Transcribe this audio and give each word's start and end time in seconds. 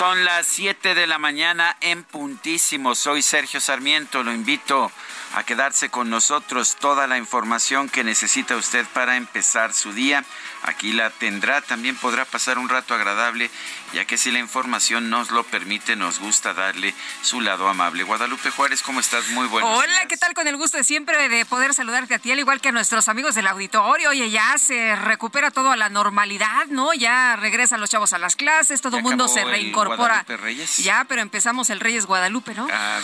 Son 0.00 0.24
las 0.24 0.46
7 0.46 0.94
de 0.94 1.06
la 1.06 1.18
mañana 1.18 1.76
en 1.82 2.04
puntísimo. 2.04 2.94
Soy 2.94 3.20
Sergio 3.20 3.60
Sarmiento. 3.60 4.22
Lo 4.22 4.32
invito 4.32 4.90
a 5.34 5.44
quedarse 5.44 5.90
con 5.90 6.08
nosotros. 6.08 6.76
Toda 6.80 7.06
la 7.06 7.18
información 7.18 7.90
que 7.90 8.02
necesita 8.02 8.56
usted 8.56 8.86
para 8.94 9.18
empezar 9.18 9.74
su 9.74 9.92
día, 9.92 10.24
aquí 10.62 10.94
la 10.94 11.10
tendrá. 11.10 11.60
También 11.60 11.96
podrá 11.96 12.24
pasar 12.24 12.58
un 12.58 12.70
rato 12.70 12.94
agradable, 12.94 13.50
ya 13.92 14.04
que 14.04 14.16
si 14.16 14.30
la 14.30 14.38
información 14.38 15.10
nos 15.10 15.30
lo 15.30 15.44
permite, 15.44 15.96
nos 15.96 16.18
gusta 16.18 16.54
darle 16.54 16.94
su 17.22 17.40
lado 17.40 17.68
amable. 17.68 18.02
Guadalupe 18.04 18.50
Juárez, 18.50 18.82
¿cómo 18.82 19.00
estás? 19.00 19.28
Muy 19.30 19.46
buenos 19.48 19.78
Hola, 19.78 20.06
¿qué 20.08 20.16
tal? 20.16 20.34
Con 20.34 20.46
el 20.46 20.56
gusto 20.56 20.76
de 20.76 20.84
siempre 20.84 21.28
de 21.28 21.44
poder 21.44 21.74
saludarte 21.74 22.14
a 22.14 22.18
ti, 22.18 22.32
al 22.32 22.38
igual 22.38 22.60
que 22.60 22.68
a 22.68 22.72
nuestros 22.72 23.08
amigos 23.08 23.34
del 23.34 23.46
auditorio. 23.46 24.10
Oye, 24.10 24.30
ya 24.30 24.56
se 24.58 24.96
recupera 24.96 25.50
todo 25.50 25.72
a 25.72 25.76
la 25.76 25.88
normalidad, 25.88 26.66
¿no? 26.68 26.94
Ya 26.94 27.36
regresan 27.36 27.80
los 27.80 27.90
chavos 27.90 28.12
a 28.12 28.18
las 28.18 28.36
clases, 28.36 28.80
todo 28.80 28.98
el 28.98 29.02
mundo 29.02 29.28
se 29.28 29.44
reincorpora. 29.44 30.24
Reyes. 30.28 30.78
Ya, 30.78 31.04
pero 31.08 31.22
empezamos 31.22 31.70
el 31.70 31.80
Reyes 31.80 32.06
Guadalupe, 32.06 32.54
¿no? 32.54 32.68
Ah. 32.70 33.00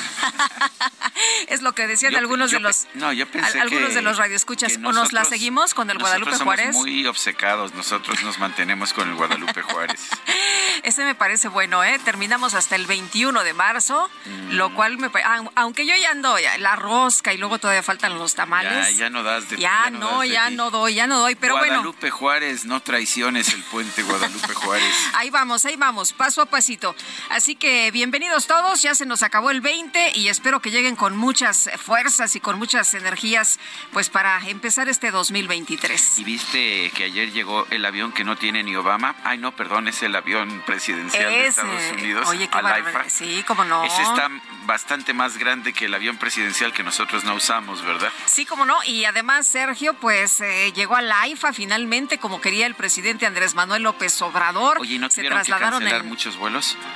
es 1.49 1.63
lo 1.63 1.75
que 1.75 1.87
decían 1.87 2.15
algunos 2.15 2.51
de 2.51 2.61
los 2.61 2.87
no, 2.95 3.13
yo 3.13 3.27
pensé 3.31 3.61
algunos 3.61 3.89
que, 3.91 3.95
de 3.97 4.03
los 4.03 4.17
radioescuchas. 4.17 4.79
¿O 4.85 4.93
nos 4.93 5.13
la 5.13 5.25
seguimos 5.25 5.75
con 5.75 5.91
el 5.91 5.99
Guadalupe 5.99 6.33
somos 6.33 6.45
Juárez? 6.45 6.75
Muy 6.75 7.07
obcecados, 7.07 7.75
nosotros 7.75 8.23
nos 8.23 8.39
mantenemos 8.39 8.93
con 8.93 9.09
el 9.09 9.15
Guadalupe 9.15 9.63
Juárez. 9.63 10.09
Ese 10.83 11.05
me 11.05 11.15
parece 11.15 11.49
bueno, 11.49 11.83
¿eh? 11.85 11.99
Terminamos 12.05 12.55
hasta 12.55 12.77
el 12.77 12.87
21 12.87 13.43
de 13.45 13.53
marzo, 13.55 14.09
Mm. 14.27 14.53
lo 14.57 14.75
cual 14.75 14.99
me 14.99 15.11
aunque 15.55 15.87
yo 15.87 15.95
ya 15.97 16.11
ando 16.11 16.39
ya, 16.39 16.59
la 16.59 16.77
rosca 16.77 17.33
y 17.33 17.39
luego 17.39 17.59
todavía 17.59 17.83
faltan 17.83 18.19
los 18.19 18.35
tamales. 18.35 18.91
Ya, 18.91 19.05
ya 19.05 19.11
no 19.11 19.23
das 19.23 19.49
de 19.49 19.57
Ya, 19.57 19.83
ya 19.85 19.91
no, 19.91 20.21
de 20.21 20.29
ya 20.31 20.49
ti. 20.49 20.55
no 20.57 20.71
doy, 20.71 20.95
ya 20.95 21.07
no 21.07 21.19
doy, 21.21 21.35
pero 21.35 21.55
bueno. 21.57 21.75
Guadalupe 21.75 22.11
Juárez, 22.11 22.65
no 22.65 22.81
traiciones 22.81 23.53
el 23.55 23.63
puente 23.65 24.03
Guadalupe 24.03 24.55
Juárez. 24.55 24.95
Ahí 25.15 25.31
vamos, 25.31 25.65
ahí 25.65 25.77
vamos, 25.77 26.13
paso 26.13 26.43
a 26.43 26.47
pasito. 26.47 26.95
Así 27.31 27.55
que 27.57 27.91
bienvenidos 27.91 28.47
todos, 28.47 28.83
ya 28.83 28.95
se 28.95 29.07
nos 29.07 29.23
acabó 29.23 29.51
el 29.51 29.61
20 29.61 30.13
y 30.15 30.29
espero 30.29 30.61
que 30.61 30.71
lleguen 30.71 30.97
con 30.97 31.17
muchas 31.17 31.71
fuerzas 31.83 32.37
y 32.37 32.41
con 32.41 32.59
muchas 32.59 32.93
energías, 32.95 33.59
pues 33.93 34.09
para 34.11 34.39
empezar 34.49 34.89
este 34.89 35.11
2023. 35.11 36.19
¿Y 36.19 36.25
viste 36.25 36.91
que 36.95 37.05
ayer 37.05 37.33
llegó 37.33 37.67
el 37.71 37.85
avión 37.85 38.13
que 38.13 38.25
no 38.25 38.37
tiene 38.37 38.63
ni 38.63 38.75
Obama? 38.77 39.17
Ay, 39.25 39.39
no, 39.39 39.55
perdón, 39.57 39.89
es 39.89 40.03
el 40.03 40.15
avión 40.15 40.63
presidencial 40.67 41.33
de. 41.33 41.47
Estados 41.47 41.93
Unidos. 41.93 42.29
Oye, 42.29 42.49
qué 42.49 42.59
al. 42.59 42.67
AIFA. 42.67 43.09
Sí, 43.09 43.43
cómo 43.47 43.65
no. 43.65 43.85
Ese 43.85 44.03
está 44.03 44.29
bastante 44.67 45.15
más 45.15 45.39
grande 45.39 45.73
que 45.73 45.87
el 45.87 45.95
avión 45.95 46.19
presidencial 46.19 46.73
que 46.73 46.83
nosotros 46.83 47.25
no 47.25 47.35
usamos, 47.35 47.83
¿verdad? 47.83 48.13
Sí, 48.27 48.45
como 48.45 48.67
no. 48.67 48.77
Y 48.85 49.05
además, 49.05 49.47
Sergio, 49.47 49.95
pues 49.95 50.41
eh, 50.41 50.73
llegó 50.75 50.97
a 50.97 51.03
la 51.03 51.21
AIFA 51.23 51.53
finalmente, 51.53 52.19
como 52.19 52.41
quería 52.41 52.67
el 52.67 52.75
presidente 52.75 53.25
Andrés 53.27 53.55
Manuel 53.55 53.85
López 53.85 54.21
Obrador. 54.23 54.79
Oye, 54.81 54.95
¿y 54.95 54.99
¿no 54.99 55.09
se 55.09 55.17
tuvieron 55.21 55.39
que 55.39 55.45
trasladaron 55.47 55.79
cancelar 55.81 56.03
en- 56.03 56.09
muchos 56.09 56.37
vuelos? 56.37 56.77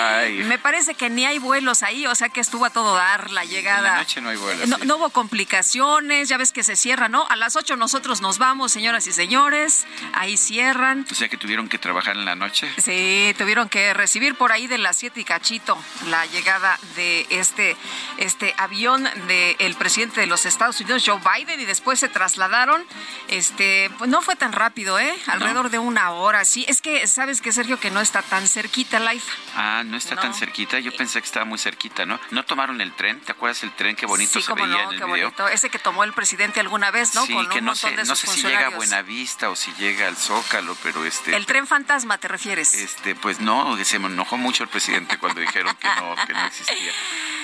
Ay, 0.00 0.42
Me 0.44 0.58
parece 0.58 0.94
que 0.94 1.08
ni 1.10 1.24
hay 1.24 1.38
vuelos 1.38 1.82
ahí, 1.82 2.06
o 2.06 2.14
sea 2.14 2.28
que 2.28 2.40
estuvo 2.40 2.64
a 2.64 2.70
todo 2.70 2.94
dar 2.94 3.30
la 3.30 3.44
llegada. 3.44 3.78
En 3.88 3.94
la 3.94 3.98
noche 3.98 4.20
no 4.20 4.28
hay 4.30 4.36
vuelos, 4.36 4.68
No, 4.68 4.76
sí. 4.78 4.86
no 4.86 4.96
hubo 4.96 5.10
complicaciones, 5.10 6.28
ya 6.28 6.36
ves 6.36 6.52
que 6.52 6.62
se 6.64 6.76
cierra, 6.76 7.08
¿no? 7.08 7.26
A 7.28 7.36
las 7.36 7.56
8 7.56 7.76
nosotros 7.76 8.20
nos 8.20 8.38
vamos, 8.38 8.72
señoras 8.72 9.06
y 9.06 9.12
señores, 9.12 9.86
ahí 10.12 10.36
cierran. 10.36 11.06
o 11.10 11.14
sea 11.14 11.28
que 11.28 11.36
tuvieron 11.36 11.68
que 11.68 11.78
trabajar 11.78 12.16
en 12.16 12.24
la 12.24 12.34
noche. 12.34 12.70
Sí, 12.82 13.34
tuvieron 13.38 13.68
que 13.68 13.94
recibir 13.94 14.34
por 14.34 14.52
ahí 14.52 14.66
de 14.66 14.78
las 14.78 14.96
siete 14.96 15.20
y 15.20 15.24
cachito 15.24 15.78
la 16.08 16.26
llegada 16.26 16.78
de 16.96 17.26
este, 17.30 17.76
este 18.18 18.54
avión 18.58 19.08
del 19.28 19.74
presidente 19.76 20.20
de 20.20 20.26
los 20.26 20.46
Estados 20.46 20.80
Unidos, 20.80 21.02
Joe 21.06 21.20
Biden, 21.36 21.60
y 21.60 21.64
después 21.64 21.98
se 22.00 22.08
trasladaron. 22.08 22.84
Este, 23.28 23.90
pues 23.98 24.10
no 24.10 24.22
fue 24.22 24.36
tan 24.36 24.52
rápido, 24.52 24.98
¿eh? 24.98 25.14
Alrededor 25.26 25.70
de 25.70 25.78
una 25.78 26.10
hora, 26.12 26.44
sí. 26.44 26.64
Es 26.68 26.80
que, 26.80 27.06
¿sabes 27.06 27.40
qué, 27.40 27.52
Sergio? 27.52 27.78
Que 27.78 27.90
no 27.90 28.00
está 28.00 28.22
tan 28.22 28.46
cerquita 28.48 28.98
la 28.98 29.14
IFA. 29.14 29.32
Ah, 29.56 29.82
no 29.84 29.96
está 29.96 30.16
tan 30.16 30.34
cerquita. 30.34 30.78
Yo 30.80 30.94
pensé 30.96 31.20
que 31.20 31.26
estaba 31.26 31.44
muy 31.44 31.58
cerquita, 31.58 32.04
¿no? 32.04 32.18
¿No 32.30 32.44
tomaron 32.44 32.80
el 32.80 32.92
tren? 32.94 33.20
¿Te 33.20 33.32
acuerdas 33.32 33.62
el 33.62 33.72
tren? 33.72 33.94
Qué 33.96 34.06
bonito 34.06 34.40
sí, 34.40 34.42
se 34.42 34.52
veía 34.54 34.66
no, 34.66 34.74
en 34.74 34.92
el 34.94 34.98
qué 34.98 35.04
video. 35.04 35.30
bonito. 35.30 35.48
Ese 35.48 35.70
que 35.70 35.78
tomó 35.78 36.04
el 36.04 36.12
presidente 36.12 36.60
alguna 36.60 36.90
vez, 36.90 37.14
¿no? 37.14 37.24
Sí, 37.24 37.32
Con 37.34 37.48
que 37.48 37.58
un 37.58 37.66
no 37.66 37.74
sé, 37.74 37.90
de 37.90 38.04
no 38.04 38.16
sé 38.16 38.26
si 38.26 38.42
llega 38.42 38.66
a. 38.66 38.70
Buenavista 38.70 39.50
o 39.50 39.56
si 39.56 39.72
llega 39.74 40.08
al 40.08 40.16
Zócalo, 40.16 40.76
pero 40.82 41.04
este... 41.04 41.36
El 41.36 41.46
tren 41.46 41.66
fantasma, 41.66 42.18
¿te 42.18 42.28
refieres? 42.28 42.74
Este, 42.74 43.14
pues 43.14 43.40
no, 43.40 43.76
se 43.84 43.98
me 43.98 44.06
enojó 44.06 44.36
mucho 44.36 44.64
el 44.64 44.68
presidente 44.68 45.18
cuando 45.18 45.40
dijeron 45.40 45.74
que 45.76 45.88
no, 45.88 46.14
que 46.26 46.32
no 46.32 46.46
existía. 46.46 46.92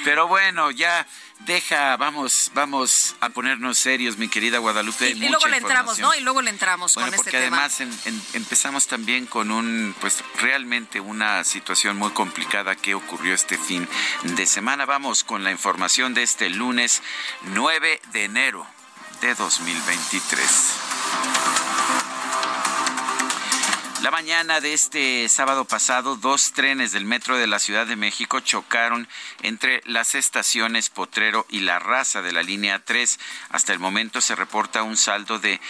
Pero 0.04 0.26
bueno, 0.28 0.70
ya 0.70 1.06
deja, 1.46 1.96
vamos, 1.96 2.50
vamos 2.54 3.16
a 3.20 3.28
ponernos 3.30 3.78
serios, 3.78 4.16
mi 4.18 4.28
querida 4.28 4.58
Guadalupe. 4.58 5.10
y, 5.10 5.24
y 5.24 5.28
luego 5.28 5.46
le 5.48 5.56
entramos. 5.58 5.98
¿no? 5.98 6.14
Y 6.14 6.20
luego 6.20 6.42
le 6.42 6.50
entramos 6.50 6.94
Bueno, 6.94 7.10
con 7.10 7.16
porque 7.16 7.30
este 7.30 7.42
tema. 7.44 7.58
además 7.64 7.80
en- 7.80 7.98
en- 8.04 8.22
empezamos 8.34 8.86
también 8.86 9.26
con 9.26 9.50
un, 9.50 9.94
pues 10.00 10.22
realmente 10.40 11.00
una 11.00 11.42
situación 11.44 11.96
muy 11.96 12.10
complicada 12.10 12.76
que 12.76 12.94
ocurrió 12.94 13.34
este 13.34 13.58
fin 13.58 13.88
de 14.22 14.46
semana. 14.46 14.86
Vamos 14.86 15.24
con 15.24 15.42
la 15.44 15.50
información 15.50 16.14
de 16.14 16.22
este 16.22 16.50
lunes 16.50 17.02
9 17.42 18.00
de 18.12 18.24
enero 18.24 18.66
de 19.20 19.34
2023. 19.34 21.99
La 24.02 24.10
mañana 24.10 24.62
de 24.62 24.72
este 24.72 25.28
sábado 25.28 25.66
pasado, 25.66 26.16
dos 26.16 26.52
trenes 26.52 26.92
del 26.92 27.04
metro 27.04 27.36
de 27.36 27.46
la 27.46 27.58
Ciudad 27.58 27.86
de 27.86 27.96
México 27.96 28.40
chocaron 28.40 29.06
entre 29.42 29.82
las 29.84 30.14
estaciones 30.14 30.88
Potrero 30.88 31.44
y 31.50 31.60
La 31.60 31.78
Raza 31.78 32.22
de 32.22 32.32
la 32.32 32.42
línea 32.42 32.82
3. 32.82 33.18
Hasta 33.50 33.74
el 33.74 33.78
momento 33.78 34.22
se 34.22 34.34
reporta 34.34 34.84
un 34.84 34.96
saldo 34.96 35.38
de, 35.38 35.60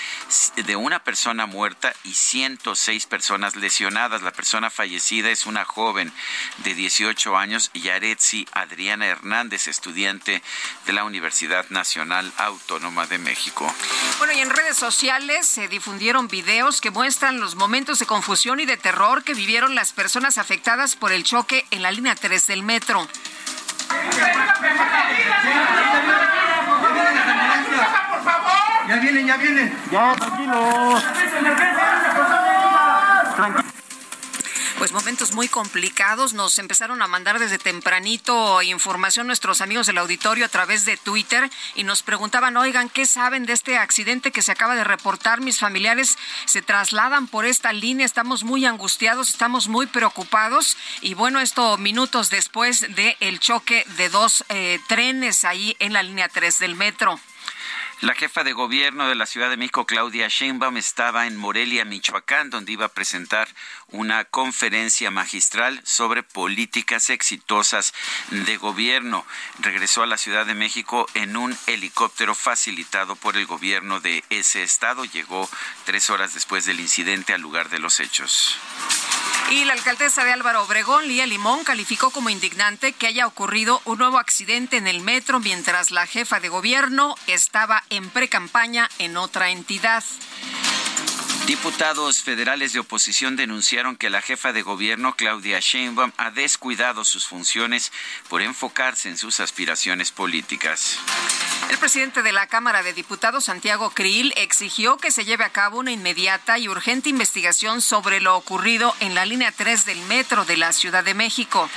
de 0.54 0.76
una 0.76 1.02
persona 1.02 1.46
muerta 1.46 1.92
y 2.04 2.14
106 2.14 3.06
personas 3.06 3.56
lesionadas. 3.56 4.22
La 4.22 4.30
persona 4.30 4.70
fallecida 4.70 5.30
es 5.30 5.46
una 5.46 5.64
joven 5.64 6.12
de 6.58 6.74
18 6.74 7.36
años, 7.36 7.72
Yaretsi 7.74 8.46
Adriana 8.52 9.06
Hernández, 9.06 9.66
estudiante 9.66 10.40
de 10.86 10.92
la 10.92 11.02
Universidad 11.02 11.68
Nacional 11.70 12.32
Autónoma 12.36 13.08
de 13.08 13.18
México. 13.18 13.74
Bueno, 14.18 14.34
y 14.34 14.38
en 14.38 14.50
redes 14.50 14.76
sociales 14.76 15.48
se 15.48 15.66
difundieron 15.66 16.28
videos 16.28 16.80
que 16.80 16.92
muestran 16.92 17.40
los 17.40 17.56
momentos 17.56 17.98
de 17.98 18.06
confusión 18.20 18.60
y 18.60 18.66
de 18.66 18.76
terror 18.76 19.24
que 19.24 19.32
vivieron 19.32 19.74
las 19.74 19.94
personas 19.94 20.36
afectadas 20.36 20.94
por 20.94 21.10
el 21.10 21.24
choque 21.24 21.64
en 21.70 21.80
la 21.80 21.90
línea 21.90 22.14
3 22.14 22.46
del 22.48 22.62
metro. 22.62 23.08
Ya 28.88 28.96
vienen, 28.96 29.26
ya 29.26 29.36
vienen. 29.38 29.74
Ya, 29.90 30.14
tranquilo. 30.16 31.00
Pues 34.80 34.92
momentos 34.92 35.32
muy 35.32 35.46
complicados. 35.46 36.32
Nos 36.32 36.58
empezaron 36.58 37.02
a 37.02 37.06
mandar 37.06 37.38
desde 37.38 37.58
tempranito 37.58 38.62
información 38.62 39.26
nuestros 39.26 39.60
amigos 39.60 39.86
del 39.86 39.98
auditorio 39.98 40.46
a 40.46 40.48
través 40.48 40.86
de 40.86 40.96
Twitter 40.96 41.50
y 41.74 41.84
nos 41.84 42.02
preguntaban, 42.02 42.56
oigan, 42.56 42.88
¿qué 42.88 43.04
saben 43.04 43.44
de 43.44 43.52
este 43.52 43.76
accidente 43.76 44.32
que 44.32 44.40
se 44.40 44.52
acaba 44.52 44.74
de 44.74 44.84
reportar? 44.84 45.42
Mis 45.42 45.58
familiares 45.58 46.16
se 46.46 46.62
trasladan 46.62 47.26
por 47.26 47.44
esta 47.44 47.74
línea, 47.74 48.06
estamos 48.06 48.42
muy 48.42 48.64
angustiados, 48.64 49.28
estamos 49.28 49.68
muy 49.68 49.86
preocupados 49.86 50.78
y 51.02 51.12
bueno, 51.12 51.40
esto 51.40 51.76
minutos 51.76 52.30
después 52.30 52.86
del 52.94 53.38
choque 53.38 53.84
de 53.98 54.08
dos 54.08 54.46
eh, 54.48 54.80
trenes 54.88 55.44
ahí 55.44 55.76
en 55.78 55.92
la 55.92 56.02
línea 56.02 56.30
3 56.30 56.58
del 56.58 56.74
metro. 56.74 57.20
La 58.00 58.14
jefa 58.14 58.44
de 58.44 58.54
gobierno 58.54 59.08
de 59.08 59.14
la 59.14 59.26
Ciudad 59.26 59.50
de 59.50 59.58
México, 59.58 59.84
Claudia 59.84 60.26
Sheinbaum, 60.28 60.78
estaba 60.78 61.26
en 61.26 61.36
Morelia, 61.36 61.84
Michoacán, 61.84 62.48
donde 62.48 62.72
iba 62.72 62.86
a 62.86 62.92
presentar 62.94 63.46
una 63.88 64.24
conferencia 64.24 65.10
magistral 65.10 65.82
sobre 65.84 66.22
políticas 66.22 67.10
exitosas 67.10 67.92
de 68.30 68.56
gobierno. 68.56 69.26
Regresó 69.58 70.02
a 70.02 70.06
la 70.06 70.16
Ciudad 70.16 70.46
de 70.46 70.54
México 70.54 71.06
en 71.12 71.36
un 71.36 71.54
helicóptero 71.66 72.34
facilitado 72.34 73.16
por 73.16 73.36
el 73.36 73.44
gobierno 73.44 74.00
de 74.00 74.24
ese 74.30 74.62
estado. 74.62 75.04
Llegó 75.04 75.46
tres 75.84 76.08
horas 76.08 76.32
después 76.32 76.64
del 76.64 76.80
incidente 76.80 77.34
al 77.34 77.42
lugar 77.42 77.68
de 77.68 77.80
los 77.80 78.00
hechos. 78.00 78.58
Y 79.50 79.64
la 79.64 79.72
alcaldesa 79.72 80.24
de 80.24 80.32
Álvaro 80.32 80.62
Obregón, 80.62 81.08
Lía 81.08 81.26
Limón, 81.26 81.64
calificó 81.64 82.10
como 82.10 82.30
indignante 82.30 82.92
que 82.92 83.08
haya 83.08 83.26
ocurrido 83.26 83.82
un 83.84 83.98
nuevo 83.98 84.18
accidente 84.18 84.76
en 84.76 84.86
el 84.86 85.00
metro 85.00 85.40
mientras 85.40 85.90
la 85.90 86.06
jefa 86.06 86.38
de 86.38 86.48
gobierno 86.48 87.16
estaba 87.26 87.82
en 87.90 88.08
precampaña 88.10 88.88
en 89.00 89.16
otra 89.16 89.50
entidad. 89.50 90.04
Diputados 91.50 92.22
federales 92.22 92.72
de 92.72 92.78
oposición 92.78 93.34
denunciaron 93.34 93.96
que 93.96 94.08
la 94.08 94.22
jefa 94.22 94.52
de 94.52 94.62
gobierno, 94.62 95.16
Claudia 95.16 95.58
Sheinbaum, 95.58 96.12
ha 96.16 96.30
descuidado 96.30 97.04
sus 97.04 97.26
funciones 97.26 97.90
por 98.28 98.40
enfocarse 98.40 99.08
en 99.08 99.18
sus 99.18 99.40
aspiraciones 99.40 100.12
políticas. 100.12 100.96
El 101.68 101.76
presidente 101.78 102.22
de 102.22 102.30
la 102.30 102.46
Cámara 102.46 102.84
de 102.84 102.92
Diputados, 102.92 103.46
Santiago 103.46 103.90
Krill, 103.90 104.32
exigió 104.36 104.96
que 104.98 105.10
se 105.10 105.24
lleve 105.24 105.42
a 105.42 105.50
cabo 105.50 105.80
una 105.80 105.90
inmediata 105.90 106.56
y 106.56 106.68
urgente 106.68 107.08
investigación 107.08 107.82
sobre 107.82 108.20
lo 108.20 108.36
ocurrido 108.36 108.94
en 109.00 109.16
la 109.16 109.26
línea 109.26 109.50
3 109.50 109.86
del 109.86 110.00
metro 110.02 110.44
de 110.44 110.56
la 110.56 110.72
Ciudad 110.72 111.02
de 111.02 111.14
México. 111.14 111.68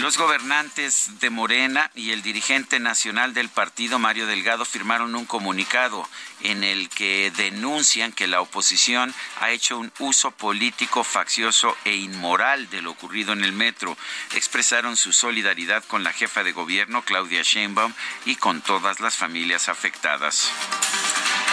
Los 0.00 0.18
gobernantes 0.18 1.20
de 1.20 1.30
Morena 1.30 1.90
y 1.94 2.10
el 2.10 2.20
dirigente 2.20 2.80
nacional 2.80 3.32
del 3.32 3.48
partido, 3.48 4.00
Mario 4.00 4.26
Delgado, 4.26 4.64
firmaron 4.64 5.14
un 5.14 5.24
comunicado 5.24 6.06
en 6.40 6.64
el 6.64 6.88
que 6.88 7.32
denuncian 7.36 8.12
que 8.12 8.26
la 8.26 8.40
oposición 8.40 9.14
ha 9.40 9.50
hecho 9.50 9.78
un 9.78 9.92
uso 10.00 10.32
político 10.32 11.04
faccioso 11.04 11.76
e 11.84 11.94
inmoral 11.94 12.68
de 12.70 12.82
lo 12.82 12.90
ocurrido 12.90 13.32
en 13.32 13.44
el 13.44 13.52
metro. 13.52 13.96
Expresaron 14.34 14.96
su 14.96 15.12
solidaridad 15.12 15.84
con 15.84 16.02
la 16.02 16.12
jefa 16.12 16.42
de 16.42 16.52
gobierno, 16.52 17.02
Claudia 17.02 17.42
Sheinbaum, 17.42 17.94
y 18.26 18.34
con 18.34 18.62
todas 18.62 18.98
las 18.98 19.16
familias 19.16 19.68
afectadas. 19.68 20.50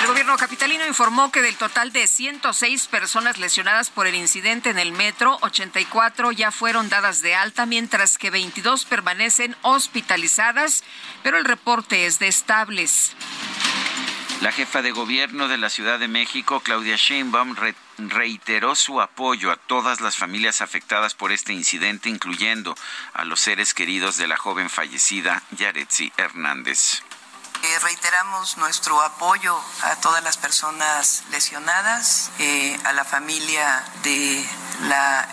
El 0.01 0.07
gobierno 0.07 0.35
capitalino 0.35 0.87
informó 0.87 1.31
que 1.31 1.43
del 1.43 1.55
total 1.57 1.91
de 1.91 2.07
106 2.07 2.87
personas 2.87 3.37
lesionadas 3.37 3.91
por 3.91 4.07
el 4.07 4.15
incidente 4.15 4.71
en 4.71 4.79
el 4.79 4.93
metro, 4.93 5.37
84 5.41 6.31
ya 6.31 6.49
fueron 6.49 6.89
dadas 6.89 7.21
de 7.21 7.35
alta, 7.35 7.67
mientras 7.67 8.17
que 8.17 8.31
22 8.31 8.85
permanecen 8.85 9.55
hospitalizadas, 9.61 10.83
pero 11.21 11.37
el 11.37 11.45
reporte 11.45 12.07
es 12.07 12.17
de 12.17 12.27
estables. 12.29 13.15
La 14.41 14.51
jefa 14.51 14.81
de 14.81 14.89
gobierno 14.89 15.47
de 15.47 15.59
la 15.59 15.69
Ciudad 15.69 15.99
de 15.99 16.07
México, 16.07 16.61
Claudia 16.61 16.95
Sheinbaum, 16.95 17.55
reiteró 17.99 18.73
su 18.73 19.01
apoyo 19.01 19.51
a 19.51 19.55
todas 19.55 20.01
las 20.01 20.17
familias 20.17 20.61
afectadas 20.61 21.13
por 21.13 21.31
este 21.31 21.53
incidente, 21.53 22.09
incluyendo 22.09 22.75
a 23.13 23.23
los 23.23 23.39
seres 23.39 23.75
queridos 23.75 24.17
de 24.17 24.27
la 24.27 24.37
joven 24.37 24.71
fallecida 24.71 25.43
Yaretsi 25.51 26.11
Hernández. 26.17 27.03
Eh, 27.63 27.79
reiteramos 27.83 28.57
nuestro 28.57 28.99
apoyo 29.01 29.55
a 29.83 29.95
todas 29.97 30.23
las 30.23 30.37
personas 30.37 31.23
lesionadas, 31.29 32.31
eh, 32.39 32.79
a 32.85 32.93
la 32.93 33.05
familia 33.05 33.83
de 34.01 34.43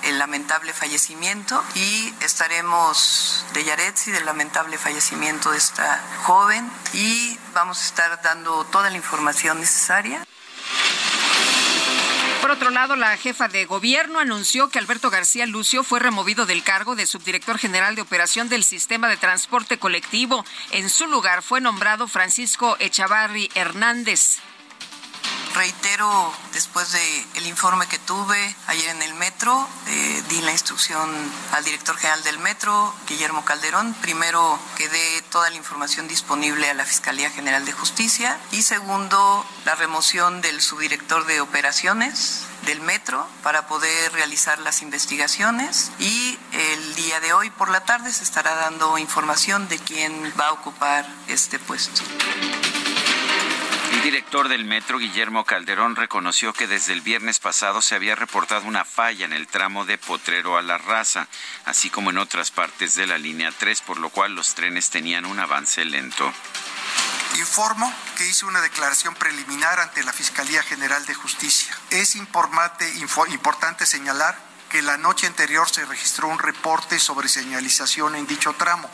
el 0.03 0.19
lamentable 0.19 0.75
fallecimiento 0.75 1.65
y 1.75 2.13
estaremos 2.21 3.47
de 3.55 3.65
Yaretsi, 3.65 4.11
del 4.11 4.27
lamentable 4.27 4.77
fallecimiento 4.77 5.53
de 5.53 5.59
esta 5.59 6.03
joven 6.25 6.71
y 6.93 7.39
vamos 7.55 7.81
a 7.81 7.85
estar 7.87 8.23
dando 8.23 8.65
toda 8.65 8.91
la 8.91 8.97
información 8.97 9.61
necesaria. 9.61 10.23
Por 12.49 12.57
otro 12.57 12.71
lado, 12.71 12.97
la 12.97 13.15
jefa 13.19 13.47
de 13.47 13.67
gobierno 13.67 14.21
anunció 14.21 14.71
que 14.71 14.79
Alberto 14.79 15.11
García 15.11 15.45
Lucio 15.45 15.85
fue 15.85 16.01
removido 16.01 16.47
del 16.47 16.63
cargo 16.63 16.97
de 16.97 17.05
subdirector 17.05 17.59
general 17.59 17.95
de 17.95 18.01
operación 18.01 18.49
del 18.49 18.65
sistema 18.65 19.11
de 19.11 19.19
transporte 19.19 19.79
colectivo. 19.79 20.47
En 20.71 20.89
su 20.89 21.07
lugar 21.09 21.43
fue 21.43 21.61
nombrado 21.61 22.09
Francisco 22.09 22.79
Echavarri 22.81 23.51
Hernández 23.55 24.39
reitero, 25.59 26.33
después 26.53 26.93
del 26.93 27.27
el 27.35 27.47
informe 27.47 27.89
que 27.89 27.99
tuve 27.99 28.57
ayer 28.69 28.91
en 28.91 29.03
el 29.03 29.13
metro, 29.15 29.69
eh, 29.89 30.23
di 30.29 30.41
la 30.43 30.53
instrucción 30.53 31.11
al 31.53 31.65
director 31.65 31.97
general 31.97 32.23
del 32.23 32.39
metro, 32.39 32.95
Guillermo 33.09 33.45
Calderón, 33.45 33.93
primero 33.95 34.57
que 34.77 34.89
dé 34.89 35.23
toda 35.31 35.51
la 35.51 35.57
información 35.57 36.07
disponible 36.07 36.71
a 36.71 36.75
la 36.75 36.85
Fiscalía 36.85 37.31
General 37.31 37.65
de 37.65 37.73
Justicia. 37.73 38.39
Y 38.53 38.63
segundo, 38.63 39.45
la 39.65 39.75
remoción 39.75 40.41
del 40.43 40.61
subdirector 40.61 41.27
de 41.27 41.41
operaciones 41.41 42.45
del 42.65 42.81
metro 42.81 43.27
para 43.43 43.67
poder 43.67 44.13
realizar 44.13 44.61
las 44.61 44.81
investigaciones. 44.83 45.91
Y 45.99 46.39
el 46.53 46.95
día 46.95 47.19
de 47.19 47.33
hoy 47.33 47.51
por 47.51 47.69
la 47.69 47.85
tarde 47.85 48.13
se 48.13 48.23
estará 48.23 48.55
dando 48.55 48.97
información 48.97 49.69
de 49.69 49.81
quién 49.81 50.33
va 50.39 50.49
a 50.49 50.53
ocupar 50.53 51.05
este 51.27 51.59
puesto. 51.59 52.03
El 53.99 54.05
director 54.05 54.49
del 54.49 54.65
metro, 54.65 54.99
Guillermo 54.99 55.45
Calderón, 55.45 55.97
reconoció 55.97 56.53
que 56.53 56.69
desde 56.69 56.93
el 56.93 57.01
viernes 57.01 57.41
pasado 57.41 57.83
se 57.83 57.97
había 57.97 58.15
reportado 58.15 58.65
una 58.65 58.85
falla 58.85 59.25
en 59.25 59.33
el 59.33 59.49
tramo 59.49 59.85
de 59.85 59.99
Potrero 59.99 60.57
a 60.57 60.63
la 60.63 60.79
Raza, 60.79 61.27
así 61.65 61.91
como 61.91 62.11
en 62.11 62.19
otras 62.19 62.53
partes 62.53 62.95
de 62.95 63.09
la 63.09 63.19
línea 63.19 63.51
3, 63.51 63.81
por 63.81 63.99
lo 63.99 64.11
cual 64.11 64.37
los 64.37 64.55
trenes 64.55 64.91
tenían 64.91 65.27
un 65.27 65.41
avance 65.41 65.85
lento. 65.85 66.33
Informo 67.39 67.93
que 68.17 68.25
hice 68.25 68.47
una 68.47 68.61
declaración 68.61 69.17
preliminar 69.17 69.81
ante 69.81 70.05
la 70.05 70.13
Fiscalía 70.13 70.63
General 70.63 71.05
de 71.05 71.15
Justicia. 71.15 71.77
Es 71.91 72.15
importante, 72.15 73.85
señalar 73.85 74.39
que 74.71 74.81
la 74.81 74.97
noche 74.97 75.27
anterior 75.27 75.69
se 75.69 75.85
registró 75.85 76.29
un 76.29 76.39
reporte 76.39 77.01
sobre 77.01 77.29
señalización 77.29 78.15
en 78.15 78.29
dicho 78.29 78.53
tramo, 78.53 78.89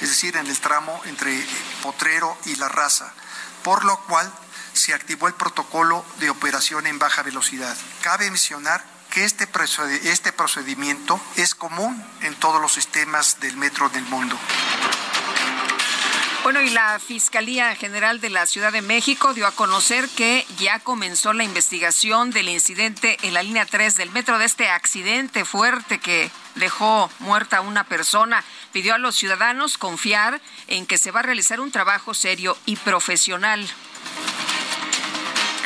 es 0.00 0.08
decir, 0.08 0.36
en 0.36 0.48
el 0.48 0.58
tramo 0.58 1.00
entre 1.04 1.46
Potrero 1.80 2.36
y 2.44 2.56
La 2.56 2.68
Raza, 2.68 3.14
por 3.62 3.84
lo 3.84 3.96
cual 4.00 4.32
se 4.78 4.94
activó 4.94 5.28
el 5.28 5.34
protocolo 5.34 6.04
de 6.20 6.30
operación 6.30 6.86
en 6.86 6.98
baja 6.98 7.22
velocidad. 7.22 7.76
Cabe 8.00 8.30
mencionar 8.30 8.82
que 9.10 9.24
este, 9.24 9.48
este 10.04 10.32
procedimiento 10.32 11.20
es 11.36 11.54
común 11.54 12.02
en 12.22 12.34
todos 12.36 12.60
los 12.60 12.72
sistemas 12.72 13.40
del 13.40 13.56
metro 13.56 13.88
del 13.90 14.04
mundo. 14.04 14.38
Bueno, 16.44 16.62
y 16.62 16.70
la 16.70 16.98
Fiscalía 16.98 17.74
General 17.74 18.20
de 18.20 18.30
la 18.30 18.46
Ciudad 18.46 18.72
de 18.72 18.80
México 18.80 19.34
dio 19.34 19.46
a 19.46 19.50
conocer 19.52 20.08
que 20.08 20.46
ya 20.56 20.78
comenzó 20.78 21.32
la 21.32 21.44
investigación 21.44 22.30
del 22.30 22.48
incidente 22.48 23.18
en 23.22 23.34
la 23.34 23.42
línea 23.42 23.66
3 23.66 23.96
del 23.96 24.10
metro 24.12 24.38
de 24.38 24.46
este 24.46 24.70
accidente 24.70 25.44
fuerte 25.44 25.98
que 25.98 26.30
dejó 26.54 27.10
muerta 27.18 27.58
a 27.58 27.60
una 27.60 27.84
persona. 27.84 28.44
Pidió 28.72 28.94
a 28.94 28.98
los 28.98 29.16
ciudadanos 29.16 29.76
confiar 29.76 30.40
en 30.68 30.86
que 30.86 30.96
se 30.96 31.10
va 31.10 31.20
a 31.20 31.24
realizar 31.24 31.60
un 31.60 31.72
trabajo 31.72 32.14
serio 32.14 32.56
y 32.64 32.76
profesional. 32.76 33.68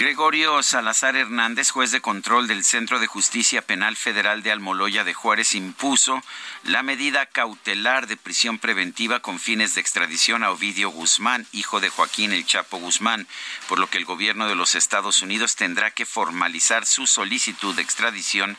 Gregorio 0.03 0.61
Salazar 0.65 1.15
Hernández, 1.15 1.71
juez 1.71 1.93
de 1.93 2.01
control 2.01 2.49
del 2.49 2.65
Centro 2.65 2.99
de 2.99 3.07
Justicia 3.07 3.63
Penal 3.63 3.95
Federal 3.95 4.43
de 4.43 4.51
Almoloya 4.51 5.05
de 5.05 5.15
Juárez, 5.15 5.55
impuso 5.55 6.21
la 6.65 6.83
medida 6.83 7.27
cautelar 7.27 8.09
de 8.09 8.17
prisión 8.17 8.59
preventiva 8.59 9.21
con 9.21 9.39
fines 9.39 9.77
de 9.77 9.81
extradición 9.81 10.43
a 10.43 10.51
Ovidio 10.51 10.91
Guzmán, 10.91 11.47
hijo 11.53 11.79
de 11.79 11.89
Joaquín 11.89 12.33
El 12.33 12.45
Chapo 12.45 12.79
Guzmán, 12.79 13.29
por 13.69 13.79
lo 13.79 13.89
que 13.91 13.99
el 13.99 14.05
gobierno 14.05 14.49
de 14.49 14.57
los 14.57 14.75
Estados 14.75 15.23
Unidos 15.23 15.55
tendrá 15.55 15.93
que 15.93 16.05
formalizar 16.05 16.85
su 16.85 17.07
solicitud 17.07 17.77
de 17.77 17.83
extradición 17.83 18.57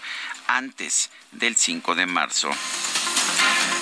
antes 0.47 1.09
del 1.33 1.57
5 1.57 1.95
de 1.95 2.05
marzo. 2.05 2.51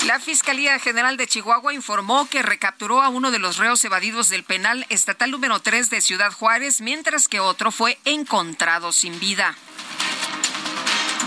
La 0.06 0.20
Fiscalía 0.20 0.80
General 0.80 1.16
de 1.16 1.28
Chihuahua 1.28 1.76
informó 1.76 2.28
que 2.28 2.42
recapturó 2.42 3.04
a 3.04 3.10
uno 3.10 3.30
de 3.30 3.38
los 3.38 3.58
reos 3.58 3.86
evadidos 3.86 4.30
del 4.30 4.44
penal 4.44 4.84
estatal 4.90 5.30
número 5.30 5.60
3 5.60 5.92
de 5.92 6.02
Ciudad 6.02 6.32
Juárez, 6.34 6.82
mientras 6.82 7.28
que 7.28 7.40
otro 7.40 7.72
fue 7.72 8.00
encontrado 8.04 8.94
sin 8.94 9.20
vida. 9.20 9.56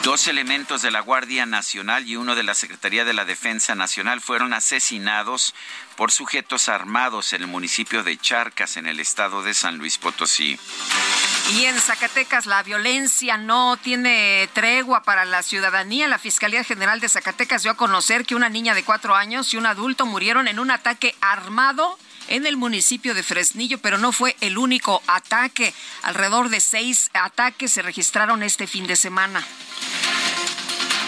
Dos 0.02 0.26
elementos 0.26 0.82
de 0.82 0.90
la 0.90 1.00
Guardia 1.00 1.46
Nacional 1.46 2.06
y 2.08 2.16
uno 2.16 2.34
de 2.34 2.42
la 2.42 2.54
Secretaría 2.54 3.04
de 3.04 3.14
la 3.14 3.24
Defensa 3.24 3.76
Nacional 3.76 4.20
fueron 4.20 4.52
asesinados 4.52 5.54
por 5.96 6.10
sujetos 6.10 6.68
armados 6.68 7.32
en 7.32 7.42
el 7.42 7.48
municipio 7.48 8.02
de 8.02 8.18
Charcas, 8.18 8.76
en 8.76 8.88
el 8.88 8.98
estado 8.98 9.42
de 9.44 9.54
San 9.54 9.78
Luis 9.78 9.98
Potosí. 9.98 10.58
Y 11.52 11.66
en 11.66 11.78
Zacatecas 11.78 12.46
la 12.46 12.62
violencia 12.62 13.36
no 13.36 13.76
tiene 13.76 14.48
tregua 14.54 15.02
para 15.02 15.24
la 15.24 15.42
ciudadanía. 15.42 16.08
La 16.08 16.18
Fiscalía 16.18 16.64
General 16.64 17.00
de 17.00 17.08
Zacatecas 17.08 17.62
dio 17.62 17.72
a 17.72 17.76
conocer 17.76 18.24
que 18.24 18.34
una 18.34 18.48
niña 18.48 18.74
de 18.74 18.82
cuatro 18.82 19.14
años 19.14 19.52
y 19.52 19.58
un 19.58 19.66
adulto 19.66 20.06
murieron 20.06 20.48
en 20.48 20.58
un 20.58 20.70
ataque 20.70 21.14
armado 21.20 21.98
en 22.28 22.46
el 22.46 22.56
municipio 22.56 23.14
de 23.14 23.22
Fresnillo, 23.22 23.78
pero 23.78 23.98
no 23.98 24.10
fue 24.10 24.36
el 24.40 24.56
único 24.56 25.02
ataque. 25.06 25.74
Alrededor 26.02 26.48
de 26.48 26.60
seis 26.60 27.10
ataques 27.12 27.72
se 27.72 27.82
registraron 27.82 28.42
este 28.42 28.66
fin 28.66 28.86
de 28.86 28.96
semana. 28.96 29.44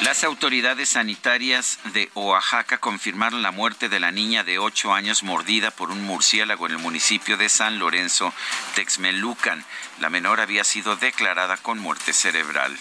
Las 0.02 0.24
autoridades 0.24 0.90
sanitarias 0.90 1.78
de 1.92 2.10
Oaxaca 2.14 2.78
confirmaron 2.78 3.42
la 3.42 3.50
muerte 3.50 3.88
de 3.88 3.98
la 3.98 4.10
niña 4.10 4.44
de 4.44 4.58
ocho 4.58 4.92
años 4.92 5.22
mordida 5.22 5.70
por 5.70 5.90
un 5.90 6.04
murciélago 6.04 6.66
en 6.66 6.72
el 6.72 6.78
municipio 6.78 7.36
de 7.36 7.48
San 7.48 7.78
Lorenzo, 7.78 8.32
Texmelucan. 8.74 9.64
La 9.98 10.10
menor 10.10 10.40
había 10.40 10.64
sido 10.64 10.96
declarada 10.96 11.56
con 11.56 11.78
muerte 11.78 12.12
cerebral. 12.12 12.76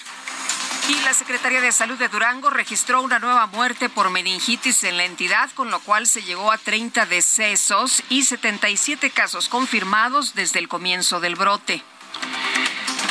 Y 0.90 1.00
la 1.04 1.14
Secretaría 1.14 1.62
de 1.62 1.72
Salud 1.72 1.98
de 1.98 2.10
Durango 2.10 2.52
registró 2.52 3.02
una 3.02 3.18
nueva 3.18 3.48
muerte 3.48 3.90
por 3.90 4.12
meningitis 4.12 4.84
en 4.84 4.98
la 4.98 5.06
entidad, 5.06 5.50
con 5.52 5.72
lo 5.72 5.80
cual 5.80 6.06
se 6.06 6.22
llegó 6.22 6.52
a 6.52 6.60
30 6.60 7.08
decesos 7.08 8.04
y 8.10 8.24
77 8.24 9.10
casos 9.10 9.50
confirmados 9.50 10.36
desde 10.36 10.60
el 10.60 10.68
comienzo 10.68 11.20
del 11.20 11.36
brote. 11.36 11.82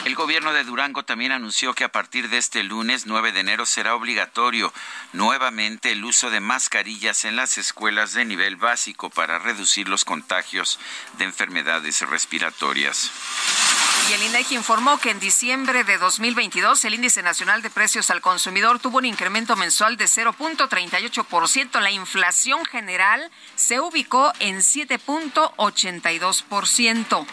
El 0.04 0.14
gobierno 0.16 0.52
de 0.52 0.64
Durango 0.64 1.02
también 1.02 1.32
anunció 1.32 1.72
que 1.72 1.84
a 1.84 1.90
partir 1.90 2.28
de 2.28 2.36
este 2.36 2.62
lunes 2.62 3.06
9 3.06 3.32
de 3.32 3.40
enero 3.40 3.64
será 3.64 3.94
obligatorio 3.94 4.70
nuevamente 5.14 5.92
el 5.92 6.04
uso 6.04 6.28
de 6.28 6.40
mascarillas 6.40 7.24
en 7.24 7.36
las 7.36 7.56
escuelas 7.56 8.12
de 8.12 8.26
nivel 8.26 8.56
básico 8.56 9.08
para 9.08 9.38
reducir 9.38 9.88
los 9.88 10.04
contagios 10.04 10.78
de 11.16 11.24
enfermedades 11.24 12.02
respiratorias. 12.02 13.10
Y 14.10 14.12
el 14.12 14.24
INEGI 14.24 14.56
informó 14.56 14.98
que 14.98 15.08
en 15.08 15.20
diciembre 15.20 15.84
de 15.84 15.96
2022 15.96 16.84
el 16.84 16.92
índice 16.92 17.22
nacional 17.22 17.62
de 17.62 17.70
precios 17.70 18.10
al 18.10 18.20
consumidor 18.20 18.80
tuvo 18.80 18.98
un 18.98 19.06
incremento 19.06 19.56
mensual 19.56 19.96
de 19.96 20.04
0.38%. 20.04 21.80
La 21.80 21.90
inflación 21.90 22.62
general 22.66 23.30
se 23.56 23.80
ubicó 23.80 24.34
en 24.40 24.58
7.82%. 24.58 27.26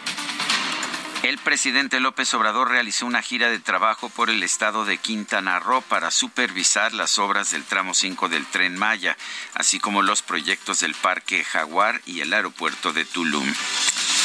El 1.22 1.38
presidente 1.38 2.00
López 2.00 2.34
Obrador 2.34 2.68
realizó 2.68 3.06
una 3.06 3.22
gira 3.22 3.48
de 3.48 3.60
trabajo 3.60 4.08
por 4.08 4.28
el 4.28 4.42
estado 4.42 4.84
de 4.84 4.98
Quintana 4.98 5.60
Roo 5.60 5.80
para 5.82 6.10
supervisar 6.10 6.92
las 6.92 7.16
obras 7.20 7.52
del 7.52 7.62
tramo 7.62 7.94
5 7.94 8.28
del 8.28 8.44
tren 8.46 8.76
Maya, 8.76 9.16
así 9.54 9.78
como 9.78 10.02
los 10.02 10.20
proyectos 10.20 10.80
del 10.80 10.94
Parque 10.94 11.44
Jaguar 11.44 12.00
y 12.06 12.22
el 12.22 12.32
aeropuerto 12.32 12.92
de 12.92 13.04
Tulum. 13.04 13.46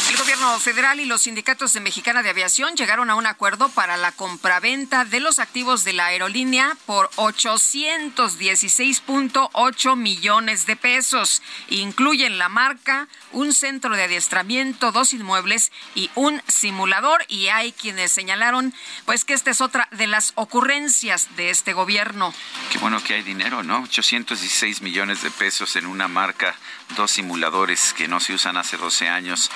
El 0.09 0.15
gobierno 0.15 0.57
federal 0.59 1.01
y 1.01 1.05
los 1.05 1.23
sindicatos 1.23 1.73
de 1.73 1.81
Mexicana 1.81 2.23
de 2.23 2.29
Aviación 2.29 2.75
llegaron 2.75 3.09
a 3.09 3.15
un 3.15 3.25
acuerdo 3.25 3.67
para 3.67 3.97
la 3.97 4.13
compraventa 4.13 5.03
de 5.03 5.19
los 5.19 5.39
activos 5.39 5.83
de 5.83 5.91
la 5.91 6.05
aerolínea 6.05 6.77
por 6.85 7.09
816.8 7.17 9.97
millones 9.97 10.65
de 10.65 10.77
pesos. 10.77 11.41
Incluyen 11.67 12.37
la 12.37 12.47
marca, 12.47 13.09
un 13.33 13.51
centro 13.51 13.97
de 13.97 14.03
adiestramiento, 14.03 14.93
dos 14.93 15.11
inmuebles 15.11 15.73
y 15.93 16.09
un 16.15 16.41
simulador. 16.47 17.25
Y 17.27 17.49
hay 17.49 17.73
quienes 17.73 18.13
señalaron 18.13 18.73
pues 19.05 19.25
que 19.25 19.33
esta 19.33 19.51
es 19.51 19.59
otra 19.59 19.89
de 19.91 20.07
las 20.07 20.31
ocurrencias 20.35 21.35
de 21.35 21.49
este 21.49 21.73
gobierno. 21.73 22.33
Qué 22.71 22.77
bueno 22.77 23.03
que 23.03 23.15
hay 23.15 23.23
dinero, 23.23 23.61
¿no? 23.61 23.81
816 23.81 24.81
millones 24.81 25.21
de 25.21 25.31
pesos 25.31 25.75
en 25.75 25.85
una 25.85 26.07
marca, 26.07 26.55
dos 26.95 27.11
simuladores 27.11 27.93
que 27.93 28.07
no 28.07 28.19
se 28.19 28.33
usan 28.33 28.57
hace 28.57 28.77
12 28.77 29.07
años 29.07 29.49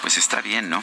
pues 0.00 0.16
está 0.16 0.40
bien, 0.40 0.68
¿no? 0.68 0.82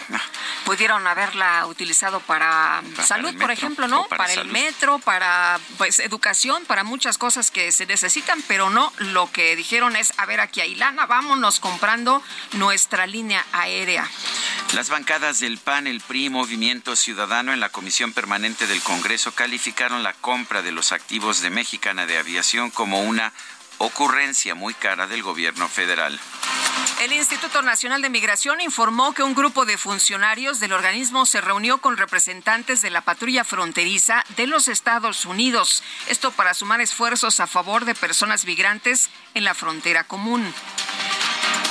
Pudieron 0.65 1.05
haberla 1.07 1.65
utilizado 1.67 2.19
para, 2.19 2.81
salud, 3.03 3.35
por 3.37 3.51
ejemplo, 3.51 3.87
¿no? 3.87 4.07
Para, 4.07 4.33
el 4.33 4.47
metro, 4.47 4.99
para 4.99 5.59
pues 5.77 5.99
educación, 5.99 6.65
para 6.65 6.83
muchas 6.83 7.17
cosas 7.17 7.51
que 7.51 7.71
se 7.71 7.85
necesitan, 7.85 8.41
pero 8.47 8.69
no 8.69 8.91
lo 8.97 9.31
que 9.31 9.55
dijeron 9.55 9.95
es, 9.95 10.13
a 10.17 10.25
ver, 10.25 10.39
aquí 10.39 10.61
hay 10.61 10.75
lana, 10.75 11.05
vámonos 11.05 11.59
comprando 11.59 12.21
nuestra 12.53 13.07
línea 13.07 13.45
aérea. 13.53 14.09
Las 14.73 14.89
bancadas 14.89 15.39
del 15.39 15.57
PAN, 15.57 15.87
el 15.87 16.01
PRI, 16.01 16.29
Movimiento 16.29 16.95
Ciudadano 16.95 17.53
en 17.53 17.59
la 17.59 17.69
Comisión 17.69 18.13
Permanente 18.13 18.67
del 18.67 18.81
Congreso 18.81 19.31
calificaron 19.31 20.03
la 20.03 20.13
compra 20.13 20.61
de 20.61 20.71
los 20.71 20.91
activos 20.91 21.41
de 21.41 21.49
Mexicana 21.49 22.05
de 22.05 22.17
Aviación 22.17 22.69
como 22.69 23.01
una 23.01 23.31
ocurrencia 23.77 24.55
muy 24.55 24.73
cara 24.73 25.07
del 25.07 25.23
gobierno 25.23 25.67
federal. 25.67 26.19
El 27.01 27.13
Instituto 27.13 27.61
Nacional 27.61 28.01
de 28.01 28.09
Migración 28.09 28.59
informó 28.59 29.13
que 29.13 29.21
un 29.21 29.35
grupo 29.35 29.65
de 29.65 29.77
funcionarios 29.77 30.59
del 30.59 30.73
organismo 30.73 31.25
se 31.25 31.41
reunió 31.41 31.77
con 31.77 31.95
representantes 31.95 32.81
de 32.81 32.89
la 32.89 33.01
patrulla 33.01 33.43
fronteriza 33.43 34.23
de 34.35 34.47
los 34.47 34.67
Estados 34.67 35.25
Unidos. 35.25 35.83
Esto 36.07 36.31
para 36.31 36.53
sumar 36.53 36.81
esfuerzos 36.81 37.39
a 37.39 37.47
favor 37.47 37.85
de 37.85 37.93
personas 37.93 38.45
migrantes 38.45 39.09
en 39.35 39.43
la 39.43 39.53
frontera 39.53 40.05
común. 40.05 40.53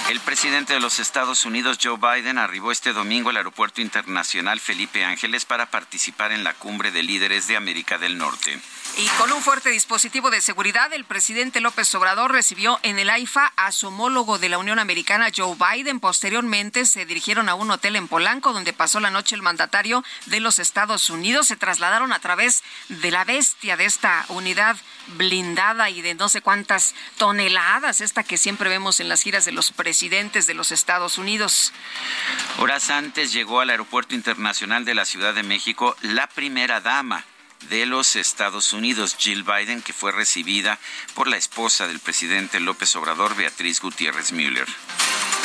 El 0.08 0.20
presidente 0.20 0.74
de 0.74 0.80
los 0.80 1.00
Estados 1.00 1.44
Unidos, 1.44 1.78
Joe 1.82 1.96
Biden, 1.98 2.38
arribó 2.38 2.70
este 2.70 2.92
domingo 2.92 3.30
al 3.30 3.38
Aeropuerto 3.38 3.80
Internacional 3.80 4.60
Felipe 4.60 5.04
Ángeles 5.04 5.44
para 5.44 5.68
participar 5.68 6.30
en 6.30 6.44
la 6.44 6.54
cumbre 6.54 6.92
de 6.92 7.02
líderes 7.02 7.48
de 7.48 7.56
América 7.56 7.98
del 7.98 8.16
Norte. 8.16 8.60
Y 8.98 9.06
con 9.18 9.30
un 9.30 9.42
fuerte 9.42 9.68
dispositivo 9.68 10.30
de 10.30 10.40
seguridad, 10.40 10.90
el 10.94 11.04
presidente 11.04 11.60
López 11.60 11.94
Obrador 11.94 12.32
recibió 12.32 12.80
en 12.82 12.98
el 12.98 13.10
AIFA 13.10 13.52
a 13.54 13.70
su 13.70 13.88
homólogo 13.88 14.38
de 14.38 14.48
la 14.48 14.56
Unión 14.56 14.78
Americana, 14.78 15.28
Joe 15.36 15.54
Biden. 15.54 16.00
Posteriormente 16.00 16.86
se 16.86 17.04
dirigieron 17.04 17.50
a 17.50 17.54
un 17.56 17.70
hotel 17.70 17.96
en 17.96 18.08
Polanco, 18.08 18.54
donde 18.54 18.72
pasó 18.72 18.98
la 18.98 19.10
noche 19.10 19.34
el 19.34 19.42
mandatario 19.42 20.02
de 20.24 20.40
los 20.40 20.58
Estados 20.58 21.10
Unidos. 21.10 21.48
Se 21.48 21.56
trasladaron 21.56 22.10
a 22.14 22.20
través 22.20 22.62
de 22.88 23.10
la 23.10 23.24
bestia 23.24 23.76
de 23.76 23.84
esta 23.84 24.24
unidad 24.28 24.78
blindada 25.18 25.90
y 25.90 26.00
de 26.00 26.14
no 26.14 26.30
sé 26.30 26.40
cuántas 26.40 26.94
toneladas, 27.18 28.00
esta 28.00 28.24
que 28.24 28.38
siempre 28.38 28.70
vemos 28.70 28.98
en 29.00 29.10
las 29.10 29.20
giras 29.20 29.44
de 29.44 29.52
los 29.52 29.72
presidentes 29.72 30.46
de 30.46 30.54
los 30.54 30.72
Estados 30.72 31.18
Unidos. 31.18 31.74
Horas 32.60 32.88
antes 32.88 33.34
llegó 33.34 33.60
al 33.60 33.68
Aeropuerto 33.68 34.14
Internacional 34.14 34.86
de 34.86 34.94
la 34.94 35.04
Ciudad 35.04 35.34
de 35.34 35.42
México 35.42 35.94
la 36.00 36.28
primera 36.28 36.80
dama 36.80 37.26
de 37.68 37.86
los 37.86 38.16
Estados 38.16 38.72
Unidos, 38.72 39.16
Jill 39.18 39.42
Biden, 39.42 39.82
que 39.82 39.92
fue 39.92 40.12
recibida 40.12 40.78
por 41.14 41.28
la 41.28 41.36
esposa 41.36 41.86
del 41.86 42.00
presidente 42.00 42.60
López 42.60 42.94
Obrador, 42.96 43.34
Beatriz 43.34 43.80
Gutiérrez 43.80 44.32
Müller. 44.32 44.66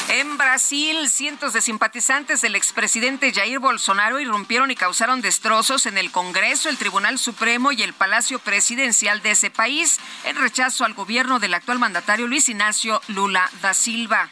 En 0.09 0.37
Brasil, 0.37 1.09
cientos 1.09 1.53
de 1.53 1.61
simpatizantes 1.61 2.41
del 2.41 2.55
expresidente 2.55 3.31
Jair 3.31 3.59
Bolsonaro 3.59 4.19
irrumpieron 4.19 4.69
y 4.69 4.75
causaron 4.75 5.21
destrozos 5.21 5.85
en 5.85 5.97
el 5.97 6.11
Congreso, 6.11 6.67
el 6.67 6.77
Tribunal 6.77 7.17
Supremo 7.17 7.71
y 7.71 7.81
el 7.81 7.93
Palacio 7.93 8.39
Presidencial 8.39 9.21
de 9.21 9.31
ese 9.31 9.49
país 9.49 9.99
en 10.25 10.35
rechazo 10.35 10.83
al 10.83 10.95
gobierno 10.95 11.39
del 11.39 11.53
actual 11.53 11.79
mandatario 11.79 12.27
Luis 12.27 12.49
Ignacio 12.49 13.01
Lula 13.07 13.49
da 13.61 13.73
Silva. 13.73 14.29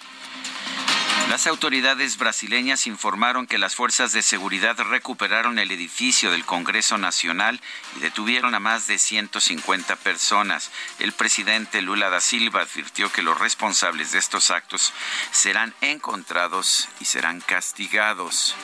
Las 1.30 1.46
autoridades 1.46 2.18
brasileñas 2.18 2.88
informaron 2.88 3.46
que 3.46 3.60
las 3.60 3.76
fuerzas 3.76 4.14
de 4.14 4.24
seguridad 4.24 4.76
recuperaron 4.80 5.60
el 5.60 5.70
edificio 5.70 6.32
del 6.32 6.44
Congreso 6.44 6.98
Nacional 6.98 7.62
y 7.96 8.00
detuvieron 8.00 8.56
a 8.56 8.60
más 8.60 8.88
de 8.88 8.98
150 8.98 9.96
personas. 9.98 10.72
El 10.98 11.12
presidente 11.12 11.84
Lula 11.84 12.10
da 12.10 12.20
Silva 12.20 12.62
advirtió 12.62 13.12
que 13.12 13.22
los 13.22 13.40
responsables 13.40 14.12
de 14.12 14.18
estos 14.18 14.50
actos 14.50 14.92
serán 15.30 15.76
encontrados 15.82 16.90
y 17.00 17.06
serán 17.06 17.42
castigados. 17.42 18.56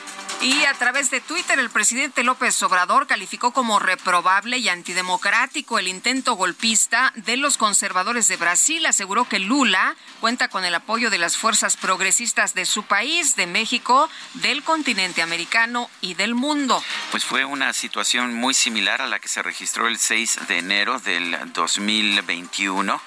Y 0.42 0.64
a 0.64 0.74
través 0.74 1.10
de 1.10 1.20
Twitter, 1.20 1.60
el 1.60 1.70
presidente 1.70 2.24
López 2.24 2.60
Obrador 2.64 3.06
calificó 3.06 3.52
como 3.52 3.78
reprobable 3.78 4.58
y 4.58 4.68
antidemocrático 4.68 5.78
el 5.78 5.86
intento 5.86 6.34
golpista 6.34 7.12
de 7.14 7.36
los 7.36 7.56
conservadores 7.58 8.26
de 8.26 8.36
Brasil. 8.36 8.84
Aseguró 8.86 9.28
que 9.28 9.38
Lula 9.38 9.94
cuenta 10.20 10.48
con 10.48 10.64
el 10.64 10.74
apoyo 10.74 11.10
de 11.10 11.18
las 11.18 11.36
fuerzas 11.36 11.76
progresistas 11.76 12.55
de 12.56 12.66
su 12.66 12.82
país, 12.82 13.36
de 13.36 13.46
México, 13.46 14.10
del 14.34 14.64
continente 14.64 15.22
americano 15.22 15.88
y 16.00 16.14
del 16.14 16.34
mundo. 16.34 16.82
Pues 17.12 17.24
fue 17.24 17.44
una 17.44 17.72
situación 17.72 18.34
muy 18.34 18.54
similar 18.54 19.00
a 19.00 19.06
la 19.06 19.20
que 19.20 19.28
se 19.28 19.42
registró 19.42 19.86
el 19.86 19.98
6 19.98 20.48
de 20.48 20.58
enero 20.58 20.98
del 20.98 21.36
2021 21.52 23.00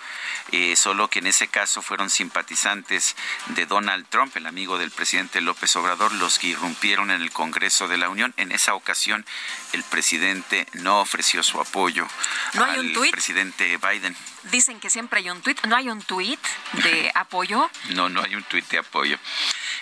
eh, 0.51 0.75
solo 0.75 1.10
que 1.10 1.20
en 1.20 1.27
ese 1.27 1.48
caso 1.48 1.82
fueron 1.82 2.10
simpatizantes 2.10 3.15
de 3.48 3.65
Donald 3.65 4.06
Trump, 4.10 4.36
el 4.38 4.48
amigo 4.48 4.77
del 4.77 4.91
presidente 4.91 5.41
López 5.41 5.75
Obrador, 5.75 6.13
los 6.13 6.39
que 6.39 6.48
irrumpieron 6.48 7.12
en 7.12 7.22
el 7.22 7.32
Congreso 7.32 7.88
de 7.88 7.98
la 7.98 8.10
Unión. 8.10 8.34
En 8.38 8.51
esa 8.51 8.75
ocasión, 8.75 9.25
el 9.74 9.84
presidente 9.84 10.68
no 10.74 11.01
ofreció 11.01 11.44
su 11.44 11.60
apoyo 11.60 12.08
al 12.53 12.91
presidente 13.12 13.77
Biden. 13.77 14.15
Dicen 14.44 14.79
que 14.79 14.89
siempre 14.89 15.20
hay 15.20 15.29
un 15.29 15.41
tuit. 15.41 15.63
¿No 15.65 15.75
hay 15.75 15.89
un 15.89 16.01
tuit 16.01 16.39
de 16.84 17.12
apoyo? 17.15 17.70
no, 17.89 18.10
no 18.10 18.22
hay 18.22 18.36
un 18.36 18.44
tuit 18.44 18.68
de 18.70 18.79
apoyo. 18.79 19.18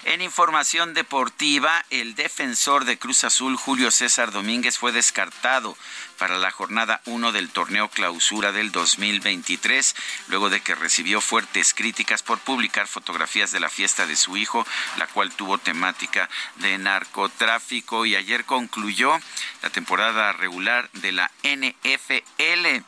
En 0.03 0.21
información 0.21 0.93
deportiva, 0.93 1.83
el 1.89 2.15
defensor 2.15 2.85
de 2.85 2.97
Cruz 2.97 3.23
Azul, 3.23 3.57
Julio 3.57 3.91
César 3.91 4.31
Domínguez, 4.31 4.77
fue 4.77 4.91
descartado 4.91 5.75
para 6.17 6.37
la 6.37 6.51
jornada 6.51 7.01
1 7.05 7.31
del 7.31 7.49
torneo 7.49 7.89
clausura 7.89 8.51
del 8.51 8.71
2023, 8.71 9.95
luego 10.27 10.49
de 10.49 10.61
que 10.61 10.75
recibió 10.75 11.19
fuertes 11.19 11.73
críticas 11.73 12.23
por 12.23 12.39
publicar 12.39 12.87
fotografías 12.87 13.51
de 13.51 13.59
la 13.59 13.69
fiesta 13.69 14.05
de 14.05 14.15
su 14.15 14.37
hijo, 14.37 14.65
la 14.97 15.07
cual 15.07 15.31
tuvo 15.31 15.57
temática 15.57 16.29
de 16.57 16.77
narcotráfico 16.77 18.05
y 18.05 18.15
ayer 18.15 18.45
concluyó 18.45 19.19
la 19.61 19.69
temporada 19.69 20.31
regular 20.33 20.89
de 20.93 21.11
la 21.11 21.31
NFL. 21.43 22.83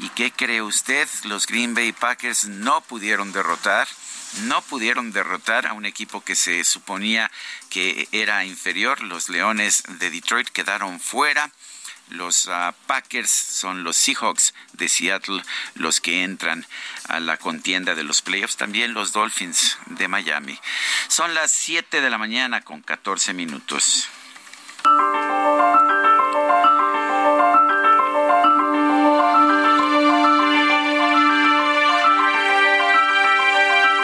¿Y 0.00 0.08
qué 0.10 0.32
cree 0.32 0.62
usted? 0.62 1.08
Los 1.24 1.46
Green 1.46 1.74
Bay 1.74 1.92
Packers 1.92 2.44
no 2.44 2.80
pudieron 2.80 3.32
derrotar 3.32 3.86
no 4.40 4.62
pudieron 4.62 5.12
derrotar 5.12 5.66
a 5.66 5.72
un 5.72 5.86
equipo 5.86 6.22
que 6.22 6.34
se 6.34 6.64
suponía 6.64 7.30
que 7.70 8.08
era 8.12 8.44
inferior. 8.44 9.02
Los 9.02 9.28
Leones 9.28 9.82
de 9.86 10.10
Detroit 10.10 10.48
quedaron 10.48 11.00
fuera. 11.00 11.50
Los 12.08 12.48
ah, 12.48 12.74
Packers 12.86 13.30
son 13.30 13.84
los 13.84 13.96
Seahawks 13.96 14.54
de 14.74 14.88
Seattle 14.88 15.42
los 15.74 16.00
que 16.00 16.24
entran 16.24 16.66
a 17.08 17.20
la 17.20 17.36
contienda 17.36 17.94
de 17.94 18.04
los 18.04 18.20
playoffs. 18.22 18.56
También 18.56 18.92
los 18.92 19.12
Dolphins 19.12 19.78
de 19.86 20.08
Miami. 20.08 20.58
Son 21.08 21.34
las 21.34 21.52
7 21.52 22.00
de 22.00 22.10
la 22.10 22.18
mañana 22.18 22.60
con 22.60 22.82
14 22.82 23.32
minutos. 23.32 24.08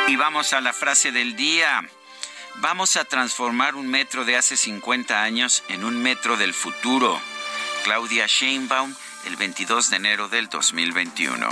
Y 0.09 0.17
vamos 0.17 0.55
a 0.55 0.63
la 0.63 0.73
frase 0.73 1.13
del 1.13 1.37
día. 1.37 1.87
Vamos 2.57 2.97
a 2.97 3.05
transformar 3.05 3.75
un 3.75 3.87
metro 3.89 4.25
de 4.25 4.37
hace 4.37 4.57
50 4.57 5.23
años 5.23 5.63
en 5.69 5.85
un 5.85 6.03
metro 6.03 6.39
del 6.39 6.55
futuro. 6.55 7.21
Claudia 7.85 8.27
Sheinbaum, 8.27 8.95
el 9.27 9.37
22 9.37 9.91
de 9.91 9.97
enero 9.97 10.29
del 10.31 10.49
2021. 10.49 11.51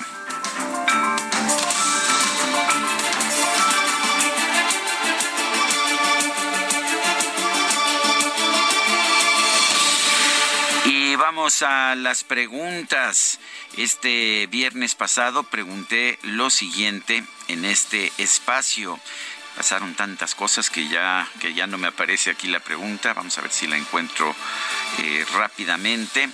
Y 10.87 11.15
vamos 11.17 11.61
a 11.61 11.95
las 11.95 12.25
preguntas. 12.25 13.39
Este 13.77 14.47
viernes 14.47 14.95
pasado 14.95 15.43
pregunté 15.43 16.19
lo 16.23 16.49
siguiente 16.49 17.23
en 17.49 17.67
este 17.67 18.11
espacio. 18.17 18.99
Pasaron 19.55 19.95
tantas 19.95 20.35
cosas 20.35 20.71
que 20.71 20.89
ya, 20.89 21.29
que 21.41 21.53
ya 21.53 21.67
no 21.67 21.77
me 21.77 21.89
aparece 21.89 22.31
aquí 22.31 22.49
la 22.49 22.61
pregunta. 22.61 23.13
Vamos 23.13 23.37
a 23.37 23.43
ver 23.43 23.51
si 23.51 23.67
la 23.67 23.77
encuentro 23.77 24.35
eh, 25.03 25.27
rápidamente. 25.35 26.31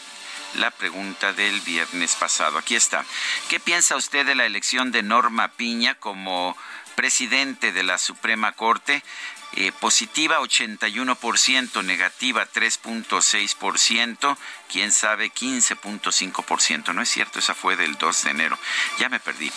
La 0.55 0.71
pregunta 0.71 1.33
del 1.33 1.61
viernes 1.63 2.15
pasado. 2.15 2.59
Aquí 2.59 2.77
está. 2.77 3.05
¿Qué 3.49 3.59
piensa 3.59 3.97
usted 3.97 4.25
de 4.25 4.37
la 4.37 4.47
elección 4.47 4.93
de 4.93 5.03
Norma 5.03 5.49
Piña 5.49 5.97
como 5.97 6.57
presidente 6.95 7.73
de 7.73 7.83
la 7.83 7.99
Suprema 7.99 8.53
Corte? 8.53 9.03
Eh, 9.55 9.71
positiva 9.73 10.41
81%, 10.41 11.85
negativa 11.85 12.49
3.6%, 12.51 14.39
quién 14.71 14.91
sabe 14.91 15.31
15.5%. 15.31 16.95
No 16.95 17.03
es 17.03 17.11
cierto, 17.11 17.39
esa 17.39 17.55
fue 17.55 17.77
del 17.77 17.97
2 17.97 18.25
de 18.25 18.31
enero. 18.31 18.59
Ya 18.99 19.11
me 19.11 19.21
perdí. 19.21 19.53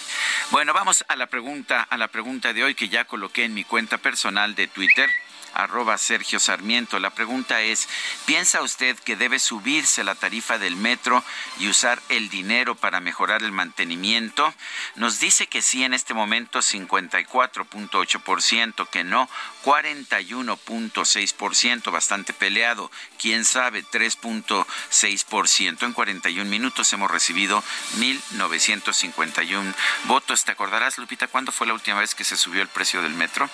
Bueno, 0.51 0.73
vamos 0.73 1.05
a 1.07 1.15
la 1.15 1.27
pregunta, 1.27 1.81
a 1.81 1.97
la 1.97 2.09
pregunta 2.09 2.51
de 2.51 2.63
hoy 2.65 2.75
que 2.75 2.89
ya 2.89 3.05
coloqué 3.05 3.45
en 3.45 3.53
mi 3.53 3.63
cuenta 3.63 3.97
personal 3.97 4.53
de 4.55 4.67
Twitter 4.67 5.09
arroba 5.55 5.97
Sergio 5.97 6.39
Sarmiento. 6.39 7.00
La 7.00 7.09
pregunta 7.09 7.62
es, 7.62 7.89
¿piensa 8.25 8.62
usted 8.62 8.97
que 9.00 9.15
debe 9.15 9.39
subirse 9.39 10.03
la 10.03 10.15
tarifa 10.15 10.57
del 10.57 10.75
metro 10.75 11.24
y 11.59 11.69
usar 11.69 12.01
el 12.09 12.29
dinero 12.29 12.75
para 12.75 13.00
mejorar 13.00 13.41
el 13.41 13.51
mantenimiento? 13.51 14.53
Nos 14.95 15.19
dice 15.19 15.47
que 15.47 15.62
sí 15.62 15.83
en 15.83 15.93
este 15.93 16.13
momento 16.13 16.59
54.8%, 16.59 18.88
que 18.89 19.03
no 19.03 19.29
41.6%, 19.63 21.91
bastante 21.91 22.33
peleado. 22.33 22.91
¿Quién 23.17 23.45
sabe? 23.45 23.83
3.6%. 23.83 25.83
En 25.83 25.93
41 25.93 26.50
minutos 26.50 26.91
hemos 26.93 27.09
recibido 27.09 27.63
1.951 27.97 29.74
votos. 30.03 30.43
¿Te 30.43 30.51
acordarás, 30.51 30.97
Lupita, 30.97 31.27
cuándo 31.27 31.51
fue 31.51 31.67
la 31.67 31.74
última 31.74 32.00
vez 32.00 32.13
que 32.13 32.24
se 32.24 32.38
subió 32.38 32.62
el 32.62 32.67
precio 32.67 33.01
del 33.01 33.13
metro? 33.13 33.50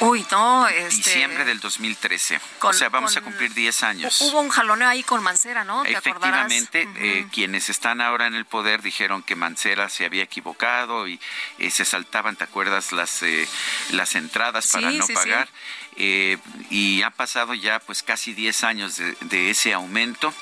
Uy, 0.00 0.24
no, 0.30 0.68
este... 0.68 1.10
Diciembre 1.10 1.44
del 1.44 1.60
2013. 1.60 2.40
o 2.60 2.72
sea, 2.72 2.88
vamos 2.88 3.16
a 3.16 3.20
cumplir 3.20 3.52
10 3.52 3.82
años. 3.82 4.20
Hubo 4.20 4.40
un 4.40 4.48
jaloneo 4.48 4.88
ahí 4.88 5.02
con 5.02 5.22
Mancera, 5.22 5.64
¿no? 5.64 5.82
¿Te 5.82 5.92
Efectivamente, 5.92 6.88
eh, 6.96 7.26
quienes 7.32 7.68
están 7.68 8.00
ahora 8.00 8.26
en 8.26 8.34
el 8.34 8.44
poder 8.44 8.82
dijeron 8.82 9.22
que 9.22 9.34
Mancera 9.34 9.88
se 9.88 10.04
había 10.04 10.22
equivocado 10.22 11.08
y 11.08 11.20
eh, 11.58 11.70
se 11.70 11.84
saltaban, 11.84 12.36
¿te 12.36 12.44
acuerdas? 12.44 12.92
Las, 12.92 13.22
eh, 13.22 13.48
las 13.90 14.14
entradas 14.14 14.68
para 14.72 14.90
no 14.90 15.06
pagar. 15.08 15.48
y 15.96 17.02
ha 17.02 17.10
pasado 17.10 17.54
ya 17.54 17.80
pues 17.80 18.02
casi 18.02 18.34
10 18.34 18.64
años 18.64 18.96
de, 18.96 19.16
de 19.22 19.50
ese 19.50 19.74
aumento. 19.74 20.32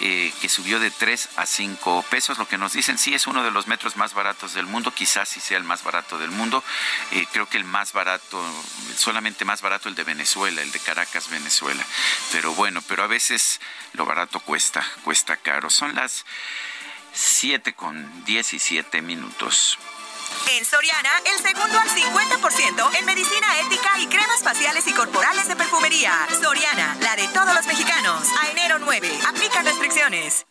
Eh, 0.00 0.32
que 0.40 0.48
subió 0.48 0.78
de 0.78 0.92
3 0.92 1.30
a 1.36 1.46
5 1.46 2.04
pesos. 2.08 2.38
Lo 2.38 2.46
que 2.46 2.56
nos 2.56 2.72
dicen, 2.72 2.98
sí, 2.98 3.14
es 3.14 3.26
uno 3.26 3.42
de 3.42 3.50
los 3.50 3.66
metros 3.66 3.96
más 3.96 4.14
baratos 4.14 4.54
del 4.54 4.66
mundo, 4.66 4.94
quizás 4.94 5.28
sí 5.28 5.40
sea 5.40 5.56
el 5.56 5.64
más 5.64 5.82
barato 5.82 6.18
del 6.18 6.30
mundo. 6.30 6.62
Eh, 7.10 7.26
creo 7.32 7.48
que 7.48 7.56
el 7.56 7.64
más 7.64 7.92
barato, 7.92 8.44
solamente 8.96 9.44
más 9.44 9.60
barato 9.60 9.88
el 9.88 9.96
de 9.96 10.04
Venezuela, 10.04 10.62
el 10.62 10.70
de 10.70 10.78
Caracas, 10.78 11.28
Venezuela. 11.30 11.84
Pero 12.30 12.54
bueno, 12.54 12.80
pero 12.86 13.02
a 13.02 13.08
veces 13.08 13.60
lo 13.94 14.06
barato 14.06 14.38
cuesta, 14.38 14.86
cuesta 15.02 15.36
caro. 15.36 15.68
Son 15.68 15.94
las 15.96 16.24
7 17.12 17.74
con 17.74 18.24
17 18.24 19.02
minutos. 19.02 19.78
En 20.56 20.64
Soriana, 20.64 21.10
el 21.24 21.42
segundo 21.42 21.78
al 21.78 21.88
50% 21.88 22.98
en 22.98 23.04
medicina 23.04 23.60
ética 23.60 23.98
y 23.98 24.06
cremas 24.06 24.42
faciales 24.42 24.86
y 24.86 24.92
corporales 24.92 25.46
de 25.46 25.56
perfumería. 25.56 26.12
Soriana, 26.40 26.96
la 27.00 27.16
de 27.16 27.28
todos 27.28 27.54
los 27.54 27.66
mexicanos. 27.66 28.26
A 28.42 28.48
enero 28.50 28.78
9, 28.78 29.10
aplica 29.28 29.62
restricciones. 29.62 30.46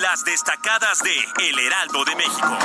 Las 0.00 0.24
destacadas 0.24 1.00
de 1.00 1.48
El 1.48 1.58
Heraldo 1.58 2.04
de 2.04 2.16
México. 2.16 2.58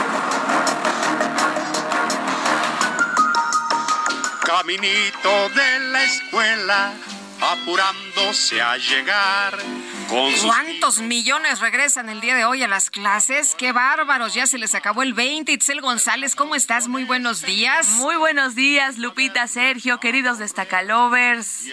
Caminito 4.46 5.50
de 5.50 5.80
la 5.80 6.04
escuela, 6.04 6.94
apurándose 7.42 8.62
a 8.62 8.78
llegar 8.78 9.58
¿Cuántos 10.08 11.00
millones 11.00 11.60
regresan 11.60 12.10
el 12.10 12.22
día 12.22 12.36
de 12.36 12.46
hoy 12.46 12.62
a 12.62 12.68
las 12.68 12.90
clases? 12.90 13.56
¡Qué 13.56 13.72
bárbaros! 13.72 14.34
Ya 14.34 14.46
se 14.46 14.58
les 14.58 14.76
acabó 14.76 15.02
el 15.04 15.14
20. 15.14 15.52
Itzel 15.52 15.82
González, 15.82 16.36
¿cómo 16.36 16.56
estás? 16.56 16.88
Muy 16.88 17.04
buenos 17.06 17.42
días. 17.42 17.88
Muy 17.88 18.16
buenos 18.16 18.56
días, 18.56 18.98
Lupita, 18.98 19.48
Sergio, 19.48 20.00
queridos 20.00 20.38
destacalovers. 20.38 21.66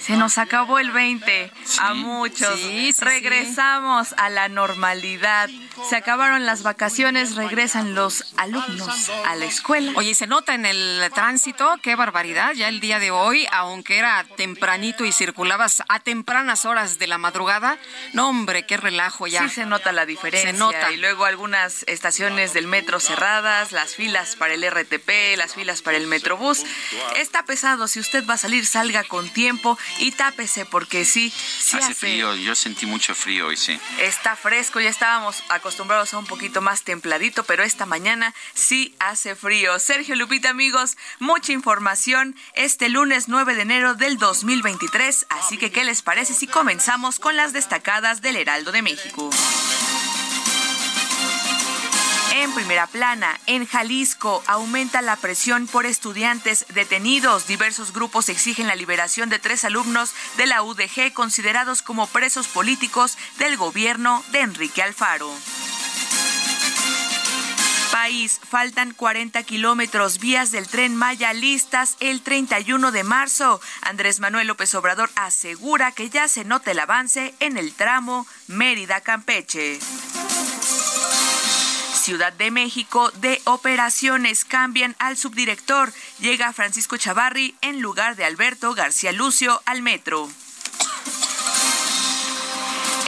Se 0.00 0.16
nos 0.16 0.38
acabó 0.38 0.78
el 0.78 0.90
20 0.90 1.52
a 1.80 1.94
muchos. 1.94 2.60
Regresamos 2.98 4.14
a 4.16 4.28
la 4.28 4.48
normalidad. 4.48 5.48
Se 5.88 5.96
acabaron 5.96 6.46
las 6.46 6.62
vacaciones, 6.62 7.36
regresan 7.36 7.94
los 7.94 8.34
alumnos 8.36 9.10
a 9.26 9.36
la 9.36 9.44
escuela. 9.44 9.92
Oye, 9.94 10.14
se 10.14 10.26
nota 10.26 10.54
en 10.54 10.66
el 10.66 11.08
tránsito, 11.14 11.76
qué 11.82 11.94
barbaridad, 11.94 12.52
ya 12.54 12.68
el 12.68 12.80
día 12.80 12.98
de 12.98 13.10
hoy, 13.10 13.46
aunque 13.52 13.98
era 13.98 14.24
tempranito 14.36 15.04
y 15.04 15.12
circulabas 15.12 15.82
a 15.88 16.00
tempranas 16.00 16.64
horas 16.64 16.98
de 16.98 17.06
la 17.06 17.18
madrugada 17.18 17.67
no, 18.12 18.28
hombre, 18.28 18.64
qué 18.66 18.76
relajo 18.76 19.26
ya. 19.26 19.48
Sí 19.48 19.54
se 19.54 19.66
nota 19.66 19.92
la 19.92 20.06
diferencia. 20.06 20.52
Se 20.52 20.56
nota. 20.56 20.92
Y 20.92 20.96
luego 20.96 21.24
algunas 21.24 21.84
estaciones 21.86 22.52
del 22.52 22.66
metro 22.66 23.00
cerradas, 23.00 23.72
las 23.72 23.94
filas 23.94 24.36
para 24.36 24.54
el 24.54 24.68
RTP, 24.68 25.36
las 25.36 25.54
filas 25.54 25.82
para 25.82 25.96
el 25.96 26.06
Metrobús. 26.06 26.64
Está 27.16 27.44
pesado. 27.44 27.88
Si 27.88 28.00
usted 28.00 28.26
va 28.26 28.34
a 28.34 28.38
salir, 28.38 28.66
salga 28.66 29.04
con 29.04 29.28
tiempo 29.28 29.78
y 29.98 30.12
tápese 30.12 30.64
porque 30.64 31.04
sí, 31.04 31.32
hace, 31.72 31.94
frío. 31.94 32.34
Yo 32.34 32.54
sentí 32.54 32.86
mucho 32.86 33.14
frío 33.14 33.48
hoy, 33.48 33.56
sí. 33.56 33.78
Está 34.00 34.36
fresco. 34.36 34.80
Ya 34.80 34.90
estábamos 34.90 35.42
acostumbrados 35.48 36.14
a 36.14 36.18
un 36.18 36.26
poquito 36.26 36.60
más 36.60 36.82
templadito, 36.82 37.44
pero 37.44 37.62
esta 37.62 37.86
mañana 37.86 38.34
sí 38.54 38.94
hace 38.98 39.34
frío. 39.34 39.78
Sergio 39.78 40.16
Lupita, 40.16 40.50
amigos, 40.50 40.96
mucha 41.18 41.52
información 41.52 42.36
este 42.54 42.88
lunes 42.88 43.28
9 43.28 43.54
de 43.54 43.62
enero 43.62 43.94
del 43.94 44.18
2023. 44.18 45.26
Así 45.30 45.58
que, 45.58 45.70
¿qué 45.70 45.84
les 45.84 46.02
parece 46.02 46.34
si 46.34 46.46
comenzamos 46.46 47.18
con 47.18 47.36
las 47.36 47.52
destacadas 47.58 48.22
del 48.22 48.36
Heraldo 48.36 48.70
de 48.70 48.82
México. 48.82 49.30
En 52.36 52.54
primera 52.54 52.86
plana, 52.86 53.40
en 53.46 53.66
Jalisco 53.66 54.44
aumenta 54.46 55.02
la 55.02 55.16
presión 55.16 55.66
por 55.66 55.84
estudiantes 55.84 56.66
detenidos. 56.72 57.48
Diversos 57.48 57.92
grupos 57.92 58.28
exigen 58.28 58.68
la 58.68 58.76
liberación 58.76 59.28
de 59.28 59.40
tres 59.40 59.64
alumnos 59.64 60.12
de 60.36 60.46
la 60.46 60.62
UDG 60.62 61.12
considerados 61.12 61.82
como 61.82 62.06
presos 62.06 62.46
políticos 62.46 63.18
del 63.40 63.56
gobierno 63.56 64.22
de 64.30 64.42
Enrique 64.42 64.80
Alfaro 64.80 65.28
Faltan 68.08 68.94
40 68.94 69.42
kilómetros, 69.42 70.18
vías 70.18 70.50
del 70.50 70.66
tren 70.66 70.96
Maya 70.96 71.34
listas 71.34 71.96
el 72.00 72.22
31 72.22 72.90
de 72.90 73.04
marzo. 73.04 73.60
Andrés 73.82 74.18
Manuel 74.18 74.46
López 74.46 74.74
Obrador 74.74 75.10
asegura 75.14 75.92
que 75.92 76.08
ya 76.08 76.26
se 76.26 76.46
nota 76.46 76.70
el 76.70 76.78
avance 76.78 77.34
en 77.38 77.58
el 77.58 77.74
tramo 77.74 78.26
Mérida-Campeche. 78.46 79.78
Ciudad 81.92 82.32
de 82.32 82.50
México 82.50 83.10
de 83.20 83.42
operaciones 83.44 84.46
cambian 84.46 84.96
al 84.98 85.18
subdirector. 85.18 85.92
Llega 86.18 86.54
Francisco 86.54 86.96
Chavarri 86.96 87.56
en 87.60 87.82
lugar 87.82 88.16
de 88.16 88.24
Alberto 88.24 88.72
García 88.72 89.12
Lucio 89.12 89.60
al 89.66 89.82
metro. 89.82 90.30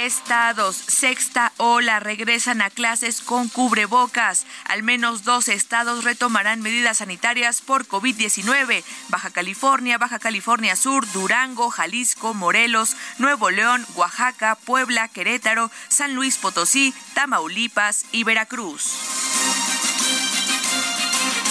Estados, 0.00 0.76
sexta 0.76 1.52
ola, 1.58 2.00
regresan 2.00 2.62
a 2.62 2.70
clases 2.70 3.20
con 3.20 3.50
cubrebocas. 3.50 4.46
Al 4.64 4.82
menos 4.82 5.24
dos 5.24 5.48
estados 5.48 6.04
retomarán 6.04 6.62
medidas 6.62 6.98
sanitarias 6.98 7.60
por 7.60 7.86
COVID-19. 7.86 8.82
Baja 9.10 9.28
California, 9.28 9.98
Baja 9.98 10.18
California 10.18 10.74
Sur, 10.74 11.06
Durango, 11.12 11.68
Jalisco, 11.68 12.32
Morelos, 12.32 12.96
Nuevo 13.18 13.50
León, 13.50 13.86
Oaxaca, 13.94 14.54
Puebla, 14.54 15.06
Querétaro, 15.08 15.70
San 15.88 16.14
Luis 16.14 16.38
Potosí, 16.38 16.94
Tamaulipas 17.12 18.06
y 18.10 18.24
Veracruz. 18.24 18.94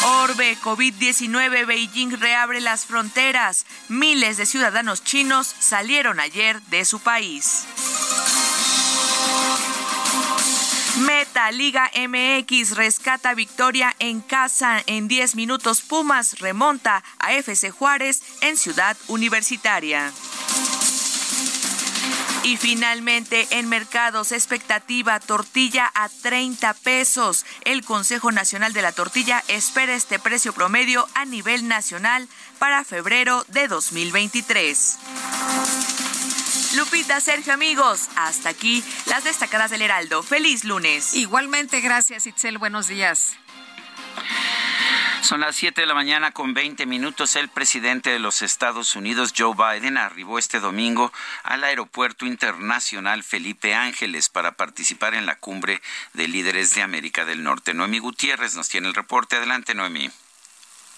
Orbe, 0.05 0.57
COVID-19, 0.63 1.67
Beijing 1.67 2.19
reabre 2.19 2.61
las 2.61 2.87
fronteras. 2.87 3.67
Miles 3.89 4.37
de 4.37 4.47
ciudadanos 4.47 5.03
chinos 5.03 5.53
salieron 5.59 6.19
ayer 6.19 6.59
de 6.63 6.83
su 6.85 6.99
país. 6.99 7.67
Meta 10.97 11.51
Liga 11.51 11.89
MX 11.95 12.75
rescata 12.75 13.33
victoria 13.33 13.95
en 13.99 14.21
casa 14.21 14.83
en 14.87 15.07
10 15.07 15.35
minutos. 15.35 15.81
Pumas 15.81 16.39
remonta 16.39 17.03
a 17.19 17.33
FC 17.33 17.71
Juárez 17.71 18.21
en 18.41 18.57
Ciudad 18.57 18.97
Universitaria. 19.07 20.11
Y 22.43 22.57
finalmente, 22.57 23.47
en 23.51 23.69
mercados, 23.69 24.31
expectativa, 24.31 25.19
tortilla 25.19 25.91
a 25.93 26.09
30 26.09 26.73
pesos. 26.73 27.45
El 27.63 27.83
Consejo 27.83 28.31
Nacional 28.31 28.73
de 28.73 28.81
la 28.81 28.91
Tortilla 28.91 29.43
espera 29.47 29.93
este 29.93 30.19
precio 30.19 30.53
promedio 30.53 31.07
a 31.13 31.25
nivel 31.25 31.67
nacional 31.67 32.27
para 32.57 32.83
febrero 32.83 33.45
de 33.49 33.67
2023. 33.67 36.08
Lupita, 36.75 37.19
Sergio, 37.19 37.53
amigos, 37.53 38.09
hasta 38.15 38.49
aquí 38.49 38.83
las 39.07 39.23
destacadas 39.23 39.71
del 39.71 39.81
Heraldo. 39.81 40.21
Feliz 40.21 40.63
lunes. 40.63 41.15
Igualmente, 41.15 41.81
gracias, 41.81 42.27
Itzel. 42.27 42.59
Buenos 42.59 42.87
días. 42.87 43.33
Son 45.23 45.41
las 45.41 45.55
7 45.55 45.81
de 45.81 45.87
la 45.87 45.95
mañana 45.95 46.31
con 46.31 46.53
20 46.53 46.85
minutos. 46.85 47.35
El 47.35 47.49
presidente 47.49 48.11
de 48.11 48.19
los 48.19 48.43
Estados 48.43 48.95
Unidos, 48.95 49.33
Joe 49.35 49.55
Biden, 49.55 49.97
arribó 49.97 50.37
este 50.37 50.59
domingo 50.59 51.11
al 51.43 51.63
Aeropuerto 51.63 52.25
Internacional 52.25 53.23
Felipe 53.23 53.73
Ángeles 53.73 54.29
para 54.29 54.51
participar 54.51 55.15
en 55.15 55.25
la 55.25 55.39
cumbre 55.39 55.81
de 56.13 56.27
líderes 56.27 56.75
de 56.75 56.83
América 56.83 57.25
del 57.25 57.43
Norte. 57.43 57.73
Noemí 57.73 57.97
Gutiérrez 57.97 58.55
nos 58.55 58.69
tiene 58.69 58.87
el 58.87 58.93
reporte. 58.93 59.37
Adelante, 59.37 59.73
Noemí. 59.73 60.09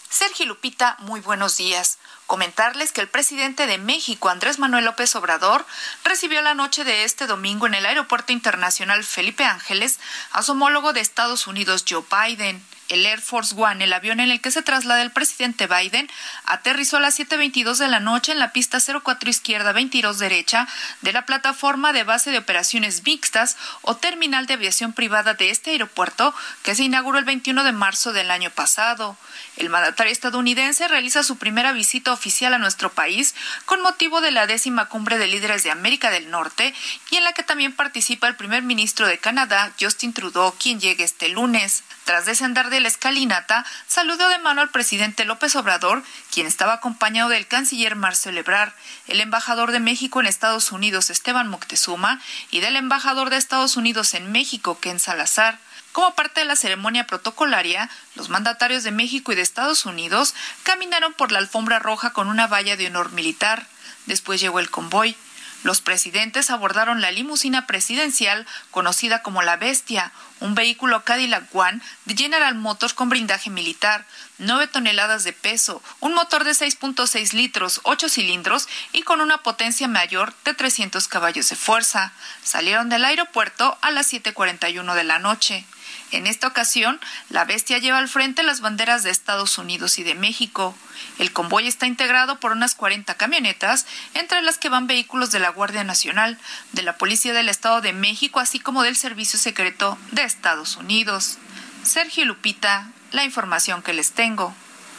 Sergio 0.09 0.45
Lupita, 0.45 0.97
muy 0.99 1.21
buenos 1.21 1.55
días. 1.55 1.97
Comentarles 2.31 2.93
que 2.93 3.01
el 3.01 3.09
presidente 3.09 3.67
de 3.67 3.77
México, 3.77 4.29
Andrés 4.29 4.57
Manuel 4.57 4.85
López 4.85 5.13
Obrador, 5.17 5.65
recibió 6.05 6.41
la 6.41 6.53
noche 6.53 6.85
de 6.85 7.03
este 7.03 7.27
domingo 7.27 7.67
en 7.67 7.73
el 7.73 7.85
Aeropuerto 7.85 8.31
Internacional 8.31 9.03
Felipe 9.03 9.43
Ángeles 9.43 9.99
a 10.31 10.41
su 10.41 10.53
homólogo 10.53 10.93
de 10.93 11.01
Estados 11.01 11.45
Unidos, 11.45 11.83
Joe 11.85 12.05
Biden. 12.09 12.63
El 12.91 13.05
Air 13.05 13.21
Force 13.21 13.55
One, 13.57 13.85
el 13.85 13.93
avión 13.93 14.19
en 14.19 14.31
el 14.31 14.41
que 14.41 14.51
se 14.51 14.61
traslada 14.61 15.01
el 15.01 15.11
presidente 15.11 15.65
Biden, 15.65 16.09
aterrizó 16.43 16.97
a 16.97 16.99
las 16.99 17.17
7.22 17.17 17.77
de 17.77 17.87
la 17.87 18.01
noche 18.01 18.33
en 18.33 18.39
la 18.39 18.51
pista 18.51 18.79
04 18.79 19.29
izquierda 19.29 19.71
22 19.71 20.19
derecha 20.19 20.67
de 21.01 21.13
la 21.13 21.25
plataforma 21.25 21.93
de 21.93 22.03
base 22.03 22.31
de 22.31 22.37
operaciones 22.37 23.03
mixtas 23.05 23.55
o 23.81 23.95
terminal 23.95 24.45
de 24.45 24.55
aviación 24.55 24.91
privada 24.91 25.35
de 25.35 25.51
este 25.51 25.71
aeropuerto 25.71 26.35
que 26.63 26.75
se 26.75 26.83
inauguró 26.83 27.17
el 27.17 27.23
21 27.23 27.63
de 27.63 27.71
marzo 27.71 28.11
del 28.11 28.29
año 28.29 28.49
pasado. 28.49 29.15
El 29.55 29.69
mandatario 29.69 30.11
estadounidense 30.11 30.89
realiza 30.89 31.23
su 31.23 31.37
primera 31.37 31.71
visita 31.71 32.11
oficial 32.11 32.53
a 32.53 32.57
nuestro 32.57 32.91
país 32.91 33.35
con 33.65 33.81
motivo 33.81 34.19
de 34.19 34.31
la 34.31 34.47
décima 34.47 34.89
cumbre 34.89 35.17
de 35.17 35.27
líderes 35.27 35.63
de 35.63 35.71
América 35.71 36.09
del 36.09 36.29
Norte 36.29 36.73
y 37.09 37.15
en 37.15 37.23
la 37.23 37.31
que 37.31 37.43
también 37.43 37.73
participa 37.73 38.27
el 38.27 38.35
primer 38.35 38.63
ministro 38.63 39.07
de 39.07 39.17
Canadá, 39.17 39.71
Justin 39.79 40.11
Trudeau, 40.11 40.53
quien 40.59 40.81
llega 40.81 41.05
este 41.05 41.29
lunes. 41.29 41.83
Tras 42.03 42.25
descender 42.25 42.69
de 42.69 42.80
la 42.81 42.87
escalinata, 42.87 43.65
saludó 43.87 44.27
de 44.29 44.39
mano 44.39 44.61
al 44.61 44.69
presidente 44.69 45.25
López 45.25 45.55
Obrador, 45.55 46.03
quien 46.31 46.47
estaba 46.47 46.73
acompañado 46.73 47.29
del 47.29 47.47
canciller 47.47 47.95
Marcelo 47.95 48.39
Ebrard, 48.39 48.73
el 49.07 49.21
embajador 49.21 49.71
de 49.71 49.79
México 49.79 50.19
en 50.19 50.27
Estados 50.27 50.71
Unidos 50.71 51.09
Esteban 51.09 51.47
Moctezuma 51.47 52.21
y 52.49 52.59
del 52.59 52.75
embajador 52.75 53.29
de 53.29 53.37
Estados 53.37 53.77
Unidos 53.77 54.13
en 54.13 54.31
México 54.31 54.79
Ken 54.79 54.99
Salazar. 54.99 55.59
Como 55.91 56.15
parte 56.15 56.41
de 56.41 56.45
la 56.45 56.55
ceremonia 56.55 57.05
protocolaria, 57.05 57.89
los 58.15 58.29
mandatarios 58.29 58.83
de 58.83 58.91
México 58.91 59.31
y 59.31 59.35
de 59.35 59.41
Estados 59.41 59.85
Unidos 59.85 60.33
caminaron 60.63 61.13
por 61.13 61.31
la 61.31 61.39
alfombra 61.39 61.79
roja 61.79 62.13
con 62.13 62.27
una 62.27 62.47
valla 62.47 62.77
de 62.77 62.87
honor 62.87 63.11
militar. 63.11 63.67
Después 64.05 64.39
llegó 64.39 64.59
el 64.59 64.69
convoy. 64.69 65.17
Los 65.63 65.81
presidentes 65.81 66.49
abordaron 66.49 67.01
la 67.01 67.11
limusina 67.11 67.67
presidencial 67.67 68.47
conocida 68.71 69.21
como 69.21 69.43
la 69.43 69.57
Bestia, 69.57 70.11
un 70.39 70.55
vehículo 70.55 71.03
Cadillac 71.03 71.53
One 71.53 71.81
de 72.05 72.15
General 72.15 72.55
Motors 72.55 72.93
con 72.93 73.09
blindaje 73.09 73.49
militar, 73.51 74.05
9 74.39 74.67
toneladas 74.67 75.23
de 75.23 75.33
peso, 75.33 75.83
un 75.99 76.15
motor 76.15 76.43
de 76.43 76.51
6.6 76.51 77.33
litros, 77.33 77.79
8 77.83 78.09
cilindros 78.09 78.67
y 78.91 79.03
con 79.03 79.21
una 79.21 79.43
potencia 79.43 79.87
mayor 79.87 80.33
de 80.45 80.55
300 80.55 81.07
caballos 81.07 81.49
de 81.49 81.55
fuerza. 81.55 82.11
Salieron 82.43 82.89
del 82.89 83.05
aeropuerto 83.05 83.77
a 83.81 83.91
las 83.91 84.11
7.41 84.11 84.95
de 84.95 85.03
la 85.03 85.19
noche. 85.19 85.65
En 86.11 86.27
esta 86.27 86.47
ocasión, 86.47 86.99
la 87.29 87.45
bestia 87.45 87.77
lleva 87.77 87.97
al 87.97 88.09
frente 88.09 88.43
las 88.43 88.59
banderas 88.59 89.03
de 89.03 89.11
Estados 89.11 89.57
Unidos 89.57 89.97
y 89.97 90.03
de 90.03 90.13
México. 90.13 90.75
El 91.19 91.31
convoy 91.31 91.67
está 91.67 91.87
integrado 91.87 92.39
por 92.39 92.51
unas 92.51 92.75
40 92.75 93.15
camionetas, 93.15 93.85
entre 94.13 94.41
las 94.41 94.57
que 94.57 94.69
van 94.69 94.87
vehículos 94.87 95.31
de 95.31 95.39
la 95.39 95.49
Guardia 95.49 95.85
Nacional, 95.85 96.37
de 96.73 96.81
la 96.81 96.97
Policía 96.97 97.33
del 97.33 97.47
Estado 97.47 97.79
de 97.79 97.93
México, 97.93 98.39
así 98.41 98.59
como 98.59 98.83
del 98.83 98.97
Servicio 98.97 99.39
Secreto 99.39 99.97
de 100.11 100.23
Estados 100.23 100.75
Unidos. 100.75 101.37
Sergio 101.83 102.25
Lupita, 102.25 102.89
la 103.11 103.23
información 103.23 103.81
que 103.81 103.93
les 103.93 104.11
tengo. 104.11 104.53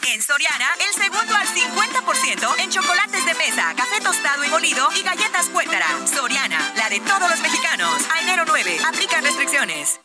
En 0.08 0.20
Soriana, 0.20 0.68
el 0.80 1.00
segundo 1.00 1.34
al 1.36 1.46
50% 1.46 2.58
en 2.58 2.70
chocolates 2.70 3.24
de 3.24 3.34
mesa, 3.34 3.72
café 3.76 4.00
tostado 4.00 4.44
y 4.44 4.48
molido 4.48 4.88
y 4.96 5.02
galletas 5.02 5.48
cuétara. 5.50 5.86
Soriana, 6.12 6.72
la 6.76 6.88
de 6.88 6.98
todos 7.00 7.30
los 7.30 7.40
mexicanos. 7.40 8.02
A 8.12 8.22
enero 8.22 8.44
9, 8.46 8.78
aplica 8.84 9.20
restricciones. 9.20 10.00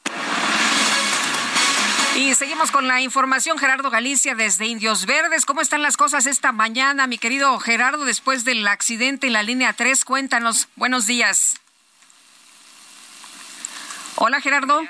Y 2.17 2.34
seguimos 2.34 2.71
con 2.71 2.88
la 2.88 2.99
información, 2.99 3.60
Gerardo 3.60 3.91
Galicia 3.91 4.34
desde 4.34 4.65
Indios 4.65 5.06
Verdes. 5.06 5.45
¿Cómo 5.45 5.62
están 5.62 5.84
las 5.84 5.97
cosas 5.97 6.25
esta 6.25 6.51
mañana, 6.51 7.06
mi 7.06 7.19
querido 7.19 7.60
Gerardo, 7.60 8.06
después 8.06 8.43
del 8.43 8.67
accidente 8.67 9.27
en 9.27 9.34
la 9.34 9.43
línea 9.43 9.73
3? 9.73 10.03
Cuéntanos. 10.03 10.67
Buenos 10.75 11.06
días. 11.06 11.62
Hola, 14.15 14.41
Gerardo. 14.41 14.82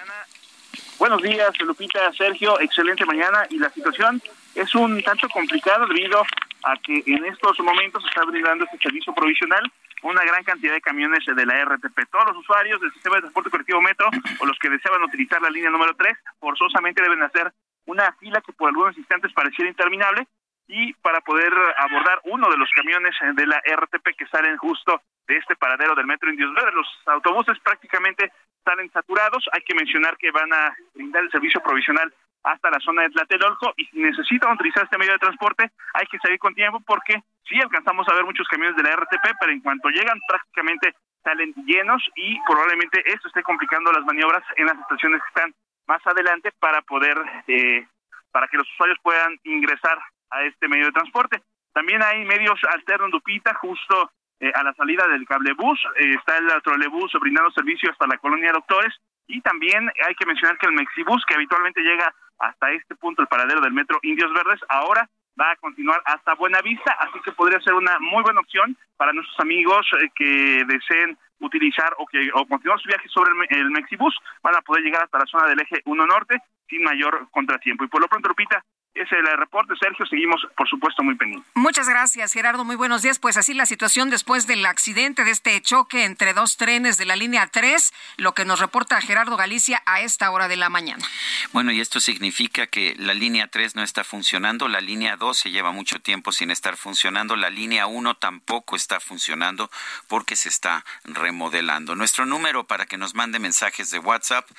Buenos 0.99 1.21
días, 1.21 1.51
Lupita, 1.59 2.13
Sergio. 2.13 2.61
Excelente 2.61 3.05
mañana. 3.05 3.45
Y 3.49 3.57
la 3.57 3.69
situación 3.71 4.21
es 4.55 4.73
un 4.73 5.03
tanto 5.03 5.27
complicada 5.27 5.85
debido 5.85 6.21
a 6.63 6.77
que 6.77 7.03
en 7.05 7.25
estos 7.25 7.59
momentos 7.59 8.03
se 8.03 8.07
está 8.07 8.23
brindando 8.23 8.63
este 8.63 8.77
servicio 8.77 9.13
provisional 9.13 9.69
una 10.03 10.23
gran 10.23 10.43
cantidad 10.43 10.73
de 10.73 10.81
camiones 10.81 11.25
de 11.25 11.45
la 11.45 11.65
RTP. 11.65 12.10
Todos 12.12 12.25
los 12.27 12.38
usuarios 12.38 12.79
del 12.79 12.91
sistema 12.93 13.15
de 13.15 13.21
transporte 13.21 13.49
colectivo 13.49 13.81
Metro 13.81 14.10
o 14.39 14.45
los 14.45 14.57
que 14.60 14.69
deseaban 14.69 15.03
utilizar 15.03 15.41
la 15.41 15.49
línea 15.49 15.69
número 15.69 15.95
3 15.95 16.17
forzosamente 16.39 17.01
deben 17.01 17.23
hacer 17.23 17.51
una 17.86 18.12
fila 18.13 18.41
que 18.41 18.53
por 18.53 18.69
algunos 18.69 18.97
instantes 18.97 19.33
pareciera 19.33 19.69
interminable 19.69 20.27
y 20.67 20.93
para 20.95 21.21
poder 21.21 21.53
abordar 21.77 22.19
uno 22.25 22.49
de 22.49 22.57
los 22.57 22.69
camiones 22.75 23.15
de 23.36 23.47
la 23.47 23.57
RTP 23.60 24.15
que 24.17 24.27
salen 24.27 24.57
justo 24.57 25.01
de 25.27 25.38
este 25.38 25.55
paradero 25.55 25.95
del 25.95 26.05
Metro 26.05 26.29
Indios 26.29 26.53
Verdes. 26.53 26.73
Los 26.73 26.88
autobuses 27.05 27.57
prácticamente 27.60 28.31
salen 28.65 28.91
saturados. 28.91 29.45
Hay 29.53 29.62
que 29.62 29.75
mencionar 29.75 30.17
que 30.17 30.31
van 30.31 30.51
a 30.51 30.75
brindar 30.93 31.23
el 31.23 31.31
servicio 31.31 31.62
provisional 31.62 32.13
hasta 32.43 32.69
la 32.69 32.79
zona 32.79 33.03
de 33.03 33.10
Tlatelolco 33.10 33.73
y 33.77 33.86
si 33.86 33.99
necesitan 33.99 34.53
utilizar 34.53 34.83
este 34.83 34.97
medio 34.97 35.13
de 35.13 35.19
transporte 35.19 35.71
hay 35.93 36.05
que 36.07 36.17
salir 36.19 36.39
con 36.39 36.53
tiempo 36.53 36.79
porque 36.86 37.21
sí 37.47 37.60
alcanzamos 37.62 38.07
a 38.07 38.13
ver 38.13 38.25
muchos 38.25 38.47
camiones 38.47 38.75
de 38.75 38.83
la 38.83 38.95
RTP, 38.95 39.38
pero 39.39 39.51
en 39.51 39.62
cuanto 39.62 39.89
llegan 39.89 40.19
prácticamente 40.27 40.93
salen 41.23 41.53
llenos 41.65 42.01
y 42.15 42.39
probablemente 42.47 43.03
esto 43.05 43.27
esté 43.27 43.43
complicando 43.43 43.91
las 43.91 44.05
maniobras 44.05 44.43
en 44.55 44.67
las 44.67 44.79
estaciones 44.79 45.21
que 45.21 45.27
están 45.27 45.53
más 45.88 46.05
adelante 46.05 46.51
para 46.60 46.81
poder, 46.81 47.17
eh, 47.47 47.86
para 48.31 48.47
que 48.47 48.57
los 48.57 48.69
usuarios 48.73 48.97
puedan 49.01 49.38
ingresar 49.43 49.99
a 50.29 50.43
este 50.43 50.67
medio 50.67 50.86
de 50.86 50.91
transporte. 50.91 51.41
También 51.73 52.01
hay 52.01 52.25
medios 52.25 52.60
alternos, 52.73 53.12
Dupita, 53.12 53.53
justo 53.55 54.12
eh, 54.39 54.51
a 54.53 54.63
la 54.63 54.73
salida 54.73 55.07
del 55.07 55.25
cablebús, 55.25 55.79
eh, 55.95 56.13
está 56.13 56.38
el 56.38 56.62
trolebús 56.62 57.12
brindando 57.19 57.51
servicio 57.51 57.91
hasta 57.91 58.07
la 58.07 58.17
colonia 58.17 58.51
Doctores 58.51 58.93
y 59.27 59.41
también 59.41 59.91
hay 60.07 60.15
que 60.15 60.25
mencionar 60.25 60.57
que 60.57 60.67
el 60.67 60.73
Mexibus, 60.73 61.25
que 61.25 61.36
habitualmente 61.36 61.81
llega 61.81 62.13
hasta 62.39 62.71
este 62.71 62.95
punto 62.95 63.21
el 63.21 63.27
paradero 63.27 63.62
del 63.62 63.73
metro 63.73 63.99
Indios 64.03 64.31
Verdes. 64.33 64.62
Ahora 64.69 65.10
va 65.39 65.52
a 65.52 65.56
continuar 65.58 66.02
hasta 66.06 66.36
Buenavista, 66.36 66.91
así 67.00 67.19
que 67.23 67.32
podría 67.32 67.60
ser 67.62 67.73
una 67.73 68.00
muy 68.00 68.23
buena 68.23 68.39
opción 68.39 68.78
para 68.97 69.13
nuestros 69.13 69.39
amigos 69.39 69.86
eh, 70.02 70.10
que 70.15 70.63
deseen 70.65 71.17
utilizar 71.39 71.93
o 72.00 72.06
que 72.08 72.30
o 72.34 72.45
continuar 72.47 72.80
su 72.80 72.88
viaje 72.88 73.08
sobre 73.10 73.32
el, 73.32 73.58
el 73.60 73.71
Mexibus, 73.71 74.17
van 74.41 74.56
a 74.56 74.62
poder 74.62 74.84
llegar 74.84 75.04
hasta 75.04 75.19
la 75.19 75.26
zona 75.26 75.47
del 75.47 75.60
eje 75.60 75.82
1 75.86 76.08
norte 76.08 76.41
sin 76.67 76.84
mayor 76.84 77.28
contratiempo. 77.32 77.84
Y 77.84 77.88
por 77.88 78.02
lo 78.02 78.08
pronto, 78.08 78.30
Lupita, 78.30 78.63
es 78.99 79.12
el 79.12 79.38
reporte, 79.38 79.73
Sergio. 79.79 80.05
Seguimos, 80.05 80.45
por 80.55 80.67
supuesto, 80.67 81.03
muy 81.03 81.15
pendientes. 81.15 81.49
Muchas 81.55 81.88
gracias, 81.88 82.33
Gerardo. 82.33 82.63
Muy 82.63 82.75
buenos 82.75 83.01
días. 83.01 83.19
Pues 83.19 83.38
así 83.38 83.53
la 83.53 83.65
situación 83.65 84.10
después 84.10 84.47
del 84.47 84.65
accidente 84.65 85.23
de 85.23 85.31
este 85.31 85.62
choque 85.62 86.05
entre 86.05 86.33
dos 86.33 86.57
trenes 86.57 86.97
de 86.97 87.05
la 87.05 87.15
línea 87.15 87.47
3, 87.47 87.93
lo 88.17 88.33
que 88.33 88.45
nos 88.45 88.60
reporta 88.60 88.99
Gerardo 89.01 89.38
Galicia 89.38 89.81
a 89.86 90.01
esta 90.01 90.31
hora 90.31 90.47
de 90.47 90.55
la 90.55 90.69
mañana. 90.69 91.05
Bueno, 91.53 91.71
y 91.71 91.81
esto 91.81 91.99
significa 91.99 92.67
que 92.67 92.95
la 92.97 93.13
línea 93.13 93.47
3 93.47 93.75
no 93.75 93.83
está 93.83 94.03
funcionando, 94.03 94.67
la 94.67 94.81
línea 94.81 95.17
2 95.17 95.38
se 95.38 95.51
lleva 95.51 95.71
mucho 95.71 95.99
tiempo 95.99 96.31
sin 96.31 96.51
estar 96.51 96.77
funcionando, 96.77 97.36
la 97.36 97.49
línea 97.49 97.88
1 97.88 98.15
tampoco 98.15 98.75
está 98.75 98.99
funcionando 98.99 99.69
porque 100.07 100.36
se 100.36 100.49
está 100.49 100.86
remodelando. 101.03 101.95
Nuestro 101.95 102.25
número 102.25 102.65
para 102.65 102.86
que 102.86 102.97
nos 102.97 103.13
mande 103.13 103.39
mensajes 103.39 103.91
de 103.91 103.99
WhatsApp 103.99 104.49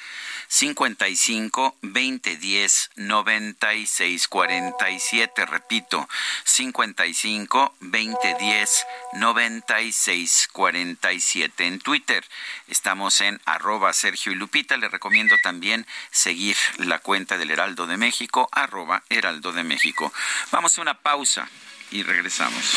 55 0.49 1.77
2010 1.83 2.91
96 2.97 4.28
47, 4.29 5.47
repito, 5.47 6.09
55 6.45 7.75
2010 7.81 8.87
96 9.15 10.49
47. 10.53 11.67
En 11.67 11.79
Twitter 11.81 12.25
estamos 12.69 13.21
en 13.21 13.41
arroba 13.45 13.93
Sergio 13.93 14.33
y 14.33 14.35
Lupita. 14.35 14.77
Le 14.77 14.89
recomiendo 14.89 15.37
también 15.43 15.87
seguir 16.11 16.57
la 16.79 16.99
cuenta 16.99 17.39
del 17.39 17.51
Heraldo 17.51 17.87
de 17.87 17.97
México, 17.97 18.49
arroba 18.53 19.03
Heraldo 19.09 19.53
de 19.53 19.65
México. 19.65 20.13
Vamos 20.51 20.79
a 20.79 20.83
una 20.83 20.95
pausa 20.95 21.49
y 21.91 22.03
regresamos. 22.03 22.75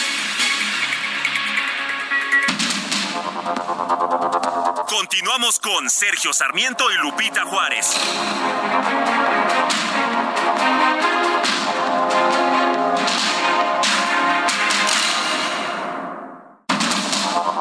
Continuamos 4.88 5.60
con 5.60 5.90
Sergio 5.90 6.34
Sarmiento 6.34 6.92
y 6.92 6.96
Lupita 6.98 7.46
Juárez. 7.46 7.98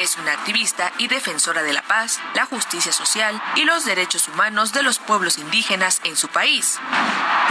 Es 0.00 0.16
una 0.16 0.32
activista 0.32 0.90
y 0.96 1.08
defensora 1.08 1.62
de 1.62 1.74
la 1.74 1.82
paz, 1.82 2.20
la 2.32 2.46
justicia 2.46 2.90
social 2.90 3.38
y 3.54 3.64
los 3.64 3.84
derechos 3.84 4.28
humanos 4.28 4.72
de 4.72 4.82
los 4.82 4.98
pueblos 4.98 5.36
indígenas 5.36 6.00
en 6.04 6.16
su 6.16 6.28
país. 6.28 6.78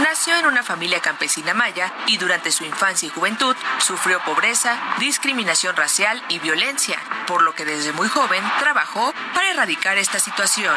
Nació 0.00 0.34
en 0.34 0.46
una 0.46 0.64
familia 0.64 0.98
campesina 0.98 1.54
maya 1.54 1.94
y 2.08 2.16
durante 2.16 2.50
su 2.50 2.64
infancia 2.64 3.06
y 3.06 3.10
juventud 3.10 3.54
sufrió 3.78 4.18
pobreza, 4.24 4.76
discriminación 4.98 5.76
racial 5.76 6.20
y 6.28 6.40
violencia, 6.40 6.98
por 7.28 7.42
lo 7.42 7.54
que 7.54 7.64
desde 7.64 7.92
muy 7.92 8.08
joven 8.08 8.42
trabajó 8.58 9.14
para 9.32 9.52
erradicar 9.52 9.96
esta 9.96 10.18
situación. 10.18 10.74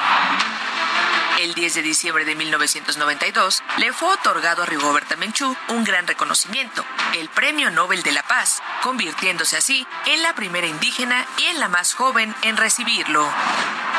El 1.40 1.56
10 1.56 1.74
de 1.74 1.82
diciembre 1.82 2.26
de 2.26 2.36
1992 2.36 3.64
le 3.78 3.92
fue 3.92 4.14
otorgado 4.14 4.64
a 4.64 4.66
Rigoberta 4.66 5.16
Menchú 5.18 5.56
un 5.70 5.84
gran 5.84 6.08
reconocimiento, 6.08 6.86
el 7.16 7.28
Premio 7.30 7.70
Nobel 7.70 8.02
de 8.04 8.12
la 8.12 8.24
Paz, 8.24 8.62
convirtiéndose 8.82 9.58
así 9.58 9.86
en 10.06 10.22
la 10.24 10.34
primera 10.36 10.68
indígena 10.68 11.26
y 11.38 11.48
en 11.48 11.60
la 11.60 11.68
más 11.68 11.96
joven 11.96 12.34
en 12.44 12.56
recibirlo. 12.56 13.28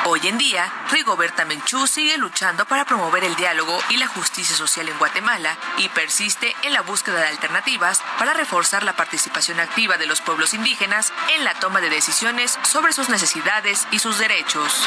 Hoy 0.07 0.21
en 0.25 0.39
día, 0.39 0.71
Rigoberta 0.91 1.45
Menchú 1.45 1.87
sigue 1.87 2.19
luchando 2.19 2.67
para 2.67 2.85
promover 2.85 3.25
el 3.25 3.37
diálogo 3.37 3.79
y 3.91 3.97
la 3.97 4.07
justicia 4.07 4.55
social 4.55 4.89
en 4.89 4.99
Guatemala 4.99 5.57
y 5.79 5.89
persiste 5.89 6.55
en 6.63 6.73
la 6.73 6.83
búsqueda 6.83 7.21
de 7.21 7.29
alternativas 7.29 8.03
para 8.19 8.35
reforzar 8.35 8.85
la 8.85 8.97
participación 8.97 9.61
activa 9.61 9.97
de 9.97 10.07
los 10.07 10.21
pueblos 10.21 10.55
indígenas 10.55 11.13
en 11.35 11.45
la 11.45 11.55
toma 11.55 11.81
de 11.81 11.91
decisiones 11.91 12.59
sobre 12.63 12.93
sus 12.93 13.09
necesidades 13.09 13.87
y 13.91 13.99
sus 13.99 14.19
derechos. 14.19 14.87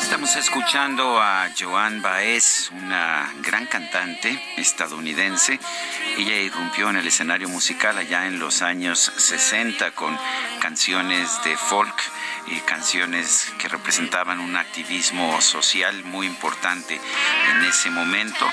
Estamos 0.00 0.36
escuchando 0.36 1.20
a 1.20 1.48
Joan 1.58 2.02
Baez, 2.02 2.70
una 2.72 3.32
gran 3.42 3.66
cantante 3.66 4.42
estadounidense. 4.56 5.58
Ella 6.16 6.36
irrumpió 6.36 6.90
en 6.90 6.96
el 6.96 7.06
escenario 7.06 7.48
musical 7.48 7.96
allá 7.96 8.26
en 8.26 8.38
los 8.38 8.62
años 8.62 8.98
60 9.16 9.92
con 9.92 10.18
canciones 10.60 11.42
de 11.44 11.56
folk 11.56 11.94
y 12.46 12.60
canciones 12.60 13.52
que 13.58 13.68
representaban 13.68 14.40
un 14.40 14.56
activismo 14.56 15.40
social 15.40 16.04
muy 16.04 16.26
importante 16.26 17.00
en 17.50 17.64
ese 17.64 17.90
momento. 17.90 18.46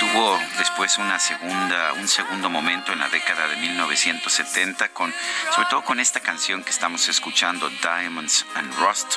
Tuvo 0.00 0.38
después 0.58 0.98
una 0.98 1.18
segunda, 1.18 1.92
un 1.94 2.08
segundo 2.08 2.48
momento 2.50 2.92
en 2.92 3.00
la 3.00 3.08
década 3.08 3.48
de 3.48 3.56
1970 3.56 4.88
con, 4.90 5.12
sobre 5.54 5.68
todo 5.68 5.82
con 5.84 6.00
esta 6.00 6.20
canción 6.20 6.62
que 6.64 6.70
estamos 6.70 7.08
escuchando, 7.08 7.68
Diamonds 7.82 8.46
and 8.54 8.72
Rust. 8.78 9.16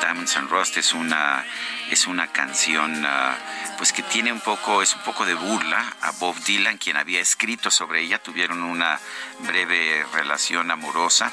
Diamonds 0.00 0.36
and 0.36 0.50
Rust 0.50 0.76
es 0.76 0.92
una 0.92 1.44
es 1.90 2.06
una 2.06 2.28
canción 2.28 3.04
ah, 3.04 3.36
pues 3.78 3.92
que 3.92 4.02
tiene 4.02 4.32
un 4.32 4.40
poco 4.40 4.82
es 4.82 4.94
un 4.94 5.02
poco 5.02 5.26
de 5.26 5.34
burla 5.34 5.96
a 6.00 6.12
Bob 6.12 6.36
Dylan 6.44 6.78
quien 6.78 6.96
había 6.96 7.20
escrito 7.20 7.70
sobre 7.70 8.02
ella 8.02 8.22
tuvieron 8.22 8.62
una 8.62 8.98
breve 9.40 10.04
relación 10.12 10.70
amorosa 10.70 11.32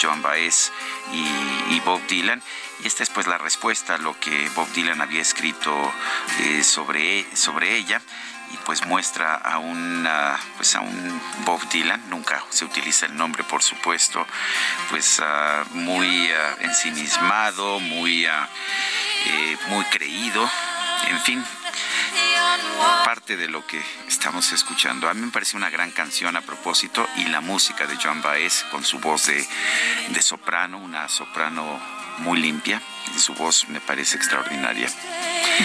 Joan 0.00 0.22
Baez 0.22 0.72
y, 1.12 1.80
Bob 1.80 2.00
Dylan. 2.08 2.42
Y 2.82 2.86
esta 2.86 3.02
es 3.02 3.10
pues 3.10 3.26
la 3.26 3.38
respuesta 3.38 3.94
a 3.94 3.98
lo 3.98 4.18
que 4.18 4.48
Bob 4.50 4.68
Dylan 4.72 5.00
había 5.00 5.20
escrito 5.20 5.72
eh, 6.40 6.64
sobre, 6.64 7.24
sobre 7.36 7.76
ella 7.76 8.00
y 8.52 8.56
pues 8.58 8.86
muestra 8.86 9.34
a 9.36 9.58
un 9.58 10.08
pues 10.56 10.74
a 10.74 10.80
un 10.80 11.20
Bob 11.44 11.68
Dylan 11.68 12.08
nunca 12.10 12.44
se 12.50 12.64
utiliza 12.64 13.06
el 13.06 13.16
nombre 13.16 13.44
por 13.44 13.62
supuesto 13.62 14.26
pues 14.90 15.20
ah, 15.20 15.64
muy 15.72 16.30
ah, 16.30 16.56
ensimismado 16.60 17.80
muy 17.80 18.26
eh, 18.26 19.56
muy 19.68 19.84
creído 19.86 20.48
en 21.08 21.20
fin 21.20 21.44
parte 23.04 23.36
de 23.36 23.48
lo 23.48 23.66
que 23.66 23.80
estamos 24.08 24.52
escuchando. 24.52 25.08
A 25.08 25.14
mí 25.14 25.20
me 25.20 25.30
parece 25.30 25.56
una 25.56 25.70
gran 25.70 25.90
canción 25.90 26.36
a 26.36 26.40
propósito 26.40 27.06
y 27.16 27.26
la 27.26 27.40
música 27.40 27.86
de 27.86 27.96
Joan 27.96 28.22
Baez 28.22 28.64
con 28.70 28.84
su 28.84 28.98
voz 28.98 29.26
de, 29.26 29.46
de 30.08 30.22
soprano, 30.22 30.78
una 30.78 31.08
soprano 31.08 31.80
muy 32.18 32.40
limpia 32.40 32.80
y 33.14 33.18
su 33.18 33.34
voz 33.34 33.68
me 33.68 33.80
parece 33.80 34.16
extraordinaria. 34.16 34.88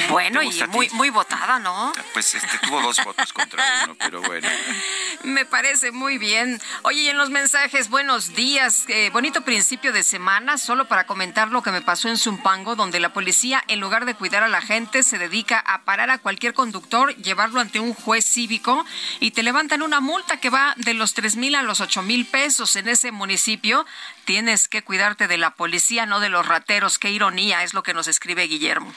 Bueno, 0.10 0.42
y 0.42 0.52
muy, 0.70 0.90
muy 0.92 1.10
votada, 1.10 1.60
¿no? 1.60 1.92
Pues 2.14 2.34
este 2.36 2.58
tuvo 2.60 2.82
dos 2.82 3.04
votos 3.04 3.34
contra 3.34 3.84
uno, 3.84 3.96
pero 4.00 4.22
bueno. 4.22 4.48
Me 5.24 5.46
parece 5.46 5.92
muy 5.92 6.18
bien. 6.18 6.60
Oye, 6.84 7.02
y 7.02 7.10
en 7.10 7.18
los 7.18 7.30
mensajes, 7.30 7.90
buenos 7.90 8.34
días. 8.34 8.86
Eh, 8.88 9.10
bonito 9.12 9.42
principio 9.42 9.92
de 9.94 10.04
semana, 10.04 10.58
solo 10.58 10.88
para 10.88 11.06
comentar 11.06 11.50
lo 11.50 11.62
que 11.62 11.72
me 11.72 11.82
pasó 11.82 12.08
en 12.08 12.18
Zumpango, 12.18 12.76
donde 12.76 13.00
la 13.00 13.14
policía, 13.14 13.64
en 13.68 13.80
lugar 13.80 14.06
de 14.06 14.16
cuidar 14.16 14.44
a 14.44 14.48
la 14.48 14.62
gente, 14.62 15.04
se 15.04 15.18
dedica 15.18 15.60
a 15.60 15.84
parar 15.84 16.10
a 16.10 16.18
cualquier 16.18 16.54
conductor, 16.54 17.16
llevarlo 17.18 17.60
ante 17.60 17.80
un 17.80 17.94
juez 17.94 18.26
cívico 18.26 18.86
y 19.20 19.32
te 19.32 19.44
levantan 19.44 19.82
una 19.82 20.00
multa 20.00 20.38
que 20.38 20.50
va 20.50 20.74
de 20.78 20.94
los 20.94 21.14
tres 21.14 21.36
mil 21.36 21.56
a 21.56 21.62
los 21.62 21.82
ocho 21.82 22.02
mil 22.02 22.26
pesos 22.26 22.76
en 22.76 22.88
ese 22.88 23.12
municipio. 23.12 23.86
Tienes 24.32 24.70
que 24.70 24.82
cuidarte 24.82 25.28
de 25.28 25.38
la 25.38 25.56
policía, 25.56 26.06
no 26.06 26.22
de 26.22 26.30
los 26.30 26.48
rateros. 26.48 26.98
Qué 27.00 27.12
ironía 27.12 27.64
es 27.64 27.74
lo 27.74 27.84
que 27.84 27.94
nos 27.94 28.08
escribe 28.08 28.48
Guillermo. 28.48 28.94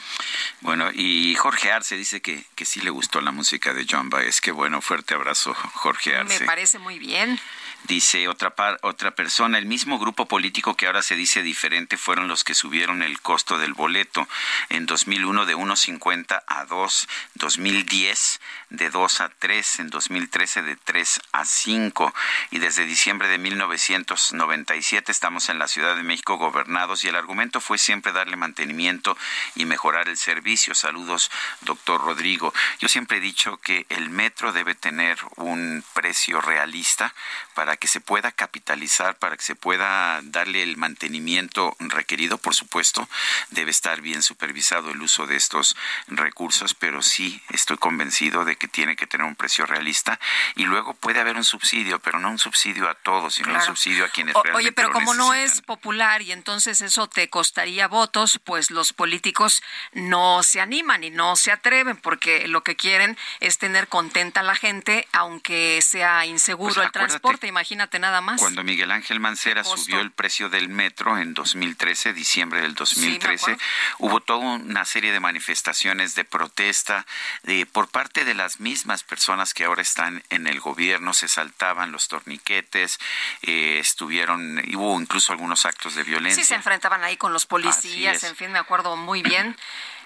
Bueno, 0.61 0.89
y 0.93 1.35
Jorge 1.35 1.73
Arce 1.73 1.97
dice 1.97 2.21
que, 2.21 2.45
que 2.55 2.63
sí 2.63 2.79
le 2.79 2.89
gustó 2.89 3.19
la 3.19 3.31
música 3.31 3.73
de 3.73 3.85
John 3.85 4.09
Baez. 4.09 4.39
Qué 4.39 4.51
bueno, 4.51 4.81
fuerte 4.81 5.13
abrazo, 5.13 5.53
Jorge 5.53 6.15
Arce. 6.15 6.39
Me 6.39 6.45
parece 6.45 6.79
muy 6.79 6.99
bien. 6.99 7.37
Dice 7.83 8.29
otra, 8.29 8.55
otra 8.81 9.11
persona, 9.11 9.57
el 9.57 9.65
mismo 9.65 9.99
grupo 9.99 10.25
político 10.25 10.75
que 10.75 10.87
ahora 10.87 11.03
se 11.03 11.17
dice 11.17 11.43
diferente 11.43 11.97
fueron 11.97 12.29
los 12.29 12.45
que 12.45 12.55
subieron 12.55 13.03
el 13.03 13.19
costo 13.19 13.59
del 13.59 13.73
boleto. 13.73 14.27
En 14.69 14.85
2001 14.85 15.45
de 15.45 15.55
1.50 15.55 16.43
a 16.47 16.65
2, 16.65 17.07
2010 17.35 18.39
de 18.69 18.89
2 18.89 19.21
a 19.21 19.29
3, 19.29 19.79
en 19.79 19.89
2013 19.89 20.61
de 20.63 20.75
3 20.75 21.21
a 21.31 21.45
5 21.45 22.13
y 22.51 22.59
desde 22.59 22.85
diciembre 22.85 23.27
de 23.27 23.37
1997 23.37 25.11
estamos 25.11 25.49
en 25.49 25.59
la 25.59 25.67
Ciudad 25.67 25.95
de 25.95 26.03
México 26.03 26.37
gobernados 26.37 27.03
y 27.03 27.07
el 27.07 27.15
argumento 27.15 27.61
fue 27.61 27.77
siempre 27.77 28.11
darle 28.11 28.35
mantenimiento 28.35 29.17
y 29.55 29.65
mejorar 29.65 30.09
el 30.09 30.17
servicio. 30.17 30.75
Saludos, 30.75 31.31
doctor 31.61 32.01
Rodrigo. 32.01 32.53
Yo 32.79 32.89
siempre 32.89 33.17
he 33.17 33.21
dicho 33.21 33.57
que 33.57 33.85
el 33.89 34.09
metro 34.09 34.51
debe 34.51 34.75
tener 34.75 35.17
un 35.35 35.83
precio 35.93 36.41
realista 36.41 37.13
para 37.53 37.77
que 37.77 37.87
se 37.87 38.01
pueda 38.01 38.31
capitalizar, 38.31 39.15
para 39.15 39.37
que 39.37 39.43
se 39.43 39.55
pueda 39.55 40.21
darle 40.23 40.63
el 40.63 40.77
mantenimiento 40.77 41.75
requerido, 41.79 42.37
por 42.37 42.53
supuesto, 42.53 43.07
debe 43.49 43.71
estar 43.71 44.01
bien 44.01 44.21
supervisado 44.21 44.91
el 44.91 45.01
uso 45.01 45.27
de 45.27 45.35
estos 45.35 45.75
recursos, 46.07 46.73
pero 46.73 47.01
sí 47.01 47.41
estoy 47.49 47.77
convencido 47.77 48.45
de 48.45 48.54
que 48.55 48.67
tiene 48.67 48.95
que 48.95 49.07
tener 49.07 49.25
un 49.25 49.35
precio 49.35 49.65
realista 49.65 50.19
y 50.55 50.65
luego 50.65 50.93
puede 50.93 51.19
haber 51.19 51.35
un 51.35 51.43
subsidio, 51.43 51.99
pero 51.99 52.19
no 52.19 52.29
un 52.29 52.39
subsidio 52.39 52.89
a 52.89 52.95
todos, 52.95 53.35
sino 53.35 53.53
un 53.53 53.61
subsidio 53.61 54.05
a 54.05 54.09
quienes 54.09 54.33
realmente 54.33 54.57
Oye, 54.57 54.71
pero 54.71 54.89
lo 54.89 54.93
como 54.93 55.13
no 55.13 55.33
es 55.33 55.61
popular 55.61 56.21
y 56.21 56.31
entonces 56.31 56.81
eso 56.81 57.07
te 57.07 57.29
costaría 57.29 57.87
votos, 57.87 58.39
pues 58.43 58.71
los 58.71 58.93
políticos 58.93 59.61
no 59.93 60.43
se 60.43 60.61
animan 60.61 61.03
y 61.03 61.09
no 61.09 61.35
se 61.35 61.51
atreven 61.51 61.97
porque 61.97 62.47
lo 62.47 62.63
que 62.63 62.75
quieren 62.75 63.17
es 63.39 63.57
tener 63.57 63.87
contenta 63.87 64.41
a 64.41 64.43
la 64.43 64.55
gente, 64.55 65.07
aunque 65.11 65.81
sea 65.81 66.25
inseguro 66.25 66.73
Pues 66.73 66.85
el 66.85 66.91
transporte, 66.91 67.47
imagínate 67.47 67.99
nada 67.99 68.21
más. 68.21 68.39
Cuando 68.39 68.63
Miguel 68.63 68.91
Ángel 68.91 69.19
Mancera 69.19 69.63
subió 69.63 69.99
el 69.99 70.11
precio 70.11 70.49
del 70.49 70.69
metro 70.69 71.17
en 71.17 71.33
2013, 71.33 72.13
diciembre 72.13 72.61
del 72.61 72.75
2013, 72.75 73.51
acuerdo. 73.51 73.63
hubo 73.99 74.19
toda 74.21 74.39
una 74.39 74.85
serie 74.85 75.11
de 75.11 75.19
manifestaciones 75.19 76.15
de 76.15 76.25
protesta 76.25 77.05
de, 77.43 77.65
por 77.65 77.87
parte 77.89 78.25
de 78.25 78.33
las 78.45 78.59
mismas 78.59 79.01
personas 79.01 79.55
que 79.55 79.63
ahora 79.65 79.81
están 79.81 80.21
en 80.29 80.45
el 80.45 80.59
gobierno, 80.59 81.15
se 81.15 81.27
saltaban 81.27 81.91
los 81.91 82.07
torniquetes, 82.07 82.99
eh, 83.41 83.79
estuvieron, 83.79 84.59
hubo 84.75 85.01
incluso 85.01 85.31
algunos 85.33 85.65
actos 85.65 85.95
de 85.95 86.03
violencia. 86.03 86.43
Sí, 86.43 86.47
se 86.47 86.53
enfrentaban 86.53 87.03
ahí 87.03 87.17
con 87.17 87.33
los 87.33 87.47
policías, 87.47 88.23
en 88.23 88.35
fin, 88.35 88.51
me 88.51 88.59
acuerdo 88.59 88.97
muy 88.97 89.23
bien. 89.23 89.57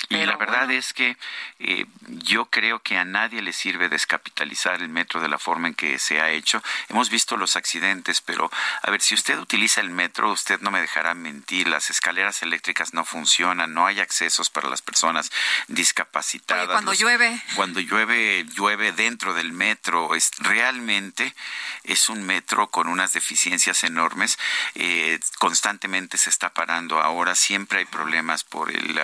Y 0.07 0.15
Pero 0.15 0.31
la 0.31 0.37
verdad 0.37 0.65
bueno. 0.65 0.73
es 0.79 0.93
que 0.93 1.17
eh, 1.59 1.85
yo 2.07 2.45
creo 2.45 2.79
que 2.79 2.97
a 2.97 3.03
nadie 3.05 3.41
le 3.41 3.51
sirve 3.53 3.89
descapitalizar 3.89 4.81
el 4.81 4.89
metro 4.89 5.19
de 5.21 5.27
la 5.27 5.37
forma 5.37 5.67
en 5.67 5.73
que 5.75 5.99
se 5.99 6.21
ha 6.21 6.29
hecho. 6.31 6.63
Hemos 6.87 7.09
visto 7.09 7.35
los 7.37 7.55
accidentes, 7.55 8.21
pero 8.21 8.49
a 8.81 8.89
ver, 8.91 9.01
si 9.01 9.13
usted 9.13 9.37
utiliza 9.37 9.81
el 9.81 9.89
metro, 9.89 10.31
usted 10.31 10.59
no 10.61 10.71
me 10.71 10.81
dejará 10.81 11.13
mentir, 11.13 11.67
las 11.67 11.89
escaleras 11.89 12.41
eléctricas 12.43 12.93
no 12.93 13.03
funcionan, 13.05 13.73
no 13.73 13.85
hay 13.85 13.99
accesos 13.99 14.49
para 14.49 14.69
las 14.69 14.81
personas 14.81 15.31
discapacitadas. 15.67 16.63
Oye, 16.65 16.73
cuando 16.73 16.91
Los- 16.91 16.99
llueve. 16.99 17.41
Cuando 17.55 17.79
llueve, 17.79 18.45
llueve 18.55 18.91
dentro 18.91 19.33
del 19.33 19.51
metro. 19.51 20.15
Es, 20.15 20.31
realmente 20.39 21.33
es 21.83 22.09
un 22.09 22.23
metro 22.25 22.67
con 22.69 22.87
unas 22.87 23.13
deficiencias 23.13 23.83
enormes. 23.83 24.37
Eh, 24.75 25.19
constantemente 25.39 26.17
se 26.17 26.29
está 26.29 26.53
parando 26.53 27.01
ahora, 27.01 27.35
siempre 27.35 27.79
hay 27.79 27.85
problemas 27.85 28.43
por 28.43 28.69
el, 28.71 28.99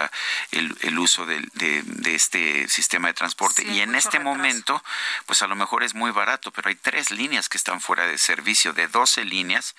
el, 0.52 0.78
el 0.88 0.98
uso 1.00 1.26
del- 1.26 1.50
de, 1.54 1.84
de 1.84 2.16
este 2.16 2.68
sistema 2.70 3.08
de 3.08 3.14
transporte. 3.14 3.64
Sí, 3.64 3.70
y 3.70 3.82
en 3.82 3.96
este 3.96 4.18
retraso. 4.18 4.24
momento, 4.38 4.84
pues 5.26 5.42
a 5.42 5.48
lo 5.48 5.56
mejor 5.56 5.84
es 5.84 5.96
muy 5.96 6.12
barato, 6.12 6.52
pero 6.52 6.70
hay 6.70 6.76
tres 6.76 7.12
líneas 7.12 7.50
que 7.50 7.58
están 7.58 7.82
fuera 7.82 8.06
de 8.08 8.18
servicio. 8.18 8.74
De 8.74 8.88
12 8.88 9.26
líneas, 9.26 9.76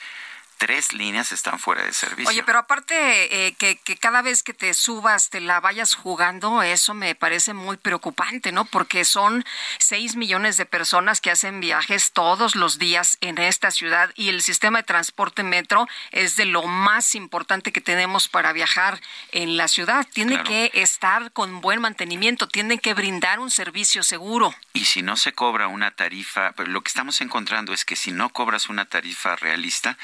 tres 0.59 0.93
líneas 0.93 1.33
están 1.33 1.59
fuera 1.59 1.85
de 1.85 1.93
servicio. 1.93 2.29
Oye, 2.29 2.43
pero 2.43 2.59
aparte 2.59 3.47
eh, 3.47 3.55
que, 3.55 3.77
que 3.77 3.97
cada 3.97 4.23
vez 4.23 4.43
que 4.43 4.55
te 4.55 4.73
subas 4.75 5.31
te 5.31 5.41
la 5.41 5.61
vayas 5.61 5.95
jugando, 5.95 6.63
eso 6.63 6.95
me 6.95 7.15
parece 7.15 7.53
muy 7.55 7.77
preocupante, 7.77 8.53
¿no? 8.53 8.65
Porque 8.65 9.05
son 9.05 9.45
seis 9.79 10.17
millones 10.17 10.57
de 10.57 10.67
personas 10.67 11.21
que 11.21 11.31
hacen 11.31 11.61
viajes 11.61 12.13
todos 12.13 12.57
los 12.57 12.79
días 12.79 13.19
en 13.21 13.39
esta 13.39 13.71
ciudad 13.71 14.11
y 14.15 14.29
el 14.29 14.43
sistema 14.43 14.79
de 14.79 14.85
transporte 14.85 15.43
metro 15.43 15.87
es 16.11 16.37
de 16.37 16.47
lo 16.47 16.63
más 16.65 17.15
importante 17.15 17.73
que 17.73 17.81
tenemos 17.81 18.29
para 18.29 18.53
viajar 18.53 19.01
en 19.33 19.57
la 19.57 19.69
ciudad. 19.69 20.07
Tiene 20.13 20.35
Claro. 20.35 20.49
que 20.51 20.71
estar 20.75 21.33
con 21.33 21.61
buen 21.61 21.81
mantenimiento, 21.81 22.49
tiene 22.49 22.79
que 22.79 22.95
brindar 22.95 23.39
un 23.41 23.51
servicio 23.51 24.03
seguro. 24.03 24.55
Y 24.73 24.85
si 24.85 25.03
no 25.03 25.17
se 25.17 25.33
cobra 25.33 25.69
una 25.69 25.91
tarifa, 25.93 26.53
pero 26.53 26.71
lo 26.71 26.83
que 26.83 26.89
estamos 26.89 27.21
encontrando 27.21 27.73
es 27.73 27.85
que 27.85 27.97
si 27.97 28.13
no 28.13 28.31
cobras 28.31 28.69
una 28.69 28.85
tarifa 28.85 29.37
realista, 29.37 29.97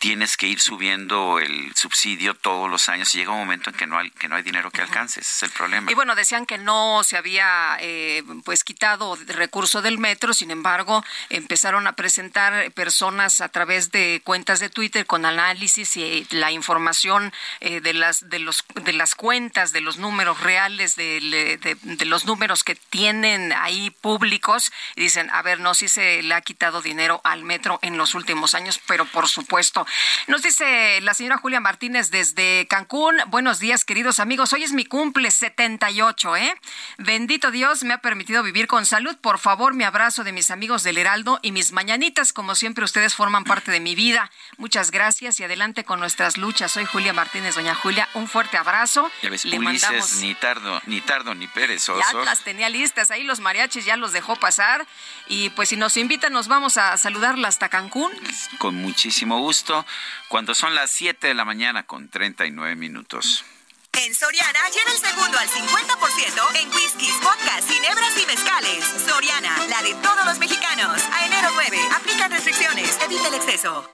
tienes 0.00 0.36
que 0.38 0.46
ir 0.48 0.60
subiendo 0.60 1.38
el 1.38 1.72
subsidio 1.76 2.34
todos 2.34 2.70
los 2.70 2.88
años 2.88 3.14
y 3.14 3.18
llega 3.18 3.32
un 3.32 3.38
momento 3.38 3.68
en 3.70 3.76
que 3.76 3.86
no 3.86 3.98
hay, 3.98 4.10
que 4.10 4.28
no 4.28 4.34
hay 4.36 4.42
dinero 4.42 4.70
que 4.70 4.80
alcance. 4.80 5.20
Ese 5.20 5.30
es 5.30 5.42
el 5.44 5.50
problema. 5.50 5.90
Y 5.90 5.94
bueno, 5.94 6.14
decían 6.14 6.46
que 6.46 6.56
no 6.56 7.04
se 7.04 7.18
había 7.18 7.76
eh, 7.80 8.24
pues 8.44 8.64
quitado 8.64 9.16
recurso 9.26 9.82
del 9.82 9.98
metro, 9.98 10.32
sin 10.32 10.50
embargo, 10.50 11.04
empezaron 11.28 11.86
a 11.86 11.92
presentar 11.92 12.72
personas 12.72 13.42
a 13.42 13.50
través 13.50 13.90
de 13.92 14.22
cuentas 14.24 14.58
de 14.58 14.70
Twitter 14.70 15.04
con 15.04 15.26
análisis 15.26 15.96
y 15.98 16.26
la 16.30 16.50
información 16.50 17.30
eh, 17.60 17.80
de 17.82 17.92
las 17.92 18.28
de 18.30 18.38
los 18.38 18.64
de 18.76 18.94
las 18.94 19.14
cuentas, 19.14 19.72
de 19.72 19.82
los 19.82 19.98
números 19.98 20.40
reales, 20.40 20.96
de, 20.96 21.20
le- 21.20 21.56
de- 21.58 21.76
de 21.82 22.04
los 22.06 22.24
números 22.24 22.64
que 22.64 22.74
tienen 22.74 23.52
ahí 23.52 23.90
públicos 23.90 24.72
y 24.96 25.02
dicen, 25.02 25.28
a 25.30 25.42
ver, 25.42 25.60
no, 25.60 25.74
sí 25.74 25.88
se 25.88 26.22
le 26.22 26.34
ha 26.34 26.40
quitado 26.40 26.80
dinero 26.80 27.20
al 27.22 27.44
metro 27.44 27.78
en 27.82 27.98
los 27.98 28.14
últimos 28.14 28.54
años, 28.54 28.80
pero 28.86 29.04
por 29.04 29.28
supuesto. 29.28 29.86
Nos 30.26 30.42
dice 30.42 31.00
la 31.02 31.14
señora 31.14 31.38
Julia 31.38 31.60
Martínez 31.60 32.10
desde 32.10 32.66
Cancún, 32.68 33.16
buenos 33.28 33.58
días 33.58 33.84
queridos 33.84 34.20
amigos, 34.20 34.52
hoy 34.52 34.62
es 34.62 34.72
mi 34.72 34.84
cumple 34.84 35.30
78, 35.30 36.36
¿eh? 36.36 36.54
Bendito 36.98 37.50
Dios 37.50 37.82
me 37.84 37.94
ha 37.94 37.98
permitido 37.98 38.42
vivir 38.42 38.66
con 38.66 38.86
salud, 38.86 39.16
por 39.16 39.38
favor 39.38 39.74
mi 39.74 39.84
abrazo 39.84 40.24
de 40.24 40.32
mis 40.32 40.50
amigos 40.50 40.82
del 40.82 40.98
Heraldo 40.98 41.38
y 41.42 41.52
mis 41.52 41.72
mañanitas, 41.72 42.32
como 42.32 42.54
siempre 42.54 42.84
ustedes 42.84 43.14
forman 43.14 43.44
parte 43.44 43.70
de 43.70 43.80
mi 43.80 43.94
vida. 43.94 44.30
Muchas 44.58 44.90
gracias 44.90 45.40
y 45.40 45.44
adelante 45.44 45.84
con 45.84 46.00
nuestras 46.00 46.36
luchas. 46.36 46.72
Soy 46.72 46.84
Julia 46.84 47.12
Martínez, 47.12 47.54
doña 47.54 47.74
Julia, 47.74 48.08
un 48.14 48.28
fuerte 48.28 48.56
abrazo. 48.56 49.10
ya 49.22 49.30
ves, 49.30 49.44
Le 49.44 49.58
Ulises, 49.58 49.82
mandamos 49.82 50.16
ni 50.16 50.34
tardo, 50.34 50.82
ni 50.86 51.00
tardo 51.00 51.34
ni 51.34 51.46
ya 51.46 51.52
perezoso. 51.52 52.24
las 52.24 52.40
tenía 52.44 52.68
listas, 52.68 53.10
ahí 53.10 53.24
los 53.24 53.40
mariachis 53.40 53.84
ya 53.84 53.96
los 53.96 54.12
dejó 54.12 54.36
pasar 54.36 54.86
y 55.26 55.50
pues 55.50 55.70
si 55.70 55.76
nos 55.76 55.96
invitan 55.96 56.32
nos 56.32 56.48
vamos 56.48 56.76
a 56.76 56.96
saludarla 56.96 57.48
hasta 57.48 57.68
Cancún. 57.68 58.12
Con 58.58 58.74
muchísimo 58.76 59.38
gusto. 59.40 59.79
Cuando 60.28 60.54
son 60.54 60.74
las 60.74 60.90
7 60.90 61.28
de 61.28 61.34
la 61.34 61.44
mañana 61.44 61.84
con 61.84 62.08
39 62.08 62.76
minutos. 62.76 63.44
En 63.92 64.14
Soriana, 64.14 64.60
lleva 64.72 64.92
el 64.92 64.98
segundo 64.98 65.38
al 65.38 65.48
50% 65.48 66.60
en 66.60 66.68
whiskies, 66.70 67.20
vodkas, 67.22 67.66
ginebras 67.66 68.16
y 68.22 68.26
mezcales. 68.26 68.84
Soriana, 69.06 69.56
la 69.68 69.82
de 69.82 69.94
todos 69.94 70.24
los 70.24 70.38
mexicanos. 70.38 71.02
A 71.12 71.26
enero 71.26 71.50
9, 71.54 71.78
aplican 71.96 72.30
restricciones, 72.30 72.98
evita 73.04 73.28
el 73.28 73.34
exceso. 73.34 73.92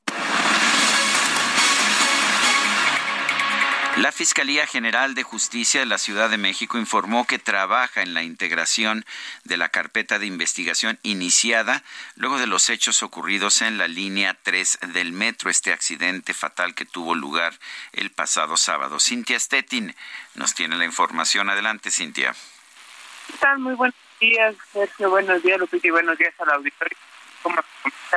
La 3.96 4.12
Fiscalía 4.12 4.66
General 4.66 5.14
de 5.14 5.22
Justicia 5.22 5.80
de 5.80 5.86
la 5.86 5.96
Ciudad 5.96 6.28
de 6.28 6.36
México 6.36 6.76
informó 6.76 7.26
que 7.26 7.38
trabaja 7.38 8.02
en 8.02 8.12
la 8.12 8.22
integración 8.22 9.06
de 9.44 9.56
la 9.56 9.70
carpeta 9.70 10.18
de 10.18 10.26
investigación 10.26 10.98
iniciada 11.02 11.82
luego 12.14 12.38
de 12.38 12.46
los 12.46 12.68
hechos 12.68 13.02
ocurridos 13.02 13.62
en 13.62 13.78
la 13.78 13.88
línea 13.88 14.36
3 14.42 14.80
del 14.92 15.12
metro, 15.12 15.48
este 15.48 15.72
accidente 15.72 16.34
fatal 16.34 16.74
que 16.74 16.84
tuvo 16.84 17.14
lugar 17.14 17.54
el 17.92 18.10
pasado 18.10 18.58
sábado. 18.58 19.00
Cintia 19.00 19.40
Stettin 19.40 19.96
nos 20.34 20.54
tiene 20.54 20.76
la 20.76 20.84
información. 20.84 21.48
Adelante, 21.48 21.90
Cintia. 21.90 22.34
¿Qué 23.40 23.48
Muy 23.56 23.74
buenos 23.76 23.96
días, 24.20 24.54
Sergio. 24.74 25.08
Buenos 25.08 25.42
días, 25.42 25.58
Lupita, 25.58 25.86
y 25.86 25.90
buenos 25.90 26.18
días 26.18 26.34
a 26.38 26.44
la 26.44 26.54
auditoría. 26.56 26.98
Como 27.42 27.56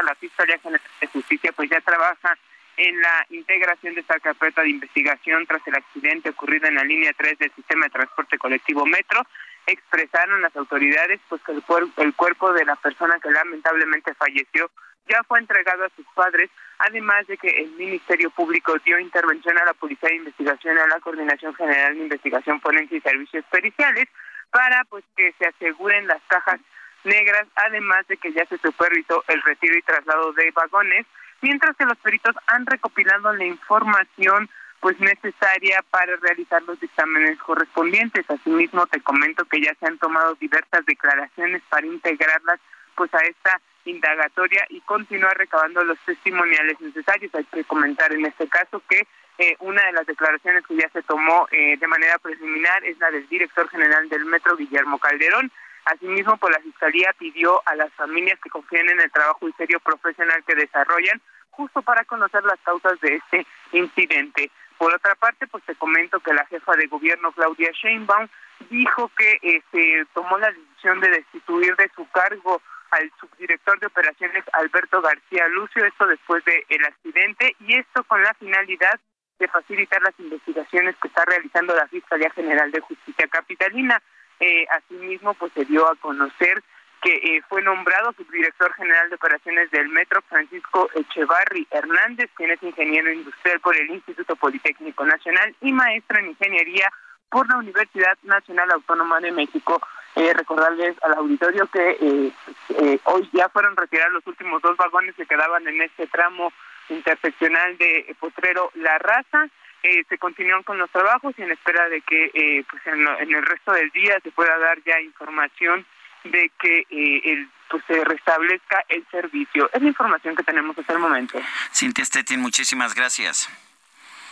la 0.04 0.16
Fiscalía 0.16 0.60
General 0.60 0.92
de 1.00 1.08
Justicia, 1.08 1.54
pues 1.54 1.70
ya 1.70 1.80
trabaja 1.80 2.38
en 2.80 3.02
la 3.02 3.26
integración 3.30 3.94
de 3.94 4.02
esta 4.02 4.20
carpeta 4.20 4.62
de 4.62 4.70
investigación 4.70 5.46
tras 5.46 5.62
el 5.68 5.76
accidente 5.76 6.30
ocurrido 6.30 6.68
en 6.68 6.76
la 6.76 6.84
línea 6.84 7.12
3 7.16 7.38
del 7.38 7.52
sistema 7.54 7.86
de 7.86 7.92
transporte 7.92 8.38
colectivo 8.38 8.86
Metro. 8.86 9.22
Expresaron 9.68 10.42
las 10.42 10.56
autoridades 10.56 11.20
pues 11.28 11.42
que 11.44 11.52
el, 11.52 11.64
el 11.98 12.16
cuerpo 12.16 12.54
de 12.54 12.64
la 12.64 12.78
persona 12.78 13.20
que 13.22 13.30
lamentablemente 13.32 14.14
falleció 14.14 14.72
ya 15.10 15.22
fue 15.24 15.40
entregado 15.40 15.84
a 15.86 15.90
sus 15.96 16.06
padres, 16.16 16.50
además 16.78 17.28
de 17.28 17.38
que 17.38 17.50
el 17.50 17.72
Ministerio 17.72 18.30
Público 18.30 18.78
dio 18.86 18.98
intervención 19.00 19.58
a 19.58 19.66
la 19.66 19.74
Policía 19.74 20.10
de 20.10 20.16
Investigación 20.16 20.78
a 20.78 20.88
la 20.88 21.00
Coordinación 21.02 21.54
General 21.56 21.96
de 21.96 22.04
Investigación 22.04 22.62
Forense 22.62 22.96
y 22.96 23.02
Servicios 23.02 23.44
Periciales 23.52 24.08
para 24.52 24.86
pues 24.86 25.04
que 25.18 25.34
se 25.38 25.48
aseguren 25.48 26.08
las 26.08 26.22
cajas 26.28 26.62
negras, 27.04 27.46
además 27.56 28.08
de 28.08 28.18
que 28.18 28.32
ya 28.32 28.46
se 28.46 28.58
supervisó 28.60 29.24
el 29.28 29.42
retiro 29.42 29.78
y 29.78 29.82
traslado 29.82 30.32
de 30.34 30.52
vagones 30.52 31.06
mientras 31.42 31.76
que 31.78 31.86
los 31.86 31.98
peritos 31.98 32.36
han 32.48 32.66
recopilado 32.66 33.34
la 33.34 33.46
información 33.46 34.50
pues 34.80 35.00
necesaria 35.00 35.84
para 35.90 36.16
realizar 36.18 36.62
los 36.64 36.80
dictámenes 36.80 37.38
correspondientes. 37.40 38.30
Asimismo, 38.30 38.88
te 38.88 39.02
comento 39.02 39.46
que 39.46 39.62
ya 39.62 39.74
se 39.76 39.88
han 39.88 39.98
tomado 39.98 40.36
diversas 40.36 40.86
declaraciones 40.86 41.62
para 41.70 41.86
integrarlas 41.86 42.60
pues 42.96 43.14
a 43.14 43.20
esta 43.20 43.60
indagatoria 43.86 44.66
y 44.70 44.82
continuar 44.82 45.38
recabando 45.38 45.84
los 45.84 46.00
testimoniales 46.06 46.80
necesarios. 46.80 47.34
Hay 47.36 47.46
que 47.46 47.64
comentar 47.64 48.12
en 48.14 48.26
este 48.26 48.48
caso 48.48 48.82
que 48.90 49.08
eh, 49.38 49.56
una 49.60 49.84
de 49.86 49.94
las 49.94 50.06
declaraciones 50.06 50.66
que 50.68 50.76
ya 50.76 50.90
se 50.90 51.02
tomó 51.04 51.48
eh, 51.52 51.78
de 51.78 51.88
manera 51.88 52.18
preliminar 52.20 52.84
es 52.84 52.98
la 53.00 53.10
del 53.10 53.28
director 53.30 53.70
general 53.70 54.10
del 54.10 54.26
Metro, 54.26 54.58
Guillermo 54.58 55.00
Calderón, 55.00 55.52
Asimismo, 55.86 56.38
pues 56.38 56.56
la 56.56 56.62
Fiscalía 56.62 57.14
pidió 57.18 57.62
a 57.66 57.76
las 57.76 57.92
familias 57.94 58.40
que 58.44 58.50
confíen 58.50 58.90
en 58.90 59.02
el 59.02 59.12
trabajo 59.12 59.48
y 59.48 59.54
serio 59.54 59.80
profesional 59.80 60.44
que 60.46 60.56
desarrollan 60.56 61.22
justo 61.52 61.82
para 61.82 62.06
conocer 62.06 62.44
las 62.44 62.60
causas 62.62 63.00
de 63.02 63.16
este 63.16 63.46
incidente. 63.72 64.52
Por 64.78 64.94
otra 64.94 65.16
parte, 65.16 65.46
pues 65.48 65.64
te 65.66 65.76
comento 65.76 66.20
que 66.22 66.34
la 66.34 66.46
jefa 66.46 66.74
de 66.78 66.88
gobierno, 66.88 67.34
Claudia 67.34 67.72
Sheinbaum, 67.74 68.30
dijo 68.70 69.12
que 69.18 69.38
se 69.42 69.58
este, 69.58 70.06
tomó 70.14 70.38
la 70.38 70.52
decisión 70.52 71.02
de 71.02 71.10
destituir 71.10 71.76
de 71.76 71.92
su 71.96 72.08
cargo 72.12 72.62
al 72.92 73.12
subdirector 73.20 73.80
de 73.80 73.88
operaciones 73.88 74.44
Alberto 74.54 75.02
García 75.02 75.48
Lucio, 75.50 75.86
esto 75.86 76.08
después 76.08 76.44
del 76.46 76.86
accidente, 76.86 77.56
y 77.60 77.76
esto 77.76 78.04
con 78.06 78.24
la 78.24 78.34
finalidad 78.36 79.00
de 79.38 79.48
facilitar 79.48 80.02
las 80.02 80.18
investigaciones 80.20 80.96
que 81.02 81.08
está 81.08 81.24
realizando 81.26 81.76
la 81.76 81.88
Fiscalía 81.88 82.30
General 82.32 82.72
de 82.72 82.82
Justicia 82.82 83.28
Capitalina. 83.28 84.02
Eh, 84.40 84.66
asimismo, 84.72 85.34
pues 85.34 85.52
se 85.54 85.66
dio 85.66 85.90
a 85.90 85.96
conocer 85.96 86.64
que 87.02 87.16
eh, 87.16 87.42
fue 87.48 87.62
nombrado 87.62 88.12
subdirector 88.14 88.74
general 88.74 89.10
de 89.10 89.16
operaciones 89.16 89.72
del 89.72 89.88
Metro 89.90 90.22
Francisco 90.24 90.90
Echevarri 90.96 91.68
Hernández, 91.72 92.30
quien 92.36 92.52
es 92.52 92.62
ingeniero 92.62 93.12
industrial 93.12 93.60
por 93.62 93.76
el 93.78 93.90
Instituto 93.90 94.36
Politécnico 94.36 95.06
Nacional 95.06 95.56
y 95.62 95.72
maestro 95.72 96.20
en 96.20 96.28
ingeniería 96.28 96.92
por 97.30 97.48
la 97.48 97.58
Universidad 97.58 98.18
Nacional 98.24 98.72
Autónoma 98.72 99.20
de 99.20 99.32
México. 99.32 99.80
Eh, 100.16 100.34
recordarles 100.34 100.96
al 101.04 101.14
auditorio 101.14 101.68
que 101.68 101.92
eh, 101.92 102.32
eh, 102.70 103.00
hoy 103.04 103.30
ya 103.32 103.48
fueron 103.50 103.78
retirados 103.78 104.14
los 104.14 104.28
últimos 104.28 104.62
dos 104.62 104.76
vagones 104.76 105.16
que 105.16 105.26
quedaban 105.26 105.68
en 105.68 105.82
este 105.82 106.08
tramo 106.08 106.52
interseccional 106.90 107.78
de 107.78 108.16
Potrero 108.20 108.72
La 108.74 108.98
Raza 108.98 109.48
eh, 109.84 110.04
se 110.10 110.18
continúan 110.18 110.64
con 110.64 110.78
los 110.78 110.90
trabajos 110.90 111.34
y 111.38 111.42
en 111.42 111.52
espera 111.52 111.88
de 111.90 112.02
que 112.02 112.32
eh, 112.34 112.64
pues 112.70 112.82
en, 112.88 113.08
el 113.34 113.46
resto 113.46 113.72
del 113.72 113.90
día 113.92 114.20
se 114.22 114.32
pueda 114.32 114.58
dar 114.58 114.82
ya 114.84 115.00
información 115.00 115.86
de 116.24 116.52
que 116.60 116.80
eh, 116.90 117.22
el, 117.24 117.50
pues, 117.70 117.84
se 117.88 118.04
restablezca 118.04 118.84
el 118.90 119.06
servicio. 119.10 119.70
Es 119.74 119.82
la 119.82 119.88
información 119.88 120.36
que 120.36 120.44
tenemos 120.44 120.78
hasta 120.78 120.94
el 120.94 121.00
momento. 121.00 121.40
Cintia 121.74 122.04
Stettin, 122.04 122.42
muchísimas 122.42 122.94
gracias. 122.94 123.50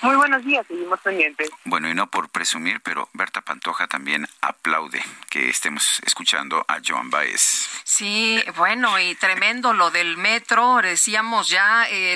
Muy 0.02 0.16
buenos 0.16 0.46
días, 0.46 0.66
seguimos 0.68 1.00
pendientes. 1.00 1.50
Bueno, 1.66 1.90
y 1.90 1.96
no 1.96 2.08
por 2.08 2.30
presumir, 2.30 2.82
pero 2.82 3.10
Berta 3.14 3.42
Pantoja 3.42 3.88
también 3.88 4.28
aplaude 4.42 5.04
que 5.32 5.50
estemos 5.50 6.02
escuchando 6.06 6.64
a 6.68 6.80
Joan 6.86 7.10
Baez. 7.10 7.68
Sí, 7.84 8.40
bueno, 8.58 9.00
y 9.00 9.16
tremendo 9.16 9.74
lo 9.74 9.90
del 9.90 10.18
metro. 10.18 10.80
Decíamos 10.84 11.50
ya, 11.50 11.88
eh, 11.90 12.16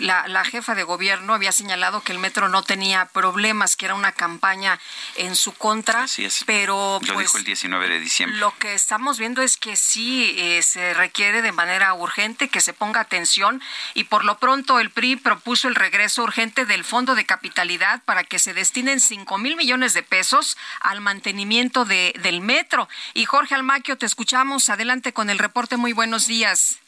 la, 0.00 0.44
jefa 0.44 0.76
de 0.76 0.84
gobierno 0.84 1.34
había 1.34 1.50
señalado 1.50 2.00
que 2.02 2.12
el 2.12 2.20
metro 2.20 2.48
no 2.48 2.62
tenía 2.62 3.06
problemas, 3.06 3.74
que 3.74 3.86
era 3.86 3.94
una 3.94 4.12
campaña 4.12 4.78
en 5.16 5.34
su 5.34 5.52
contra. 5.52 6.04
Así 6.04 6.24
es. 6.24 6.44
Pero, 6.46 7.00
lo 7.02 7.14
pues, 7.14 7.26
dijo 7.26 7.38
el 7.38 7.44
19 7.44 7.88
de 7.88 7.98
diciembre. 7.98 8.38
Lo 8.38 8.56
que 8.58 8.74
estamos 8.74 9.18
viendo 9.18 9.42
es 9.42 9.56
que 9.56 9.74
sí 9.74 10.34
eh, 10.38 10.62
se 10.62 10.94
requiere 10.94 11.42
de 11.42 11.52
manera 11.52 11.92
urgente 11.94 12.48
que 12.48 12.60
se 12.60 12.72
ponga 12.72 13.00
atención 13.00 13.60
y 13.94 14.04
por 14.04 14.24
lo 14.24 14.38
pronto 14.38 14.78
el 14.78 14.90
PRI 14.90 15.16
propuso 15.16 15.66
el 15.66 15.74
regreso 15.74 16.22
urgente 16.22 16.66
del 16.66 16.84
fondo 16.84 16.99
de 17.06 17.24
capitalidad 17.24 18.02
para 18.04 18.24
que 18.24 18.38
se 18.38 18.52
destinen 18.54 19.00
5 19.00 19.38
mil 19.38 19.56
millones 19.56 19.94
de 19.94 20.02
pesos 20.02 20.56
al 20.80 21.00
mantenimiento 21.00 21.84
de, 21.84 22.12
del 22.22 22.40
metro. 22.40 22.88
Y 23.14 23.24
Jorge 23.24 23.54
Almaquio, 23.54 23.96
te 23.96 24.06
escuchamos. 24.06 24.68
Adelante 24.68 25.12
con 25.12 25.30
el 25.30 25.38
reporte. 25.38 25.76
Muy 25.76 25.92
buenos 25.92 26.26
días. 26.26 26.78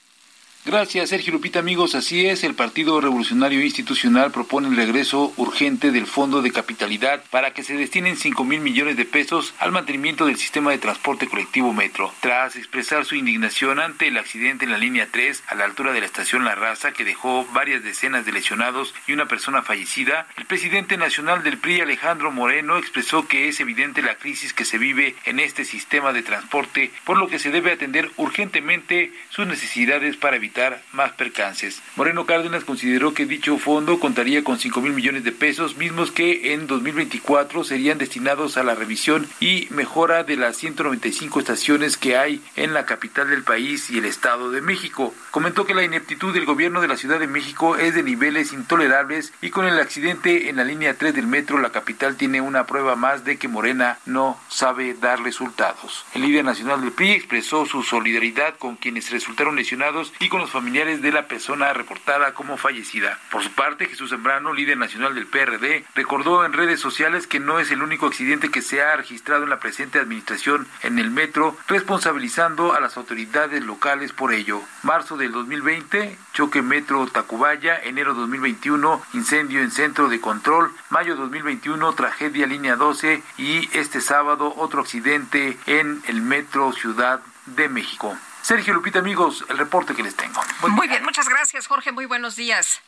Gracias, 0.64 1.08
Sergio 1.08 1.32
Lupita. 1.32 1.58
Amigos, 1.58 1.96
así 1.96 2.24
es. 2.24 2.44
El 2.44 2.54
Partido 2.54 3.00
Revolucionario 3.00 3.60
Institucional 3.60 4.30
propone 4.30 4.68
el 4.68 4.76
regreso 4.76 5.32
urgente 5.36 5.90
del 5.90 6.06
Fondo 6.06 6.40
de 6.40 6.52
Capitalidad 6.52 7.20
para 7.30 7.50
que 7.50 7.64
se 7.64 7.74
destinen 7.74 8.16
5 8.16 8.44
mil 8.44 8.60
millones 8.60 8.96
de 8.96 9.04
pesos 9.04 9.54
al 9.58 9.72
mantenimiento 9.72 10.24
del 10.24 10.36
sistema 10.36 10.70
de 10.70 10.78
transporte 10.78 11.26
colectivo 11.26 11.72
Metro. 11.72 12.14
Tras 12.20 12.54
expresar 12.54 13.04
su 13.04 13.16
indignación 13.16 13.80
ante 13.80 14.06
el 14.06 14.16
accidente 14.16 14.64
en 14.64 14.70
la 14.70 14.78
línea 14.78 15.08
3 15.10 15.42
a 15.48 15.56
la 15.56 15.64
altura 15.64 15.92
de 15.92 15.98
la 15.98 16.06
estación 16.06 16.44
La 16.44 16.54
Raza, 16.54 16.92
que 16.92 17.04
dejó 17.04 17.44
varias 17.46 17.82
decenas 17.82 18.24
de 18.24 18.30
lesionados 18.30 18.94
y 19.08 19.14
una 19.14 19.26
persona 19.26 19.62
fallecida, 19.62 20.28
el 20.36 20.46
presidente 20.46 20.96
nacional 20.96 21.42
del 21.42 21.58
PRI, 21.58 21.80
Alejandro 21.80 22.30
Moreno, 22.30 22.76
expresó 22.76 23.26
que 23.26 23.48
es 23.48 23.58
evidente 23.58 24.00
la 24.00 24.14
crisis 24.14 24.52
que 24.52 24.64
se 24.64 24.78
vive 24.78 25.16
en 25.24 25.40
este 25.40 25.64
sistema 25.64 26.12
de 26.12 26.22
transporte, 26.22 26.92
por 27.02 27.18
lo 27.18 27.26
que 27.26 27.40
se 27.40 27.50
debe 27.50 27.72
atender 27.72 28.12
urgentemente 28.16 29.12
sus 29.28 29.48
necesidades 29.48 30.16
para 30.16 30.36
evitar 30.36 30.51
más 30.92 31.12
percances. 31.12 31.82
Moreno 31.96 32.26
Cárdenas 32.26 32.64
consideró 32.64 33.14
que 33.14 33.26
dicho 33.26 33.56
fondo 33.58 33.98
contaría 33.98 34.44
con 34.44 34.58
5 34.58 34.80
mil 34.82 34.92
millones 34.92 35.24
de 35.24 35.32
pesos, 35.32 35.76
mismos 35.76 36.10
que 36.10 36.52
en 36.52 36.66
2024 36.66 37.64
serían 37.64 37.98
destinados 37.98 38.56
a 38.56 38.62
la 38.62 38.74
revisión 38.74 39.26
y 39.40 39.66
mejora 39.70 40.24
de 40.24 40.36
las 40.36 40.56
195 40.58 41.40
estaciones 41.40 41.96
que 41.96 42.16
hay 42.16 42.42
en 42.56 42.74
la 42.74 42.84
capital 42.84 43.30
del 43.30 43.44
país 43.44 43.90
y 43.90 43.98
el 43.98 44.04
Estado 44.04 44.50
de 44.50 44.60
México. 44.60 45.14
Comentó 45.30 45.64
que 45.64 45.74
la 45.74 45.84
ineptitud 45.84 46.34
del 46.34 46.44
gobierno 46.44 46.80
de 46.80 46.88
la 46.88 46.96
Ciudad 46.96 47.18
de 47.18 47.26
México 47.26 47.76
es 47.76 47.94
de 47.94 48.02
niveles 48.02 48.52
intolerables 48.52 49.32
y 49.40 49.50
con 49.50 49.64
el 49.64 49.80
accidente 49.80 50.50
en 50.50 50.56
la 50.56 50.64
línea 50.64 50.98
3 50.98 51.14
del 51.14 51.26
metro 51.26 51.58
la 51.58 51.72
capital 51.72 52.16
tiene 52.16 52.40
una 52.40 52.66
prueba 52.66 52.94
más 52.94 53.24
de 53.24 53.38
que 53.38 53.48
Morena 53.48 53.98
no 54.04 54.38
sabe 54.48 54.94
dar 54.94 55.22
resultados. 55.22 56.04
El 56.14 56.22
líder 56.22 56.44
nacional 56.44 56.82
del 56.82 56.92
PRI 56.92 57.12
expresó 57.12 57.64
su 57.64 57.82
solidaridad 57.82 58.56
con 58.58 58.76
quienes 58.76 59.10
resultaron 59.10 59.56
lesionados 59.56 60.12
y 60.20 60.28
con 60.28 60.41
los 60.42 60.50
familiares 60.50 61.00
de 61.02 61.12
la 61.12 61.28
persona 61.28 61.72
reportada 61.72 62.34
como 62.34 62.56
fallecida. 62.56 63.16
Por 63.30 63.44
su 63.44 63.52
parte, 63.52 63.86
Jesús 63.86 64.10
Zambrano, 64.10 64.52
líder 64.52 64.76
nacional 64.76 65.14
del 65.14 65.28
PRD, 65.28 65.84
recordó 65.94 66.44
en 66.44 66.52
redes 66.52 66.80
sociales 66.80 67.28
que 67.28 67.38
no 67.38 67.60
es 67.60 67.70
el 67.70 67.80
único 67.80 68.06
accidente 68.06 68.50
que 68.50 68.60
se 68.60 68.82
ha 68.82 68.96
registrado 68.96 69.44
en 69.44 69.50
la 69.50 69.60
presente 69.60 70.00
administración 70.00 70.66
en 70.82 70.98
el 70.98 71.12
metro, 71.12 71.56
responsabilizando 71.68 72.74
a 72.74 72.80
las 72.80 72.96
autoridades 72.96 73.64
locales 73.64 74.12
por 74.12 74.32
ello. 74.32 74.60
Marzo 74.82 75.16
del 75.16 75.30
2020, 75.30 76.18
choque 76.32 76.60
metro 76.60 77.06
Tacubaya, 77.06 77.80
enero 77.80 78.12
2021, 78.14 79.00
incendio 79.14 79.60
en 79.60 79.70
centro 79.70 80.08
de 80.08 80.20
control, 80.20 80.72
mayo 80.90 81.14
2021, 81.14 81.92
tragedia 81.92 82.48
línea 82.48 82.74
12 82.74 83.22
y 83.38 83.68
este 83.78 84.00
sábado 84.00 84.52
otro 84.56 84.80
accidente 84.80 85.56
en 85.66 86.02
el 86.08 86.20
metro 86.20 86.72
Ciudad 86.72 87.20
de 87.46 87.68
México. 87.68 88.18
Sergio 88.42 88.74
Lupita, 88.74 88.98
amigos, 88.98 89.44
el 89.48 89.58
reporte 89.58 89.94
que 89.94 90.02
les 90.02 90.16
tengo. 90.16 90.40
Muy 90.68 90.88
bien, 90.88 91.04
muchas 91.04 91.28
gracias, 91.28 91.66
Jorge. 91.66 91.92
Muy 91.92 92.06
buenos 92.06 92.36
días. 92.36 92.82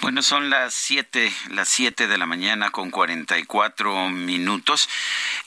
Bueno, 0.00 0.22
son 0.22 0.50
las 0.50 0.74
7, 0.74 1.32
las 1.50 1.68
7 1.68 2.06
de 2.06 2.18
la 2.18 2.26
mañana 2.26 2.70
con 2.70 2.90
44 2.90 4.08
minutos. 4.08 4.88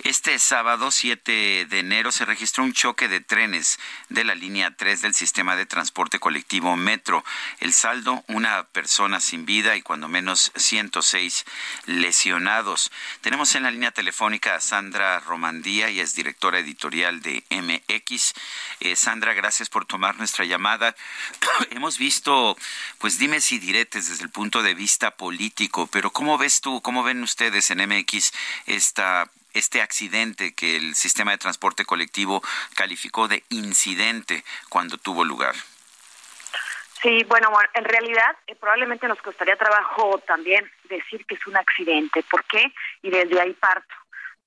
Este 0.03 0.37
sábado 0.39 0.91
7 0.91 1.65
de 1.65 1.79
enero 1.79 2.11
se 2.11 2.25
registró 2.25 2.63
un 2.63 2.73
choque 2.73 3.07
de 3.07 3.19
trenes 3.19 3.79
de 4.09 4.23
la 4.23 4.35
línea 4.35 4.75
3 4.75 5.01
del 5.01 5.13
sistema 5.13 5.55
de 5.55 5.65
transporte 5.65 6.19
colectivo 6.19 6.75
Metro. 6.75 7.23
El 7.59 7.73
saldo, 7.73 8.23
una 8.27 8.63
persona 8.67 9.19
sin 9.19 9.45
vida 9.45 9.75
y 9.75 9.81
cuando 9.81 10.07
menos 10.07 10.51
106 10.55 11.45
lesionados. 11.85 12.91
Tenemos 13.21 13.55
en 13.55 13.63
la 13.63 13.71
línea 13.71 13.91
telefónica 13.91 14.55
a 14.55 14.61
Sandra 14.61 15.19
Romandía 15.19 15.89
y 15.89 15.99
es 15.99 16.15
directora 16.15 16.59
editorial 16.59 17.21
de 17.21 17.43
MX. 17.49 18.33
Eh, 18.81 18.95
Sandra, 18.95 19.33
gracias 19.33 19.69
por 19.69 19.85
tomar 19.85 20.17
nuestra 20.17 20.45
llamada. 20.45 20.95
Hemos 21.71 21.97
visto, 21.97 22.57
pues 22.99 23.17
dime 23.19 23.41
si 23.41 23.59
diretes 23.59 24.09
desde 24.09 24.26
el 24.27 24.33
punto 24.33 24.61
de 24.61 24.73
vista 24.73 25.11
político, 25.11 25.87
pero 25.87 26.11
¿cómo 26.11 26.37
ves 26.37 26.59
tú, 26.59 26.81
cómo 26.81 27.01
ven 27.01 27.23
ustedes 27.23 27.71
en 27.71 27.79
MX 27.87 28.33
esta 28.65 29.29
este 29.53 29.81
accidente 29.81 30.53
que 30.53 30.75
el 30.75 30.93
sistema 30.95 31.31
de 31.31 31.37
transporte 31.37 31.85
colectivo 31.85 32.43
calificó 32.75 33.27
de 33.29 33.43
incidente 33.49 34.43
cuando 34.69 34.97
tuvo 34.97 35.23
lugar? 35.23 35.55
Sí, 37.01 37.23
bueno, 37.23 37.49
en 37.73 37.85
realidad 37.85 38.35
eh, 38.47 38.55
probablemente 38.55 39.07
nos 39.07 39.21
costaría 39.21 39.55
trabajo 39.55 40.21
también 40.27 40.69
decir 40.89 41.25
que 41.25 41.35
es 41.35 41.47
un 41.47 41.55
accidente. 41.55 42.21
¿Por 42.29 42.43
qué? 42.43 42.71
Y 43.01 43.09
desde 43.09 43.39
ahí 43.39 43.53
parto 43.53 43.95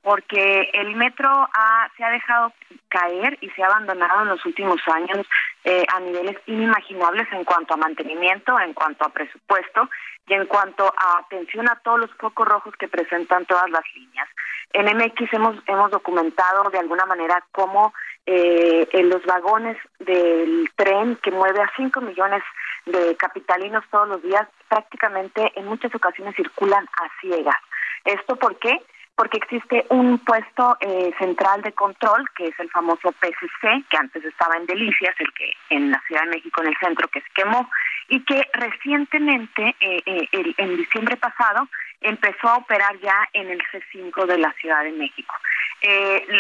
porque 0.03 0.71
el 0.73 0.97
metro 0.97 1.49
se 1.97 2.05
ha 2.05 2.11
dejado 2.11 2.53
caer 2.89 3.39
y 3.41 3.51
se 3.51 3.63
ha 3.63 3.67
abandonado 3.67 4.23
en 4.23 4.29
los 4.29 4.45
últimos 4.47 4.81
años 4.89 5.27
eh, 5.65 5.85
a 5.95 6.01
niveles 6.01 6.37
inimaginables 6.47 7.29
en 7.33 7.45
cuanto 7.45 7.75
a 7.75 7.77
mantenimiento, 7.77 8.59
en 8.59 8.73
cuanto 8.73 9.05
a 9.05 9.11
presupuesto 9.11 9.89
y 10.27 10.35
en 10.35 10.47
cuanto 10.47 10.93
a 10.97 11.19
atención 11.19 11.69
a 11.69 11.79
todos 11.85 12.01
los 12.01 12.11
focos 12.15 12.49
rojos 12.49 12.75
que 12.77 12.89
presentan 12.89 13.47
todas 13.47 13.69
las 13.71 13.83
líneas. 13.95 14.29
En 14.73 14.87
MX 14.87 15.33
hemos, 15.33 15.57
hemos 15.67 15.91
documentado 15.91 16.71
de 16.71 16.79
alguna 16.79 17.05
manera 17.05 17.45
cómo 17.53 17.93
eh, 18.27 18.89
los 19.03 19.25
vagones 19.25 19.77
del 19.99 20.71
tren 20.77 21.17
que 21.17 21.31
mueve 21.31 21.61
a 21.61 21.71
5 21.77 22.01
millones 22.01 22.43
de 22.87 23.17
capitalinos 23.17 23.85
todos 23.91 24.09
los 24.09 24.23
días 24.23 24.47
prácticamente 24.69 25.53
en 25.57 25.67
muchas 25.67 25.95
ocasiones 25.95 26.37
circulan 26.37 26.85
a 26.85 27.21
ciegas. 27.21 27.57
¿Esto 28.05 28.37
por 28.37 28.59
qué? 28.59 28.81
Porque 29.21 29.37
existe 29.37 29.85
un 29.91 30.19
puesto 30.21 30.79
eh, 30.81 31.13
central 31.19 31.61
de 31.61 31.73
control, 31.73 32.25
que 32.35 32.47
es 32.47 32.59
el 32.59 32.71
famoso 32.71 33.13
PCC, 33.13 33.85
que 33.91 33.99
antes 33.99 34.25
estaba 34.25 34.57
en 34.57 34.65
Delicias, 34.65 35.15
el 35.19 35.31
que 35.35 35.53
en 35.69 35.91
la 35.91 36.03
Ciudad 36.07 36.23
de 36.23 36.31
México, 36.31 36.63
en 36.63 36.69
el 36.69 36.77
centro, 36.79 37.07
que 37.09 37.21
se 37.21 37.29
quemó, 37.35 37.71
y 38.09 38.25
que 38.25 38.49
recientemente, 38.55 39.77
eh, 39.79 40.03
eh, 40.07 40.55
en 40.57 40.75
diciembre 40.75 41.19
pasado, 41.19 41.69
empezó 42.01 42.49
a 42.49 42.57
operar 42.57 42.99
ya 43.01 43.29
en 43.35 43.51
el 43.51 43.61
C5 43.71 44.25
de 44.25 44.39
la 44.39 44.55
Ciudad 44.55 44.85
de 44.85 44.93
México. 44.93 45.35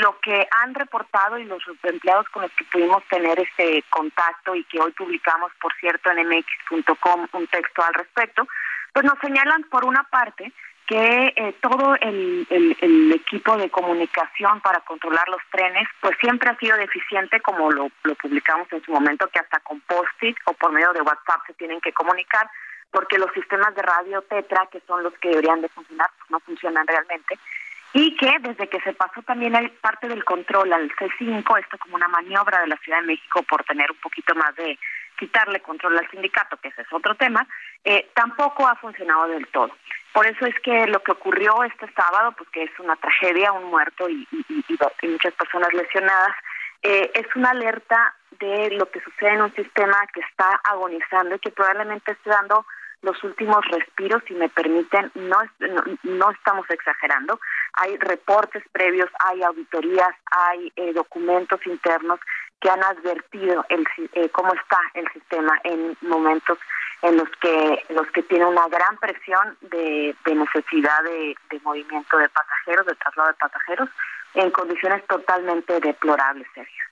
lo 0.00 0.18
que 0.20 0.48
han 0.50 0.74
reportado 0.74 1.36
y 1.36 1.44
los 1.44 1.62
empleados 1.82 2.26
con 2.30 2.42
los 2.42 2.52
que 2.52 2.64
pudimos 2.64 3.04
tener 3.08 3.38
este 3.40 3.84
contacto 3.90 4.54
y 4.54 4.64
que 4.64 4.80
hoy 4.80 4.92
publicamos, 4.92 5.52
por 5.60 5.74
cierto, 5.74 6.10
en 6.10 6.26
mx.com 6.28 7.26
un 7.32 7.46
texto 7.48 7.82
al 7.82 7.92
respecto, 7.92 8.48
pues 8.94 9.04
nos 9.04 9.18
señalan 9.18 9.64
por 9.64 9.84
una 9.84 10.02
parte 10.04 10.50
que 10.90 11.32
eh, 11.36 11.54
todo 11.62 11.94
el, 12.00 13.12
equipo 13.14 13.56
de 13.56 13.70
comunicación 13.70 14.60
para 14.60 14.80
controlar 14.80 15.28
los 15.28 15.40
trenes, 15.52 15.86
pues 16.00 16.16
siempre 16.20 16.50
ha 16.50 16.56
sido 16.56 16.76
deficiente, 16.76 17.40
como 17.40 17.70
lo, 17.70 17.90
publicamos 18.20 18.66
en 18.72 18.82
su 18.82 18.90
momento, 18.90 19.28
que 19.28 19.38
hasta 19.38 19.60
con 19.60 19.78
post-it 19.82 20.36
o 20.46 20.52
por 20.54 20.72
medio 20.72 20.92
de 20.92 21.02
WhatsApp 21.02 21.46
se 21.46 21.54
tienen 21.54 21.80
que 21.80 21.92
comunicar, 21.92 22.50
porque 22.90 23.18
los 23.18 23.32
sistemas 23.34 23.72
de 23.76 23.82
radio 23.82 24.20
Tetra, 24.22 24.66
que 24.72 24.80
son 24.80 25.04
los 25.04 25.14
que 25.18 25.28
deberían 25.28 25.60
de 25.60 25.68
funcionar, 25.68 26.10
pues 26.18 26.28
no 26.28 26.40
funcionan 26.40 26.84
realmente, 26.84 27.38
y 27.92 28.16
que 28.16 28.32
desde 28.40 28.68
que 28.68 28.80
se 28.80 28.92
pasó 28.92 29.22
también 29.22 29.54
el, 29.54 29.70
parte 29.70 30.08
del 30.08 30.24
control 30.24 30.72
al 30.72 30.90
C5, 30.96 31.60
esto 31.60 31.78
como 31.78 31.94
una 31.94 32.08
maniobra 32.08 32.62
de 32.62 32.66
la 32.66 32.76
Ciudad 32.78 33.00
de 33.00 33.06
México 33.06 33.44
por 33.44 33.62
tener 33.62 33.92
un 33.92 33.98
poquito 33.98 34.34
más 34.34 34.56
de 34.56 34.76
quitarle 35.20 35.60
control 35.60 35.98
al 35.98 36.10
sindicato, 36.10 36.56
que 36.56 36.68
ese 36.68 36.80
es 36.82 36.92
otro 36.92 37.14
tema, 37.14 37.46
eh, 37.84 38.10
tampoco 38.14 38.66
ha 38.66 38.74
funcionado 38.76 39.28
del 39.28 39.46
todo. 39.48 39.70
Por 40.14 40.26
eso 40.26 40.46
es 40.46 40.58
que 40.60 40.86
lo 40.86 41.02
que 41.02 41.12
ocurrió 41.12 41.62
este 41.62 41.86
sábado, 41.92 42.32
pues 42.36 42.48
que 42.50 42.64
es 42.64 42.80
una 42.80 42.96
tragedia, 42.96 43.52
un 43.52 43.64
muerto 43.64 44.08
y, 44.08 44.26
muchas 45.02 45.34
personas 45.34 45.72
lesionadas, 45.74 46.34
eh, 46.82 47.10
es 47.14 47.26
una 47.36 47.50
alerta 47.50 48.14
de 48.38 48.70
lo 48.70 48.90
que 48.90 49.00
sucede 49.00 49.34
en 49.34 49.42
un 49.42 49.54
sistema 49.54 50.06
que 50.14 50.20
está 50.20 50.58
agonizando 50.64 51.34
y 51.34 51.38
que 51.38 51.50
probablemente 51.50 52.12
esté 52.12 52.30
dando 52.30 52.64
los 53.02 53.22
últimos 53.24 53.64
respiros, 53.70 54.22
si 54.26 54.34
me 54.34 54.48
permiten, 54.48 55.10
no, 55.14 55.38
no, 56.02 56.30
estamos 56.30 56.68
exagerando. 56.68 57.40
Hay 57.74 57.96
reportes 57.96 58.62
previos, 58.72 59.08
hay 59.20 59.42
auditorías, 59.42 60.14
hay 60.30 60.72
eh, 60.76 60.92
documentos 60.92 61.60
internos 61.66 62.20
que 62.60 62.68
han 62.68 62.82
advertido 62.84 63.64
el, 63.70 63.86
eh, 64.12 64.28
cómo 64.30 64.52
está 64.52 64.78
el 64.94 65.10
sistema 65.12 65.58
en 65.64 65.96
momentos 66.02 66.58
en 67.02 67.16
los 67.16 67.28
que 67.40 67.82
los 67.88 68.06
que 68.10 68.22
tiene 68.24 68.44
una 68.44 68.68
gran 68.68 68.96
presión 68.98 69.56
de, 69.62 70.14
necesidad 70.26 71.02
de, 71.04 71.34
movimiento 71.62 72.18
de 72.18 72.28
pasajeros, 72.28 72.86
de 72.86 72.94
traslado 72.96 73.28
de 73.28 73.34
pasajeros, 73.34 73.88
en 74.34 74.50
condiciones 74.50 75.06
totalmente 75.06 75.80
deplorables, 75.80 76.46
Sergio. 76.54 76.84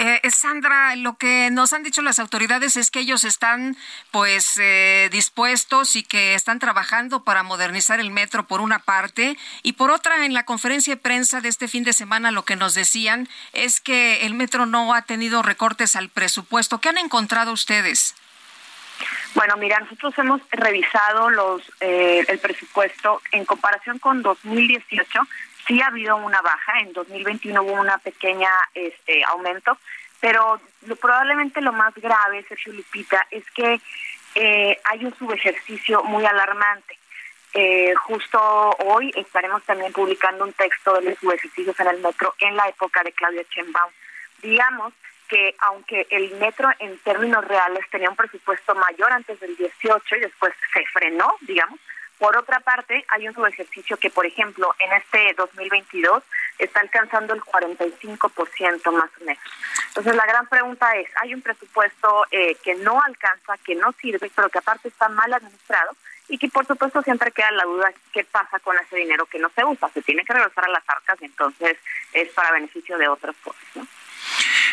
Eh, 0.00 0.20
Sandra, 0.30 0.94
lo 0.94 1.16
que 1.16 1.50
nos 1.50 1.72
han 1.72 1.82
dicho 1.82 2.02
las 2.02 2.20
autoridades 2.20 2.76
es 2.76 2.92
que 2.92 3.00
ellos 3.00 3.24
están 3.24 3.76
pues 4.12 4.56
eh, 4.56 5.08
dispuestos 5.10 5.96
y 5.96 6.04
que 6.04 6.34
están 6.34 6.60
trabajando 6.60 7.24
para 7.24 7.42
modernizar 7.42 7.98
el 7.98 8.12
metro 8.12 8.46
por 8.46 8.60
una 8.60 8.78
parte 8.78 9.36
y 9.64 9.72
por 9.72 9.90
otra 9.90 10.24
en 10.24 10.34
la 10.34 10.44
conferencia 10.44 10.94
de 10.94 11.00
prensa 11.00 11.40
de 11.40 11.48
este 11.48 11.66
fin 11.66 11.82
de 11.82 11.92
semana 11.92 12.30
lo 12.30 12.44
que 12.44 12.54
nos 12.54 12.74
decían 12.74 13.28
es 13.52 13.80
que 13.80 14.24
el 14.24 14.34
metro 14.34 14.66
no 14.66 14.94
ha 14.94 15.02
tenido 15.02 15.42
recortes 15.42 15.96
al 15.96 16.10
presupuesto. 16.10 16.80
¿Qué 16.80 16.90
han 16.90 16.98
encontrado 16.98 17.50
ustedes? 17.50 18.14
Bueno, 19.34 19.56
mira, 19.56 19.80
nosotros 19.80 20.14
hemos 20.18 20.40
revisado 20.52 21.28
los 21.30 21.62
eh, 21.80 22.24
el 22.28 22.38
presupuesto 22.38 23.20
en 23.32 23.44
comparación 23.44 23.98
con 23.98 24.22
2018. 24.22 25.20
Sí 25.68 25.82
ha 25.82 25.88
habido 25.88 26.16
una 26.16 26.40
baja, 26.40 26.80
en 26.80 26.94
2021 26.94 27.62
hubo 27.62 27.74
una 27.74 27.98
pequeña 27.98 28.50
este, 28.72 29.22
aumento, 29.24 29.76
pero 30.18 30.58
probablemente 30.98 31.60
lo 31.60 31.72
más 31.72 31.94
grave, 31.94 32.42
Sergio 32.48 32.72
Lupita, 32.72 33.26
es 33.30 33.44
que 33.50 33.78
eh, 34.34 34.80
hay 34.84 35.04
un 35.04 35.14
subejercicio 35.14 36.02
muy 36.04 36.24
alarmante. 36.24 36.98
Eh, 37.52 37.94
justo 38.06 38.40
hoy 38.86 39.12
estaremos 39.14 39.62
también 39.64 39.92
publicando 39.92 40.44
un 40.44 40.54
texto 40.54 40.94
de 40.94 41.10
los 41.10 41.18
subejercicios 41.18 41.78
en 41.80 41.86
el 41.86 42.00
metro 42.00 42.34
en 42.38 42.56
la 42.56 42.66
época 42.68 43.02
de 43.02 43.12
Claudia 43.12 43.44
Chembaum. 43.50 43.92
Digamos 44.42 44.94
que 45.28 45.54
aunque 45.60 46.06
el 46.10 46.34
metro 46.36 46.70
en 46.78 46.96
términos 47.00 47.44
reales 47.44 47.84
tenía 47.90 48.08
un 48.08 48.16
presupuesto 48.16 48.74
mayor 48.74 49.12
antes 49.12 49.38
del 49.40 49.54
18 49.56 50.16
y 50.16 50.20
después 50.20 50.54
se 50.72 50.84
frenó, 50.86 51.36
digamos, 51.42 51.78
por 52.18 52.36
otra 52.36 52.60
parte, 52.60 53.04
hay 53.08 53.28
un 53.28 53.34
subejercicio 53.34 53.96
que, 53.96 54.10
por 54.10 54.26
ejemplo, 54.26 54.74
en 54.78 54.92
este 54.92 55.34
2022 55.36 56.22
está 56.58 56.80
alcanzando 56.80 57.32
el 57.32 57.40
45% 57.40 58.92
más 58.92 59.10
o 59.20 59.24
menos. 59.24 59.42
Entonces, 59.88 60.16
la 60.16 60.26
gran 60.26 60.46
pregunta 60.48 60.92
es, 60.96 61.08
hay 61.22 61.34
un 61.34 61.42
presupuesto 61.42 62.26
eh, 62.30 62.56
que 62.56 62.74
no 62.74 63.00
alcanza, 63.00 63.56
que 63.58 63.76
no 63.76 63.92
sirve, 63.92 64.30
pero 64.34 64.48
que 64.48 64.58
aparte 64.58 64.88
está 64.88 65.08
mal 65.08 65.32
administrado 65.32 65.92
y 66.28 66.38
que, 66.38 66.48
por 66.48 66.66
supuesto, 66.66 67.02
siempre 67.02 67.30
queda 67.30 67.52
la 67.52 67.64
duda 67.64 67.92
qué 68.12 68.24
pasa 68.24 68.58
con 68.58 68.76
ese 68.78 68.96
dinero 68.96 69.26
que 69.26 69.38
no 69.38 69.48
se 69.54 69.64
usa. 69.64 69.88
Se 69.94 70.02
tiene 70.02 70.24
que 70.24 70.32
regresar 70.32 70.64
a 70.64 70.72
las 70.72 70.88
arcas 70.88 71.18
y 71.22 71.26
entonces 71.26 71.78
es 72.12 72.28
para 72.30 72.52
beneficio 72.52 72.98
de 72.98 73.08
otras 73.08 73.36
cosas, 73.42 73.62
¿no? 73.76 73.86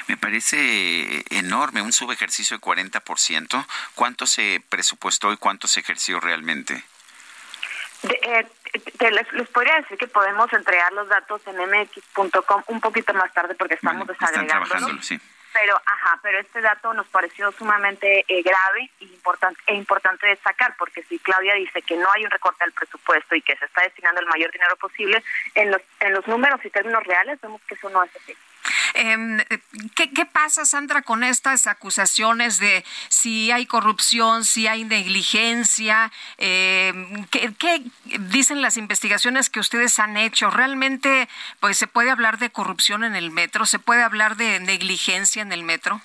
Me 0.08 0.18
parece 0.18 1.24
enorme, 1.30 1.82
un 1.82 1.94
subejercicio 1.94 2.58
de 2.58 2.62
40%. 2.62 3.66
¿Cuánto 3.96 4.26
se 4.26 4.62
presupuestó 4.70 5.32
y 5.32 5.38
cuánto 5.38 5.68
se 5.68 5.80
ejerció 5.80 6.20
realmente? 6.20 6.84
Eh, 8.12 8.46
les, 9.12 9.48
podría 9.50 9.76
decir 9.78 9.98
que 9.98 10.08
podemos 10.08 10.52
entregar 10.54 10.92
los 10.94 11.08
datos 11.08 11.42
en 11.48 11.56
mx.com 11.58 12.64
un 12.68 12.82
poquito 12.82 13.14
más 13.14 13.34
tarde 13.34 13.56
porque 13.56 13.76
estamos 13.76 14.08
desagregando. 14.08 15.02
Sí. 15.02 15.20
Pero, 15.54 15.82
ajá, 15.86 16.20
pero 16.22 16.38
este 16.38 16.60
dato 16.60 16.94
nos 16.94 17.08
pareció 17.08 17.50
sumamente 17.54 18.26
eh, 18.28 18.42
grave 18.44 18.92
e 19.00 19.06
importante, 19.06 19.62
e 19.68 19.76
importante 19.76 20.28
destacar, 20.28 20.76
porque 20.78 21.02
si 21.04 21.18
Claudia 21.20 21.54
dice 21.54 21.82
que 21.82 21.96
no 21.96 22.12
hay 22.14 22.26
un 22.26 22.32
recorte 22.32 22.66
al 22.66 22.74
presupuesto 22.74 23.36
y 23.36 23.42
que 23.42 23.56
se 23.56 23.64
está 23.64 23.84
destinando 23.84 24.20
el 24.20 24.28
mayor 24.28 24.52
dinero 24.52 24.76
posible, 24.76 25.24
en 25.54 25.72
los, 25.72 25.82
en 26.02 26.14
los 26.14 26.28
números 26.28 26.60
y 26.66 26.70
términos 26.70 27.06
reales 27.06 27.40
vemos 27.40 27.62
que 27.62 27.76
eso 27.76 27.90
no 27.90 28.04
es 28.04 28.14
así. 28.18 28.36
Em, 28.94 29.40
¿qué, 29.96 30.26
pasa, 30.26 30.66
Sandra, 30.66 31.02
con 31.02 31.24
estas 31.24 31.68
acusaciones 31.68 32.60
de 32.60 32.84
si 33.10 33.52
hay 33.52 33.66
corrupción, 33.66 34.46
si 34.46 34.68
hay 34.68 34.84
negligencia? 34.84 36.12
Em, 36.38 37.26
¿qué, 37.26 37.82
dicen 38.20 38.62
las 38.62 38.78
investigaciones 38.78 39.50
que 39.50 39.60
ustedes 39.60 40.00
han 40.00 40.18
hecho? 40.18 40.50
¿Realmente 40.50 41.28
pues, 41.60 41.78
se 41.78 41.88
puede 41.88 42.12
hablar 42.12 42.38
de 42.38 42.50
corrupción 42.50 43.04
en 43.04 43.16
el 43.16 43.32
metro? 43.32 43.66
¿Se 43.66 43.80
puede 43.80 44.04
hablar 44.04 44.36
de 44.38 44.60
negligencia 44.60 45.42
en 45.42 45.52
el 45.52 45.64
metro? 45.64 46.02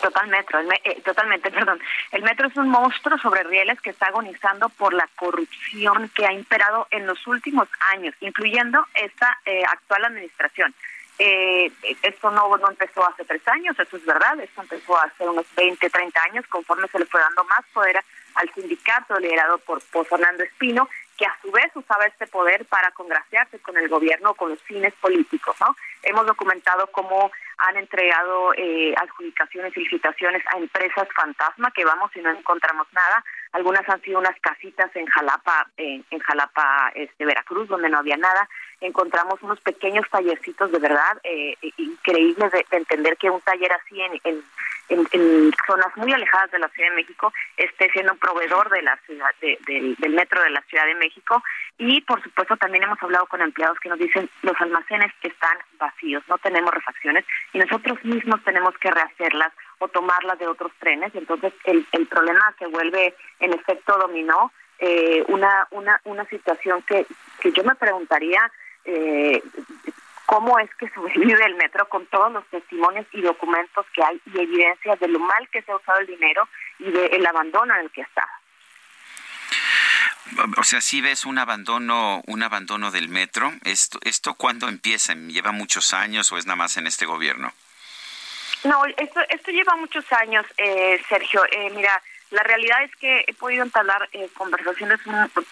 Totalmente, 0.00 0.54
eh, 0.84 1.00
totalmente, 1.04 1.50
perdón. 1.52 1.80
El 2.12 2.22
metro 2.22 2.48
es 2.48 2.56
un 2.56 2.68
monstruo 2.68 3.18
sobre 3.18 3.42
rieles 3.42 3.80
que 3.80 3.90
está 3.90 4.06
agonizando 4.06 4.68
por 4.68 4.94
la 4.94 5.08
corrupción 5.16 6.10
que 6.14 6.26
ha 6.26 6.32
imperado 6.32 6.86
en 6.90 7.06
los 7.06 7.26
últimos 7.26 7.68
años, 7.92 8.14
incluyendo 8.20 8.86
esta 8.94 9.38
eh, 9.44 9.64
actual 9.64 10.04
administración. 10.04 10.74
Eh, 11.18 11.72
esto 12.02 12.30
no, 12.30 12.56
no 12.56 12.70
empezó 12.70 13.06
hace 13.06 13.24
tres 13.24 13.46
años, 13.48 13.78
eso 13.78 13.96
es 13.96 14.04
verdad, 14.04 14.38
esto 14.40 14.62
empezó 14.62 14.96
hace 15.00 15.28
unos 15.28 15.46
20, 15.56 15.90
30 15.90 16.22
años, 16.22 16.46
conforme 16.46 16.86
se 16.88 16.98
le 16.98 17.06
fue 17.06 17.20
dando 17.20 17.42
más 17.44 17.64
poder 17.72 18.00
al 18.34 18.54
sindicato 18.54 19.18
liderado 19.18 19.58
por, 19.58 19.82
por 19.90 20.06
Fernando 20.06 20.44
Espino, 20.44 20.88
que 21.16 21.26
a 21.26 21.36
su 21.42 21.50
vez 21.50 21.66
usaba 21.74 22.04
este 22.04 22.28
poder 22.28 22.64
para 22.66 22.92
congraciarse 22.92 23.58
con 23.58 23.76
el 23.76 23.88
gobierno 23.88 24.34
con 24.34 24.50
los 24.50 24.62
fines 24.62 24.94
políticos. 24.94 25.56
¿no? 25.60 25.74
Hemos 26.04 26.24
documentado 26.26 26.86
cómo 26.92 27.32
han 27.58 27.76
entregado 27.76 28.54
eh, 28.54 28.94
adjudicaciones 28.96 29.76
y 29.76 29.80
licitaciones 29.80 30.42
a 30.46 30.58
empresas 30.58 31.08
fantasma 31.14 31.72
que 31.72 31.84
vamos 31.84 32.14
y 32.14 32.20
no 32.20 32.30
encontramos 32.30 32.86
nada. 32.92 33.24
Algunas 33.52 33.88
han 33.88 34.00
sido 34.02 34.18
unas 34.18 34.38
casitas 34.40 34.94
en 34.94 35.06
Jalapa, 35.06 35.68
en 35.76 36.18
Jalapa, 36.20 36.92
este, 36.94 37.24
Veracruz, 37.24 37.68
donde 37.68 37.88
no 37.88 37.98
había 37.98 38.16
nada. 38.16 38.48
Encontramos 38.80 39.42
unos 39.42 39.60
pequeños 39.60 40.06
tallercitos 40.10 40.70
de 40.70 40.78
verdad 40.78 41.18
eh, 41.24 41.56
increíbles 41.76 42.52
de, 42.52 42.66
entender 42.70 43.16
que 43.16 43.30
un 43.30 43.40
taller 43.40 43.72
así 43.72 44.00
en, 44.00 44.20
en, 44.24 45.52
zonas 45.66 45.96
muy 45.96 46.12
alejadas 46.12 46.50
de 46.50 46.58
la 46.58 46.68
Ciudad 46.68 46.90
de 46.90 46.96
México 46.96 47.32
esté 47.56 47.90
siendo 47.90 48.12
un 48.12 48.18
proveedor 48.18 48.70
de 48.70 48.82
la 48.82 48.96
ciudad 49.04 49.30
del 49.40 50.14
metro 50.14 50.42
de 50.42 50.50
la 50.50 50.62
Ciudad 50.62 50.86
de 50.86 50.94
México 50.94 51.42
y 51.76 52.00
por 52.02 52.22
supuesto 52.22 52.56
también 52.56 52.84
hemos 52.84 53.02
hablado 53.02 53.26
con 53.26 53.42
empleados 53.42 53.78
que 53.80 53.90
nos 53.90 53.98
dicen 53.98 54.30
los 54.42 54.58
almacenes 54.60 55.12
están 55.22 55.58
vacíos, 55.78 56.22
no 56.28 56.38
tenemos 56.38 56.72
refacciones 56.72 57.24
y 57.52 57.58
nosotros 57.58 58.02
mismos 58.04 58.42
tenemos 58.44 58.76
que 58.78 58.90
rehacerlas 58.90 59.52
o 59.78 59.88
tomarlas 59.88 60.38
de 60.38 60.46
otros 60.46 60.72
trenes. 60.78 61.14
Entonces 61.14 61.52
el, 61.64 61.86
el 61.92 62.06
problema 62.06 62.54
se 62.58 62.66
vuelve 62.66 63.14
en 63.40 63.52
efecto 63.52 63.96
dominó, 63.98 64.52
eh, 64.78 65.24
una, 65.28 65.66
una, 65.72 66.00
una 66.04 66.24
situación 66.26 66.82
que, 66.82 67.06
que 67.40 67.52
yo 67.52 67.64
me 67.64 67.74
preguntaría 67.74 68.40
eh, 68.84 69.42
cómo 70.26 70.58
es 70.58 70.72
que 70.76 70.88
sobrevive 70.94 71.44
el 71.44 71.56
metro 71.56 71.88
con 71.88 72.06
todos 72.06 72.32
los 72.32 72.46
testimonios 72.46 73.06
y 73.12 73.22
documentos 73.22 73.86
que 73.94 74.02
hay 74.02 74.20
y 74.26 74.40
evidencias 74.40 75.00
de 75.00 75.08
lo 75.08 75.18
mal 75.18 75.48
que 75.50 75.62
se 75.62 75.72
ha 75.72 75.76
usado 75.76 75.98
el 76.00 76.06
dinero 76.06 76.48
y 76.78 76.90
del 76.90 77.26
abandono 77.26 77.74
en 77.74 77.80
el 77.80 77.90
que 77.90 78.02
está. 78.02 78.28
O 80.58 80.62
sea, 80.62 80.80
si 80.80 81.00
ves 81.00 81.24
un 81.24 81.38
abandono, 81.38 82.22
un 82.26 82.42
abandono 82.42 82.90
del 82.90 83.08
metro. 83.08 83.52
¿Esto, 83.64 83.98
esto 84.02 84.34
cuándo 84.34 84.68
empieza? 84.68 85.14
¿Lleva 85.14 85.52
muchos 85.52 85.94
años 85.94 86.30
o 86.30 86.36
es 86.36 86.46
nada 86.46 86.56
más 86.56 86.76
en 86.76 86.86
este 86.86 87.06
gobierno? 87.06 87.52
No, 88.64 88.84
esto, 88.96 89.20
esto 89.28 89.50
lleva 89.50 89.76
muchos 89.76 90.04
años, 90.12 90.44
eh, 90.56 91.00
Sergio. 91.08 91.44
Eh, 91.50 91.70
mira, 91.74 92.02
la 92.30 92.42
realidad 92.42 92.82
es 92.82 92.94
que 92.96 93.24
he 93.26 93.34
podido 93.34 93.62
entablar 93.64 94.08
eh, 94.12 94.28
conversaciones 94.34 95.00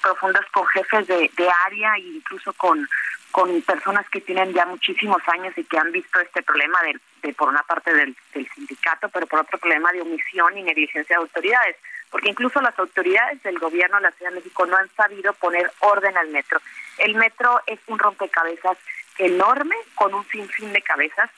profundas 0.03 0.45
con 0.53 0.67
jefes 0.67 1.07
de, 1.07 1.31
de 1.37 1.49
área 1.67 1.95
e 1.97 2.01
incluso 2.01 2.53
con, 2.55 2.87
con 3.31 3.63
personas 3.63 4.09
que 4.11 4.21
tienen 4.21 4.53
ya 4.53 4.67
muchísimos 4.67 5.23
años 5.29 5.57
y 5.57 5.65
que 5.65 5.79
han 5.79 5.93
visto 5.93 6.21
este 6.21 6.43
problema 6.43 6.79
de, 7.23 7.33
por 7.35 7.49
una 7.49 7.63
parte 7.63 7.95
del, 7.95 8.17
del, 8.35 8.49
sindicato, 8.51 9.09
pero 9.09 9.27
por 9.27 9.41
otro 9.41 9.59
problema 9.59 9.93
de 9.93 10.03
omisión 10.03 10.59
y 10.59 10.63
negligencia 10.63 11.17
de 11.17 11.23
autoridades, 11.23 11.77
porque 12.11 12.31
incluso 12.31 12.61
las 12.61 12.79
autoridades 12.79 13.43
del 13.43 13.59
gobierno 13.59 13.97
de 13.97 14.03
la 14.03 14.11
Ciudad 14.13 14.31
de 14.33 14.37
México 14.37 14.67
no 14.67 14.77
han 14.77 14.89
sabido 14.97 15.33
poner 15.35 15.71
orden 15.81 16.17
al 16.17 16.29
metro. 16.29 16.61
El 16.99 17.15
metro 17.15 17.61
es 17.67 17.79
un 17.87 17.99
rompecabezas 17.99 18.79
enorme 19.19 19.77
con 19.95 20.13
un 20.13 20.27
sinfín 20.29 20.73
de 20.73 20.83
cabezas 20.83 21.31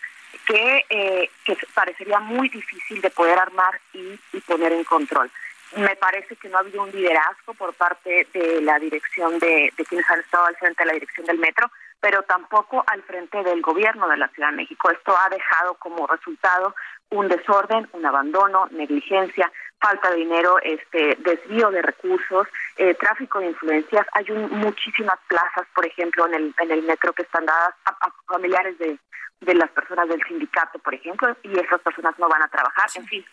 que, 0.49 0.84
eh, 0.88 1.30
que 1.44 1.57
parecería 1.74 2.18
muy 2.18 2.49
difícil 2.49 3.01
de 3.03 3.11
poder 3.11 3.38
armar 3.38 3.78
y, 3.92 4.18
y 4.32 4.40
poner 4.40 4.72
en 4.72 4.84
control 4.84 5.30
me 5.76 5.94
parece 5.96 6.34
que 6.36 6.49
no 6.49 6.57
ha 6.57 6.61
habido 6.61 6.82
un 6.82 6.90
liderazgo 6.90 7.53
por 7.53 7.74
parte 7.74 8.26
de 8.32 8.62
la 8.62 8.78
dirección 8.78 9.38
de, 9.38 9.70
de, 9.76 9.84
quienes 9.84 10.09
han 10.09 10.20
estado 10.20 10.46
al 10.46 10.57
frente 10.57 10.82
de 10.82 10.86
la 10.86 10.94
dirección 10.94 11.26
del 11.26 11.38
metro 11.38 11.70
pero 12.01 12.22
tampoco 12.22 12.84
al 12.86 13.03
frente 13.03 13.42
del 13.42 13.61
gobierno 13.61 14.09
de 14.09 14.16
la 14.16 14.28
Ciudad 14.28 14.51
de 14.51 14.57
México. 14.57 14.90
Esto 14.90 15.16
ha 15.16 15.28
dejado 15.28 15.74
como 15.74 16.07
resultado 16.07 16.74
un 17.11 17.28
desorden, 17.28 17.88
un 17.92 18.07
abandono, 18.07 18.68
negligencia, 18.70 19.51
falta 19.81 20.11
de 20.11 20.16
dinero, 20.16 20.59
este 20.62 21.16
desvío 21.20 21.70
de 21.70 21.83
recursos, 21.83 22.47
eh, 22.76 22.95
tráfico 22.95 23.41
de 23.41 23.47
influencias. 23.47 24.07
Hay 24.12 24.24
muchísimas 24.31 25.18
plazas, 25.29 25.66
por 25.74 25.87
ejemplo, 25.87 26.26
en 26.26 26.35
el, 26.35 26.55
en 26.61 26.70
el 26.70 26.83
metro 26.83 27.12
que 27.12 27.22
están 27.22 27.47
dadas 27.47 27.74
a 27.85 28.11
familiares 28.26 28.79
de, 28.79 28.99
de 29.41 29.55
las 29.55 29.70
personas 29.70 30.09
del 30.09 30.22
sindicato, 30.26 30.79
por 30.81 30.95
ejemplo, 30.95 31.37
y 31.43 31.59
esas 31.59 31.81
personas 31.81 32.14
no 32.18 32.29
van 32.29 32.43
a 32.43 32.49
trabajar. 32.49 32.91
En 32.97 33.07
fin, 33.07 33.24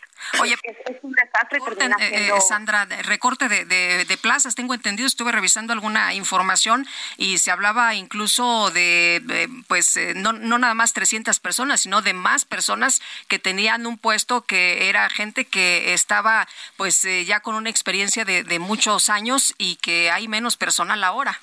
Oye, 0.41 0.55
es, 0.63 0.97
un 1.01 1.11
desastre. 1.11 1.59
Eh, 1.99 2.29
eh, 2.29 2.41
Sandra, 2.41 2.85
recorte 3.03 3.47
de, 3.47 3.65
de, 3.65 4.17
plazas, 4.17 4.55
tengo 4.55 4.73
entendido, 4.73 5.07
estuve 5.07 5.31
revisando 5.31 5.73
alguna 5.73 6.13
información 6.13 6.85
y 7.17 7.37
se 7.37 7.51
hablaba 7.51 7.95
incluso 7.95 8.71
de, 8.71 9.49
pues, 9.67 9.97
eh, 9.97 10.13
no, 10.15 10.31
no 10.33 10.57
nada 10.57 10.73
más 10.73 10.93
300 10.93 11.39
personas, 11.39 11.81
sino 11.81 12.01
de 12.01 12.13
más 12.13 12.45
personas 12.45 13.01
que 13.27 13.39
tenían 13.39 13.85
un 13.85 13.97
puesto 13.97 14.41
que 14.41 14.89
era 14.89 15.09
gente 15.09 15.45
que 15.45 15.93
estaba, 15.93 16.34
pues, 16.77 17.01
ya 17.25 17.39
con 17.39 17.55
una 17.55 17.69
experiencia 17.69 18.25
de, 18.25 18.43
de 18.43 18.59
muchos 18.59 19.09
años 19.09 19.53
y 19.57 19.75
que 19.77 20.11
hay 20.11 20.27
menos 20.27 20.57
personal 20.57 21.03
ahora. 21.03 21.39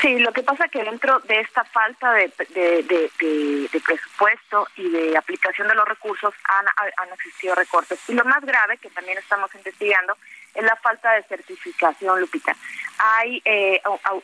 Sí, 0.00 0.18
lo 0.18 0.32
que 0.32 0.42
pasa 0.42 0.68
que 0.68 0.82
dentro 0.82 1.20
de 1.20 1.40
esta 1.40 1.64
falta 1.64 2.12
de, 2.12 2.28
presupuesto 3.86 4.68
y 4.76 4.88
de 4.90 5.16
aplicación 5.16 5.68
de 5.68 5.74
los 5.74 5.88
recursos 5.88 6.34
han, 6.44 6.66
han 6.96 7.12
existido 7.14 7.54
recortes. 7.54 7.98
Y 8.08 8.14
lo 8.14 8.24
más 8.24 8.44
grave, 8.44 8.76
que 8.78 8.90
también 8.90 9.18
estamos 9.18 9.54
investigando, 9.54 10.16
es 10.54 10.62
la 10.62 10.76
falta 10.76 11.12
de 11.14 11.22
certificación, 11.24 12.20
Lupita. 12.20 12.54
Hay 12.98 13.40
eh, 13.44 13.80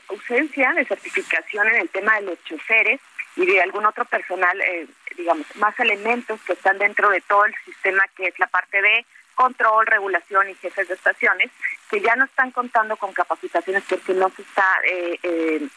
ausencia 0.09 0.73
de 0.73 0.85
certificación 0.85 1.69
en 1.69 1.77
el 1.77 1.89
tema 1.89 2.17
de 2.17 2.23
los 2.23 2.45
choferes 2.45 3.01
y 3.41 3.47
de 3.47 3.63
algún 3.63 3.87
otro 3.87 4.05
personal, 4.05 4.61
eh, 4.61 4.87
digamos, 5.17 5.47
más 5.57 5.79
elementos 5.81 6.39
que 6.43 6.53
están 6.53 6.77
dentro 6.77 7.09
de 7.09 7.23
todo 7.23 7.47
el 7.47 7.55
sistema 7.65 8.05
que 8.15 8.27
es 8.27 8.39
la 8.39 8.47
parte 8.49 8.83
de 8.83 9.07
control, 9.35 9.87
regulación 9.87 10.51
y 10.51 10.55
jefes 10.57 10.89
de 10.89 10.95
estaciones, 10.95 11.51
que 11.91 12.03
ya 12.03 12.15
no 12.17 12.27
están 12.27 12.51
contando 12.51 12.99
con 12.99 13.15
capacitaciones 13.15 13.83
porque 13.89 14.13
no 14.13 14.29
se 14.29 14.43
está 14.43 14.67
eh, 14.85 15.19
eh, 15.23 15.69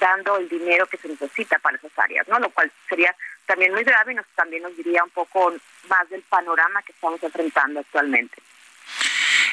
dando 0.00 0.38
el 0.38 0.48
dinero 0.48 0.86
que 0.86 0.96
se 0.96 1.06
necesita 1.06 1.60
para 1.60 1.76
esas 1.76 1.96
áreas, 1.96 2.26
¿no? 2.26 2.40
Lo 2.40 2.50
cual 2.50 2.72
sería 2.88 3.14
también 3.46 3.72
muy 3.72 3.84
grave 3.84 4.10
y 4.10 4.16
nos, 4.16 4.26
también 4.34 4.64
nos 4.64 4.76
diría 4.76 5.04
un 5.04 5.10
poco 5.10 5.54
más 5.88 6.10
del 6.10 6.22
panorama 6.22 6.82
que 6.82 6.90
estamos 6.90 7.22
enfrentando 7.22 7.78
actualmente. 7.78 8.42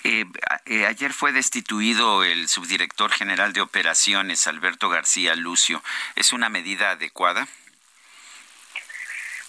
Eh, 0.04 0.26
ayer 0.88 1.14
fue 1.14 1.32
destituido 1.32 2.24
el 2.24 2.48
subdirector 2.48 3.12
general 3.12 3.54
de 3.54 3.62
operaciones, 3.62 4.48
Alberto 4.48 4.90
García 4.90 5.36
Lucio. 5.36 5.84
¿Es 6.16 6.34
una 6.34 6.50
medida 6.50 6.92
adecuada? 6.92 7.48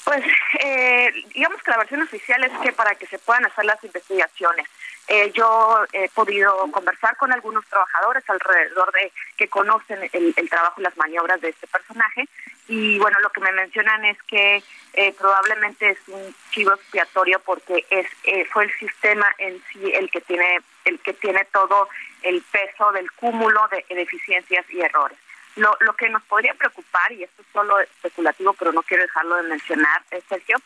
Pues 0.04 0.24
eh, 0.58 1.12
digamos 1.32 1.62
que 1.62 1.70
la 1.70 1.78
versión 1.78 2.02
oficial 2.02 2.42
es 2.44 2.52
que 2.60 2.72
para 2.72 2.94
que 2.96 3.06
se 3.06 3.18
puedan 3.18 3.46
hacer 3.46 3.64
las 3.64 3.82
investigaciones. 3.84 4.66
Eh, 5.08 5.32
yo 5.34 5.84
he 5.92 6.08
podido 6.10 6.70
conversar 6.70 7.16
con 7.16 7.32
algunos 7.32 7.66
trabajadores 7.66 8.22
alrededor 8.28 8.92
de 8.92 9.12
que 9.36 9.48
conocen 9.48 10.08
el, 10.12 10.48
trabajo 10.48 10.80
y 10.80 10.84
las 10.84 10.96
maniobras 10.96 11.40
de 11.40 11.50
este 11.50 11.66
personaje 11.66 12.28
y 12.68 12.98
bueno, 12.98 13.18
lo 13.20 13.30
que 13.30 13.40
me 13.40 13.52
mencionan 13.52 14.04
es 14.04 14.16
que 14.22 14.62
eh, 14.94 15.14
probablemente 15.18 15.90
es 15.90 15.98
un 16.08 16.34
chivo 16.50 16.72
expiatorio 16.72 17.40
porque 17.40 17.84
es 17.90 18.06
eh, 18.24 18.44
fue 18.52 18.64
el 18.64 18.72
sistema 18.78 19.26
en 19.38 19.62
sí 19.72 19.90
el 19.92 20.10
que 20.10 20.20
tiene 20.20 20.60
el 20.84 20.98
que 21.00 21.12
tiene 21.14 21.44
todo 21.52 21.88
el 22.22 22.42
peso 22.42 22.92
del 22.92 23.10
cúmulo 23.12 23.68
de 23.70 23.84
deficiencias 23.94 24.64
y 24.70 24.80
errores. 24.80 25.18
Lo, 25.56 25.76
lo 25.80 25.92
que 25.94 26.08
nos 26.08 26.22
podría 26.22 26.54
preocupar, 26.54 27.12
y 27.12 27.24
esto 27.24 27.42
es 27.42 27.48
solo 27.52 27.78
especulativo, 27.80 28.54
pero 28.54 28.72
no 28.72 28.82
quiero 28.82 29.02
dejarlo 29.02 29.36
de 29.36 29.48
mencionar, 29.50 30.02
eh, 30.10 30.22
Sergio, 30.28 30.56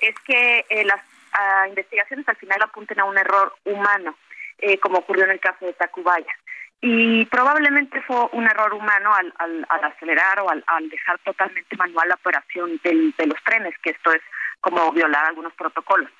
es 0.00 0.14
que 0.20 0.64
eh, 0.68 0.84
las 0.84 1.00
ah, 1.32 1.66
investigaciones 1.68 2.28
al 2.28 2.36
final 2.36 2.62
apunten 2.62 3.00
a 3.00 3.04
un 3.04 3.18
error 3.18 3.54
humano, 3.64 4.16
eh, 4.58 4.78
como 4.78 4.98
ocurrió 4.98 5.24
en 5.24 5.32
el 5.32 5.40
caso 5.40 5.66
de 5.66 5.72
Tacubaya. 5.72 6.32
Y 6.80 7.24
probablemente 7.26 8.02
fue 8.02 8.28
un 8.32 8.44
error 8.44 8.74
humano 8.74 9.14
al, 9.14 9.32
al, 9.38 9.66
al 9.68 9.84
acelerar 9.84 10.40
o 10.40 10.50
al, 10.50 10.88
dejar 10.88 11.18
totalmente 11.20 11.76
manual 11.76 12.08
la 12.08 12.14
operación 12.14 12.78
del, 12.84 13.14
de 13.16 13.26
los 13.26 13.42
trenes, 13.44 13.74
que 13.82 13.90
esto 13.90 14.12
es 14.12 14.22
como 14.60 14.92
violar 14.92 15.24
algunos 15.24 15.52
protocolos 15.54 16.10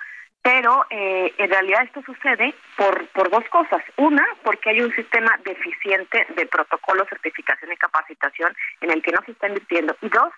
pero 0.47 0.87
eh, 0.91 1.35
en 1.39 1.51
realidad 1.51 1.83
esto 1.83 2.03
sucede 2.07 2.55
por, 2.77 3.09
por 3.09 3.31
dos 3.31 3.43
cosas. 3.51 3.83
Una, 3.97 4.25
porque 4.45 4.71
hay 4.71 4.81
un 4.81 4.95
sistema 4.95 5.37
deficiente 5.45 6.25
de 6.37 6.47
protocolo, 6.47 7.05
certificación 7.09 7.73
y 7.73 7.77
capacitación 7.77 8.55
en 8.81 8.93
el 8.93 9.03
que 9.03 9.11
no 9.11 9.19
se 9.27 9.33
está 9.33 9.49
invirtiendo. 9.49 9.97
Y 10.03 10.09
dos, 10.09 10.33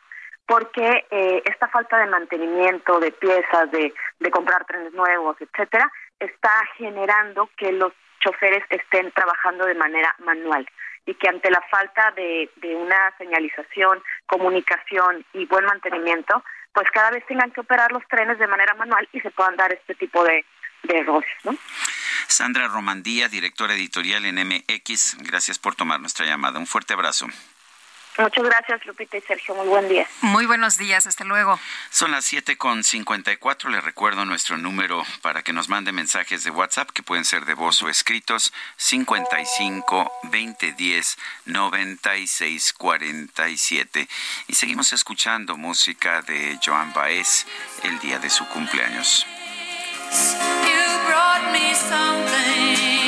porque 0.46 1.04
eh, 1.10 1.42
esta 1.44 1.68
falta 1.68 1.98
de 1.98 2.06
mantenimiento 2.06 3.00
de 3.00 3.12
piezas, 3.12 3.70
de, 3.70 3.92
de 4.18 4.30
comprar 4.30 4.64
trenes 4.64 4.94
nuevos, 4.94 5.36
etcétera, 5.40 5.92
está 6.18 6.52
generando 6.78 7.50
que 7.58 7.70
los 7.72 7.92
choferes 8.20 8.64
estén 8.70 9.10
trabajando 9.12 9.66
de 9.66 9.74
manera 9.74 10.14
manual 10.24 10.68
y 11.06 11.14
que 11.14 11.28
ante 11.28 11.50
la 11.50 11.62
falta 11.70 12.12
de, 12.12 12.50
una 12.76 13.12
señalización, 13.16 14.02
comunicación 14.26 15.24
y 15.32 15.46
buen 15.46 15.64
mantenimiento, 15.64 16.44
pues 16.72 16.90
cada 16.90 17.10
vez 17.10 17.24
tengan 17.26 17.50
que 17.50 17.60
operar 17.60 17.92
los 17.92 18.06
trenes 18.08 18.38
de 18.38 18.46
manera 18.46 18.74
manual 18.74 19.08
y 19.12 19.20
se 19.20 19.30
puedan 19.30 19.56
dar 19.56 19.72
este 19.72 19.94
tipo 19.94 20.22
de, 20.22 20.44
de 20.82 20.98
errores. 20.98 21.30
Sandra 22.26 22.68
Romandía, 22.68 23.28
directora 23.28 23.74
editorial 23.74 24.26
en 24.26 24.36
MX, 24.46 25.16
gracias 25.20 25.58
por 25.58 25.74
tomar 25.74 25.98
nuestra 25.98 26.26
llamada. 26.26 26.58
Un 26.58 26.66
fuerte 26.66 26.92
abrazo. 26.92 27.26
Muchas 28.18 28.44
gracias, 28.44 28.84
Lupita 28.84 29.16
y 29.16 29.20
Sergio. 29.20 29.54
Muy 29.54 29.68
buen 29.68 29.88
día. 29.88 30.06
Muy 30.22 30.44
buenos 30.46 30.76
días. 30.76 31.06
Hasta 31.06 31.24
luego. 31.24 31.58
Son 31.90 32.10
las 32.10 32.24
7 32.24 32.56
con 32.56 32.82
54. 32.82 33.70
Les 33.70 33.84
recuerdo 33.84 34.24
nuestro 34.24 34.58
número 34.58 35.04
para 35.22 35.42
que 35.42 35.52
nos 35.52 35.68
mande 35.68 35.92
mensajes 35.92 36.42
de 36.42 36.50
WhatsApp 36.50 36.90
que 36.90 37.04
pueden 37.04 37.24
ser 37.24 37.44
de 37.44 37.54
voz 37.54 37.80
o 37.82 37.88
escritos: 37.88 38.52
55 38.76 40.12
2010 40.24 41.16
96 41.44 42.72
47. 42.72 44.08
Y 44.48 44.54
seguimos 44.54 44.92
escuchando 44.92 45.56
música 45.56 46.20
de 46.22 46.58
Joan 46.64 46.92
Baez 46.92 47.46
el 47.84 48.00
día 48.00 48.18
de 48.18 48.30
su 48.30 48.46
cumpleaños. 48.48 49.26
You 50.10 51.06
brought 51.06 51.52
me 51.52 51.74
something. 51.74 53.07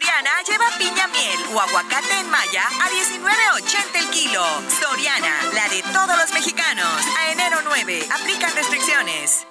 Soriana 0.00 0.30
lleva 0.48 0.70
piña 0.78 1.06
miel 1.08 1.38
o 1.52 1.60
aguacate 1.60 2.20
en 2.20 2.30
malla 2.30 2.62
a 2.62 2.88
19.80 2.88 4.00
el 4.00 4.10
kilo. 4.10 4.42
Soriana, 4.80 5.42
la 5.52 5.68
de 5.68 5.82
todos 5.92 6.16
los 6.16 6.32
mexicanos. 6.32 7.04
A 7.18 7.32
enero 7.32 7.58
9, 7.64 8.08
aplican 8.10 8.54
restricciones. 8.54 9.46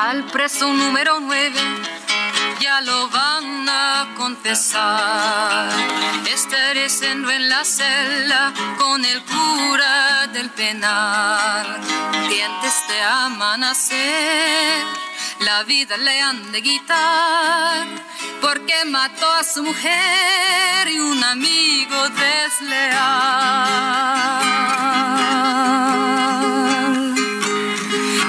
Al 0.00 0.24
preso 0.32 0.72
número 0.72 1.20
9 1.20 1.60
ya 2.60 2.80
lo 2.80 3.08
van 3.10 3.68
a 3.68 4.14
confesar. 4.16 5.68
Estareciendo 6.32 7.30
en 7.30 7.50
la 7.50 7.64
celda 7.64 8.52
con 8.78 9.04
el 9.04 9.22
cura 9.24 10.26
del 10.28 10.48
penal. 10.50 11.80
Dientes 12.28 12.86
te 12.86 13.02
aman 13.02 13.64
hacer, 13.64 14.86
la 15.44 15.62
vida 15.64 15.96
le 15.96 16.20
han 16.20 16.52
de 16.52 16.62
quitar. 16.62 17.86
Porque 18.40 18.84
mató 18.86 19.30
a 19.32 19.44
su 19.44 19.62
mujer 19.62 20.88
y 20.88 20.98
un 20.98 21.22
amigo 21.22 22.08
desleal. 22.08 23.02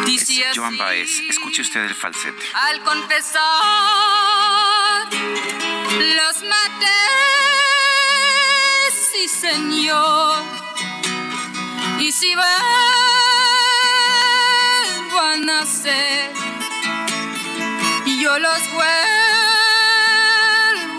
Dice 0.05 0.45
así, 0.45 0.59
Joan 0.59 0.77
Baez, 0.77 1.19
escuche 1.29 1.61
usted 1.61 1.85
el 1.85 1.95
falsete. 1.95 2.43
al 2.53 2.81
confesar 2.83 3.43
los 6.17 6.43
maté, 6.43 7.01
sí 9.11 9.27
señor. 9.27 10.43
Y 11.99 12.11
si 12.11 12.35
vuelvo 12.35 12.49
a 15.19 15.37
nacer, 15.37 16.31
yo 18.23 18.39
los 18.39 18.71
vuelvo 18.71 18.85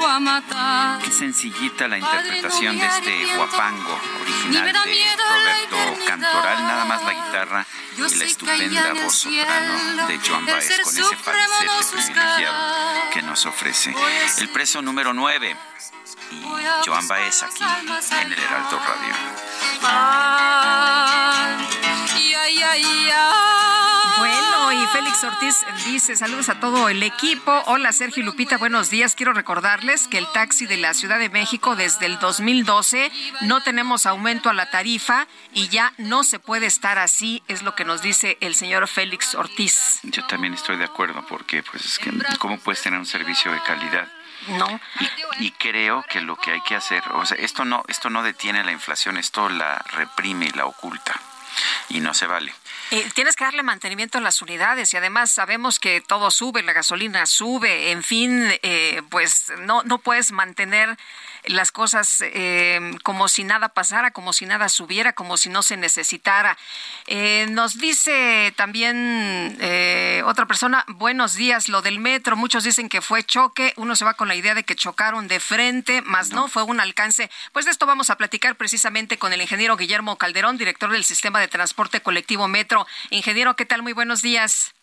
a 0.07 0.21
matar. 0.21 1.01
Qué 1.01 1.11
sencillita 1.11 1.89
la 1.89 1.97
interpretación 1.97 2.79
de 2.79 2.85
este 2.87 3.35
guapango 3.37 3.99
original 4.21 4.67
de 4.67 4.73
Roberto 5.17 5.77
Cantoral, 6.07 6.63
nada 6.67 6.85
más 6.85 7.03
la 7.03 7.15
guitarra 7.15 7.67
y 7.97 8.01
la 8.19 8.25
estupenda 8.27 8.93
voz 8.93 9.15
soprano 9.15 10.07
de 10.07 10.19
Joan 10.19 10.45
Baez 10.45 10.81
con 10.83 10.99
ese 10.99 11.17
falsete 11.17 11.95
privilegiado 11.95 13.11
que 13.11 13.23
nos 13.23 13.47
ofrece. 13.47 13.95
El 14.39 14.51
preso 14.51 14.83
número 14.83 15.15
9 15.15 15.57
y 16.31 16.45
Joan 16.85 17.09
Baez 17.09 17.43
aquí 17.43 17.65
en 18.21 18.33
el 18.33 18.39
Heraldo 18.39 18.79
Radio. 18.81 19.15
Ay, 19.83 21.69
ay, 22.35 22.63
ay, 22.63 23.44
Félix 24.95 25.25
Ortiz 25.25 25.67
dice, 25.87 26.15
saludos 26.15 26.49
a 26.49 26.61
todo 26.61 26.89
el 26.89 27.03
equipo. 27.03 27.51
Hola 27.67 27.93
Sergio 27.93 28.23
y 28.23 28.27
Lupita, 28.27 28.59
buenos 28.59 28.91
días. 28.91 29.17
Quiero 29.17 29.33
recordarles 29.33 30.07
que 30.07 30.19
el 30.19 30.31
taxi 30.31 30.67
de 30.67 30.77
la 30.77 30.95
Ciudad 30.95 31.19
de 31.19 31.31
México 31.31 31.75
desde 31.75 32.07
el 32.07 32.21
2012 32.21 33.11
no 33.41 33.61
tenemos 33.61 34.07
aumento 34.07 34.51
a 34.51 34.53
la 34.55 34.71
tarifa 34.71 35.27
y 35.53 35.67
ya 35.67 35.93
no 35.99 36.23
se 36.23 36.39
puede 36.39 36.67
estar 36.67 37.01
así, 37.01 37.43
es 37.49 37.63
lo 37.65 37.75
que 37.75 37.85
nos 37.85 38.03
dice 38.03 38.39
el 38.41 38.55
señor 38.55 38.87
Félix 38.87 39.35
Ortiz. 39.35 39.99
Yo 40.05 40.25
también 40.29 40.55
estoy 40.55 40.77
de 40.77 40.85
acuerdo 40.85 41.27
porque 41.29 41.65
pues 41.65 41.85
es 41.85 41.99
que 41.99 42.13
cómo 42.39 42.57
puedes 42.59 42.81
tener 42.81 43.01
un 43.01 43.07
servicio 43.07 43.51
de 43.51 43.61
calidad 43.63 44.07
No. 44.47 44.81
y, 45.41 45.47
y 45.47 45.51
creo 45.51 46.05
que 46.09 46.21
lo 46.21 46.37
que 46.37 46.53
hay 46.53 46.61
que 46.61 46.77
hacer, 46.77 47.03
o 47.15 47.27
sea, 47.27 47.37
esto 47.39 47.65
no 47.65 47.83
esto 47.89 48.11
no 48.11 48.23
detiene 48.23 48.63
la 48.63 48.71
inflación, 48.71 49.17
esto 49.17 49.49
la 49.49 49.85
reprime 49.97 50.47
y 50.47 50.51
la 50.51 50.67
oculta 50.67 51.21
y 51.89 52.01
no 52.01 52.15
se 52.15 52.27
vale. 52.27 52.55
Tienes 53.15 53.35
que 53.35 53.45
darle 53.45 53.63
mantenimiento 53.63 54.19
a 54.19 54.21
las 54.21 54.41
unidades 54.43 54.93
y 54.95 54.97
además 54.97 55.31
sabemos 55.31 55.79
que 55.81 56.01
todo 56.01 56.31
sube, 56.31 56.63
la 56.63 56.73
gasolina 56.73 57.27
sube, 57.27 57.91
en 57.91 58.03
fin, 58.03 58.53
eh, 58.63 59.03
pues 59.11 59.53
no, 59.61 59.83
no 59.83 59.99
puedes 59.99 60.31
mantener 60.33 60.97
las 61.47 61.73
cosas 61.73 62.19
eh, 62.21 62.81
como 63.03 63.29
si 63.29 63.45
nada 63.45 63.69
pasara, 63.69 64.11
como 64.11 64.33
si 64.33 64.47
nada 64.47 64.69
subiera, 64.69 65.13
como 65.13 65.37
si 65.37 65.49
no 65.49 65.63
se 65.63 65.77
necesitara. 65.77 66.57
Eh, 67.07 67.47
nos 67.51 67.79
dice 67.79 68.53
también 68.57 69.57
eh, 69.61 70.23
otra 70.27 70.47
persona, 70.47 70.85
buenos 70.89 71.35
días, 71.35 71.69
lo 71.69 71.83
del 71.83 71.99
metro, 71.99 72.37
muchos 72.37 72.65
dicen 72.65 72.89
que 72.89 73.01
fue 73.01 73.23
choque, 73.25 73.73
uno 73.77 73.97
se 73.97 74.05
va 74.05 74.15
con 74.15 74.29
la 74.29 74.35
idea 74.35 74.55
de 74.55 74.65
que 74.65 74.75
chocaron 74.75 75.29
de 75.29 75.41
frente, 75.41 76.03
más 76.03 76.31
no, 76.31 76.49
fue 76.49 76.63
un 76.63 76.81
alcance. 76.81 77.31
Pues 77.53 77.65
de 77.65 77.71
esto 77.71 77.87
vamos 77.87 78.11
a 78.11 78.17
platicar 78.17 78.57
precisamente 78.57 79.19
con 79.19 79.33
el 79.33 79.43
ingeniero 79.43 79.77
Guillermo 79.77 80.17
Calderón, 80.17 80.59
director 80.59 80.91
del 80.91 81.05
Sistema 81.05 81.41
de 81.41 81.49
Transporte 81.49 82.01
Colectivo 82.01 82.49
Metro. 82.49 82.87
Ingeniero, 83.11 83.57
¿qué 83.57 83.67
tal? 83.67 83.83
Muy 83.83 83.93
buenos 83.93 84.23
días. 84.23 84.75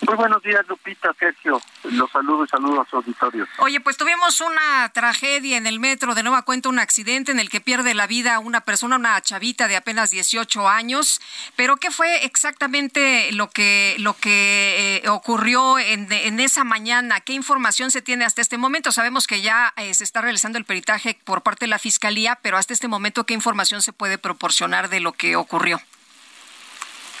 Muy 0.00 0.16
buenos 0.16 0.42
días, 0.42 0.66
Lupita, 0.68 1.14
Sergio. 1.18 1.60
Los 1.84 2.10
saludo 2.10 2.44
y 2.44 2.48
saludo 2.48 2.80
a 2.80 2.86
su 2.88 2.96
auditorio. 2.96 3.46
Oye, 3.58 3.80
pues 3.80 3.96
tuvimos 3.96 4.40
una 4.40 4.90
tragedia 4.92 5.56
en 5.56 5.66
el 5.66 5.80
metro, 5.80 6.14
de 6.14 6.22
nueva 6.22 6.42
cuenta 6.42 6.68
un 6.68 6.78
accidente 6.78 7.32
en 7.32 7.38
el 7.38 7.48
que 7.48 7.60
pierde 7.60 7.94
la 7.94 8.06
vida 8.06 8.38
una 8.38 8.62
persona, 8.62 8.96
una 8.96 9.20
chavita 9.22 9.68
de 9.68 9.76
apenas 9.76 10.10
18 10.10 10.68
años. 10.68 11.20
Pero 11.56 11.76
¿qué 11.76 11.90
fue 11.90 12.24
exactamente 12.24 13.32
lo 13.32 13.50
que 13.50 13.96
lo 13.98 14.14
que 14.14 15.00
eh, 15.04 15.08
ocurrió 15.08 15.78
en, 15.78 16.10
en, 16.10 16.40
esa 16.40 16.64
mañana? 16.64 17.20
¿Qué 17.20 17.32
información 17.32 17.90
se 17.90 18.02
tiene 18.02 18.24
hasta 18.24 18.42
este 18.42 18.58
momento? 18.58 18.92
Sabemos 18.92 19.26
que 19.26 19.40
ya 19.40 19.72
eh, 19.76 19.94
se 19.94 20.04
está 20.04 20.20
realizando 20.20 20.58
el 20.58 20.64
peritaje 20.64 21.18
por 21.24 21.42
parte 21.42 21.64
de 21.64 21.70
la 21.70 21.78
fiscalía, 21.78 22.38
pero 22.42 22.58
hasta 22.58 22.72
este 22.72 22.88
momento 22.88 23.24
¿qué 23.24 23.34
información 23.34 23.80
se 23.80 23.92
puede 23.92 24.18
proporcionar 24.18 24.88
de 24.88 25.00
lo 25.00 25.12
que 25.12 25.36
ocurrió? 25.36 25.80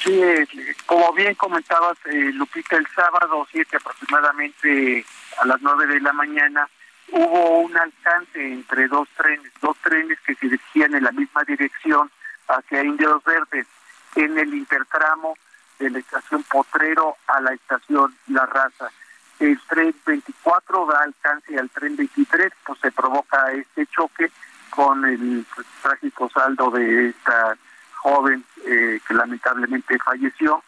Sí, 0.04 0.22
como 0.84 1.14
bien 1.14 1.34
comentabas, 1.34 1.96
eh, 2.04 2.30
Lupita, 2.34 2.76
el 2.76 2.86
sábado 2.88 3.46
7 3.50 3.78
aproximadamente 3.78 5.02
a 5.40 5.46
las 5.46 5.62
9 5.62 5.86
de 5.86 6.00
la 6.00 6.12
mañana 6.12 6.68
hubo 7.10 7.60
un 7.60 7.74
alcance 7.74 8.52
entre 8.52 8.86
dos 8.88 9.08
trenes, 9.16 9.50
dos 9.62 9.74
trenes 9.78 10.20
que 10.20 10.34
se 10.34 10.46
dirigían 10.46 10.94
en 10.94 11.04
la 11.04 11.12
misma 11.12 11.42
dirección 11.44 12.10
hacia 12.48 12.84
Indios 12.84 13.24
Verdes, 13.24 13.66
en 14.16 14.38
el 14.38 14.52
intertramo 14.52 15.38
de 15.78 15.88
la 15.88 16.00
estación 16.00 16.42
Potrero 16.42 17.16
a 17.26 17.40
la 17.40 17.54
estación 17.54 18.14
La 18.28 18.44
Raza. 18.44 18.90
El 19.38 19.58
tren 19.68 19.94
24 20.04 20.86
da 20.86 20.98
alcance 21.00 21.58
al 21.58 21.70
tren 21.70 21.96
23, 21.96 22.52
pues 22.66 22.78
se 22.80 22.92
provoca 22.92 23.52
este 23.52 23.86
choque 23.86 24.30
con 24.68 25.02
el 25.06 25.46
trágico 25.82 26.28
saldo 26.28 26.70
de 26.70 27.08
esta 27.08 27.56
joven 28.04 28.44
eh, 28.66 29.00
que 29.08 29.14
lamentablemente 29.14 29.98
falleció 29.98 30.62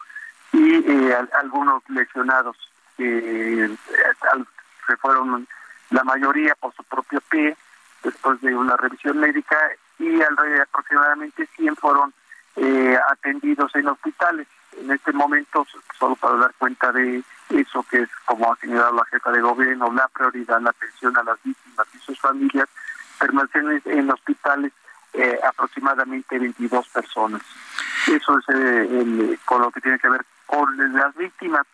y 0.53 0.73
eh, 0.73 1.13
al, 1.13 1.29
algunos 1.39 1.83
lesionados 1.89 2.57
eh, 2.97 3.69
se 4.87 4.97
fueron 4.97 5.47
la 5.91 6.03
mayoría 6.03 6.55
por 6.55 6.73
su 6.73 6.83
propio 6.83 7.21
pie, 7.29 7.55
después 8.03 8.41
de 8.41 8.55
una 8.55 8.75
revisión 8.75 9.19
médica, 9.19 9.55
y 9.99 10.19
alrededor 10.21 10.61
aproximadamente 10.61 11.47
100 11.55 11.75
fueron 11.75 12.13
eh, 12.55 12.97
atendidos 13.11 13.73
en 13.75 13.87
hospitales. 13.87 14.47
En 14.79 14.91
este 14.91 15.11
momento, 15.11 15.65
solo 15.97 16.15
para 16.15 16.37
dar 16.37 16.53
cuenta 16.57 16.91
de 16.91 17.23
eso, 17.49 17.85
que 17.89 18.01
es 18.01 18.09
como 18.25 18.51
ha 18.51 18.55
señalado 18.57 18.95
la 18.95 19.05
jefa 19.05 19.31
de 19.31 19.41
gobierno, 19.41 19.91
la 19.93 20.07
prioridad, 20.07 20.61
la 20.61 20.71
atención 20.71 21.15
a 21.17 21.23
las 21.23 21.37
víctimas 21.43 21.87
y 21.93 21.97
sus 21.99 22.19
familias, 22.19 22.67
permanecen 23.19 23.81
en 23.85 24.11
hospitales 24.11 24.71
eh, 25.17 25.39
aproximadamente 25.43 26.39
22 26.39 26.87
personas. 26.89 27.41
Eso 28.07 28.39
es 28.39 28.45
eh, 28.49 29.37
con 29.45 29.61
lo 29.61 29.71
que 29.71 29.81
tiene 29.81 29.99
que 29.99 30.09
ver 30.09 30.25
con 30.45 30.93
las 30.93 31.15
víctimas. 31.15 31.65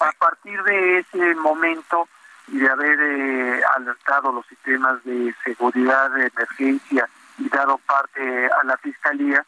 A 0.00 0.12
partir 0.12 0.62
de 0.62 0.98
ese 0.98 1.34
momento 1.36 2.08
y 2.48 2.58
de 2.58 2.68
haber 2.68 2.98
eh, 3.00 3.62
alertado 3.76 4.32
los 4.32 4.46
sistemas 4.46 5.02
de 5.04 5.34
seguridad 5.44 6.10
de 6.10 6.30
emergencia 6.34 7.08
y 7.38 7.48
dado 7.48 7.78
parte 7.78 8.46
a 8.46 8.64
la 8.64 8.76
fiscalía, 8.78 9.44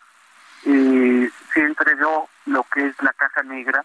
eh, 0.64 1.30
se 1.54 1.60
entregó 1.60 2.28
lo 2.46 2.64
que 2.72 2.86
es 2.86 3.02
la 3.02 3.12
caja 3.14 3.42
negra, 3.42 3.84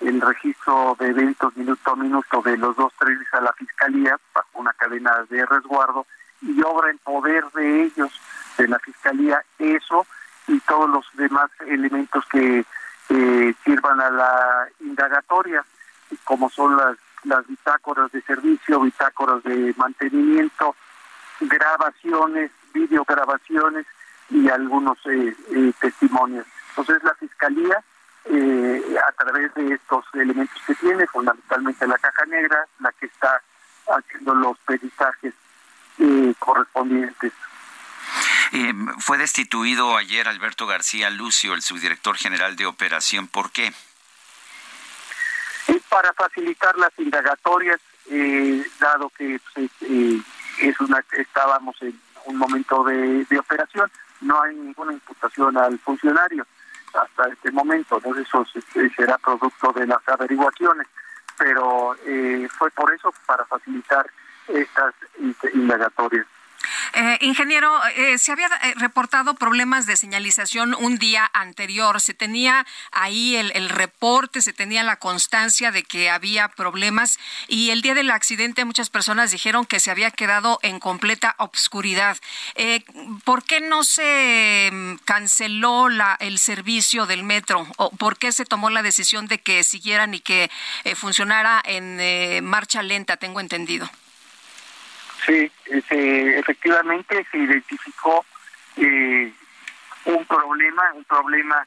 el 0.00 0.20
registro 0.20 0.96
de 0.98 1.08
eventos 1.08 1.56
minuto 1.56 1.92
a 1.92 1.96
minuto 1.96 2.42
de 2.42 2.56
los 2.56 2.76
dos 2.76 2.92
trenes 2.98 3.26
a 3.32 3.40
la 3.40 3.52
fiscalía 3.52 4.18
bajo 4.34 4.48
una 4.54 4.72
cadena 4.74 5.24
de 5.28 5.44
resguardo 5.46 6.06
y 6.42 6.60
obra 6.62 6.90
en 6.90 6.98
poder 6.98 7.44
de 7.52 7.84
ellos, 7.84 8.12
de 8.60 8.68
la 8.68 8.78
fiscalía, 8.78 9.42
eso 9.58 10.06
y 10.46 10.58
todos 10.60 10.88
los 10.90 11.06
demás 11.14 11.50
elementos 11.66 12.24
que 12.26 12.64
eh, 13.08 13.54
sirvan 13.64 14.00
a 14.00 14.10
la 14.10 14.68
indagatoria, 14.80 15.64
como 16.24 16.50
son 16.50 16.76
las, 16.76 16.96
las 17.24 17.46
bitácoras 17.46 18.10
de 18.12 18.22
servicio, 18.22 18.80
bitácoras 18.80 19.42
de 19.44 19.74
mantenimiento, 19.76 20.74
grabaciones, 21.40 22.50
videograbaciones 22.72 23.86
y 24.30 24.48
algunos 24.48 24.98
eh, 25.06 25.34
eh, 25.50 25.72
testimonios. 25.80 26.46
Entonces 26.70 27.02
la 27.02 27.14
Fiscalía, 27.14 27.82
eh, 28.26 28.96
a 29.08 29.12
través 29.12 29.52
de 29.54 29.74
estos 29.74 30.04
elementos 30.14 30.60
que 30.66 30.74
tiene, 30.76 31.06
fundamentalmente 31.06 31.86
la 31.86 31.98
caja 31.98 32.26
negra, 32.26 32.66
la 32.80 32.92
que 32.92 33.06
está 33.06 33.40
haciendo 33.88 34.34
los 34.34 34.58
peritajes 34.58 35.34
correspondientes. 36.38 37.32
Eh, 38.52 38.74
fue 38.98 39.16
destituido 39.18 39.96
ayer 39.96 40.26
Alberto 40.26 40.66
García 40.66 41.08
Lucio, 41.10 41.54
el 41.54 41.62
subdirector 41.62 42.16
general 42.16 42.56
de 42.56 42.66
operación. 42.66 43.28
¿Por 43.28 43.52
qué? 43.52 43.72
Es 45.68 45.82
para 45.88 46.12
facilitar 46.14 46.76
las 46.76 46.90
indagatorias, 46.98 47.80
eh, 48.10 48.66
dado 48.80 49.08
que 49.10 49.40
pues, 49.54 49.70
eh, 49.82 50.20
es 50.60 50.80
una 50.80 51.04
estábamos 51.12 51.76
en 51.80 51.98
un 52.24 52.36
momento 52.38 52.82
de, 52.84 53.24
operación, 53.38 53.90
no 54.20 54.42
hay 54.42 54.54
ninguna 54.54 54.92
imputación 54.92 55.56
al 55.56 55.78
funcionario 55.78 56.44
hasta 56.92 57.28
este 57.28 57.52
momento, 57.52 57.96
entonces 57.98 58.26
eso 58.26 58.44
se- 58.52 58.90
será 58.90 59.16
producto 59.18 59.72
de 59.72 59.86
las 59.86 60.06
averiguaciones, 60.08 60.88
pero 61.38 61.96
eh, 62.04 62.48
fue 62.58 62.70
por 62.72 62.92
eso, 62.92 63.14
para 63.26 63.44
facilitar 63.46 64.10
estas 64.48 64.92
in- 65.20 65.36
indagatorias. 65.54 66.26
Eh, 66.94 67.18
ingeniero, 67.20 67.72
eh, 67.96 68.18
se 68.18 68.32
había 68.32 68.46
eh, 68.46 68.74
reportado 68.76 69.34
problemas 69.34 69.86
de 69.86 69.96
señalización 69.96 70.74
un 70.74 70.98
día 70.98 71.30
anterior. 71.32 72.00
Se 72.00 72.14
tenía 72.14 72.66
ahí 72.92 73.36
el, 73.36 73.68
reporte, 73.68 74.42
se 74.42 74.52
tenía 74.52 74.82
la 74.82 74.96
constancia 74.96 75.70
de 75.70 75.82
que 75.82 76.10
había 76.10 76.48
problemas 76.48 77.18
y 77.48 77.70
el 77.70 77.82
día 77.82 77.94
del 77.94 78.10
accidente 78.10 78.64
muchas 78.64 78.90
personas 78.90 79.30
dijeron 79.30 79.66
que 79.66 79.80
se 79.80 79.90
había 79.90 80.10
quedado 80.10 80.58
en 80.62 80.78
completa 80.80 81.34
obscuridad. 81.38 82.16
Eh, 82.54 82.84
¿Por 83.24 83.44
qué 83.44 83.60
no 83.60 83.84
se 83.84 84.70
mm, 84.72 84.94
canceló 85.04 85.88
la, 85.88 86.16
el 86.20 86.38
servicio 86.38 87.06
del 87.06 87.22
metro? 87.22 87.66
¿O 87.76 87.90
por 87.90 88.16
qué 88.16 88.32
se 88.32 88.44
tomó 88.44 88.70
la 88.70 88.82
decisión 88.82 89.26
de 89.26 89.40
que 89.40 89.64
siguieran 89.64 90.14
y 90.14 90.20
que 90.20 90.50
eh, 90.84 90.94
funcionara 90.94 91.62
en 91.64 91.98
eh, 92.00 92.40
marcha 92.42 92.82
lenta? 92.82 93.16
Tengo 93.16 93.40
entendido. 93.40 93.90
Sí, 95.26 95.50
se- 95.88 96.38
efectivamente 96.38 97.26
se 97.30 97.38
identificó 97.38 98.24
eh, 98.76 99.32
un 100.06 100.24
problema, 100.26 100.82
un 100.94 101.04
problema 101.04 101.66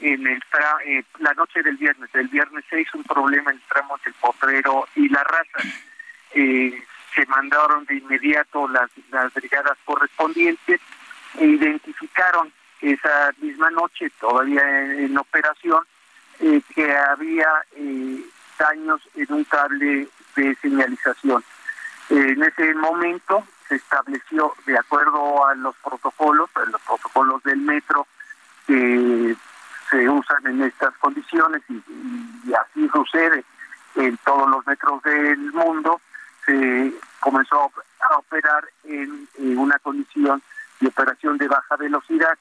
en 0.00 0.26
el 0.26 0.40
tra- 0.50 0.80
eh, 0.84 1.04
la 1.18 1.34
noche 1.34 1.62
del 1.62 1.76
viernes, 1.76 2.10
el 2.14 2.28
viernes 2.28 2.64
6, 2.70 2.88
un 2.94 3.04
problema 3.04 3.50
en 3.50 3.56
el 3.58 3.62
tramo 3.68 3.98
del 4.04 4.14
Potrero 4.14 4.88
y 4.96 5.08
la 5.08 5.22
raza. 5.22 5.68
Eh, 6.32 6.82
se 7.14 7.26
mandaron 7.26 7.84
de 7.84 7.96
inmediato 7.96 8.66
las, 8.68 8.90
las 9.10 9.32
brigadas 9.34 9.78
correspondientes 9.84 10.80
e 11.38 11.44
identificaron 11.44 12.52
esa 12.80 13.32
misma 13.38 13.70
noche, 13.70 14.10
todavía 14.20 14.62
en, 14.94 15.16
operación, 15.16 15.84
eh, 16.40 16.60
que 16.74 16.96
había 16.96 17.46
daños 18.58 19.00
en 19.14 19.32
un 19.32 19.44
cable 19.44 20.08
de 20.36 20.54
señalización. 20.56 21.44
En 22.10 22.42
ese 22.42 22.74
momento 22.74 23.44
se 23.68 23.76
estableció, 23.76 24.54
de 24.66 24.78
acuerdo 24.78 25.46
a 25.46 25.54
los 25.54 25.74
protocolos, 25.76 26.50
los 26.70 26.80
protocolos 26.82 27.42
del 27.44 27.58
metro 27.58 28.06
que 28.66 29.34
se 29.90 30.08
usan 30.08 30.46
en 30.46 30.62
estas 30.62 30.94
condiciones 30.98 31.62
y, 31.68 32.52
así 32.52 32.88
sucede 32.90 33.44
en 33.96 34.16
todos 34.18 34.48
los 34.50 34.66
metros 34.66 35.02
del 35.02 35.52
mundo, 35.52 36.00
se 36.44 36.92
comenzó 37.20 37.70
a 38.00 38.16
operar 38.18 38.68
en 38.84 39.28
una 39.58 39.78
condición 39.78 40.42
de 40.80 40.88
operación 40.88 41.38
de 41.38 41.48
baja 41.48 41.76
velocidad. 41.76 42.36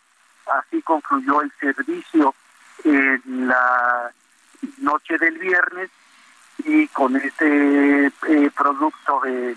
Así 0.52 0.82
concluyó 0.82 1.42
el 1.42 1.52
servicio 1.60 2.36
en 2.84 3.48
la 3.48 4.12
noche 4.80 5.18
del 5.18 5.38
viernes 5.38 5.90
y 6.66 6.88
con 6.90 7.16
este 7.16 8.08
eh, 8.08 8.52
producto 8.56 9.22
de, 9.24 9.56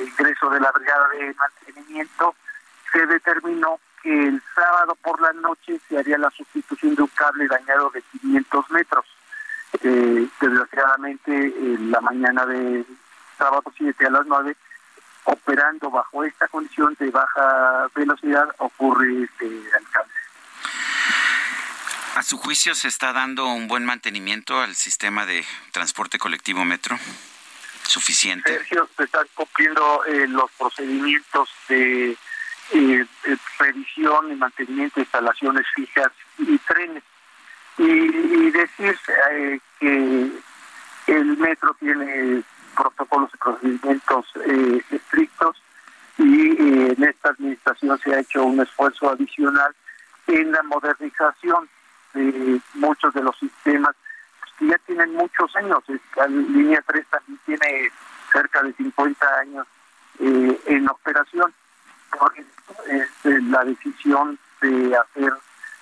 ingreso 0.00 0.50
de 0.50 0.60
la 0.60 0.70
brigada 0.72 1.08
de 1.08 1.34
mantenimiento 1.34 2.34
se 2.92 3.06
determinó 3.06 3.78
que 4.02 4.28
el 4.28 4.42
sábado 4.54 4.96
por 5.02 5.20
la 5.20 5.32
noche 5.32 5.80
se 5.88 5.98
haría 5.98 6.18
la 6.18 6.30
sustitución 6.30 6.94
de 6.94 7.02
un 7.02 7.08
cable 7.08 7.46
dañado 7.48 7.90
de 7.90 8.02
500 8.20 8.70
metros. 8.70 9.04
Eh, 9.82 10.28
desgraciadamente, 10.40 11.32
en 11.34 11.90
la 11.90 12.00
mañana 12.00 12.46
de 12.46 12.84
sábado 13.38 13.72
7 13.76 14.06
a 14.06 14.10
las 14.10 14.26
9, 14.26 14.56
operando 15.24 15.90
bajo 15.90 16.22
esta 16.24 16.46
condición 16.48 16.94
de 16.98 17.10
baja 17.10 17.88
velocidad, 17.94 18.48
ocurre 18.58 19.24
este 19.24 19.46
alcance. 19.76 20.23
¿A 22.14 22.22
su 22.22 22.38
juicio 22.38 22.74
se 22.76 22.88
está 22.88 23.12
dando 23.12 23.46
un 23.46 23.66
buen 23.66 23.84
mantenimiento 23.84 24.60
al 24.60 24.76
sistema 24.76 25.26
de 25.26 25.44
transporte 25.72 26.18
colectivo 26.18 26.64
metro? 26.64 26.96
¿Suficiente? 27.82 28.50
Sergio, 28.50 28.88
se 28.96 29.04
están 29.04 29.26
cumpliendo 29.34 30.04
eh, 30.04 30.28
los 30.28 30.50
procedimientos 30.52 31.48
de 31.68 32.12
eh, 32.12 32.16
eh, 33.24 33.36
revisión 33.58 34.30
y 34.30 34.36
mantenimiento 34.36 34.94
de 34.96 35.02
instalaciones 35.02 35.66
fijas 35.74 36.12
y 36.38 36.56
trenes. 36.58 37.02
Y, 37.78 37.82
y 37.82 38.50
decir 38.52 38.96
eh, 39.32 39.58
que 39.80 40.30
el 41.08 41.36
metro 41.36 41.74
tiene 41.80 42.44
protocolos 42.76 43.30
y 43.34 43.36
procedimientos 43.38 44.26
eh, 44.46 44.80
estrictos 44.90 45.60
y 46.18 46.50
eh, 46.50 46.94
en 46.96 47.02
esta 47.02 47.30
administración 47.30 47.98
se 47.98 48.14
ha 48.14 48.20
hecho 48.20 48.44
un 48.44 48.60
esfuerzo 48.60 49.10
adicional 49.10 49.74
en 50.28 50.52
la 50.52 50.62
modernización 50.62 51.68
muchos 52.74 53.12
de 53.14 53.22
los 53.22 53.36
sistemas 53.38 53.94
pues, 54.40 54.52
que 54.58 54.66
ya 54.66 54.78
tienen 54.86 55.14
muchos 55.14 55.54
años. 55.56 55.82
La 56.16 56.26
línea 56.26 56.82
3 56.86 57.06
también 57.08 57.40
tiene 57.46 57.90
cerca 58.32 58.62
de 58.62 58.72
50 58.74 59.38
años 59.38 59.66
eh, 60.20 60.60
en 60.66 60.88
operación. 60.88 61.52
Por 62.18 62.32
eso, 62.36 62.82
este, 62.88 63.40
la 63.42 63.64
decisión 63.64 64.38
de 64.60 64.96
hacer 64.96 65.32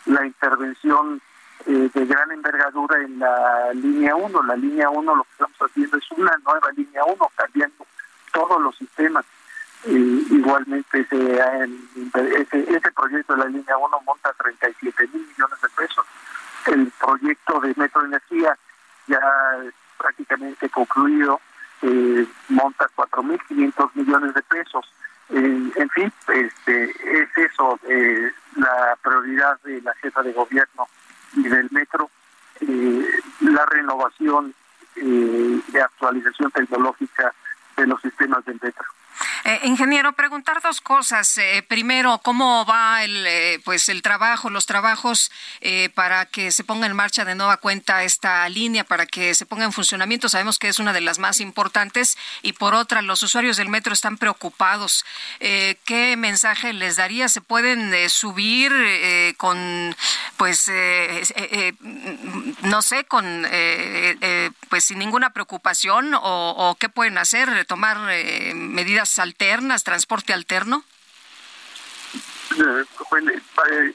la 0.07 0.27
intervención 0.27 1.21
eh, 1.67 1.91
de 1.93 2.07
gran 2.07 2.31
envergadura 2.33 3.01
en 3.03 3.19
la 3.19 3.73
línea 3.75 4.17
1. 4.17 4.43
La 4.45 4.57
línea 4.57 4.91
1 4.91 5.17
lo 5.17 5.23
que 5.25 5.31
estamos 5.33 5.59
haciendo 5.59 5.99
es 5.99 6.11
una 6.13 6.37
nueva 6.45 6.71
línea 6.77 7.05
1, 7.05 7.31
cambiando 7.37 7.87
todos 8.33 8.61
los 8.61 8.77
sistemas. 8.77 9.25
Igualmente 9.85 11.01
ese, 11.01 11.41
ese, 12.15 12.77
ese 12.77 12.93
proyecto 12.93 13.35
de 13.35 13.39
la 13.41 13.47
línea 13.47 13.77
1 13.77 14.01
monta 14.07 14.33
37 14.35 15.09
mil 15.13 15.27
millones 15.27 15.61
de 15.61 15.69
pesos. 15.71 16.07
El 16.67 16.93
proyecto 17.01 17.61
de 17.61 17.75
Metro 17.77 18.05
Energía 18.05 18.57
ya 19.09 19.21
prácticamente 19.99 20.69
concluido, 20.69 21.41
eh, 21.83 22.27
monta 22.49 22.89
4.500 22.95 23.91
millones 23.95 24.35
de 24.35 24.43
pesos. 24.43 24.93
En 25.31 25.91
fin, 25.91 26.13
este, 26.29 26.85
es 26.85 27.39
eso, 27.39 27.79
eh, 27.89 28.31
la 28.57 28.97
prioridad 29.03 29.59
de 29.63 29.81
la 29.81 29.95
jefa 29.95 30.23
de 30.23 30.33
gobierno 30.33 30.87
y 31.35 31.45
del 31.45 31.69
metro, 31.71 32.11
eh, 32.61 33.07
la 33.41 33.65
renovación 33.67 34.55
eh, 34.97 35.61
de 35.69 35.81
actualización 35.81 36.51
tecnológica 36.51 37.33
de 37.77 37.87
los 37.87 38.01
sistemas 38.03 38.45
del 38.45 38.59
metro. 38.63 38.85
Eh, 39.45 39.61
ingeniero, 39.65 40.13
preguntar 40.13 40.61
dos 40.63 40.81
cosas. 40.81 41.37
Eh, 41.37 41.65
primero, 41.67 42.21
¿cómo 42.23 42.65
va 42.65 43.03
el, 43.03 43.27
eh, 43.27 43.61
pues 43.65 43.89
el 43.89 44.01
trabajo, 44.01 44.51
los 44.51 44.67
trabajos 44.67 45.33
para 45.95 46.27
que 46.27 46.51
se 46.51 46.65
ponga 46.65 46.87
en 46.87 46.95
marcha 46.95 47.25
de 47.25 47.35
nueva 47.35 47.57
cuenta 47.57 48.05
esta 48.05 48.49
línea, 48.49 48.85
para 48.85 49.07
que 49.07 49.35
se 49.35 49.47
ponga 49.47 49.65
en 49.65 49.73
funcionamiento? 49.73 50.29
Sabemos 50.29 50.59
que 50.59 50.69
es 50.69 50.79
una 50.79 50.93
de 50.93 51.01
las 51.01 51.19
más 51.19 51.41
importantes. 51.41 52.17
Y 52.43 52.53
por 52.53 52.75
otra, 52.75 53.03
los 53.03 53.23
usuarios 53.23 53.57
del 53.57 53.69
metro 53.69 53.93
están 53.93 54.17
preocupados. 54.17 55.05
¿Qué 55.41 56.15
mensaje 56.17 56.73
les 56.73 56.97
daría? 56.97 57.29
¿Se 57.29 57.41
pueden 57.41 58.09
subir 58.11 58.73
con, 59.37 59.97
pues, 60.37 60.71
no 62.63 62.83
sé, 62.83 63.05
con, 63.05 63.47
pues, 64.69 64.85
sin 64.85 64.99
ninguna 64.99 65.31
preocupación? 65.31 66.13
¿O, 66.15 66.77
qué 66.79 66.89
pueden 66.89 67.19
hacer? 67.19 67.65
¿Tomar 67.67 67.99
medidas 68.55 69.19
alternas, 69.33 69.83
transporte 69.83 70.33
alterno? 70.33 70.85
Eh, 72.59 72.85
eh, 73.71 73.95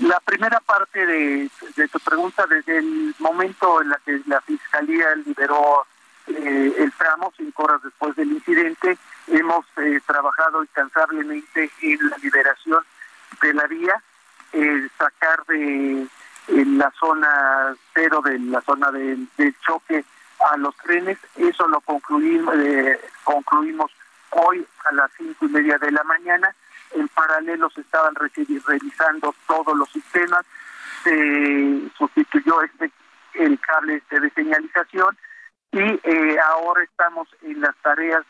la 0.00 0.18
primera 0.20 0.60
parte 0.60 1.04
de, 1.04 1.50
tu 1.92 2.00
pregunta, 2.00 2.46
desde 2.46 2.78
el 2.78 3.14
momento 3.18 3.82
en 3.82 3.90
la 3.90 4.00
que 4.04 4.20
la 4.26 4.40
Fiscalía 4.40 5.14
liberó 5.26 5.86
eh, 6.26 6.74
el 6.78 6.92
tramo, 6.92 7.32
cinco 7.36 7.64
horas 7.64 7.82
después 7.82 8.16
del 8.16 8.32
incidente, 8.32 8.96
hemos 9.26 9.66
trabajado 10.06 10.62
incansablemente 10.62 11.70
en 11.82 12.08
la 12.08 12.16
liberación 12.18 12.82
de 13.42 13.54
la 13.54 13.66
vía, 13.66 14.02
sacar 14.96 15.44
de 15.46 16.06
la 16.48 16.90
zona 16.98 17.74
cero, 17.92 18.22
de 18.24 18.38
la 18.38 18.62
zona 18.62 18.90
del, 18.90 19.28
choque 19.66 20.04
a 20.50 20.56
los 20.56 20.74
trenes, 20.76 21.18
eso 21.36 21.68
lo 21.68 21.80
concluimos, 21.80 22.54
concluimos 23.24 23.90
hoy 24.30 24.66
a 24.84 24.94
las 24.94 25.10
cinco 25.16 25.46
y 25.46 25.48
media 25.48 25.78
de 25.78 25.90
la 25.90 26.02
mañana. 26.04 26.54
En 26.92 27.08
paralelo 27.08 27.70
se 27.70 27.82
estaban 27.82 28.14
revisando 28.14 29.34
todos 29.46 29.76
los 29.76 29.90
sistemas. 29.90 30.44
Se 31.04 31.90
sustituyó 31.96 32.62
este 32.62 32.90
el 33.34 33.58
cable 33.60 33.96
este 33.96 34.20
de 34.20 34.30
señalización 34.30 35.16
y 35.72 35.78
eh, 35.78 36.36
ahora 36.48 36.82
estamos 36.82 37.28
en 37.42 37.60
las 37.60 37.76
tareas 37.76 38.24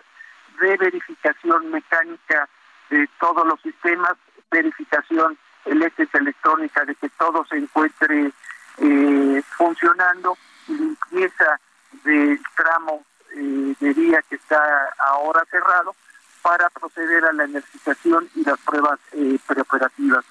de 0.60 0.76
verificación 0.76 1.70
mecánica 1.70 2.48
de 2.90 3.08
todos 3.20 3.46
los 3.46 3.60
sistemas, 3.62 4.14
verificación 4.50 5.38
eléctrica 5.64 6.18
electrónica 6.18 6.84
de 6.84 6.94
que 6.96 7.08
todo 7.10 7.44
se 7.46 7.56
encuentre 7.56 8.32
eh, 8.78 9.42
funcionando, 9.56 10.36
limpieza 10.66 11.60
del 12.04 12.40
tramo 12.56 13.04
eh, 13.38 13.74
de 13.78 13.94
día 13.94 14.22
que 14.28 14.36
está 14.36 14.60
ahora 14.98 15.44
cerrado 15.50 15.94
para 16.42 16.70
proceder 16.70 17.24
a 17.24 17.32
la 17.32 17.44
energización 17.44 18.28
y 18.34 18.44
las 18.44 18.58
pruebas 18.60 18.98
eh, 19.12 19.38
preoperativas 19.46 20.24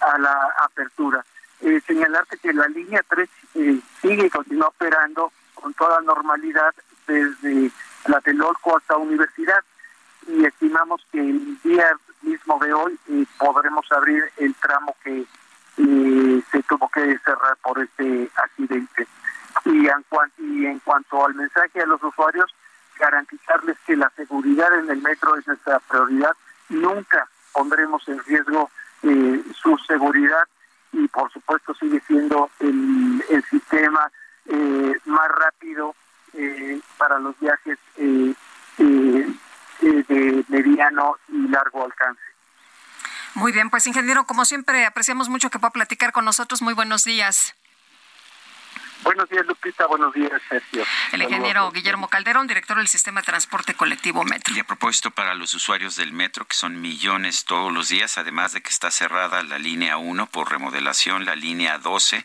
a 0.00 0.18
la 0.18 0.54
apertura. 0.60 1.24
Eh, 1.60 1.80
señalarte 1.86 2.38
que 2.38 2.52
la 2.52 2.68
línea 2.68 3.02
3 3.08 3.28
eh, 3.54 3.80
sigue 4.00 4.26
y 4.26 4.30
continúa 4.30 4.68
operando 4.68 5.32
con 5.54 5.72
toda 5.74 6.00
normalidad 6.02 6.74
desde 7.06 7.70
la 8.06 8.20
Telolco 8.20 8.76
hasta 8.76 8.96
Universidad 8.96 9.62
y 10.28 10.44
estimamos 10.44 11.04
que 11.10 11.20
el 11.20 11.60
día 11.62 11.96
mismo 12.22 12.58
de 12.60 12.72
hoy 12.72 12.98
podremos 13.38 13.90
abrir 13.92 14.22
el 14.36 14.54
tramo 14.54 14.94
que 15.02 15.24
se 15.76 16.62
tuvo 16.64 16.88
que 16.88 17.18
cerrar 17.18 17.56
por 17.62 17.78
este 17.80 18.30
accidente. 18.36 19.06
Y 19.66 19.88
en, 19.88 20.78
cuanto 20.80 21.26
al 21.26 21.34
mensaje 21.34 21.80
a 21.80 21.86
los 21.86 22.02
usuarios, 22.02 22.54
garantizarles 22.98 23.76
que 23.86 23.96
la 23.96 24.10
seguridad 24.16 24.78
en 24.78 24.88
el 24.90 25.02
metro 25.02 25.36
es 25.36 25.46
nuestra 25.46 25.80
prioridad. 25.80 26.32
Nunca 26.68 27.28
pondremos 27.52 28.06
en 28.08 28.22
riesgo 28.24 28.70
eh, 29.02 29.42
su 29.60 29.76
seguridad 29.78 30.44
y 30.92 31.08
por 31.08 31.30
supuesto 31.32 31.74
sigue 31.74 32.00
siendo 32.06 32.50
el, 32.60 33.22
sistema 33.50 34.10
eh, 34.46 34.94
más 35.04 35.28
rápido 35.28 35.94
eh, 36.32 36.80
para 36.96 37.18
los 37.18 37.38
viajes 37.38 37.78
de 37.96 38.34
mediano 40.48 41.16
y 41.28 41.48
largo 41.48 41.84
alcance. 41.84 42.22
Muy 43.34 43.52
bien, 43.52 43.68
pues 43.68 43.86
ingeniero, 43.86 44.24
como 44.24 44.44
siempre, 44.44 44.86
apreciamos 44.86 45.28
mucho 45.28 45.50
que 45.50 45.58
pueda 45.58 45.70
platicar 45.70 46.12
con 46.12 46.24
nosotros. 46.24 46.62
Muy 46.62 46.72
buenos 46.72 47.04
días. 47.04 47.54
Buenos 49.02 49.28
días, 49.28 49.46
Lupita. 49.46 49.86
Buenos 49.86 50.12
días, 50.12 50.32
Sergio. 50.48 50.84
El 51.12 51.22
ingeniero 51.22 51.70
Guillermo 51.70 52.08
Calderón, 52.08 52.46
director 52.46 52.78
del 52.78 52.88
Sistema 52.88 53.20
de 53.20 53.26
Transporte 53.26 53.74
Colectivo 53.74 54.24
Metro. 54.24 54.54
Y 54.54 54.60
a 54.60 54.64
propósito, 54.64 55.10
para 55.10 55.34
los 55.34 55.54
usuarios 55.54 55.96
del 55.96 56.12
metro, 56.12 56.46
que 56.46 56.54
son 56.54 56.80
millones 56.80 57.44
todos 57.44 57.72
los 57.72 57.88
días, 57.88 58.18
además 58.18 58.52
de 58.52 58.62
que 58.62 58.70
está 58.70 58.90
cerrada 58.90 59.42
la 59.42 59.58
línea 59.58 59.96
1 59.96 60.26
por 60.26 60.50
remodelación, 60.50 61.24
la 61.24 61.36
línea 61.36 61.78
12 61.78 62.24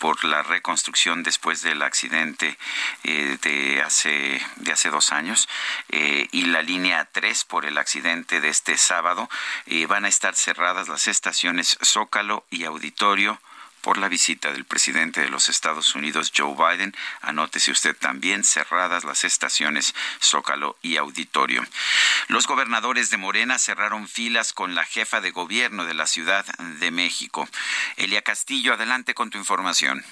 por 0.00 0.24
la 0.24 0.42
reconstrucción 0.42 1.22
después 1.22 1.60
del 1.60 1.82
accidente 1.82 2.56
eh, 3.04 3.36
de 3.42 3.82
hace 3.82 4.40
de 4.56 4.72
hace 4.72 4.88
dos 4.88 5.12
años 5.12 5.46
eh, 5.90 6.26
y 6.32 6.46
la 6.46 6.62
línea 6.62 7.04
3 7.12 7.44
por 7.44 7.66
el 7.66 7.76
accidente 7.76 8.40
de 8.40 8.48
este 8.48 8.78
sábado 8.78 9.28
eh, 9.66 9.84
van 9.84 10.06
a 10.06 10.08
estar 10.08 10.34
cerradas 10.34 10.88
las 10.88 11.06
estaciones 11.06 11.76
Zócalo 11.84 12.46
y 12.48 12.64
Auditorio 12.64 13.38
por 13.80 13.98
la 13.98 14.08
visita 14.08 14.52
del 14.52 14.64
presidente 14.64 15.20
de 15.20 15.28
los 15.28 15.48
Estados 15.48 15.94
Unidos, 15.94 16.32
Joe 16.36 16.54
Biden. 16.54 16.94
Anótese 17.22 17.70
usted 17.70 17.96
también 17.96 18.44
cerradas 18.44 19.04
las 19.04 19.24
estaciones 19.24 19.94
Zócalo 20.22 20.76
y 20.82 20.96
Auditorio. 20.96 21.64
Los 22.28 22.46
gobernadores 22.46 23.10
de 23.10 23.16
Morena 23.16 23.58
cerraron 23.58 24.08
filas 24.08 24.52
con 24.52 24.74
la 24.74 24.84
jefa 24.84 25.20
de 25.20 25.30
gobierno 25.30 25.84
de 25.84 25.94
la 25.94 26.06
Ciudad 26.06 26.44
de 26.80 26.90
México. 26.90 27.48
Elia 27.96 28.22
Castillo, 28.22 28.74
adelante 28.74 29.14
con 29.14 29.30
tu 29.30 29.38
información. 29.38 30.04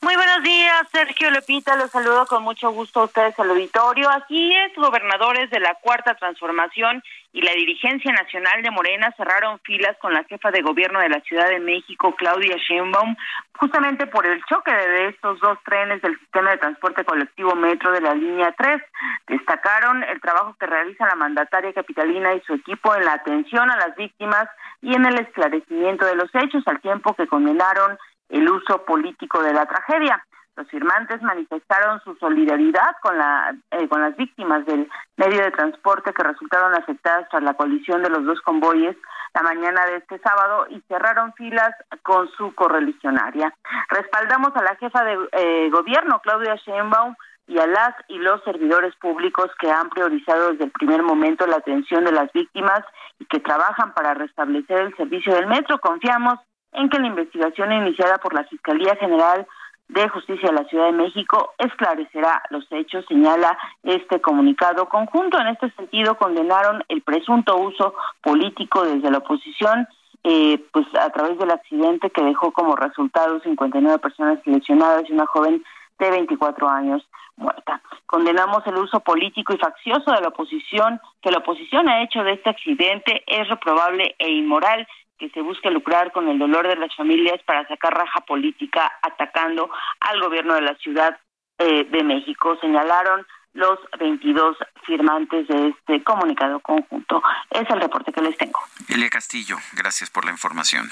Muy 0.00 0.14
buenos 0.14 0.42
días, 0.44 0.86
Sergio 0.92 1.30
Lepita, 1.30 1.74
los 1.74 1.90
saludo 1.90 2.24
con 2.26 2.44
mucho 2.44 2.70
gusto 2.70 3.00
a 3.00 3.04
ustedes 3.04 3.38
al 3.40 3.50
auditorio. 3.50 4.08
Así 4.08 4.54
es, 4.54 4.72
gobernadores 4.76 5.50
de 5.50 5.58
la 5.58 5.74
Cuarta 5.74 6.14
Transformación 6.14 7.02
y 7.32 7.42
la 7.42 7.52
dirigencia 7.52 8.12
nacional 8.12 8.62
de 8.62 8.70
Morena 8.70 9.12
cerraron 9.16 9.60
filas 9.60 9.96
con 10.00 10.12
la 10.12 10.24
jefa 10.24 10.50
de 10.50 10.62
gobierno 10.62 11.00
de 11.00 11.10
la 11.10 11.20
Ciudad 11.20 11.48
de 11.48 11.60
México, 11.60 12.14
Claudia 12.16 12.56
Sheinbaum, 12.56 13.16
justamente 13.58 14.06
por 14.06 14.26
el 14.26 14.42
choque 14.44 14.72
de 14.72 15.08
estos 15.08 15.38
dos 15.40 15.58
trenes 15.64 16.00
del 16.00 16.18
sistema 16.18 16.50
de 16.50 16.58
transporte 16.58 17.04
colectivo 17.04 17.54
Metro 17.54 17.92
de 17.92 18.00
la 18.00 18.14
línea 18.14 18.54
3. 18.56 18.82
Destacaron 19.26 20.02
el 20.04 20.20
trabajo 20.20 20.56
que 20.58 20.66
realiza 20.66 21.06
la 21.06 21.16
mandataria 21.16 21.72
capitalina 21.72 22.34
y 22.34 22.40
su 22.40 22.54
equipo 22.54 22.94
en 22.94 23.04
la 23.04 23.14
atención 23.14 23.70
a 23.70 23.76
las 23.76 23.94
víctimas 23.96 24.48
y 24.80 24.94
en 24.94 25.04
el 25.04 25.18
esclarecimiento 25.18 26.06
de 26.06 26.16
los 26.16 26.30
hechos, 26.34 26.62
al 26.66 26.80
tiempo 26.80 27.14
que 27.14 27.26
condenaron 27.26 27.98
el 28.30 28.48
uso 28.48 28.84
político 28.84 29.42
de 29.42 29.52
la 29.52 29.66
tragedia. 29.66 30.24
Los 30.58 30.68
firmantes 30.70 31.22
manifestaron 31.22 32.00
su 32.02 32.16
solidaridad 32.16 32.96
con, 33.00 33.16
la, 33.16 33.54
eh, 33.70 33.88
con 33.88 34.02
las 34.02 34.16
víctimas 34.16 34.66
del 34.66 34.90
medio 35.16 35.40
de 35.40 35.52
transporte 35.52 36.12
que 36.12 36.24
resultaron 36.24 36.74
afectadas 36.74 37.28
tras 37.30 37.44
la 37.44 37.54
colisión 37.54 38.02
de 38.02 38.10
los 38.10 38.24
dos 38.24 38.40
convoyes 38.40 38.96
la 39.34 39.42
mañana 39.42 39.86
de 39.86 39.98
este 39.98 40.18
sábado 40.18 40.66
y 40.68 40.80
cerraron 40.88 41.32
filas 41.34 41.70
con 42.02 42.28
su 42.32 42.52
correligionaria. 42.56 43.54
Respaldamos 43.88 44.50
a 44.56 44.64
la 44.64 44.74
jefa 44.74 45.04
de 45.04 45.28
eh, 45.30 45.70
gobierno, 45.70 46.20
Claudia 46.24 46.56
Sheinbaum, 46.56 47.14
y 47.46 47.58
a 47.60 47.66
las 47.68 47.94
y 48.08 48.18
los 48.18 48.42
servidores 48.42 48.96
públicos 48.96 49.46
que 49.60 49.70
han 49.70 49.88
priorizado 49.90 50.50
desde 50.50 50.64
el 50.64 50.72
primer 50.72 51.04
momento 51.04 51.46
la 51.46 51.58
atención 51.58 52.04
de 52.04 52.12
las 52.12 52.32
víctimas 52.32 52.80
y 53.20 53.26
que 53.26 53.38
trabajan 53.38 53.94
para 53.94 54.14
restablecer 54.14 54.80
el 54.80 54.96
servicio 54.96 55.34
del 55.34 55.46
metro. 55.46 55.78
Confiamos 55.78 56.40
en 56.72 56.90
que 56.90 56.98
la 56.98 57.06
investigación 57.06 57.72
iniciada 57.72 58.18
por 58.18 58.34
la 58.34 58.42
Fiscalía 58.44 58.96
General 58.96 59.46
de 59.88 60.08
Justicia 60.08 60.50
de 60.50 60.54
la 60.54 60.68
Ciudad 60.68 60.86
de 60.86 60.92
México 60.92 61.54
esclarecerá 61.58 62.42
los 62.50 62.66
hechos, 62.70 63.04
señala 63.08 63.58
este 63.82 64.20
comunicado 64.20 64.88
conjunto. 64.88 65.38
En 65.40 65.48
este 65.48 65.70
sentido, 65.72 66.16
condenaron 66.16 66.84
el 66.88 67.02
presunto 67.02 67.56
uso 67.56 67.94
político 68.22 68.84
desde 68.84 69.10
la 69.10 69.18
oposición, 69.18 69.88
eh, 70.24 70.62
pues 70.72 70.86
a 70.94 71.10
través 71.10 71.38
del 71.38 71.50
accidente 71.50 72.10
que 72.10 72.22
dejó 72.22 72.52
como 72.52 72.76
resultado 72.76 73.40
59 73.40 73.98
personas 73.98 74.38
lesionadas 74.44 75.04
y 75.08 75.12
una 75.12 75.26
joven 75.26 75.64
de 75.98 76.10
24 76.10 76.68
años 76.68 77.02
muerta. 77.36 77.80
Condenamos 78.06 78.66
el 78.66 78.76
uso 78.76 79.00
político 79.00 79.54
y 79.54 79.58
faccioso 79.58 80.10
de 80.12 80.20
la 80.20 80.28
oposición, 80.28 81.00
que 81.22 81.30
la 81.30 81.38
oposición 81.38 81.88
ha 81.88 82.02
hecho 82.02 82.22
de 82.24 82.32
este 82.32 82.50
accidente, 82.50 83.22
es 83.26 83.48
reprobable 83.48 84.14
e 84.18 84.30
inmoral 84.30 84.86
que 85.18 85.30
se 85.30 85.40
busca 85.40 85.70
lucrar 85.70 86.12
con 86.12 86.28
el 86.28 86.38
dolor 86.38 86.68
de 86.68 86.76
las 86.76 86.94
familias 86.94 87.40
para 87.44 87.66
sacar 87.66 87.94
raja 87.94 88.20
política 88.20 88.90
atacando 89.02 89.70
al 90.00 90.20
gobierno 90.20 90.54
de 90.54 90.62
la 90.62 90.74
Ciudad 90.76 91.18
eh, 91.58 91.84
de 91.90 92.04
México, 92.04 92.56
señalaron 92.60 93.26
los 93.52 93.78
22 93.98 94.56
firmantes 94.86 95.48
de 95.48 95.68
este 95.68 96.04
comunicado 96.04 96.60
conjunto. 96.60 97.22
Es 97.50 97.68
el 97.68 97.80
reporte 97.80 98.12
que 98.12 98.22
les 98.22 98.36
tengo. 98.36 98.60
Elia 98.88 99.10
Castillo, 99.10 99.56
gracias 99.72 100.10
por 100.10 100.24
la 100.24 100.30
información. 100.30 100.88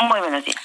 Muy 0.00 0.20
buenos 0.20 0.44
días. 0.44 0.60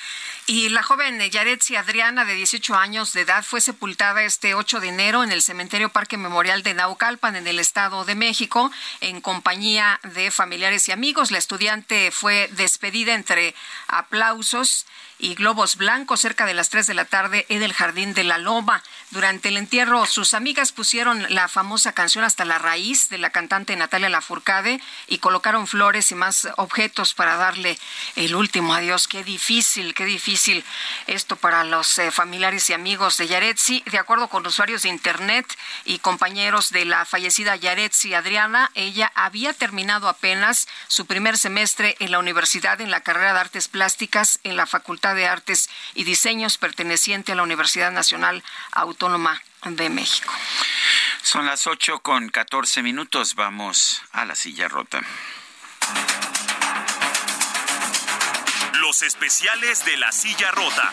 Y 0.45 0.67
la 0.67 0.83
joven 0.83 1.21
Yaretsi 1.21 1.77
Adriana, 1.77 2.25
de 2.25 2.33
18 2.33 2.75
años 2.75 3.13
de 3.13 3.21
edad, 3.21 3.45
fue 3.45 3.61
sepultada 3.61 4.23
este 4.23 4.55
8 4.55 4.81
de 4.81 4.89
enero 4.89 5.23
en 5.23 5.31
el 5.31 5.41
Cementerio 5.41 5.87
Parque 5.87 6.17
Memorial 6.17 6.63
de 6.63 6.73
Naucalpan, 6.73 7.37
en 7.37 7.47
el 7.47 7.59
Estado 7.59 8.03
de 8.03 8.15
México, 8.15 8.69
en 8.99 9.21
compañía 9.21 10.01
de 10.03 10.31
familiares 10.31 10.89
y 10.89 10.91
amigos. 10.91 11.31
La 11.31 11.37
estudiante 11.37 12.11
fue 12.11 12.49
despedida 12.53 13.13
entre 13.13 13.55
aplausos 13.87 14.85
y 15.23 15.35
globos 15.35 15.77
blancos 15.77 16.19
cerca 16.19 16.45
de 16.45 16.53
las 16.53 16.69
3 16.69 16.85
de 16.85 16.93
la 16.93 17.05
tarde 17.05 17.45
en 17.47 17.63
el 17.63 17.71
Jardín 17.71 18.13
de 18.13 18.25
la 18.25 18.37
Loma. 18.37 18.83
Durante 19.09 19.47
el 19.47 19.55
entierro, 19.55 20.05
sus 20.05 20.33
amigas 20.33 20.73
pusieron 20.73 21.25
la 21.29 21.47
famosa 21.47 21.93
canción 21.93 22.25
Hasta 22.25 22.43
la 22.43 22.59
Raíz 22.59 23.07
de 23.07 23.17
la 23.17 23.29
cantante 23.29 23.73
Natalia 23.77 24.09
Lafourcade 24.09 24.81
y 25.07 25.19
colocaron 25.19 25.65
flores 25.65 26.11
y 26.11 26.15
más 26.15 26.49
objetos 26.57 27.13
para 27.13 27.37
darle 27.37 27.79
el 28.17 28.35
último 28.35 28.73
adiós. 28.73 29.07
Qué 29.07 29.23
difícil, 29.23 29.93
qué 29.93 30.03
difícil 30.03 30.65
esto 31.07 31.37
para 31.37 31.63
los 31.63 31.97
eh, 31.99 32.11
familiares 32.11 32.69
y 32.69 32.73
amigos 32.73 33.17
de 33.17 33.27
Yaretsi. 33.27 33.81
De 33.89 33.99
acuerdo 33.99 34.27
con 34.27 34.45
usuarios 34.45 34.81
de 34.81 34.89
Internet 34.89 35.45
y 35.85 35.99
compañeros 35.99 36.71
de 36.71 36.83
la 36.83 37.05
fallecida 37.05 37.55
Yaretsi 37.55 38.13
Adriana, 38.13 38.71
ella 38.73 39.09
había 39.15 39.53
terminado 39.53 40.09
apenas 40.09 40.67
su 40.89 41.05
primer 41.05 41.37
semestre 41.37 41.95
en 41.99 42.11
la 42.11 42.19
universidad 42.19 42.81
en 42.81 42.91
la 42.91 42.99
carrera 42.99 43.31
de 43.31 43.39
Artes 43.39 43.69
Plásticas 43.69 44.41
en 44.43 44.57
la 44.57 44.65
Facultad 44.65 45.12
de 45.13 45.27
Artes 45.27 45.69
y 45.93 46.03
Diseños 46.03 46.57
perteneciente 46.57 47.31
a 47.31 47.35
la 47.35 47.43
Universidad 47.43 47.91
Nacional 47.91 48.43
Autónoma 48.71 49.41
de 49.65 49.89
México. 49.89 50.33
Son 51.21 51.45
las 51.45 51.67
8 51.67 51.99
con 51.99 52.29
14 52.29 52.83
minutos. 52.83 53.35
Vamos 53.35 54.01
a 54.11 54.25
la 54.25 54.35
silla 54.35 54.67
rota. 54.67 55.01
Los 58.81 59.01
especiales 59.03 59.85
de 59.85 59.97
la 59.97 60.11
silla 60.11 60.51
rota. 60.51 60.91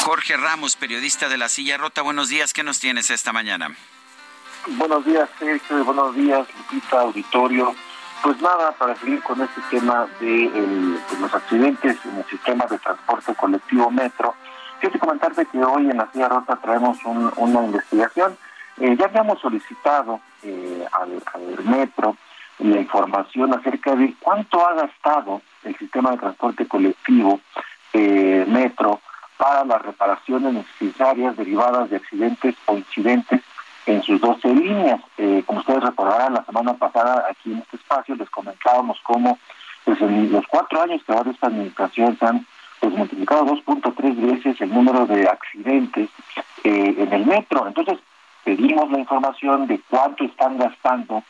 Jorge 0.00 0.36
Ramos, 0.36 0.76
periodista 0.76 1.28
de 1.28 1.38
la 1.38 1.48
silla 1.48 1.78
rota. 1.78 2.02
Buenos 2.02 2.28
días. 2.28 2.52
¿Qué 2.52 2.64
nos 2.64 2.80
tienes 2.80 3.10
esta 3.10 3.32
mañana? 3.32 3.74
Buenos 4.66 5.04
días, 5.04 5.28
Sergio. 5.38 5.84
Buenos 5.84 6.14
días, 6.14 6.46
Lupita, 6.56 7.00
auditorio. 7.00 7.74
Pues 8.22 8.40
nada, 8.40 8.72
para 8.72 8.94
seguir 8.96 9.22
con 9.22 9.40
este 9.40 9.60
tema 9.70 10.06
de, 10.20 10.50
los 11.20 11.34
accidentes 11.34 11.98
en 12.04 12.18
el 12.18 12.24
sistema 12.26 12.66
de 12.66 12.78
transporte 12.78 13.34
colectivo 13.34 13.90
metro, 13.90 14.34
quiero 14.80 14.98
comentarte 15.00 15.46
que 15.46 15.58
hoy 15.64 15.90
en 15.90 15.96
la 15.96 16.08
Silla 16.12 16.28
Rota 16.28 16.56
traemos 16.62 16.98
un- 17.04 17.32
una 17.36 17.64
investigación. 17.64 18.36
Eh, 18.78 18.96
ya 18.96 19.06
habíamos 19.06 19.40
solicitado 19.40 20.20
eh, 20.44 20.86
al, 20.92 21.20
al 21.34 21.64
metro 21.64 22.16
la 22.58 22.78
información 22.78 23.52
acerca 23.54 23.96
de 23.96 24.14
cuánto 24.20 24.66
ha 24.66 24.74
gastado 24.74 25.42
el 25.64 25.76
sistema 25.78 26.12
de 26.12 26.18
transporte 26.18 26.66
colectivo 26.68 27.40
eh, 27.92 28.44
metro 28.48 29.00
para 29.36 29.64
las 29.64 29.82
reparaciones 29.82 30.54
necesarias 30.54 31.36
derivadas 31.36 31.90
de 31.90 31.96
accidentes 31.96 32.54
o 32.66 32.76
incidentes 32.76 33.40
en 33.86 34.02
sus 34.02 34.20
12 34.20 34.48
líneas. 34.48 35.00
Eh, 35.18 35.42
como 35.46 35.60
ustedes 35.60 35.82
recordarán, 35.82 36.34
la 36.34 36.44
semana 36.44 36.74
pasada 36.74 37.26
aquí 37.30 37.52
en 37.52 37.58
este 37.58 37.76
espacio 37.76 38.14
les 38.16 38.30
comentábamos 38.30 38.98
cómo 39.02 39.38
pues, 39.84 40.00
en 40.00 40.30
los 40.32 40.46
cuatro 40.46 40.82
años 40.82 41.02
que 41.04 41.12
va 41.12 41.22
de 41.22 41.30
esta 41.30 41.48
administración 41.48 42.16
se 42.18 42.26
han 42.26 42.46
pues, 42.80 42.92
multiplicado 42.94 43.46
2.3 43.46 44.32
veces 44.32 44.60
el 44.60 44.72
número 44.72 45.06
de 45.06 45.28
accidentes 45.28 46.08
eh, 46.64 46.94
en 46.98 47.12
el 47.12 47.26
metro. 47.26 47.66
Entonces, 47.66 47.98
pedimos 48.44 48.90
la 48.90 48.98
información 48.98 49.66
de 49.66 49.80
cuánto 49.88 50.24
están 50.24 50.58
gastando 50.58 51.22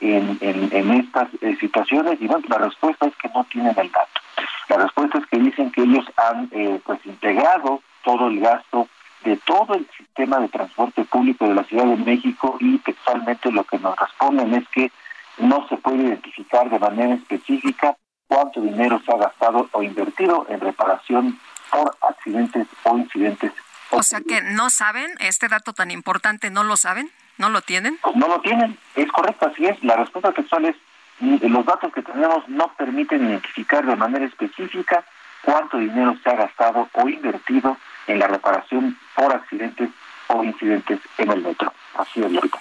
en, 0.00 0.90
estas 0.92 1.28
eh, 1.42 1.56
situaciones 1.60 2.20
y 2.20 2.26
bueno, 2.26 2.44
la 2.48 2.58
respuesta 2.58 3.06
es 3.06 3.14
que 3.16 3.28
no 3.28 3.44
tienen 3.44 3.74
el 3.78 3.90
dato. 3.90 4.20
La 4.68 4.76
respuesta 4.78 5.18
es 5.18 5.26
que 5.26 5.38
dicen 5.38 5.70
que 5.70 5.82
ellos 5.82 6.04
han 6.16 6.48
eh, 6.52 6.80
pues 6.84 7.04
integrado 7.04 7.82
todo 8.02 8.28
el 8.28 8.40
gasto 8.40 8.88
de 9.24 9.36
todo 9.38 9.74
el 9.74 9.86
sistema 9.96 10.38
de 10.38 10.48
transporte 10.48 11.04
público 11.04 11.46
de 11.46 11.54
la 11.54 11.64
Ciudad 11.64 11.86
de 11.86 11.96
México 11.96 12.56
y 12.60 12.78
textualmente 12.78 13.52
lo 13.52 13.64
que 13.64 13.78
nos 13.78 13.96
responden 13.98 14.54
es 14.54 14.68
que 14.68 14.90
no 15.38 15.66
se 15.68 15.76
puede 15.76 16.04
identificar 16.04 16.68
de 16.70 16.78
manera 16.78 17.14
específica 17.14 17.96
cuánto 18.28 18.60
dinero 18.60 19.00
se 19.04 19.12
ha 19.12 19.16
gastado 19.16 19.68
o 19.72 19.82
invertido 19.82 20.46
en 20.48 20.60
reparación 20.60 21.38
por 21.70 21.96
accidentes 22.08 22.66
o 22.84 22.98
incidentes. 22.98 23.52
O 23.90 24.02
sea 24.02 24.20
que 24.20 24.40
no 24.42 24.70
saben 24.70 25.10
este 25.18 25.48
dato 25.48 25.72
tan 25.72 25.90
importante, 25.90 26.50
no 26.50 26.62
lo 26.62 26.76
saben, 26.76 27.10
no 27.38 27.48
lo 27.48 27.60
tienen. 27.60 27.98
No 28.14 28.28
lo 28.28 28.40
tienen, 28.40 28.78
es 28.94 29.10
correcto, 29.10 29.46
así 29.46 29.66
es. 29.66 29.82
La 29.82 29.96
respuesta 29.96 30.32
textual 30.32 30.66
es, 30.66 30.76
mm, 31.18 31.46
los 31.46 31.66
datos 31.66 31.92
que 31.92 32.02
tenemos 32.02 32.48
no 32.48 32.72
permiten 32.74 33.24
identificar 33.24 33.84
de 33.84 33.96
manera 33.96 34.24
específica 34.24 35.04
cuánto 35.42 35.78
dinero 35.78 36.16
se 36.22 36.30
ha 36.30 36.34
gastado 36.34 36.88
o 36.92 37.08
invertido 37.08 37.76
en 38.06 38.18
la 38.18 38.26
reparación 38.28 38.98
por 39.14 39.32
accidentes 39.32 39.90
o 40.28 40.44
incidentes 40.44 41.00
en 41.18 41.30
el 41.30 41.42
metro. 41.42 41.72
Así 41.94 42.22
es, 42.22 42.30
Lupita. 42.30 42.58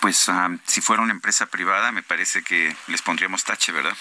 Pues 0.00 0.28
ah, 0.28 0.48
si 0.64 0.80
fuera 0.80 1.02
una 1.02 1.12
empresa 1.12 1.46
privada, 1.46 1.92
me 1.92 2.02
parece 2.02 2.42
que 2.42 2.74
les 2.88 3.02
pondríamos 3.02 3.44
tache, 3.44 3.72
¿verdad? 3.72 3.94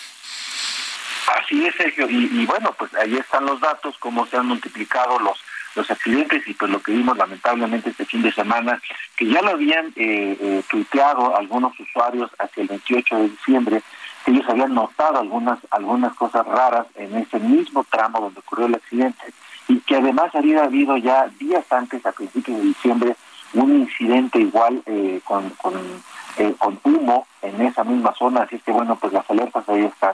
Así 1.40 1.66
es, 1.66 1.76
Sergio. 1.76 2.10
Y, 2.10 2.42
y 2.42 2.46
bueno, 2.46 2.74
pues 2.78 2.94
ahí 2.96 3.16
están 3.16 3.46
los 3.46 3.60
datos, 3.60 3.96
cómo 4.00 4.26
se 4.26 4.38
han 4.38 4.48
multiplicado 4.48 5.20
los 5.20 5.40
los 5.76 5.90
accidentes 5.90 6.48
y 6.48 6.54
pues 6.54 6.70
lo 6.72 6.82
que 6.82 6.92
vimos 6.92 7.18
lamentablemente 7.18 7.92
este 7.92 8.06
fin 8.06 8.22
de 8.22 8.32
semana, 8.32 8.82
que 9.16 9.28
ya 9.28 9.42
lo 9.42 9.52
habían 9.52 9.88
eh, 9.96 10.38
eh, 10.40 10.64
tuiteado 10.70 11.38
algunos 11.38 11.80
usuarios 11.80 12.30
hacia 12.40 12.64
el 12.64 12.70
28 12.70 13.16
de 13.16 13.30
diciembre, 13.30 13.84
que 14.26 14.32
ellos 14.32 14.46
habían 14.50 14.74
notado 14.74 15.20
algunas 15.20 15.60
algunas 15.72 16.14
cosas 16.16 16.46
raras 16.46 16.88
en 16.96 17.16
ese 17.16 17.40
mismo 17.40 17.86
tramo 17.90 18.20
donde 18.20 18.40
ocurrió 18.40 18.66
el 18.68 18.76
accidente 18.76 19.34
y 19.68 19.80
que 19.82 19.96
además 19.96 20.34
había 20.34 20.64
habido 20.64 20.98
ya 20.98 21.28
días 21.40 21.66
antes, 21.72 22.06
a 22.06 22.12
principios 22.12 22.58
de 22.58 22.64
diciembre, 22.66 23.16
un 23.54 23.82
incidente 23.82 24.40
igual 24.40 24.82
eh, 24.86 25.22
con, 25.24 25.50
con, 25.52 25.74
eh, 26.38 26.54
con 26.58 26.80
humo 26.84 27.28
en 27.42 27.62
esa 27.62 27.84
misma 27.84 28.14
zona, 28.18 28.44
así 28.44 28.60
que 28.60 28.72
bueno, 28.72 28.96
pues 28.98 29.12
las 29.14 29.30
alertas 29.30 29.68
ahí 29.68 29.84
están. 29.84 30.14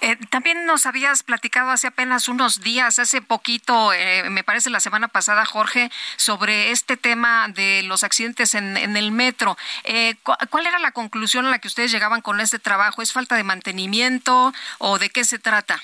Eh, 0.00 0.16
también 0.30 0.66
nos 0.66 0.84
habías 0.86 1.22
platicado 1.22 1.70
hace 1.70 1.86
apenas 1.86 2.26
unos 2.28 2.60
días, 2.60 2.98
hace 2.98 3.22
poquito, 3.22 3.92
eh, 3.92 4.28
me 4.30 4.42
parece 4.42 4.68
la 4.68 4.80
semana 4.80 5.06
pasada, 5.06 5.44
Jorge, 5.44 5.90
sobre 6.16 6.72
este 6.72 6.96
tema 6.96 7.46
de 7.48 7.84
los 7.84 8.02
accidentes 8.02 8.54
en, 8.56 8.76
en 8.76 8.96
el 8.96 9.12
metro. 9.12 9.56
Eh, 9.84 10.16
cu- 10.24 10.34
¿Cuál 10.50 10.66
era 10.66 10.80
la 10.80 10.90
conclusión 10.90 11.46
a 11.46 11.50
la 11.50 11.60
que 11.60 11.68
ustedes 11.68 11.92
llegaban 11.92 12.20
con 12.20 12.40
este 12.40 12.58
trabajo? 12.58 13.00
¿Es 13.00 13.12
falta 13.12 13.36
de 13.36 13.44
mantenimiento 13.44 14.52
o 14.78 14.98
de 14.98 15.08
qué 15.08 15.24
se 15.24 15.38
trata? 15.38 15.80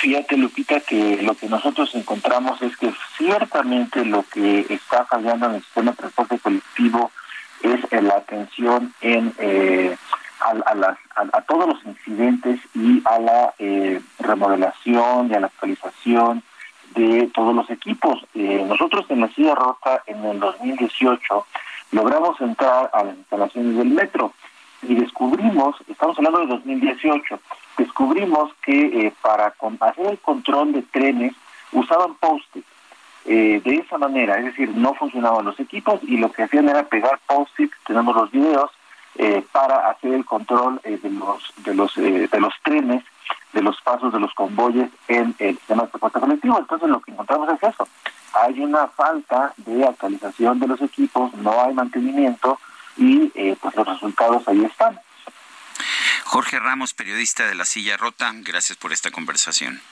Fíjate, 0.00 0.36
Lupita, 0.36 0.80
que 0.80 1.22
lo 1.22 1.34
que 1.34 1.48
nosotros 1.48 1.94
encontramos 1.94 2.60
es 2.62 2.76
que 2.76 2.92
ciertamente 3.18 4.04
lo 4.04 4.22
que 4.24 4.66
está 4.70 5.04
fallando 5.04 5.46
en 5.46 5.54
el 5.56 5.62
sistema 5.62 5.90
de 5.92 5.96
transporte 5.98 6.38
colectivo 6.38 7.10
es 7.62 8.02
la 8.02 8.14
atención 8.16 8.94
en 9.02 9.32
eh, 9.38 9.96
a, 10.40 10.70
a 10.70 10.74
las- 10.74 10.98
a- 11.16 11.42
todos 11.42 11.66
los 11.68 11.84
incidentes 11.84 12.60
y 12.74 13.02
a 13.04 13.18
la 13.18 13.54
eh, 13.58 14.00
remodelación 14.18 15.30
y 15.30 15.34
a 15.34 15.40
la 15.40 15.46
actualización 15.48 16.42
de 16.94 17.30
todos 17.34 17.54
los 17.54 17.68
equipos. 17.70 18.24
Eh, 18.34 18.64
nosotros 18.66 19.04
en 19.10 19.20
la 19.20 19.28
silla 19.34 19.54
rota 19.54 20.02
en 20.06 20.24
el 20.24 20.40
2018 20.40 21.46
logramos 21.92 22.40
entrar 22.40 22.90
a 22.94 23.04
las 23.04 23.16
instalaciones 23.16 23.76
del 23.76 23.88
metro 23.90 24.32
y 24.82 24.94
descubrimos, 24.94 25.76
estamos 25.88 26.16
hablando 26.18 26.40
de 26.40 26.46
2018, 26.46 27.38
descubrimos 27.80 28.52
que 28.62 29.06
eh, 29.06 29.12
para 29.22 29.54
hacer 29.80 30.06
el 30.06 30.18
control 30.18 30.72
de 30.72 30.82
trenes 30.82 31.32
usaban 31.72 32.14
post-it. 32.16 32.64
Eh, 33.26 33.60
de 33.64 33.76
esa 33.76 33.98
manera, 33.98 34.38
es 34.38 34.46
decir, 34.46 34.70
no 34.74 34.94
funcionaban 34.94 35.44
los 35.44 35.58
equipos 35.60 36.00
y 36.02 36.16
lo 36.16 36.32
que 36.32 36.42
hacían 36.42 36.68
era 36.68 36.84
pegar 36.84 37.18
post-it, 37.26 37.70
tenemos 37.86 38.14
los 38.14 38.30
videos, 38.30 38.70
eh, 39.16 39.44
para 39.52 39.90
hacer 39.90 40.14
el 40.14 40.24
control 40.24 40.80
eh, 40.84 40.98
de 41.02 41.10
los 41.10 41.52
de 41.64 41.74
los 41.74 41.94
de 41.96 42.40
los 42.40 42.54
trenes, 42.62 43.02
de 43.52 43.62
los 43.62 43.80
pasos 43.82 44.12
de 44.12 44.20
los 44.20 44.32
convoyes 44.34 44.88
en 45.08 45.34
el 45.38 45.56
sistema 45.56 45.82
de 45.82 45.88
transporte 45.88 46.20
colectivo. 46.20 46.58
Entonces 46.58 46.88
lo 46.88 47.00
que 47.00 47.10
encontramos 47.10 47.48
es 47.50 47.62
eso. 47.62 47.88
Hay 48.32 48.60
una 48.60 48.86
falta 48.86 49.52
de 49.56 49.84
actualización 49.84 50.60
de 50.60 50.68
los 50.68 50.80
equipos, 50.80 51.34
no 51.34 51.60
hay 51.60 51.74
mantenimiento 51.74 52.58
y 52.96 53.28
pues 53.60 53.74
los 53.74 53.86
resultados 53.86 54.46
ahí 54.48 54.64
están. 54.64 54.98
Jorge 56.32 56.60
Ramos, 56.60 56.94
periodista 56.94 57.48
de 57.48 57.56
La 57.56 57.64
Silla 57.64 57.96
Rota, 57.96 58.30
gracias 58.32 58.78
por 58.78 58.92
esta 58.92 59.10
conversación. 59.10 59.82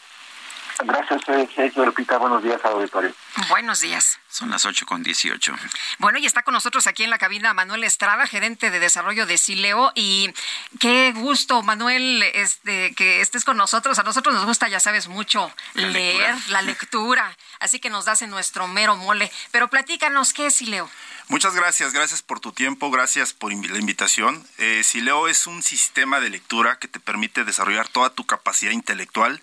Gracias, 0.85 1.22
Sergio 1.55 1.84
Lupita. 1.84 2.18
Buenos 2.18 2.42
días 2.42 2.64
auditorio. 2.64 3.13
Buenos 3.49 3.80
días. 3.80 4.18
Son 4.29 4.50
las 4.50 4.64
8 4.64 4.87
con 4.87 5.03
18. 5.03 5.55
Bueno, 5.99 6.18
y 6.18 6.26
está 6.26 6.42
con 6.42 6.55
nosotros 6.55 6.87
aquí 6.87 7.03
en 7.03 7.11
la 7.11 7.18
cabina 7.18 7.53
Manuel 7.55 7.83
Estrada, 7.83 8.26
gerente 8.26 8.71
de 8.71 8.79
desarrollo 8.79 9.26
de 9.26 9.38
Sileo. 9.38 9.91
Y 9.95 10.33
qué 10.79 11.13
gusto, 11.13 11.63
Manuel, 11.63 12.22
este, 12.34 12.95
que 12.95 13.21
estés 13.21 13.45
con 13.45 13.57
nosotros. 13.57 13.99
A 13.99 14.05
nosotros 14.05 14.34
nos 14.34 14.45
gusta, 14.45 14.68
ya 14.68 14.79
sabes, 14.79 15.09
mucho 15.09 15.50
leer, 15.75 16.37
la 16.49 16.63
lectura. 16.63 17.37
Así 17.59 17.80
que 17.80 17.91
nos 17.91 18.05
das 18.05 18.22
en 18.22 18.30
nuestro 18.30 18.68
mero 18.68 18.96
mole. 18.96 19.33
Pero 19.50 19.68
platícanos, 19.68 20.33
¿qué 20.33 20.46
es 20.46 20.57
Sileo? 20.57 20.88
Muchas 21.29 21.55
gracias, 21.55 21.92
gracias 21.92 22.22
por 22.22 22.41
tu 22.41 22.53
tiempo, 22.53 22.91
gracias 22.91 23.34
por 23.34 23.53
la 23.53 23.79
invitación. 23.79 24.46
Eh, 24.57 24.83
Sileo 24.83 25.29
es 25.29 25.46
un 25.46 25.63
sistema 25.63 26.21
de 26.21 26.30
lectura 26.30 26.79
que 26.79 26.88
te 26.88 27.00
permite 27.00 27.45
desarrollar 27.45 27.88
toda 27.88 28.11
tu 28.11 28.25
capacidad 28.25 28.72
intelectual 28.72 29.42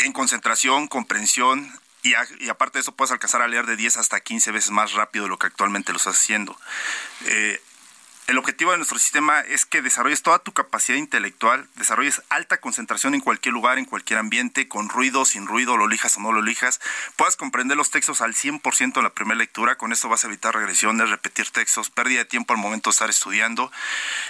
en 0.00 0.12
concentración, 0.12 0.88
comprensión, 0.88 1.72
y, 2.02 2.48
aparte 2.48 2.78
de 2.78 2.82
eso 2.82 2.92
puedes 2.92 3.10
alcanzar 3.10 3.42
a 3.42 3.48
leer 3.48 3.66
de 3.66 3.76
10 3.76 3.96
hasta 3.96 4.20
15 4.20 4.52
veces 4.52 4.70
más 4.70 4.92
rápido 4.92 5.24
de 5.24 5.28
lo 5.28 5.38
que 5.38 5.48
actualmente 5.48 5.92
lo 5.92 5.98
estás 5.98 6.16
haciendo. 6.16 6.56
Eh, 7.24 7.60
el 8.26 8.38
objetivo 8.38 8.72
de 8.72 8.78
nuestro 8.78 8.98
sistema 8.98 9.40
es 9.40 9.64
que 9.64 9.82
desarrolles 9.82 10.22
toda 10.22 10.40
tu 10.40 10.52
capacidad 10.52 10.98
intelectual, 10.98 11.68
desarrolles 11.76 12.22
alta 12.28 12.58
concentración 12.58 13.14
en 13.14 13.20
cualquier 13.20 13.52
lugar, 13.52 13.78
en 13.78 13.84
cualquier 13.84 14.18
ambiente, 14.18 14.66
con 14.66 14.88
ruido, 14.88 15.24
sin 15.24 15.46
ruido, 15.46 15.76
lo 15.76 15.86
lijas 15.86 16.16
o 16.16 16.20
no 16.20 16.32
lo 16.32 16.42
lijas, 16.42 16.80
puedas 17.14 17.36
comprender 17.36 17.76
los 17.76 17.90
textos 17.90 18.20
al 18.20 18.34
100% 18.34 18.96
en 18.96 19.02
la 19.04 19.14
primera 19.14 19.38
lectura, 19.38 19.76
con 19.76 19.92
esto 19.92 20.08
vas 20.08 20.24
a 20.24 20.26
evitar 20.26 20.54
regresiones, 20.54 21.08
repetir 21.08 21.50
textos, 21.50 21.88
pérdida 21.90 22.18
de 22.18 22.24
tiempo 22.24 22.52
al 22.52 22.58
momento 22.58 22.90
de 22.90 22.92
estar 22.92 23.10
estudiando 23.10 23.70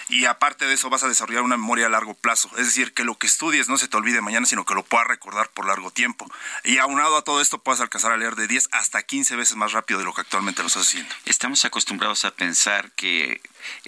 y 0.08 0.26
aparte 0.26 0.66
de 0.66 0.74
eso 0.74 0.90
vas 0.90 1.02
a 1.02 1.08
desarrollar 1.08 1.42
una 1.42 1.56
memoria 1.56 1.86
a 1.86 1.90
largo 1.90 2.12
plazo, 2.14 2.50
es 2.58 2.66
decir, 2.66 2.92
que 2.92 3.04
lo 3.04 3.16
que 3.16 3.26
estudies 3.26 3.68
no 3.68 3.78
se 3.78 3.88
te 3.88 3.96
olvide 3.96 4.20
mañana, 4.20 4.44
sino 4.44 4.66
que 4.66 4.74
lo 4.74 4.82
puedas 4.82 5.06
recordar 5.06 5.48
por 5.50 5.66
largo 5.66 5.90
tiempo. 5.90 6.30
Y 6.64 6.78
aunado 6.78 7.16
a 7.16 7.22
todo 7.22 7.40
esto 7.40 7.62
puedas 7.62 7.80
alcanzar 7.80 8.12
a 8.12 8.16
leer 8.16 8.36
de 8.36 8.46
10 8.46 8.68
hasta 8.72 9.02
15 9.02 9.36
veces 9.36 9.56
más 9.56 9.72
rápido 9.72 10.00
de 10.00 10.04
lo 10.04 10.12
que 10.12 10.20
actualmente 10.20 10.62
lo 10.62 10.68
estás 10.68 10.86
haciendo. 10.86 11.14
Estamos 11.24 11.64
acostumbrados 11.64 12.24
a 12.24 12.32
pensar 12.32 12.90
que 12.92 13.40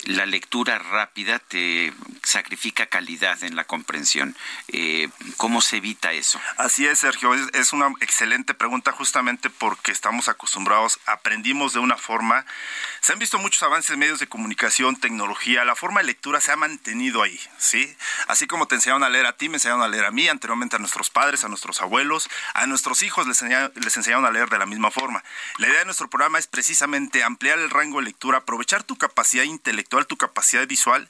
la 0.05 0.27
lectura 0.27 0.79
rápida 0.79 1.39
te 1.39 1.93
sacrifica 2.23 2.87
calidad 2.87 3.43
en 3.43 3.57
la 3.57 3.65
comprensión. 3.65 4.37
Eh, 4.69 5.09
¿Cómo 5.37 5.61
se 5.61 5.79
evita 5.79 6.13
eso? 6.13 6.41
Así 6.57 6.87
es, 6.87 6.99
Sergio. 6.99 7.33
Es, 7.35 7.73
una 7.73 7.93
excelente 8.01 8.55
pregunta 8.55 8.93
justamente 8.93 9.51
porque 9.51 9.93
estamos 9.93 10.29
acostumbrados, 10.29 10.99
aprendimos 11.07 11.73
de 11.73 11.81
una 11.81 11.97
forma. 11.97 12.45
Se 13.01 13.13
han 13.13 13.19
visto 13.19 13.39
muchos 13.39 13.63
avances 13.63 13.91
en 13.91 13.99
medios 13.99 14.21
de 14.21 14.27
comunicación, 14.27 14.97
tecnología. 14.97 15.65
La 15.65 15.75
forma 15.75 16.01
de 16.01 16.07
lectura 16.07 16.41
se 16.41 16.53
ha 16.53 16.57
mantenido 16.57 17.23
ahí, 17.23 17.39
¿sí? 17.59 17.97
Así 18.27 18.47
como 18.47 18.67
te 18.67 18.75
enseñaron 18.75 19.05
a 19.05 19.09
leer 19.09 19.27
a 19.27 19.37
ti, 19.37 19.49
me 19.49 19.57
enseñaron 19.57 19.83
a 19.83 19.89
leer 19.89 20.05
a 20.05 20.11
mí, 20.11 20.29
anteriormente 20.29 20.77
a 20.77 20.79
nuestros 20.79 21.11
padres, 21.11 21.45
a 21.45 21.49
nuestros 21.49 21.81
abuelos, 21.81 22.29
a 22.55 22.67
nuestros 22.67 23.03
hijos 23.03 23.27
les 23.27 23.41
enseñaron, 23.43 23.73
les 23.77 23.97
enseñaron 23.97 24.25
a 24.25 24.31
leer 24.31 24.49
de 24.49 24.59
la 24.59 24.67
misma 24.67 24.91
forma. 24.91 25.23
La 25.59 25.69
idea 25.69 25.81
de 25.81 25.85
nuestro 25.85 26.09
programa 26.09 26.39
es 26.39 26.47
precisamente 26.47 27.23
ampliar 27.23 27.59
el 27.59 27.71
rango 27.71 27.99
de 27.99 28.05
lectura, 28.05 28.39
aprovechar 28.39 28.83
tu 28.83 28.97
capacidad 28.97 29.45
intelectual, 29.45 29.68
tu 30.07 30.16
capacidad 30.16 30.66
visual 30.66 31.09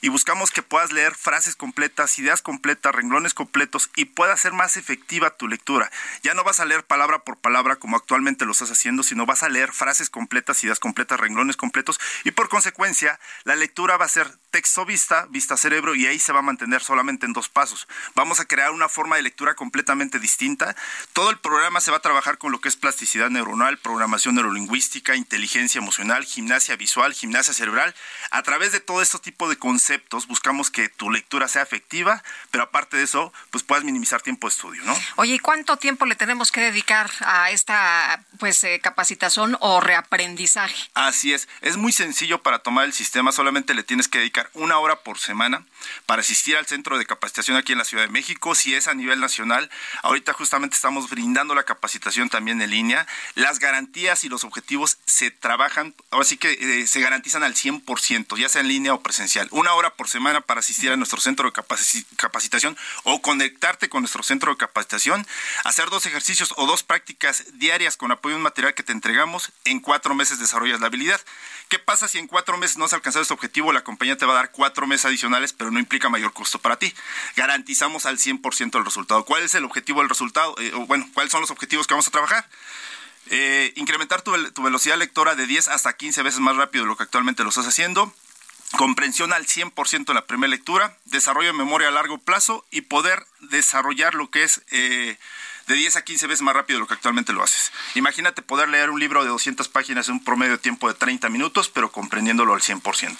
y 0.00 0.08
buscamos 0.08 0.50
que 0.50 0.62
puedas 0.62 0.92
leer 0.92 1.14
frases 1.14 1.56
completas, 1.56 2.18
ideas 2.18 2.42
completas, 2.42 2.94
renglones 2.94 3.34
completos 3.34 3.90
y 3.96 4.06
pueda 4.06 4.36
ser 4.36 4.52
más 4.52 4.76
efectiva 4.76 5.36
tu 5.36 5.48
lectura. 5.48 5.90
Ya 6.22 6.34
no 6.34 6.44
vas 6.44 6.60
a 6.60 6.64
leer 6.64 6.84
palabra 6.84 7.20
por 7.20 7.38
palabra 7.38 7.76
como 7.76 7.96
actualmente 7.96 8.44
lo 8.44 8.52
estás 8.52 8.70
haciendo, 8.70 9.02
sino 9.02 9.26
vas 9.26 9.42
a 9.42 9.48
leer 9.48 9.72
frases 9.72 10.10
completas, 10.10 10.62
ideas 10.64 10.80
completas, 10.80 11.20
renglones 11.20 11.56
completos 11.56 11.98
y 12.24 12.30
por 12.30 12.48
consecuencia 12.48 13.18
la 13.44 13.56
lectura 13.56 13.96
va 13.96 14.04
a 14.04 14.08
ser 14.08 14.30
texto 14.50 14.84
vista, 14.84 15.26
vista 15.30 15.56
cerebro 15.56 15.94
y 15.94 16.06
ahí 16.06 16.18
se 16.18 16.32
va 16.32 16.40
a 16.40 16.42
mantener 16.42 16.82
solamente 16.82 17.26
en 17.26 17.32
dos 17.32 17.48
pasos. 17.48 17.86
Vamos 18.14 18.40
a 18.40 18.46
crear 18.46 18.72
una 18.72 18.88
forma 18.88 19.16
de 19.16 19.22
lectura 19.22 19.54
completamente 19.54 20.18
distinta. 20.18 20.74
Todo 21.12 21.30
el 21.30 21.38
programa 21.38 21.80
se 21.80 21.90
va 21.90 21.98
a 21.98 22.02
trabajar 22.02 22.38
con 22.38 22.52
lo 22.52 22.60
que 22.60 22.68
es 22.68 22.76
plasticidad 22.76 23.30
neuronal, 23.30 23.78
programación 23.78 24.34
neurolingüística, 24.34 25.14
inteligencia 25.14 25.78
emocional, 25.78 26.24
gimnasia 26.24 26.76
visual, 26.76 27.14
gimnasia 27.14 27.54
cerebral. 27.54 27.94
A 28.30 28.42
través 28.42 28.72
de 28.72 28.80
todo 28.80 29.02
este 29.02 29.18
tipo 29.18 29.48
de 29.48 29.56
conceptos 29.56 30.26
buscamos 30.26 30.70
que 30.70 30.88
tu 30.88 31.10
lectura 31.10 31.48
sea 31.48 31.62
efectiva, 31.62 32.22
pero 32.50 32.64
aparte 32.64 32.96
de 32.96 33.04
eso, 33.04 33.32
pues 33.50 33.64
puedas 33.64 33.84
minimizar 33.84 34.22
tiempo 34.22 34.48
de 34.48 34.52
estudio, 34.52 34.82
¿no? 34.84 34.96
Oye, 35.16 35.34
¿y 35.34 35.38
cuánto 35.38 35.76
tiempo 35.76 36.06
le 36.06 36.14
tenemos 36.14 36.52
que 36.52 36.60
dedicar 36.60 37.10
a 37.20 37.50
esta 37.50 38.24
pues 38.38 38.62
eh, 38.64 38.80
capacitación 38.82 39.56
o 39.60 39.80
reaprendizaje? 39.80 40.90
Así 40.94 41.32
es, 41.32 41.48
es 41.60 41.76
muy 41.76 41.92
sencillo 41.92 42.42
para 42.42 42.60
tomar 42.60 42.84
el 42.84 42.92
sistema, 42.92 43.32
solamente 43.32 43.74
le 43.74 43.82
tienes 43.82 44.08
que 44.08 44.18
dedicar 44.18 44.50
una 44.54 44.78
hora 44.78 45.00
por 45.00 45.18
semana 45.18 45.64
para 46.06 46.20
asistir 46.20 46.56
al 46.56 46.66
centro 46.66 46.98
de 46.98 47.06
capacitación 47.06 47.56
aquí 47.56 47.72
en 47.72 47.78
la 47.78 47.84
Ciudad 47.84 48.04
de 48.04 48.10
México, 48.10 48.54
si 48.54 48.74
es 48.74 48.88
a 48.88 48.94
nivel 48.94 49.20
nacional. 49.20 49.70
Ahorita 50.02 50.32
justamente 50.32 50.76
estamos 50.76 51.10
brindando 51.10 51.54
la 51.54 51.64
capacitación 51.64 52.28
también 52.28 52.60
en 52.60 52.70
línea. 52.70 53.06
Las 53.34 53.58
garantías 53.58 54.24
y 54.24 54.28
los 54.28 54.44
objetivos 54.44 54.98
se 55.06 55.30
trabajan, 55.30 55.94
ahora 56.10 56.24
sí 56.24 56.36
que 56.36 56.52
eh, 56.52 56.86
se 56.86 57.00
garantizan 57.00 57.42
al 57.42 57.54
100%, 57.54 57.79
ya 58.36 58.48
sea 58.48 58.60
en 58.60 58.68
línea 58.68 58.94
o 58.94 59.00
presencial. 59.02 59.48
Una 59.50 59.74
hora 59.74 59.90
por 59.90 60.08
semana 60.08 60.40
para 60.40 60.60
asistir 60.60 60.90
a 60.90 60.96
nuestro 60.96 61.20
centro 61.20 61.50
de 61.50 61.62
capacitación 62.16 62.76
o 63.04 63.20
conectarte 63.22 63.88
con 63.88 64.02
nuestro 64.02 64.22
centro 64.22 64.52
de 64.52 64.56
capacitación, 64.56 65.26
hacer 65.64 65.90
dos 65.90 66.06
ejercicios 66.06 66.54
o 66.56 66.66
dos 66.66 66.82
prácticas 66.82 67.44
diarias 67.54 67.96
con 67.96 68.12
apoyo 68.12 68.36
un 68.36 68.42
material 68.42 68.74
que 68.74 68.82
te 68.82 68.92
entregamos. 68.92 69.52
En 69.64 69.80
cuatro 69.80 70.14
meses 70.14 70.38
desarrollas 70.38 70.80
la 70.80 70.86
habilidad. 70.86 71.20
¿Qué 71.68 71.78
pasa 71.78 72.08
si 72.08 72.18
en 72.18 72.26
cuatro 72.26 72.56
meses 72.58 72.78
no 72.78 72.84
has 72.84 72.92
alcanzado 72.92 73.22
este 73.22 73.34
objetivo? 73.34 73.72
La 73.72 73.84
compañía 73.84 74.16
te 74.16 74.26
va 74.26 74.32
a 74.32 74.36
dar 74.36 74.50
cuatro 74.50 74.86
meses 74.86 75.06
adicionales, 75.06 75.52
pero 75.52 75.70
no 75.70 75.78
implica 75.78 76.08
mayor 76.08 76.32
costo 76.32 76.58
para 76.58 76.78
ti. 76.78 76.92
Garantizamos 77.36 78.06
al 78.06 78.18
100% 78.18 78.78
el 78.78 78.84
resultado. 78.84 79.24
¿Cuál 79.24 79.44
es 79.44 79.54
el 79.54 79.64
objetivo 79.64 80.00
del 80.00 80.08
resultado? 80.08 80.54
Eh, 80.58 80.72
bueno, 80.86 81.08
¿cuáles 81.14 81.32
son 81.32 81.40
los 81.40 81.50
objetivos 81.50 81.86
que 81.86 81.94
vamos 81.94 82.08
a 82.08 82.10
trabajar? 82.10 82.48
Eh, 83.28 83.72
incrementar 83.76 84.22
tu, 84.22 84.32
velocidad 84.62 84.96
lectora 84.96 85.34
de 85.34 85.46
10 85.46 85.68
hasta 85.68 85.96
15 85.96 86.22
veces 86.22 86.40
más 86.40 86.56
rápido 86.56 86.84
de 86.84 86.88
lo 86.88 86.96
que 86.96 87.04
actualmente 87.04 87.42
lo 87.42 87.50
estás 87.50 87.66
haciendo. 87.66 88.12
Comprensión 88.76 89.32
al 89.32 89.46
100% 89.46 90.08
en 90.08 90.14
la 90.14 90.26
primera 90.26 90.50
lectura. 90.50 90.96
Desarrollo 91.04 91.48
de 91.48 91.58
memoria 91.58 91.88
a 91.88 91.92
largo 91.92 92.18
plazo 92.18 92.64
y 92.70 92.82
poder 92.82 93.26
desarrollar 93.40 94.14
lo 94.14 94.30
que 94.30 94.44
es... 94.44 94.62
Eh, 94.70 95.16
de 95.70 95.76
10 95.76 95.96
a 95.96 96.02
15 96.02 96.26
veces 96.26 96.42
más 96.42 96.54
rápido 96.54 96.78
de 96.78 96.80
lo 96.80 96.88
que 96.88 96.94
actualmente 96.94 97.32
lo 97.32 97.44
haces. 97.44 97.70
Imagínate 97.94 98.42
poder 98.42 98.68
leer 98.68 98.90
un 98.90 98.98
libro 98.98 99.22
de 99.22 99.28
200 99.28 99.68
páginas 99.68 100.08
en 100.08 100.14
un 100.14 100.24
promedio 100.24 100.52
de 100.52 100.58
tiempo 100.58 100.88
de 100.88 100.94
30 100.94 101.28
minutos, 101.28 101.68
pero 101.68 101.92
comprendiéndolo 101.92 102.54
al 102.54 102.60
100%. 102.60 103.16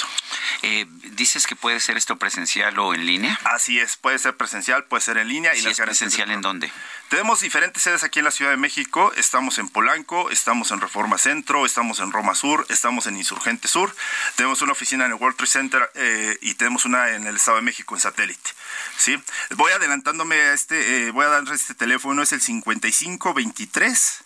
Eh, 0.63 0.87
¿Dices 1.13 1.47
que 1.47 1.55
puede 1.55 1.79
ser 1.79 1.97
esto 1.97 2.17
presencial 2.17 2.77
o 2.81 2.93
en 2.93 3.07
línea? 3.07 3.39
Así 3.45 3.79
es, 3.79 3.97
puede 3.97 4.19
ser 4.19 4.37
presencial, 4.37 4.85
puede 4.85 5.01
ser 5.01 5.19
en 5.19 5.29
línea. 5.29 5.55
¿Y 5.55 5.65
es 5.65 5.81
presencial 5.81 6.31
en 6.33 6.41
dónde? 6.41 6.73
Tenemos 7.09 7.41
diferentes 7.41 7.85
sedes 7.85 8.03
aquí 8.03 8.19
en 8.19 8.25
la 8.25 8.31
Ciudad 8.33 8.51
de 8.51 8.57
México. 8.57 9.13
Estamos 9.17 9.59
en 9.59 9.69
Polanco, 9.69 10.31
estamos 10.31 10.73
en 10.73 10.81
Reforma 10.81 11.19
Centro, 11.19 11.67
estamos 11.67 12.01
en 12.01 12.11
Roma 12.11 12.35
Sur, 12.35 12.67
estamos 12.69 13.07
en 13.07 13.17
Insurgente 13.17 13.69
Sur. 13.69 13.95
Tenemos 14.35 14.61
una 14.63 14.73
oficina 14.73 15.07
en 15.07 15.13
el 15.13 15.19
World 15.19 15.37
Trade 15.37 15.51
Center 15.51 15.91
eh, 15.95 16.37
y 16.41 16.55
tenemos 16.55 16.85
una 16.85 17.11
en 17.11 17.27
el 17.27 17.37
Estado 17.37 17.59
de 17.59 17.63
México 17.63 17.95
en 17.95 18.01
satélite. 18.01 18.51
¿Sí? 18.97 19.21
Voy 19.57 19.73
adelantándome 19.73 20.37
a 20.37 20.53
este, 20.53 21.07
eh, 21.07 21.11
voy 21.11 21.25
a 21.25 21.29
dar 21.29 21.43
este 21.53 21.75
teléfono, 21.75 22.23
es 22.23 22.33
el 22.33 22.41
5523 22.41 24.25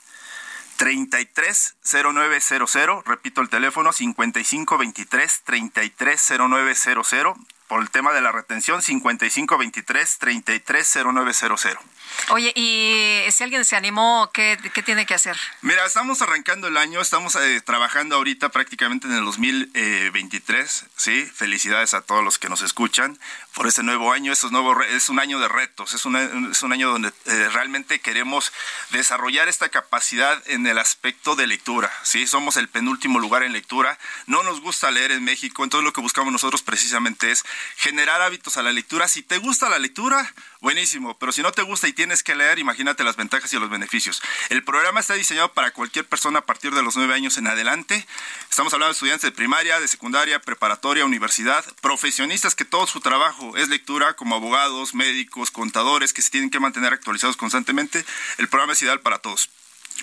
330900, 0.76 3.04
repito 3.04 3.40
el 3.40 3.48
teléfono 3.48 3.92
5523 3.92 5.42
330900 5.44 7.34
por 7.68 7.80
el 7.80 7.90
tema 7.90 8.12
de 8.12 8.20
la 8.20 8.32
retención 8.32 8.82
5523 8.82 10.18
330900. 10.18 11.84
Oye, 12.30 12.52
y 12.54 13.24
si 13.30 13.42
alguien 13.42 13.64
se 13.64 13.76
animó, 13.76 14.30
¿qué, 14.32 14.58
¿qué, 14.72 14.82
tiene 14.82 15.06
que 15.06 15.14
hacer? 15.14 15.36
Mira, 15.62 15.84
estamos 15.84 16.22
arrancando 16.22 16.68
el 16.68 16.76
año, 16.76 17.00
estamos 17.00 17.34
eh, 17.36 17.60
trabajando 17.60 18.16
ahorita 18.16 18.50
prácticamente 18.50 19.06
en 19.06 19.14
el 19.14 19.24
2023, 19.24 20.86
¿sí? 20.96 21.24
Felicidades 21.34 21.94
a 21.94 22.02
todos 22.02 22.22
los 22.22 22.38
que 22.38 22.48
nos 22.48 22.62
escuchan 22.62 23.18
por 23.54 23.66
este 23.66 23.82
nuevo 23.82 24.12
año. 24.12 24.32
es, 24.32 24.44
nuevo, 24.50 24.80
es 24.82 25.08
un 25.08 25.18
año 25.18 25.38
de 25.38 25.48
retos, 25.48 25.94
es, 25.94 26.02
es 26.04 26.62
un 26.62 26.72
año 26.72 26.90
donde 26.90 27.12
eh, 27.26 27.48
realmente 27.52 28.00
queremos 28.00 28.52
desarrollar 28.90 29.48
esta 29.48 29.68
capacidad 29.68 30.42
en 30.46 30.66
el 30.66 30.78
aspecto 30.78 31.36
de 31.36 31.46
lectura, 31.46 31.92
¿sí? 32.02 32.26
Somos 32.26 32.56
el 32.56 32.68
penúltimo 32.68 33.18
lugar 33.18 33.42
en 33.42 33.52
lectura, 33.52 33.98
no 34.26 34.42
nos 34.42 34.60
gusta 34.60 34.90
leer 34.90 35.12
en 35.12 35.24
México, 35.24 35.64
entonces 35.64 35.84
lo 35.84 35.92
que 35.92 36.00
buscamos 36.00 36.32
nosotros 36.32 36.62
precisamente 36.62 37.30
es 37.30 37.44
generar 37.76 38.22
hábitos 38.22 38.56
a 38.56 38.62
la 38.62 38.72
lectura. 38.72 39.08
Si 39.08 39.22
te 39.22 39.38
gusta 39.38 39.68
la 39.68 39.78
lectura, 39.78 40.32
buenísimo, 40.60 41.18
pero 41.18 41.32
si 41.32 41.42
no 41.42 41.52
te 41.52 41.62
gusta 41.62 41.88
y 41.88 41.92
tienes 41.92 42.22
que 42.22 42.34
leer, 42.34 42.58
imagínate 42.58 43.04
las 43.04 43.16
ventajas 43.16 43.52
y 43.52 43.58
los 43.58 43.70
beneficios. 43.70 44.22
El 44.48 44.64
programa 44.64 45.00
está 45.00 45.14
diseñado 45.14 45.52
para 45.52 45.72
cualquier 45.72 46.06
persona 46.06 46.40
a 46.40 46.46
partir 46.46 46.74
de 46.74 46.82
los 46.82 46.96
nueve 46.96 47.14
años 47.14 47.36
en 47.36 47.46
adelante. 47.46 48.06
Estamos 48.48 48.72
hablando 48.72 48.90
de 48.90 48.94
estudiantes 48.94 49.30
de 49.30 49.32
primaria, 49.32 49.80
de 49.80 49.88
secundaria, 49.88 50.40
preparatoria, 50.40 51.04
universidad, 51.04 51.64
profesionistas 51.80 52.54
que 52.54 52.64
todo 52.64 52.86
su 52.86 53.00
trabajo 53.00 53.56
es 53.56 53.68
lectura, 53.68 54.14
como 54.14 54.36
abogados, 54.36 54.94
médicos, 54.94 55.50
contadores, 55.50 56.12
que 56.12 56.22
se 56.22 56.30
tienen 56.30 56.50
que 56.50 56.60
mantener 56.60 56.92
actualizados 56.92 57.36
constantemente. 57.36 58.04
El 58.38 58.48
programa 58.48 58.72
es 58.72 58.82
ideal 58.82 59.00
para 59.00 59.18
todos. 59.18 59.50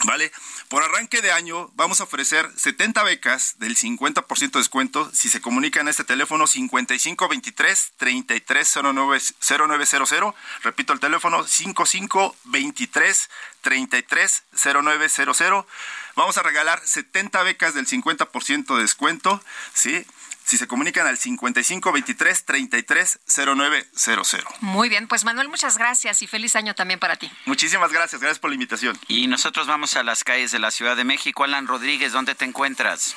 ¿Vale? 0.05 0.31
Por 0.67 0.83
arranque 0.83 1.21
de 1.21 1.31
año 1.31 1.69
vamos 1.75 2.01
a 2.01 2.05
ofrecer 2.05 2.49
70 2.55 3.03
becas 3.03 3.59
del 3.59 3.77
50% 3.77 4.51
de 4.51 4.59
descuento 4.59 5.11
si 5.13 5.29
se 5.29 5.41
comunican 5.41 5.87
a 5.87 5.91
este 5.91 6.03
teléfono 6.03 6.47
5523 6.47 7.93
330900. 7.97 10.33
Repito 10.63 10.93
el 10.93 10.99
teléfono 10.99 11.45
5523 11.45 13.29
330900. 13.61 15.65
Vamos 16.15 16.37
a 16.37 16.43
regalar 16.43 16.81
70 16.83 17.43
becas 17.43 17.73
del 17.73 17.87
50% 17.87 18.75
de 18.75 18.81
descuento, 18.81 19.41
¿sí? 19.73 20.05
Si 20.43 20.57
se 20.57 20.67
comunican 20.67 21.07
al 21.07 21.17
5523 21.17 22.45
330900. 22.45 24.61
Muy 24.61 24.89
bien, 24.89 25.07
pues 25.07 25.23
Manuel, 25.23 25.49
muchas 25.49 25.77
gracias 25.77 26.21
y 26.21 26.27
feliz 26.27 26.55
año 26.55 26.75
también 26.75 26.99
para 26.99 27.15
ti. 27.15 27.31
Muchísimas 27.45 27.91
gracias, 27.91 28.21
gracias 28.21 28.39
por 28.39 28.49
la 28.49 28.55
invitación. 28.55 28.97
Y 29.07 29.27
nosotros 29.27 29.67
vamos 29.67 29.95
a 29.95 30.03
las 30.03 30.23
calles 30.23 30.51
de 30.51 30.59
la 30.59 30.71
Ciudad 30.71 30.95
de 30.95 31.03
México. 31.03 31.43
Alan 31.43 31.67
Rodríguez, 31.67 32.11
¿dónde 32.11 32.35
te 32.35 32.45
encuentras? 32.45 33.15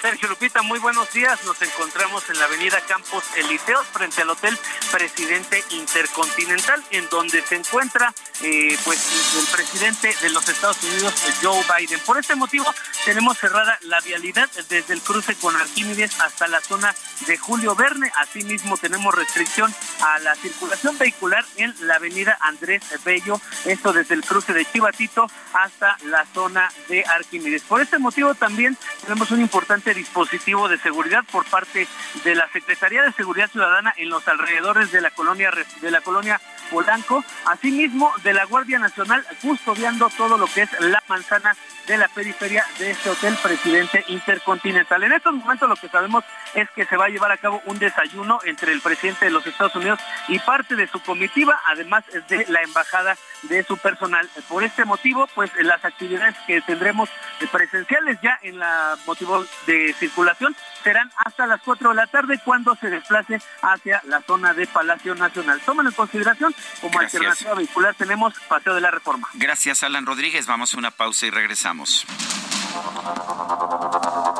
Sergio 0.00 0.28
Lupita, 0.28 0.62
muy 0.62 0.78
buenos 0.78 1.12
días. 1.12 1.44
Nos 1.44 1.60
encontramos 1.60 2.28
en 2.30 2.38
la 2.38 2.46
avenida 2.46 2.80
Campos 2.88 3.22
Elíseos 3.36 3.86
frente 3.88 4.22
al 4.22 4.30
Hotel 4.30 4.58
Presidente 4.90 5.62
Intercontinental, 5.70 6.82
en 6.90 7.06
donde 7.10 7.42
se 7.42 7.56
encuentra 7.56 8.14
eh, 8.42 8.78
pues 8.84 9.36
el 9.38 9.46
presidente 9.48 10.14
de 10.22 10.30
los 10.30 10.48
Estados 10.48 10.82
Unidos, 10.82 11.14
Joe 11.42 11.62
Biden. 11.76 12.00
Por 12.00 12.18
este 12.18 12.34
motivo 12.34 12.64
tenemos 13.04 13.38
cerrada 13.38 13.78
la 13.82 14.00
vialidad 14.00 14.48
desde 14.70 14.94
el 14.94 15.02
cruce 15.02 15.34
con 15.34 15.54
Arquímedes 15.54 16.18
hasta 16.20 16.48
la 16.48 16.62
zona 16.62 16.94
de 17.26 17.36
Julio 17.36 17.74
Verne. 17.74 18.10
Asimismo 18.16 18.78
tenemos 18.78 19.14
restricción 19.14 19.74
a 20.02 20.18
la 20.20 20.34
circulación 20.36 20.96
vehicular 20.96 21.44
en 21.56 21.74
la 21.80 21.96
avenida 21.96 22.38
Andrés 22.40 22.82
Bello, 23.04 23.38
esto 23.66 23.92
desde 23.92 24.14
el 24.14 24.24
cruce 24.24 24.54
de 24.54 24.64
Chivatito 24.64 25.26
hasta 25.52 25.98
la 26.04 26.24
zona 26.32 26.72
de 26.88 27.04
Arquímedes. 27.04 27.62
Por 27.62 27.82
este 27.82 27.98
motivo 27.98 28.34
también 28.34 28.78
tenemos 29.02 29.30
un 29.30 29.40
importante 29.42 29.89
dispositivo 29.94 30.68
de 30.68 30.78
seguridad 30.78 31.24
por 31.30 31.44
parte 31.46 31.86
de 32.24 32.34
la 32.34 32.50
Secretaría 32.52 33.02
de 33.02 33.12
Seguridad 33.12 33.50
Ciudadana 33.50 33.92
en 33.96 34.08
los 34.08 34.26
alrededores 34.28 34.92
de 34.92 35.00
la 35.00 35.10
colonia 35.10 35.50
de 35.80 35.90
la 35.90 36.00
colonia 36.00 36.40
Polanco, 36.70 37.24
asimismo 37.46 38.12
de 38.22 38.32
la 38.32 38.44
Guardia 38.44 38.78
Nacional 38.78 39.24
custodiando 39.42 40.08
todo 40.10 40.38
lo 40.38 40.46
que 40.46 40.62
es 40.62 40.80
la 40.80 41.02
manzana 41.08 41.56
de 41.86 41.98
la 41.98 42.08
periferia 42.08 42.64
de 42.78 42.92
este 42.92 43.10
hotel 43.10 43.36
Presidente 43.42 44.04
Intercontinental. 44.08 45.02
En 45.02 45.12
estos 45.12 45.34
momentos 45.34 45.68
lo 45.68 45.76
que 45.76 45.88
sabemos 45.88 46.24
es 46.54 46.70
que 46.70 46.84
se 46.84 46.96
va 46.96 47.06
a 47.06 47.08
llevar 47.08 47.32
a 47.32 47.36
cabo 47.36 47.60
un 47.66 47.78
desayuno 47.78 48.38
entre 48.44 48.72
el 48.72 48.80
presidente 48.80 49.24
de 49.24 49.32
los 49.32 49.46
Estados 49.46 49.74
Unidos 49.74 49.98
y 50.28 50.38
parte 50.38 50.76
de 50.76 50.86
su 50.86 51.00
comitiva, 51.00 51.60
además 51.66 52.04
de 52.28 52.46
la 52.48 52.62
embajada 52.62 53.16
de 53.42 53.64
su 53.64 53.76
personal. 53.76 54.28
Por 54.48 54.62
este 54.62 54.84
motivo, 54.84 55.26
pues 55.34 55.50
las 55.60 55.84
actividades 55.84 56.36
que 56.46 56.60
tendremos 56.60 57.08
presenciales 57.50 58.18
ya 58.22 58.38
en 58.42 58.58
la 58.58 58.96
motivo 59.06 59.44
de 59.66 59.92
circulación 59.98 60.54
serán 60.82 61.10
hasta 61.16 61.46
las 61.46 61.60
4 61.62 61.90
de 61.90 61.94
la 61.94 62.06
tarde 62.06 62.40
cuando 62.44 62.74
se 62.76 62.88
desplace 62.88 63.40
hacia 63.62 64.02
la 64.06 64.20
zona 64.22 64.54
de 64.54 64.66
Palacio 64.66 65.14
Nacional. 65.14 65.60
Tomen 65.64 65.86
en 65.86 65.92
consideración 65.92 66.54
como 66.80 66.98
Gracias. 66.98 67.14
alternativa 67.14 67.54
vehicular 67.54 67.94
tenemos 67.94 68.34
Paseo 68.48 68.74
de 68.74 68.80
la 68.80 68.90
Reforma. 68.90 69.28
Gracias, 69.34 69.82
Alan 69.82 70.06
Rodríguez. 70.06 70.46
Vamos 70.46 70.74
a 70.74 70.78
una 70.78 70.90
pausa 70.90 71.26
y 71.26 71.30
regresamos. 71.30 72.06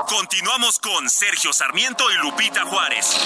Continuamos 0.08 0.78
con 0.78 1.08
Sergio 1.08 1.52
Sarmiento 1.52 2.04
y 2.10 2.16
Lupita 2.18 2.64
Juárez. 2.64 3.16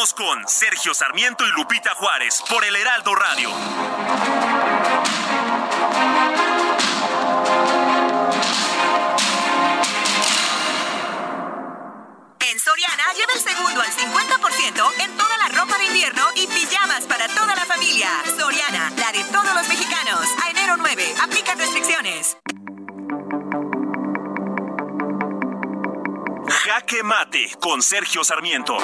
Con 0.00 0.48
Sergio 0.48 0.94
Sarmiento 0.94 1.46
y 1.46 1.50
Lupita 1.50 1.94
Juárez 1.94 2.42
por 2.48 2.64
el 2.64 2.74
Heraldo 2.74 3.14
Radio. 3.14 3.50
En 12.40 12.58
Soriana 12.58 13.04
lleva 13.14 13.32
el 13.34 13.40
segundo 13.40 13.82
al 13.82 13.92
50% 13.92 15.02
en 15.02 15.16
toda 15.18 15.36
la 15.36 15.48
ropa 15.60 15.76
de 15.76 15.84
invierno 15.84 16.22
y 16.34 16.46
pijamas 16.46 17.04
para 17.04 17.28
toda 17.28 17.54
la 17.54 17.66
familia. 17.66 18.08
Soriana, 18.38 18.90
la 18.96 19.12
de 19.12 19.22
todos 19.24 19.54
los 19.54 19.68
mexicanos. 19.68 20.26
A 20.42 20.48
enero 20.48 20.78
9, 20.78 21.14
aplica 21.22 21.54
restricciones. 21.56 22.38
Jaque 26.72 27.02
Mate 27.02 27.50
con 27.60 27.82
Sergio 27.82 28.22
Sarmiento. 28.22 28.78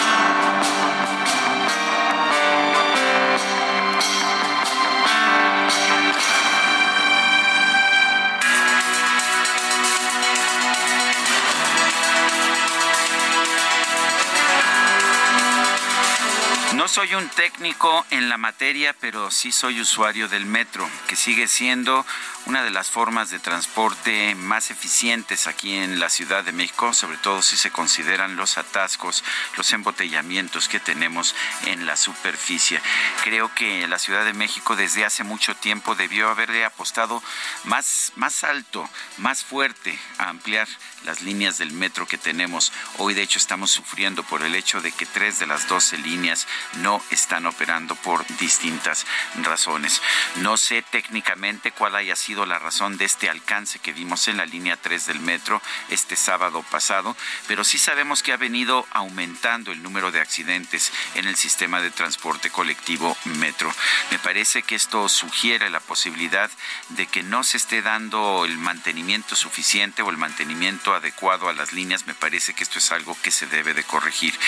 No 16.74 16.88
soy 16.88 17.14
un 17.14 17.28
técnico 17.28 18.04
en 18.10 18.28
la 18.28 18.36
materia, 18.36 18.96
pero 19.00 19.30
sí 19.30 19.52
soy 19.52 19.80
usuario 19.80 20.26
del 20.28 20.44
metro, 20.44 20.90
que 21.06 21.14
sigue 21.14 21.46
siendo 21.46 22.04
una 22.46 22.62
de 22.62 22.70
las 22.70 22.90
formas 22.90 23.30
de 23.30 23.40
transporte 23.40 24.34
más 24.36 24.70
eficientes 24.70 25.48
aquí 25.48 25.74
en 25.74 25.98
la 25.98 26.08
Ciudad 26.08 26.44
de 26.44 26.52
México, 26.52 26.92
sobre 26.92 27.18
todo 27.18 27.42
si 27.42 27.56
se 27.56 27.72
consideran 27.72 28.36
los 28.36 28.56
atascos, 28.56 29.24
los 29.56 29.72
embotellamientos 29.72 30.68
que 30.68 30.78
tenemos 30.78 31.34
en 31.66 31.86
la 31.86 31.96
superficie. 31.96 32.80
Creo 33.24 33.52
que 33.54 33.88
la 33.88 33.98
Ciudad 33.98 34.24
de 34.24 34.32
México 34.32 34.76
desde 34.76 35.04
hace 35.04 35.24
mucho 35.24 35.56
tiempo 35.56 35.96
debió 35.96 36.28
haberle 36.28 36.64
apostado 36.64 37.20
más, 37.64 38.12
más 38.14 38.44
alto, 38.44 38.88
más 39.18 39.42
fuerte 39.42 39.98
a 40.18 40.28
ampliar 40.28 40.68
las 41.04 41.22
líneas 41.22 41.58
del 41.58 41.72
metro 41.72 42.06
que 42.06 42.18
tenemos. 42.18 42.72
Hoy 42.98 43.14
de 43.14 43.22
hecho 43.22 43.38
estamos 43.38 43.70
sufriendo 43.70 44.22
por 44.22 44.42
el 44.42 44.54
hecho 44.54 44.80
de 44.80 44.92
que 44.92 45.06
tres 45.06 45.38
de 45.38 45.46
las 45.46 45.68
doce 45.68 45.98
líneas 45.98 46.46
no 46.74 47.02
están 47.10 47.46
operando 47.46 47.96
por 47.96 48.24
distintas 48.38 49.04
razones. 49.42 50.00
No 50.36 50.56
sé 50.56 50.82
técnicamente 50.82 51.72
cuál 51.72 51.96
haya 51.96 52.14
sido 52.14 52.35
la 52.44 52.58
razón 52.58 52.98
de 52.98 53.06
este 53.06 53.30
alcance 53.30 53.78
que 53.78 53.92
vimos 53.92 54.28
en 54.28 54.36
la 54.36 54.44
línea 54.44 54.76
3 54.76 55.06
del 55.06 55.20
metro 55.20 55.62
este 55.88 56.16
sábado 56.16 56.62
pasado, 56.70 57.16
pero 57.46 57.64
sí 57.64 57.78
sabemos 57.78 58.22
que 58.22 58.32
ha 58.32 58.36
venido 58.36 58.86
aumentando 58.90 59.72
el 59.72 59.82
número 59.82 60.12
de 60.12 60.20
accidentes 60.20 60.92
en 61.14 61.26
el 61.26 61.36
sistema 61.36 61.80
de 61.80 61.90
transporte 61.90 62.50
colectivo 62.50 63.16
metro. 63.24 63.72
Me 64.10 64.18
parece 64.18 64.62
que 64.62 64.74
esto 64.74 65.08
sugiere 65.08 65.70
la 65.70 65.80
posibilidad 65.80 66.50
de 66.90 67.06
que 67.06 67.22
no 67.22 67.44
se 67.44 67.56
esté 67.56 67.82
dando 67.82 68.44
el 68.44 68.58
mantenimiento 68.58 69.36
suficiente 69.36 70.02
o 70.02 70.10
el 70.10 70.16
mantenimiento 70.16 70.94
adecuado 70.94 71.48
a 71.48 71.52
las 71.52 71.72
líneas. 71.72 72.06
Me 72.06 72.14
parece 72.14 72.54
que 72.54 72.64
esto 72.64 72.78
es 72.78 72.92
algo 72.92 73.16
que 73.22 73.30
se 73.30 73.46
debe 73.46 73.74
de 73.74 73.84
corregir. 73.84 74.38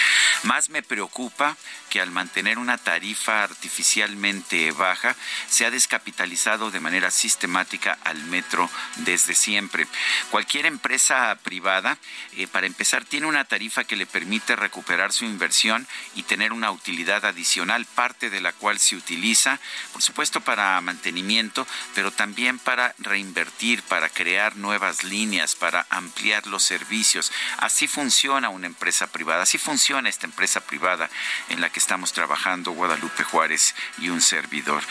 Más 0.42 0.70
me 0.70 0.82
preocupa 0.82 1.56
que 1.88 2.00
al 2.00 2.10
mantener 2.10 2.58
una 2.58 2.78
tarifa 2.78 3.42
artificialmente 3.42 4.70
baja, 4.72 5.16
se 5.48 5.66
ha 5.66 5.70
descapitalizado 5.70 6.70
de 6.70 6.80
manera 6.80 7.10
sistemática 7.10 7.98
al 8.04 8.22
metro 8.24 8.70
desde 8.96 9.34
siempre. 9.34 9.86
Cualquier 10.30 10.66
empresa 10.66 11.36
privada, 11.42 11.98
eh, 12.32 12.46
para 12.46 12.66
empezar, 12.66 13.04
tiene 13.04 13.26
una 13.26 13.44
tarifa 13.44 13.84
que 13.84 13.96
le 13.96 14.06
permite 14.06 14.56
recuperar 14.56 15.12
su 15.12 15.24
inversión 15.24 15.86
y 16.14 16.22
tener 16.22 16.52
una 16.52 16.70
utilidad 16.70 17.24
adicional, 17.24 17.86
parte 17.86 18.30
de 18.30 18.40
la 18.40 18.52
cual 18.52 18.78
se 18.78 18.96
utiliza, 18.96 19.58
por 19.92 20.02
supuesto, 20.02 20.40
para 20.40 20.80
mantenimiento, 20.80 21.66
pero 21.94 22.10
también 22.10 22.58
para 22.58 22.94
reinvertir, 22.98 23.82
para 23.82 24.08
crear 24.08 24.56
nuevas 24.56 25.04
líneas, 25.04 25.54
para 25.54 25.86
ampliar 25.90 26.46
los 26.46 26.62
servicios. 26.62 27.32
Así 27.58 27.88
funciona 27.88 28.48
una 28.48 28.66
empresa 28.66 29.06
privada, 29.06 29.42
así 29.42 29.58
funciona 29.58 30.08
esta 30.08 30.26
empresa 30.26 30.60
privada 30.60 31.10
en 31.48 31.60
la 31.60 31.70
que 31.70 31.77
estamos 31.78 32.12
trabajando 32.12 32.72
Guadalupe 32.72 33.24
Juárez 33.24 33.74
y 33.98 34.10
un 34.10 34.20
servidor. 34.20 34.82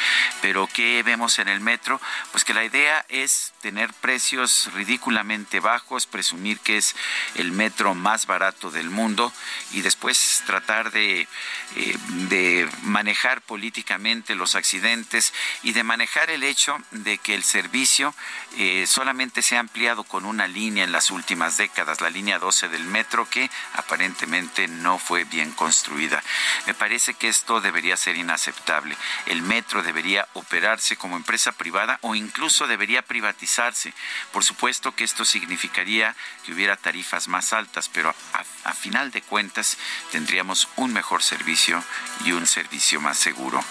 Pero 0.42 0.68
¿qué 0.68 1.04
vemos 1.04 1.38
en 1.40 1.48
el 1.48 1.60
metro? 1.60 2.02
Pues 2.32 2.44
que 2.44 2.54
la 2.54 2.64
idea 2.64 3.06
es 3.10 3.54
tener 3.62 3.94
precios 3.94 4.72
ridículamente 4.74 5.60
bajos, 5.60 6.08
presumir 6.08 6.60
que 6.60 6.78
es 6.78 6.96
el 7.36 7.52
metro 7.52 7.94
más 7.94 8.26
barato 8.26 8.72
del 8.72 8.90
mundo 8.90 9.32
y 9.72 9.82
después 9.82 10.44
tratar 10.46 10.92
de, 10.92 11.28
eh, 11.76 11.98
de 12.30 12.70
manejar 12.84 13.42
políticamente 13.42 14.36
los 14.36 14.56
accidentes 14.56 15.34
y 15.64 15.74
de 15.74 15.84
manejar 15.84 16.30
el 16.30 16.44
hecho 16.44 16.78
de 16.92 17.18
que 17.18 17.36
el 17.36 17.44
servicio 17.44 18.16
eh, 18.58 18.86
solamente 18.88 19.42
se 19.42 19.58
ha 19.58 19.60
ampliado 19.60 20.04
con 20.04 20.26
una 20.26 20.48
línea 20.48 20.84
en 20.84 20.92
las 20.92 21.12
últimas 21.12 21.58
décadas, 21.58 22.02
la 22.02 22.10
línea 22.10 22.40
12 22.40 22.70
del 22.70 22.86
metro, 22.86 23.30
que 23.30 23.50
aparentemente 23.74 24.68
no 24.68 24.98
fue 24.98 25.26
bien 25.26 25.52
construida. 25.52 26.24
Me 26.66 26.74
parece 26.78 27.14
que 27.14 27.28
esto 27.28 27.62
debería 27.62 27.98
ser 27.98 28.18
inaceptable. 28.18 28.96
El 29.26 29.42
metro 29.42 29.84
debería 29.84 30.28
operarse 30.34 30.98
como 30.98 31.16
empresa 31.16 31.52
privada 31.52 32.00
o 32.02 32.16
incluso 32.16 32.68
debería 32.68 33.02
privatizarse. 33.02 33.94
Por 34.32 34.44
supuesto 34.44 34.96
que 34.96 35.04
esto 35.04 35.26
significaría 35.26 36.16
que 36.46 36.54
hubiera 36.54 36.78
tarifas 36.78 37.28
más 37.28 37.54
altas, 37.54 37.90
pero 37.90 38.14
a, 38.34 38.70
a 38.70 38.74
final 38.74 39.12
de 39.12 39.22
cuentas 39.22 39.78
tendríamos 40.12 40.68
un 40.76 40.94
mejor 40.94 41.24
servicio 41.24 41.84
y 42.26 42.32
un 42.32 42.48
servicio 42.48 43.02
más 43.02 43.18
seguro. 43.18 43.64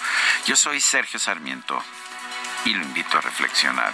Yo 0.45 0.55
soy 0.55 0.81
Sergio 0.81 1.19
Sarmiento 1.19 1.83
y 2.65 2.73
lo 2.73 2.83
invito 2.83 3.17
a 3.17 3.21
reflexionar. 3.21 3.93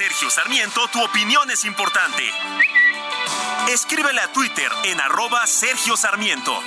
Sergio 0.00 0.30
Sarmiento, 0.30 0.88
tu 0.88 1.04
opinión 1.04 1.50
es 1.50 1.62
importante. 1.66 2.24
Escríbele 3.68 4.18
a 4.22 4.32
Twitter 4.32 4.72
en 4.84 4.98
arroba 4.98 5.46
Sergio 5.46 5.94
Sarmiento. 5.94 6.58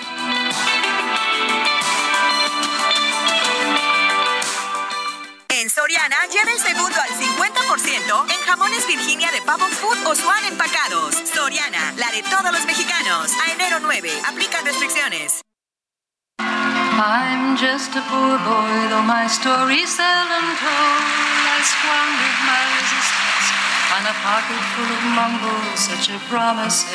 En 5.50 5.68
Soriana, 5.68 6.16
lleva 6.32 6.52
el 6.52 6.60
segundo 6.60 6.96
al 7.02 7.10
50% 7.10 8.32
en 8.36 8.40
jamones 8.46 8.86
Virginia 8.86 9.32
de 9.32 9.42
Pavo 9.42 9.66
Food 9.66 10.06
o 10.06 10.16
Swan 10.16 10.46
empacados. 10.46 11.16
Soriana, 11.34 11.92
la 11.98 12.12
de 12.12 12.22
todos 12.22 12.52
los 12.52 12.64
mexicanos. 12.66 13.32
A 13.48 13.52
enero 13.52 13.80
9, 13.80 14.12
aplican 14.28 14.64
restricciones. 14.64 15.42
I'm 16.40 17.58
just 17.58 17.96
a 17.96 18.02
poor 18.02 18.38
boy, 18.38 18.90
though 18.90 19.02
my 19.02 19.26
story's 19.28 19.90
seldom 19.90 20.46
told. 20.62 21.34
I 21.54 21.62
squandered 21.62 22.43
on 23.94 24.04
a 24.10 24.16
pocket 24.26 24.62
full 24.74 24.90
of 24.90 25.04
mumbles, 25.14 25.78
such 25.78 26.10
a 26.10 26.18
promises. 26.26 26.90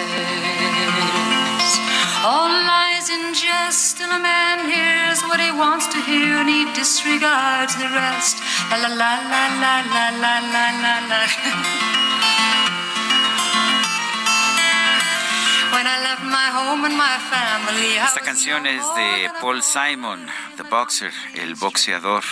All 2.26 2.50
lies 2.50 3.08
in 3.08 3.34
jest, 3.34 4.00
and 4.00 4.10
a 4.10 4.18
man 4.18 4.66
hears 4.66 5.22
what 5.30 5.38
he 5.38 5.52
wants 5.52 5.86
to 5.94 6.00
hear, 6.02 6.34
and 6.42 6.48
he 6.48 6.64
disregards 6.74 7.76
the 7.76 7.88
rest. 7.94 8.42
La 8.70 8.76
la 8.82 8.90
la 8.98 9.14
la 9.30 9.44
la 9.62 10.06
la 10.22 10.34
la 10.54 10.66
la 10.82 10.94
la 11.10 11.22
Esta 18.05 18.20
canción 18.20 18.66
es 18.66 18.82
de 18.97 19.31
Paul 19.40 19.62
Simon, 19.62 20.27
The 20.57 20.62
Boxer, 20.65 21.12
el 21.35 21.55
boxeador. 21.55 22.24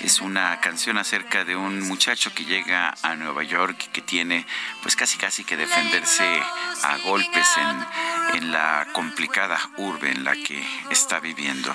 Es 0.00 0.20
una 0.20 0.60
canción 0.60 0.98
acerca 0.98 1.44
de 1.44 1.56
un 1.56 1.80
muchacho 1.82 2.32
que 2.34 2.44
llega 2.44 2.94
a 3.02 3.14
Nueva 3.14 3.42
York 3.42 3.76
y 3.86 3.88
que 3.88 4.02
tiene 4.02 4.46
pues 4.82 4.96
casi 4.96 5.18
casi 5.18 5.44
que 5.44 5.56
defenderse 5.56 6.42
a 6.82 6.96
golpes 7.04 7.48
en, 7.56 8.38
en 8.38 8.52
la 8.52 8.86
complicada 8.92 9.58
urbe 9.76 10.10
en 10.10 10.24
la 10.24 10.34
que 10.34 10.64
está 10.90 11.20
viviendo. 11.20 11.74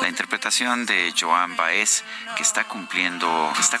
La 0.00 0.08
interpretación 0.08 0.86
de 0.86 1.14
Joan 1.18 1.56
Baez 1.56 2.04
que 2.36 2.42
está 2.42 2.64
cumpliendo, 2.64 3.52
está 3.58 3.80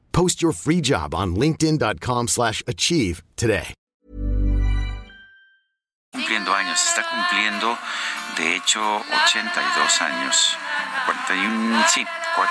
Post 0.13 0.41
your 0.41 0.53
free 0.53 0.81
job 0.81 1.13
on 1.13 1.35
linkedin.com/achieve 1.35 2.27
slash 2.27 2.63
achieve 2.67 3.23
today. 3.35 3.73
cumpliendo 6.11 6.53
años, 6.53 6.79
está 6.87 7.03
cumpliendo 7.09 7.77
de 8.37 8.55
hecho 8.55 8.81
82 9.25 10.01
años. 10.01 10.57
41, 11.05 11.83
sí, 11.87 12.05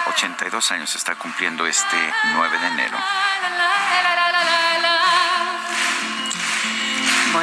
82 0.09 0.73
años 0.73 0.95
está 0.97 1.15
cumpliendo 1.17 1.67
este 1.67 1.97
9 2.35 2.59
de 2.59 2.67
enero. 2.67 2.97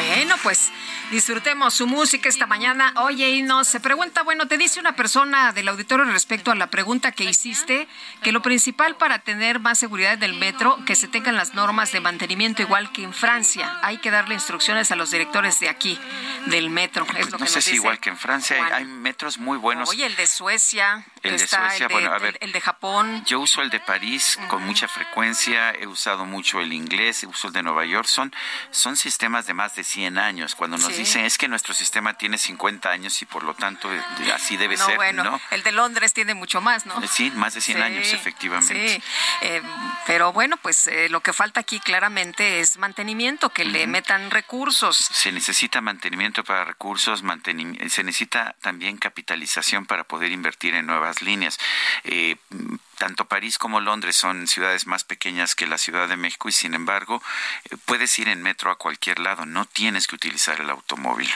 Bueno, 0.01 0.35
pues 0.43 0.71
disfrutemos 1.09 1.73
su 1.73 1.87
música 1.87 2.29
esta 2.29 2.45
mañana. 2.45 2.93
Oye, 2.97 3.29
y 3.29 3.41
nos 3.41 3.67
se 3.67 3.79
pregunta, 3.79 4.21
bueno, 4.21 4.47
te 4.47 4.55
dice 4.59 4.79
una 4.79 4.95
persona 4.95 5.51
del 5.53 5.67
auditorio 5.69 6.05
respecto 6.05 6.51
a 6.51 6.55
la 6.55 6.67
pregunta 6.67 7.11
que 7.11 7.23
hiciste, 7.23 7.87
que 8.21 8.31
lo 8.31 8.43
principal 8.43 8.95
para 8.95 9.17
tener 9.19 9.59
más 9.59 9.79
seguridad 9.79 10.13
en 10.13 10.21
el 10.23 10.33
metro, 10.35 10.77
que 10.85 10.93
se 10.95 11.07
tengan 11.07 11.35
las 11.35 11.55
normas 11.55 11.91
de 11.91 11.99
mantenimiento 11.99 12.61
igual 12.61 12.91
que 12.91 13.01
en 13.03 13.11
Francia. 13.13 13.79
Hay 13.81 13.97
que 13.97 14.11
darle 14.11 14.35
instrucciones 14.35 14.91
a 14.91 14.95
los 14.95 15.09
directores 15.09 15.59
de 15.59 15.69
aquí, 15.69 15.99
del 16.45 16.69
metro. 16.69 17.07
Es 17.17 17.31
lo 17.31 17.39
No 17.39 17.45
que 17.45 17.49
sé 17.49 17.55
nos 17.57 17.63
si 17.63 17.71
dice. 17.71 17.75
igual 17.81 17.99
que 17.99 18.09
en 18.11 18.17
Francia 18.17 18.63
hay- 18.63 18.71
hay 18.73 18.85
metros 18.85 19.39
muy 19.39 19.57
buenos. 19.57 19.89
Oye, 19.89 20.05
el 20.05 20.15
de 20.15 20.27
Suecia, 20.27 21.03
El 21.23 21.37
de 21.37 21.43
está 21.43 21.69
Suecia, 21.69 21.85
el 21.85 21.87
de, 21.89 21.93
bueno, 21.95 22.13
a 22.13 22.19
ver. 22.19 22.37
el 22.39 22.51
de 22.51 22.61
Japón. 22.61 23.23
Yo 23.25 23.39
uso 23.39 23.63
el 23.63 23.71
de 23.71 23.79
París 23.79 24.37
con 24.47 24.63
mucha 24.63 24.87
frecuencia, 24.87 25.71
he 25.71 25.87
usado 25.87 26.25
mucho 26.25 26.59
el 26.61 26.71
inglés, 26.71 27.23
uso 27.27 27.47
el 27.47 27.53
de 27.53 27.63
Nueva 27.63 27.83
York, 27.85 28.07
son, 28.07 28.31
son 28.71 28.95
sistemas 28.95 29.47
de 29.47 29.53
más 29.55 29.75
de 29.75 29.86
100 29.87 30.17
años. 30.19 30.53
Cuando 30.55 30.77
nos 30.77 30.87
Sí. 30.93 30.99
dicen 30.99 31.25
es 31.25 31.37
que 31.37 31.47
nuestro 31.47 31.73
sistema 31.73 32.13
tiene 32.15 32.37
50 32.37 32.89
años 32.89 33.19
y 33.21 33.25
por 33.25 33.43
lo 33.43 33.53
tanto 33.55 33.91
eh, 33.93 34.01
así 34.35 34.57
debe 34.57 34.77
no, 34.77 34.85
ser, 34.85 34.95
bueno, 34.97 35.23
¿no? 35.23 35.41
el 35.51 35.63
de 35.63 35.71
Londres 35.71 36.13
tiene 36.13 36.33
mucho 36.35 36.61
más, 36.61 36.85
¿no? 36.85 37.01
Sí, 37.07 37.31
más 37.31 37.53
de 37.55 37.61
100 37.61 37.77
Sí, 37.77 37.83
años, 37.83 38.13
efectivamente. 38.13 38.89
Sí, 38.89 39.03
Eh, 39.41 39.61
pero 40.05 40.33
bueno, 40.33 40.57
pues 40.57 40.87
eh, 40.87 41.09
lo 41.09 41.21
que 41.21 41.33
falta 41.33 41.59
aquí 41.61 41.79
claramente 41.79 42.59
es 42.59 42.77
mantenimiento, 42.77 43.49
que 43.49 43.65
le 43.65 43.87
metan 43.87 44.29
recursos. 44.31 44.97
Se 44.97 45.31
necesita 45.31 45.81
mantenimiento 45.81 46.43
para 46.43 46.65
recursos, 46.65 47.23
mantenim- 47.23 47.77
se 47.89 48.03
necesita 48.03 48.55
también 48.61 48.97
capitalización 48.97 49.85
para 49.85 50.03
poder 50.03 50.31
invertir 50.31 50.75
en 50.75 50.85
nuevas 50.85 51.21
líneas. 51.21 51.57
Eh, 52.03 52.35
tanto 52.97 53.25
París 53.25 53.57
como 53.57 53.79
Londres 53.79 54.15
son 54.15 54.47
ciudades 54.47 54.87
más 54.87 55.03
pequeñas 55.03 55.55
que 55.55 55.67
la 55.67 55.77
Ciudad 55.77 56.07
de 56.07 56.17
México 56.17 56.49
y 56.49 56.51
sin 56.51 56.73
embargo 56.73 57.21
eh, 57.65 57.77
puedes 57.85 58.17
ir 58.19 58.27
en 58.27 58.41
metro 58.41 58.71
a 58.71 58.77
cualquier 58.77 59.19
lado, 59.19 59.45
no 59.45 59.65
tienes 59.65 60.07
que 60.07 60.15
utilizar 60.15 60.59
el 60.59 60.69
automóvil. 60.69 61.29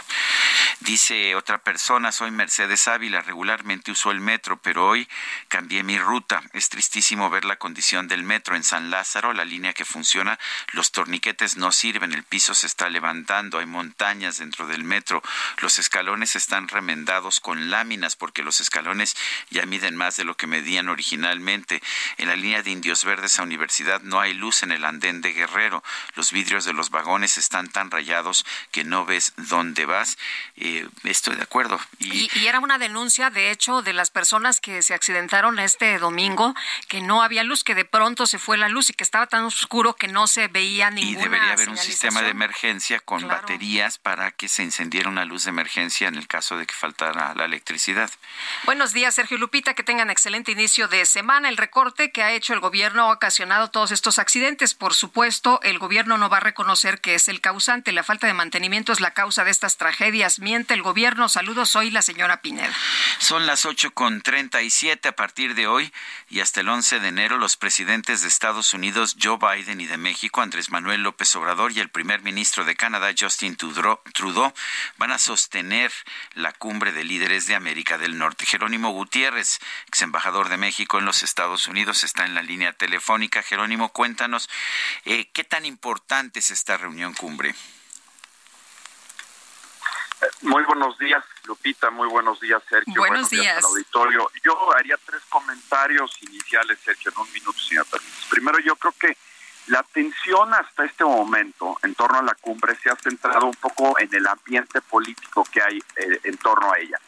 Dice 0.80 1.36
otra 1.36 1.60
persona, 1.60 2.12
soy 2.12 2.32
Mercedes 2.32 2.88
Ávila, 2.88 3.22
regularmente 3.22 3.92
uso 3.92 4.10
el 4.10 4.20
metro, 4.20 4.60
pero 4.62 4.88
hoy 4.88 5.08
cambié 5.48 5.84
mi 5.84 6.00
ruta. 6.00 6.42
Es 6.54 6.70
tristísimo 6.70 7.30
ver 7.30 7.46
la 7.46 7.58
condición 7.58 8.08
del 8.08 8.24
metro 8.24 8.56
en 8.56 8.64
San 8.64 8.90
Lázaro, 8.90 9.34
la 9.34 9.46
línea 9.46 9.74
que 9.74 9.86
funciona, 9.86 10.40
los 10.72 10.92
torniquetes 10.92 11.58
no 11.58 11.72
sirven, 11.72 12.14
el 12.14 12.24
piso 12.24 12.56
se 12.56 12.66
está 12.66 12.90
levantando, 12.90 13.60
hay 13.60 13.68
montañas 13.68 14.40
dentro 14.40 14.66
del 14.66 14.84
metro, 14.84 15.22
los 15.60 15.78
escalones 15.78 16.36
están 16.36 16.68
remendados 16.68 17.40
con 17.40 17.70
láminas 17.70 18.16
porque 18.16 18.42
los 18.42 18.60
escalones 18.60 19.16
ya 19.52 19.66
miden 19.68 19.96
más 19.96 20.16
de 20.16 20.24
lo 20.24 20.36
que 20.36 20.48
medían 20.48 20.90
originalmente. 20.90 21.51
En 21.52 22.28
la 22.28 22.36
línea 22.36 22.64
de 22.64 22.72
Indios 22.72 23.04
Verdes 23.04 23.38
a 23.40 23.44
Universidad 23.44 24.02
no 24.02 24.20
hay 24.20 24.34
luz 24.34 24.64
en 24.64 24.72
el 24.72 24.86
andén 24.86 25.22
de 25.22 25.34
Guerrero, 25.34 25.84
los 26.16 26.32
vidrios 26.32 26.66
de 26.66 26.74
los 26.74 26.90
vagones 26.90 27.38
están 27.38 27.70
tan 27.70 27.92
rayados 27.92 28.46
que 28.72 28.84
no 28.84 29.06
ves 29.06 29.34
dónde 29.38 29.86
vas. 29.86 30.18
Eh, 30.56 30.88
estoy 31.04 31.36
de 31.36 31.44
acuerdo. 31.44 31.80
Y, 32.00 32.12
Y, 32.12 32.30
y 32.36 32.48
era 32.48 32.60
una 32.60 32.78
denuncia, 32.78 33.30
de 33.30 33.52
hecho, 33.52 33.82
de 33.82 33.94
las 33.94 34.12
personas 34.12 34.62
que 34.62 34.82
se 34.82 34.94
accidentaron 34.94 35.60
este 35.60 35.98
domingo, 36.00 36.56
que 36.88 37.02
no 37.02 37.22
había 37.24 37.44
luz, 37.44 37.64
que 37.64 37.76
de 37.76 37.86
pronto 37.86 38.26
se 38.28 38.40
fue 38.40 38.58
la 38.58 38.70
luz 38.70 38.90
y 38.90 38.94
que 38.94 39.04
estaba 39.04 39.28
tan 39.28 39.44
oscuro 39.44 39.96
que 39.96 40.08
no 40.08 40.28
se 40.28 40.48
veía 40.48 40.90
y 40.92 40.96
ninguna 40.96 41.24
debería 41.24 41.54
haber 41.54 41.70
un 41.70 41.78
sistema 41.78 42.22
de 42.22 42.30
emergencia 42.30 43.00
con 43.00 43.22
Claro. 43.22 43.42
baterías 43.42 43.98
para 43.98 44.32
que 44.32 44.48
se 44.48 44.64
encendiera 44.64 45.10
una 45.10 45.26
luz 45.26 45.44
de 45.44 45.50
emergencia 45.50 46.08
en 46.08 46.16
el 46.16 46.28
caso 46.28 46.58
de 46.58 46.66
que 46.66 46.74
faltara 46.74 47.34
la 47.36 47.46
electricidad. 47.46 48.10
Buenos 48.64 48.94
días, 48.94 49.16
Sergio 49.16 49.38
y 49.38 49.40
Lupita, 49.40 49.74
que 49.74 49.84
tengan 49.84 50.10
excelente 50.10 50.52
inicio 50.52 50.88
de 50.88 51.06
semana. 51.06 51.41
El 51.46 51.58
recorte 51.58 52.12
que 52.12 52.24
ha 52.24 52.32
hecho 52.32 52.54
el 52.54 52.60
gobierno 52.60 53.04
ha 53.04 53.14
ocasionado 53.14 53.70
todos 53.70 53.92
estos 53.92 54.20
accidentes. 54.20 54.74
Por 54.74 54.94
supuesto, 54.94 55.60
el 55.64 55.80
gobierno 55.80 56.18
no 56.18 56.30
va 56.30 56.38
a 56.38 56.42
reconocer 56.42 57.02
que 57.02 57.16
es 57.16 57.28
el 57.28 57.42
causante. 57.42 57.92
La 57.92 58.04
falta 58.04 58.28
de 58.28 58.34
mantenimiento 58.34 58.92
es 58.92 59.00
la 59.00 59.12
causa 59.12 59.44
de 59.44 59.52
estas 59.52 59.78
tragedias. 59.78 60.40
Miente 60.40 60.74
el 60.74 60.82
gobierno. 60.82 61.30
Saludos, 61.30 61.70
soy 61.70 61.92
la 61.92 62.02
señora 62.02 62.42
Pineda. 62.42 62.74
Son 63.20 63.46
las 63.46 63.66
8 63.66 63.92
con 63.94 64.22
37 64.22 65.10
a 65.10 65.16
partir 65.16 65.56
de 65.56 65.68
hoy 65.68 65.92
y 66.30 66.40
hasta 66.40 66.62
el 66.62 66.70
11 66.70 67.00
de 67.00 67.08
enero 67.08 67.38
los 67.38 67.58
presidentes 67.58 68.22
de 68.22 68.28
Estados 68.28 68.74
Unidos 68.74 69.18
Joe 69.22 69.38
Biden 69.38 69.82
y 69.82 69.88
de 69.88 69.98
México 69.98 70.42
Andrés 70.42 70.70
Manuel 70.70 71.04
López 71.04 71.36
Obrador 71.36 71.72
y 71.72 71.80
el 71.80 71.90
primer 71.90 72.22
ministro 72.22 72.66
de 72.66 72.76
Canadá 72.76 73.12
Justin 73.18 73.56
Trudeau 73.56 74.54
van 74.98 75.12
a 75.12 75.18
sostener 75.18 75.92
la 76.34 76.54
cumbre 76.54 76.92
de 76.92 77.04
líderes 77.04 77.48
de 77.48 77.56
América 77.56 77.98
del 77.98 78.18
Norte. 78.18 78.46
Jerónimo 78.46 78.92
Gutiérrez, 78.92 79.60
ex 79.88 80.02
embajador 80.02 80.50
de 80.50 80.58
México 80.58 81.00
en 81.00 81.06
los 81.06 81.24
Unidos, 81.68 82.04
está 82.04 82.26
en 82.26 82.36
la 82.36 82.42
línea 82.42 82.74
telefónica. 82.74 83.42
Jerónimo, 83.42 83.90
cuéntanos 83.90 84.50
eh, 85.06 85.30
qué 85.32 85.44
tan 85.44 85.66
importante 85.66 86.40
es 86.40 86.52
esta 86.52 86.78
reunión 86.78 87.14
cumbre. 87.14 87.56
Muy 90.42 90.64
buenos 90.66 90.98
días, 91.00 91.24
Lupita. 91.46 91.90
Muy 91.90 92.08
buenos 92.08 92.40
días, 92.40 92.62
Sergio. 92.70 92.94
Buenos, 92.96 93.30
días. 93.30 93.64
auditorio. 93.64 94.30
Yo 94.44 94.76
haría 94.76 94.98
tres 95.06 95.22
comentarios 95.30 96.12
iniciales, 96.22 96.78
Sergio, 96.84 97.12
en 97.16 97.22
un 97.22 97.32
minuto, 97.32 97.58
si 97.60 97.76
me 97.76 97.86
permites. 97.86 98.26
Primero, 98.30 98.60
yo 98.60 98.76
creo 98.76 98.94
que 99.00 99.18
la 99.68 99.80
atención 99.80 100.54
hasta 100.54 100.86
este 100.86 101.06
momento 101.06 101.78
en 101.84 101.96
torno 101.96 102.20
a 102.20 102.24
la 102.24 102.36
cumbre 102.36 102.76
se 102.76 102.90
ha 102.90 102.96
centrado 102.98 103.46
un 103.46 103.56
poco 103.56 103.98
en 104.00 104.14
el 104.14 104.28
ambiente 104.28 104.82
político 104.82 105.48
que 105.52 105.62
hay 105.62 105.78
eh, 105.96 106.20
en 106.24 106.38
torno 106.38 106.72
a 106.72 106.78
ella. 106.78 107.00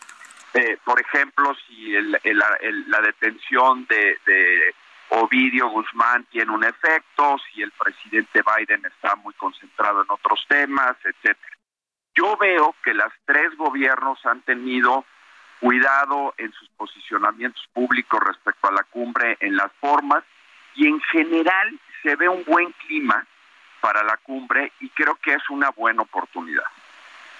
Eh, 0.54 0.78
por 0.84 1.02
ejemplo, 1.02 1.56
si 1.68 1.96
el, 1.96 2.20
el, 2.24 2.44
el, 2.62 2.90
la 2.90 3.02
detención 3.02 3.86
de, 3.88 4.20
de 4.26 4.76
Ovidio 5.10 5.70
Guzmán 5.70 6.26
tiene 6.26 6.52
un 6.52 6.64
efecto, 6.64 7.38
si 7.52 7.62
el 7.62 7.72
presidente 7.72 8.44
Biden 8.44 8.86
está 8.86 9.16
muy 9.16 9.34
concentrado 9.34 10.04
en 10.04 10.12
otros 10.12 10.46
temas, 10.48 10.96
etcétera. 11.04 11.58
Yo 12.16 12.38
veo 12.38 12.76
que 12.84 12.94
las 12.94 13.12
tres 13.26 13.56
gobiernos 13.58 14.24
han 14.26 14.42
tenido 14.42 15.06
cuidado 15.60 16.36
en 16.38 16.52
sus 16.54 16.70
posicionamientos 16.70 17.66
públicos 17.74 18.20
respecto 18.20 18.68
a 18.68 18.74
la 18.74 18.84
cumbre, 18.84 19.38
en 19.40 19.56
las 19.56 19.72
formas, 19.80 20.24
y 20.76 20.88
en 20.88 21.00
general 21.02 21.80
se 22.04 22.16
ve 22.16 22.30
un 22.30 22.44
buen 22.44 22.72
clima 22.86 23.26
para 23.80 24.04
la 24.04 24.18
cumbre 24.18 24.72
y 24.80 24.90
creo 24.90 25.16
que 25.16 25.34
es 25.34 25.50
una 25.50 25.70
buena 25.72 26.04
oportunidad. 26.04 26.66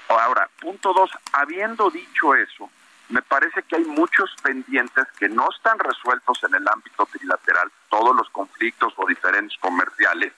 Ahora, 0.10 0.50
punto 0.60 0.94
dos, 0.94 1.12
habiendo 1.32 1.90
dicho 1.90 2.36
eso, 2.36 2.70
me 3.14 3.22
parece 3.22 3.62
que 3.62 3.76
hay 3.76 3.86
muchos 3.86 4.36
pendientes 4.42 5.06
que 5.20 5.30
no 5.30 5.48
están 5.56 5.78
resueltos 5.78 6.44
en 6.46 6.56
el 6.56 6.68
ámbito 6.68 7.06
trilateral, 7.06 7.72
todos 7.88 8.16
los 8.16 8.28
conflictos 8.32 8.92
o 8.98 9.06
diferentes 9.06 9.56
comerciales. 9.60 10.34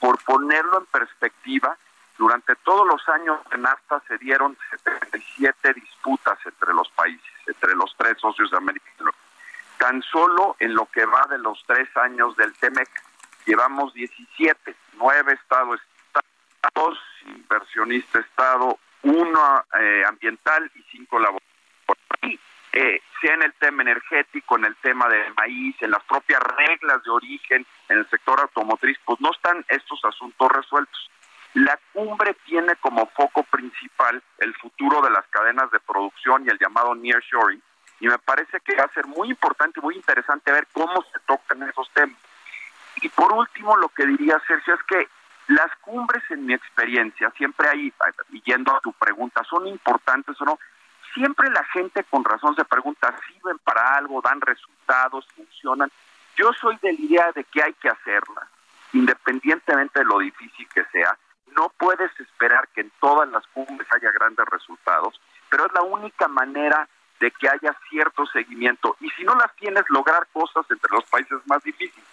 Por 0.00 0.18
ponerlo 0.24 0.78
en 0.78 0.86
perspectiva, 0.86 1.76
durante 2.18 2.56
todos 2.56 2.88
los 2.88 3.08
años 3.08 3.38
de 3.52 3.58
NAFTA 3.58 4.02
se 4.08 4.18
dieron 4.18 4.58
77 4.84 5.74
disputas 5.74 6.36
entre 6.44 6.74
los 6.74 6.88
países, 6.90 7.32
entre 7.46 7.76
los 7.76 7.94
tres 7.96 8.18
socios 8.18 8.50
de 8.50 8.56
América 8.56 8.90
Tan 9.78 10.02
solo 10.02 10.56
en 10.58 10.74
lo 10.74 10.86
que 10.86 11.06
va 11.06 11.24
de 11.30 11.38
los 11.38 11.62
tres 11.68 11.88
años 11.98 12.34
del 12.36 12.52
TEMEC, 12.54 12.88
llevamos 13.46 13.94
17, 13.94 14.74
nueve 14.94 15.34
estados, 15.34 15.80
dos 16.74 16.98
inversionista 17.26 18.18
Estado, 18.18 18.76
uno 19.04 19.64
eh, 19.78 20.02
ambiental 20.04 20.68
y 20.74 20.82
cinco 20.90 21.20
laborales. 21.20 21.47
Eh, 22.72 23.02
sea 23.20 23.34
en 23.34 23.42
el 23.42 23.52
tema 23.54 23.82
energético, 23.82 24.56
en 24.56 24.66
el 24.66 24.76
tema 24.76 25.08
del 25.08 25.34
maíz, 25.34 25.74
en 25.80 25.90
las 25.90 26.04
propias 26.04 26.40
reglas 26.40 27.02
de 27.02 27.10
origen, 27.10 27.66
en 27.88 27.98
el 27.98 28.08
sector 28.08 28.38
automotriz, 28.40 28.98
pues 29.04 29.20
no 29.20 29.32
están 29.32 29.64
estos 29.68 30.04
asuntos 30.04 30.48
resueltos. 30.52 31.10
La 31.54 31.78
cumbre 31.92 32.36
tiene 32.44 32.76
como 32.76 33.06
foco 33.06 33.42
principal 33.44 34.22
el 34.38 34.54
futuro 34.54 35.00
de 35.00 35.10
las 35.10 35.26
cadenas 35.28 35.70
de 35.70 35.80
producción 35.80 36.44
y 36.44 36.50
el 36.50 36.58
llamado 36.58 36.94
nearshoring, 36.94 37.62
y 38.00 38.06
me 38.06 38.18
parece 38.18 38.60
que 38.60 38.76
va 38.76 38.84
a 38.84 38.92
ser 38.92 39.06
muy 39.06 39.30
importante 39.30 39.80
y 39.80 39.82
muy 39.82 39.96
interesante 39.96 40.52
ver 40.52 40.68
cómo 40.72 41.02
se 41.10 41.18
tocan 41.26 41.62
esos 41.64 41.90
temas. 41.94 42.18
Y 43.02 43.08
por 43.08 43.32
último, 43.32 43.76
lo 43.76 43.88
que 43.88 44.06
diría 44.06 44.40
Sergio 44.46 44.74
es 44.74 44.82
que 44.84 45.08
las 45.48 45.74
cumbres, 45.80 46.22
en 46.30 46.44
mi 46.44 46.52
experiencia, 46.52 47.30
siempre 47.36 47.68
y 47.76 47.92
yendo 48.42 48.76
a 48.76 48.80
tu 48.80 48.92
pregunta, 48.92 49.42
¿son 49.44 49.66
importantes 49.66 50.40
o 50.40 50.44
no? 50.44 50.58
Siempre 51.18 51.50
la 51.50 51.64
gente 51.64 52.04
con 52.04 52.22
razón 52.22 52.54
se 52.54 52.64
pregunta, 52.64 53.12
¿sirven 53.26 53.58
para 53.58 53.96
algo? 53.96 54.20
¿Dan 54.22 54.40
resultados? 54.40 55.26
¿Funcionan? 55.34 55.90
Yo 56.36 56.52
soy 56.52 56.78
de 56.80 56.92
la 56.92 57.00
idea 57.00 57.32
de 57.32 57.42
que 57.42 57.60
hay 57.60 57.72
que 57.72 57.88
hacerlas, 57.88 58.48
independientemente 58.92 59.98
de 59.98 60.04
lo 60.04 60.20
difícil 60.20 60.68
que 60.72 60.84
sea. 60.92 61.18
No 61.56 61.72
puedes 61.76 62.12
esperar 62.20 62.68
que 62.68 62.82
en 62.82 62.92
todas 63.00 63.28
las 63.30 63.44
cumbres 63.48 63.88
haya 63.92 64.12
grandes 64.12 64.46
resultados, 64.46 65.20
pero 65.48 65.66
es 65.66 65.72
la 65.72 65.82
única 65.82 66.28
manera 66.28 66.88
de 67.18 67.32
que 67.32 67.48
haya 67.48 67.74
cierto 67.90 68.24
seguimiento. 68.26 68.96
Y 69.00 69.10
si 69.10 69.24
no 69.24 69.34
las 69.34 69.52
tienes, 69.56 69.82
lograr 69.88 70.28
cosas 70.32 70.70
entre 70.70 70.92
los 70.92 71.04
países 71.06 71.38
más 71.46 71.60
difíciles. 71.64 72.06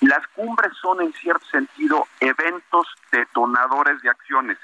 Las 0.00 0.26
cumbres 0.34 0.72
son 0.82 1.00
en 1.00 1.12
cierto 1.12 1.46
sentido 1.46 2.08
eventos 2.18 2.88
detonadores 3.12 4.02
de 4.02 4.10
acciones. 4.10 4.58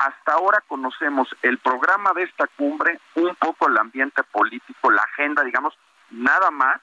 Hasta 0.00 0.32
ahora 0.32 0.62
conocemos 0.66 1.28
el 1.42 1.58
programa 1.58 2.14
de 2.14 2.22
esta 2.22 2.46
cumbre, 2.46 2.98
un 3.16 3.34
poco 3.34 3.68
el 3.68 3.76
ambiente 3.76 4.22
político, 4.22 4.90
la 4.90 5.02
agenda, 5.02 5.44
digamos, 5.44 5.74
nada 6.08 6.50
más, 6.50 6.80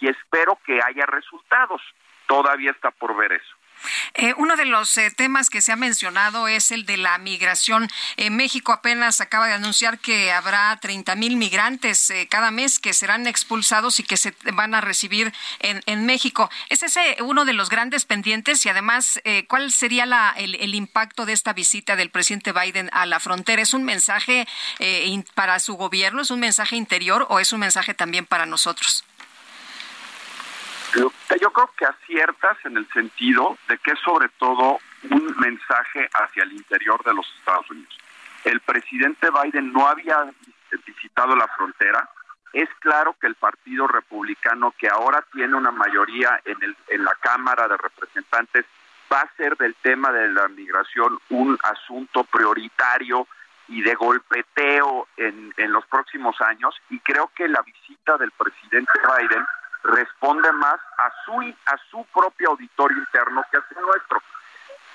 y 0.00 0.08
espero 0.08 0.58
que 0.66 0.80
haya 0.82 1.06
resultados. 1.06 1.80
Todavía 2.26 2.72
está 2.72 2.90
por 2.90 3.16
ver 3.16 3.34
eso. 3.34 3.56
Eh, 4.14 4.34
uno 4.36 4.56
de 4.56 4.64
los 4.64 4.96
eh, 4.96 5.10
temas 5.10 5.50
que 5.50 5.60
se 5.60 5.72
ha 5.72 5.76
mencionado 5.76 6.48
es 6.48 6.70
el 6.70 6.86
de 6.86 6.96
la 6.96 7.18
migración. 7.18 7.88
Eh, 8.16 8.30
México 8.30 8.72
apenas 8.72 9.20
acaba 9.20 9.46
de 9.46 9.54
anunciar 9.54 9.98
que 9.98 10.32
habrá 10.32 10.76
30 10.80 11.14
mil 11.16 11.36
migrantes 11.36 12.10
eh, 12.10 12.26
cada 12.30 12.50
mes 12.50 12.78
que 12.78 12.92
serán 12.92 13.26
expulsados 13.26 14.00
y 14.00 14.02
que 14.02 14.16
se 14.16 14.34
van 14.52 14.74
a 14.74 14.80
recibir 14.80 15.32
en, 15.60 16.06
México. 16.06 16.50
¿Es 16.68 16.82
ese 16.82 17.16
uno 17.22 17.44
de 17.44 17.52
los 17.52 17.68
grandes 17.68 18.04
pendientes? 18.04 18.64
Y 18.64 18.68
además, 18.68 19.20
eh, 19.24 19.46
¿cuál 19.48 19.72
sería 19.72 20.04
el, 20.36 20.74
impacto 20.74 21.26
de 21.26 21.32
esta 21.32 21.52
visita 21.52 21.96
del 21.96 22.10
presidente 22.10 22.52
Biden 22.52 22.90
a 22.92 23.06
la 23.06 23.18
frontera? 23.18 23.62
¿Es 23.62 23.74
un 23.74 23.84
mensaje 23.84 24.46
eh, 24.78 25.24
para 25.34 25.58
su 25.58 25.74
gobierno? 25.74 26.22
¿Es 26.22 26.30
un 26.30 26.40
mensaje 26.40 26.76
interior 26.76 27.26
o 27.28 27.40
es 27.40 27.52
un 27.52 27.60
mensaje 27.60 27.94
también 27.94 28.26
para 28.26 28.46
nosotros? 28.46 29.04
Yo 30.94 31.52
creo 31.52 31.70
que 31.76 31.84
aciertas 31.84 32.56
en 32.64 32.76
el 32.76 32.88
sentido 32.92 33.58
de 33.68 33.78
que 33.78 33.92
es 33.92 33.98
sobre 34.00 34.28
todo 34.38 34.78
un 35.10 35.34
mensaje 35.38 36.08
hacia 36.14 36.44
el 36.44 36.52
interior 36.52 37.02
de 37.04 37.14
los 37.14 37.26
Estados 37.38 37.70
Unidos. 37.70 37.98
El 38.44 38.60
presidente 38.60 39.28
Biden 39.30 39.72
no 39.72 39.86
había 39.86 40.24
visitado 40.86 41.34
la 41.36 41.48
frontera. 41.48 42.08
Es 42.52 42.68
claro 42.80 43.14
que 43.20 43.26
el 43.26 43.34
Partido 43.34 43.86
Republicano, 43.86 44.72
que 44.78 44.88
ahora 44.88 45.24
tiene 45.32 45.54
una 45.56 45.70
mayoría 45.70 46.40
en, 46.44 46.56
el, 46.62 46.76
en 46.88 47.04
la 47.04 47.14
Cámara 47.20 47.68
de 47.68 47.76
Representantes, 47.76 48.64
va 49.12 49.20
a 49.20 49.24
hacer 49.24 49.56
del 49.56 49.74
tema 49.76 50.10
de 50.12 50.28
la 50.28 50.48
migración 50.48 51.18
un 51.30 51.58
asunto 51.62 52.24
prioritario 52.24 53.26
y 53.68 53.82
de 53.82 53.94
golpeteo 53.94 55.08
en, 55.16 55.52
en 55.56 55.72
los 55.72 55.84
próximos 55.86 56.40
años. 56.40 56.74
Y 56.88 57.00
creo 57.00 57.30
que 57.34 57.48
la 57.48 57.62
visita 57.62 58.16
del 58.16 58.30
presidente 58.30 58.92
Biden 59.18 59.44
responde 59.86 60.50
más 60.52 60.78
a 60.98 61.12
su 61.24 61.32
a 61.66 61.76
su 61.90 62.04
propio 62.06 62.50
auditorio 62.50 62.98
interno 62.98 63.44
que 63.50 63.58
a 63.58 63.64
su 63.68 63.80
nuestro. 63.80 64.22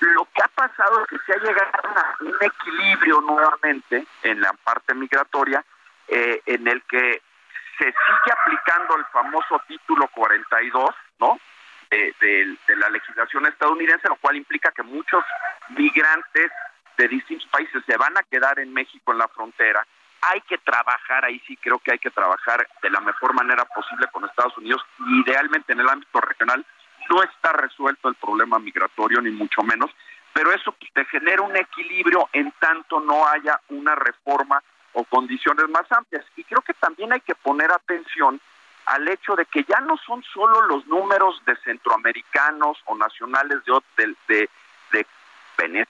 Lo 0.00 0.26
que 0.34 0.42
ha 0.42 0.48
pasado 0.48 1.00
es 1.00 1.06
que 1.08 1.18
se 1.26 1.32
ha 1.32 1.42
llegado 1.42 1.70
a 1.96 2.16
un 2.20 2.36
equilibrio 2.40 3.20
nuevamente 3.20 4.06
en 4.22 4.40
la 4.40 4.52
parte 4.64 4.94
migratoria 4.94 5.64
eh, 6.08 6.42
en 6.46 6.66
el 6.66 6.82
que 6.82 7.22
se 7.78 7.84
sigue 7.84 8.32
aplicando 8.32 8.96
el 8.96 9.04
famoso 9.06 9.60
título 9.66 10.08
42, 10.08 10.90
¿no? 11.20 11.38
De, 11.90 12.14
de, 12.20 12.76
la 12.76 12.88
legislación 12.88 13.46
estadounidense, 13.46 14.08
lo 14.08 14.16
cual 14.16 14.36
implica 14.36 14.72
que 14.72 14.82
muchos 14.82 15.22
migrantes 15.68 16.50
de 16.96 17.08
distintos 17.08 17.46
países 17.48 17.82
se 17.86 17.96
van 17.98 18.16
a 18.16 18.22
quedar 18.22 18.58
en 18.60 18.72
México 18.72 19.12
en 19.12 19.18
la 19.18 19.28
frontera 19.28 19.86
hay 20.22 20.40
que 20.42 20.58
trabajar, 20.58 21.24
ahí 21.24 21.40
sí 21.46 21.56
creo 21.56 21.78
que 21.80 21.92
hay 21.92 21.98
que 21.98 22.10
trabajar 22.10 22.66
de 22.80 22.90
la 22.90 23.00
mejor 23.00 23.34
manera 23.34 23.64
posible 23.64 24.06
con 24.12 24.24
Estados 24.24 24.56
Unidos 24.56 24.80
y 25.00 25.20
idealmente 25.22 25.72
en 25.72 25.80
el 25.80 25.88
ámbito 25.88 26.20
regional 26.20 26.64
no 27.10 27.22
está 27.22 27.52
resuelto 27.52 28.08
el 28.08 28.14
problema 28.14 28.58
migratorio, 28.60 29.20
ni 29.20 29.30
mucho 29.30 29.62
menos, 29.62 29.90
pero 30.32 30.52
eso 30.52 30.74
te 30.94 31.04
genera 31.06 31.42
un 31.42 31.56
equilibrio 31.56 32.28
en 32.32 32.52
tanto 32.60 33.00
no 33.00 33.26
haya 33.28 33.60
una 33.68 33.94
reforma 33.96 34.62
o 34.92 35.04
condiciones 35.04 35.68
más 35.68 35.90
amplias. 35.90 36.24
Y 36.36 36.44
creo 36.44 36.60
que 36.62 36.74
también 36.74 37.12
hay 37.12 37.20
que 37.20 37.34
poner 37.34 37.70
atención 37.72 38.40
al 38.86 39.08
hecho 39.08 39.34
de 39.36 39.46
que 39.46 39.64
ya 39.64 39.80
no 39.80 39.96
son 39.98 40.22
solo 40.22 40.62
los 40.62 40.86
números 40.86 41.42
de 41.44 41.56
centroamericanos 41.64 42.78
o 42.86 42.96
nacionales 42.96 43.58
de, 43.64 43.80
de, 44.28 44.48
de, 44.92 45.06
de 45.58 45.86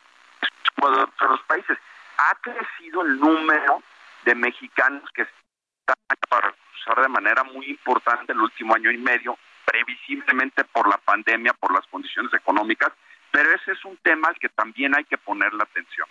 otros 0.77 1.41
países. 1.47 1.79
Ha 2.19 2.35
crecido 2.37 3.03
el 3.03 3.19
número 3.19 3.83
de 4.25 4.35
mexicanos 4.35 5.09
que 5.15 5.23
están 5.23 5.97
para 6.29 6.53
cruzar 6.53 7.03
de 7.03 7.09
manera 7.09 7.45
muy 7.45 7.67
importante 7.67 8.33
el 8.33 8.41
último 8.41 8.75
año 8.75 8.91
y 8.91 8.99
medio, 8.99 9.39
previsiblemente 9.65 10.65
por 10.65 10.89
la 10.89 10.99
pandemia, 10.99 11.53
por 11.55 11.73
las 11.73 11.87
condiciones 11.87 12.33
económicas, 12.35 12.93
pero 13.31 13.53
ese 13.55 13.73
es 13.73 13.85
un 13.85 13.97
tema 13.99 14.29
al 14.29 14.39
que 14.39 14.49
también 14.49 14.95
hay 14.97 15.05
que 15.05 15.19
poner 15.19 15.53
la 15.55 15.65
atención. 15.65 16.07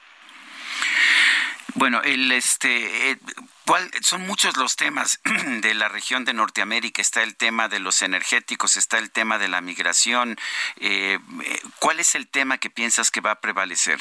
Bueno, 1.76 2.02
el 2.04 2.32
este, 2.32 3.18
¿cuál, 3.66 3.90
son 4.02 4.22
muchos 4.22 4.58
los 4.58 4.76
temas 4.76 5.22
de 5.62 5.74
la 5.74 5.88
región 5.88 6.26
de 6.26 6.34
Norteamérica. 6.34 7.02
Está 7.02 7.24
el 7.24 7.38
tema 7.38 7.70
de 7.70 7.80
los 7.80 8.02
energéticos, 8.02 8.76
está 8.76 8.98
el 8.98 9.12
tema 9.12 9.38
de 9.38 9.48
la 9.48 9.62
migración. 9.62 10.38
Eh, 10.78 11.20
¿Cuál 11.80 12.00
es 12.00 12.16
el 12.16 12.28
tema 12.28 12.58
que 12.58 12.70
piensas 12.70 13.10
que 13.10 13.22
va 13.22 13.32
a 13.32 13.40
prevalecer? 13.40 14.00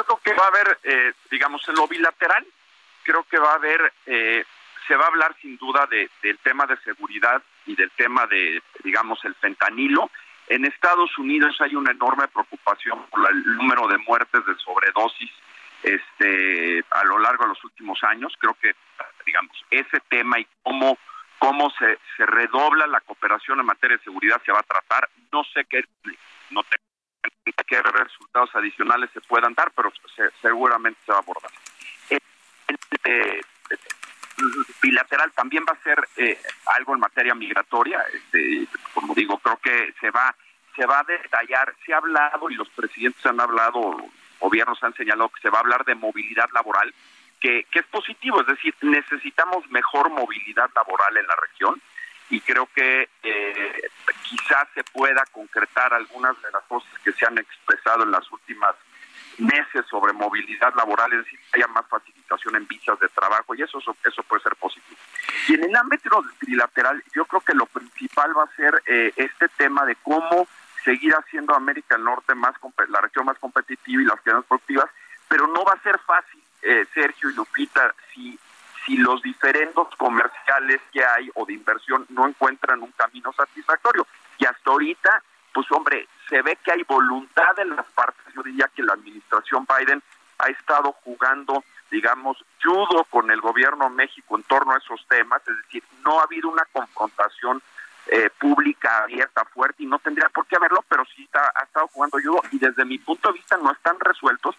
Yo 0.00 0.04
creo 0.04 0.20
que 0.24 0.32
va 0.32 0.44
a 0.44 0.48
haber, 0.48 0.78
eh, 0.82 1.12
digamos, 1.30 1.68
en 1.68 1.74
lo 1.74 1.86
bilateral, 1.86 2.46
creo 3.02 3.22
que 3.24 3.38
va 3.38 3.52
a 3.52 3.56
haber, 3.56 3.92
eh, 4.06 4.42
se 4.88 4.96
va 4.96 5.04
a 5.04 5.08
hablar 5.08 5.36
sin 5.42 5.58
duda 5.58 5.86
de, 5.90 6.08
del 6.22 6.38
tema 6.38 6.64
de 6.64 6.78
seguridad 6.78 7.42
y 7.66 7.76
del 7.76 7.90
tema 7.90 8.26
de, 8.26 8.62
digamos, 8.82 9.22
el 9.26 9.34
fentanilo. 9.34 10.10
En 10.48 10.64
Estados 10.64 11.18
Unidos 11.18 11.60
hay 11.60 11.74
una 11.74 11.90
enorme 11.90 12.28
preocupación 12.28 13.04
por 13.10 13.30
el 13.30 13.44
número 13.58 13.88
de 13.88 13.98
muertes 13.98 14.40
de 14.46 14.54
sobredosis 14.54 15.30
este, 15.82 16.82
a 16.90 17.04
lo 17.04 17.18
largo 17.18 17.44
de 17.44 17.50
los 17.50 17.64
últimos 17.64 18.02
años. 18.02 18.32
Creo 18.38 18.54
que, 18.54 18.74
digamos, 19.26 19.54
ese 19.70 20.00
tema 20.08 20.38
y 20.40 20.46
cómo 20.62 20.96
cómo 21.38 21.70
se, 21.78 21.98
se 22.16 22.26
redobla 22.26 22.86
la 22.86 23.00
cooperación 23.00 23.60
en 23.60 23.66
materia 23.66 23.96
de 23.96 24.04
seguridad 24.04 24.42
se 24.44 24.52
va 24.52 24.60
a 24.60 24.62
tratar. 24.62 25.08
No 25.32 25.42
sé 25.44 25.64
qué, 25.64 25.84
no 26.50 26.62
tengo 26.62 26.90
qué 27.66 27.82
resultados 27.82 28.50
adicionales 28.54 29.10
se 29.12 29.20
puedan 29.20 29.54
dar, 29.54 29.70
pero 29.72 29.92
seguramente 30.40 31.00
se 31.04 31.12
va 31.12 31.18
a 31.18 31.20
abordar. 31.20 31.50
El, 32.08 32.20
eh, 33.04 33.40
bilateral 34.80 35.32
también 35.32 35.64
va 35.68 35.72
a 35.72 35.82
ser 35.82 35.98
eh, 36.16 36.40
algo 36.76 36.94
en 36.94 37.00
materia 37.00 37.34
migratoria. 37.34 38.02
Este, 38.12 38.66
como 38.94 39.14
digo, 39.14 39.38
creo 39.38 39.56
que 39.58 39.94
se 40.00 40.10
va 40.10 40.34
se 40.76 40.86
va 40.86 41.00
a 41.00 41.04
detallar. 41.04 41.74
Se 41.84 41.92
ha 41.92 41.98
hablado 41.98 42.48
y 42.48 42.54
los 42.54 42.68
presidentes 42.70 43.24
han 43.26 43.40
hablado, 43.40 43.96
gobiernos 44.38 44.82
han 44.82 44.94
señalado 44.94 45.28
que 45.28 45.40
se 45.40 45.50
va 45.50 45.58
a 45.58 45.60
hablar 45.60 45.84
de 45.84 45.94
movilidad 45.94 46.48
laboral 46.52 46.94
que, 47.40 47.66
es 47.72 47.86
positivo, 47.86 48.40
es 48.42 48.46
decir, 48.46 48.74
necesitamos 48.82 49.68
mejor 49.70 50.10
movilidad 50.10 50.70
laboral 50.74 51.16
en 51.16 51.26
la 51.26 51.36
región 51.36 51.80
y 52.30 52.40
creo 52.40 52.68
que 52.74 53.08
eh, 53.22 53.90
quizás 54.22 54.68
se 54.74 54.84
pueda 54.84 55.24
concretar 55.32 55.92
algunas 55.92 56.40
de 56.42 56.50
las 56.52 56.62
cosas 56.64 56.90
que 57.04 57.12
se 57.12 57.26
han 57.26 57.36
expresado 57.38 58.04
en 58.04 58.12
las 58.12 58.30
últimas 58.30 58.74
meses 59.38 59.84
sobre 59.88 60.12
movilidad 60.12 60.74
laboral, 60.74 61.12
es 61.12 61.24
decir, 61.24 61.40
haya 61.52 61.66
más 61.68 61.86
facilitación 61.88 62.56
en 62.56 62.66
visas 62.66 62.98
de 63.00 63.08
trabajo 63.08 63.54
y 63.54 63.62
eso, 63.62 63.78
eso 63.78 64.22
puede 64.22 64.42
ser 64.42 64.54
positivo. 64.56 64.98
Y 65.48 65.54
en 65.54 65.64
el 65.64 65.76
ámbito 65.76 66.22
trilateral, 66.38 67.02
yo 67.14 67.24
creo 67.24 67.40
que 67.40 67.54
lo 67.54 67.66
principal 67.66 68.36
va 68.36 68.44
a 68.44 68.56
ser 68.56 68.82
eh, 68.86 69.12
este 69.16 69.48
tema 69.48 69.84
de 69.84 69.96
cómo 69.96 70.46
seguir 70.84 71.12
haciendo 71.14 71.54
América 71.54 71.96
del 71.96 72.04
Norte 72.04 72.34
más 72.34 72.54
la 72.88 73.00
región 73.00 73.26
más 73.26 73.38
competitiva 73.38 74.02
y 74.02 74.06
las 74.06 74.34
más 74.34 74.44
productivas, 74.44 74.86
pero 75.28 75.46
no 75.46 75.64
va 75.64 75.72
a 75.72 75.82
ser 75.82 75.98
fácil 76.00 76.42
eh, 76.62 76.86
Sergio 76.92 77.30
y 77.30 77.34
Lupita, 77.34 77.94
si, 78.12 78.38
si 78.84 78.96
los 78.96 79.22
diferendos 79.22 79.88
comerciales 79.96 80.80
que 80.92 81.04
hay 81.04 81.30
o 81.34 81.44
de 81.46 81.54
inversión 81.54 82.06
no 82.10 82.26
encuentran 82.26 82.82
un 82.82 82.92
camino 82.92 83.32
satisfactorio. 83.32 84.06
Y 84.38 84.46
hasta 84.46 84.70
ahorita, 84.70 85.22
pues 85.52 85.70
hombre, 85.72 86.08
se 86.28 86.42
ve 86.42 86.56
que 86.64 86.72
hay 86.72 86.82
voluntad 86.84 87.54
de 87.56 87.66
las 87.66 87.86
partes. 87.86 88.24
Yo 88.34 88.42
diría 88.42 88.70
que 88.74 88.82
la 88.82 88.94
administración 88.94 89.66
Biden 89.66 90.02
ha 90.38 90.48
estado 90.48 90.92
jugando, 91.04 91.64
digamos, 91.90 92.42
judo 92.62 93.04
con 93.10 93.30
el 93.30 93.40
gobierno 93.40 93.90
de 93.90 93.96
México 93.96 94.36
en 94.36 94.44
torno 94.44 94.72
a 94.72 94.78
esos 94.78 95.04
temas, 95.08 95.42
es 95.46 95.56
decir, 95.64 95.82
no 96.04 96.20
ha 96.20 96.24
habido 96.24 96.48
una 96.48 96.64
confrontación 96.72 97.62
eh, 98.06 98.30
pública 98.38 99.02
abierta, 99.02 99.44
fuerte, 99.44 99.82
y 99.82 99.86
no 99.86 99.98
tendría 99.98 100.28
por 100.30 100.46
qué 100.46 100.56
haberlo, 100.56 100.82
pero 100.88 101.04
sí 101.14 101.24
está, 101.24 101.52
ha 101.54 101.64
estado 101.64 101.88
jugando 101.88 102.18
judo 102.18 102.42
y 102.50 102.58
desde 102.58 102.84
mi 102.84 102.98
punto 102.98 103.28
de 103.28 103.34
vista 103.34 103.56
no 103.58 103.70
están 103.70 104.00
resueltos 104.00 104.56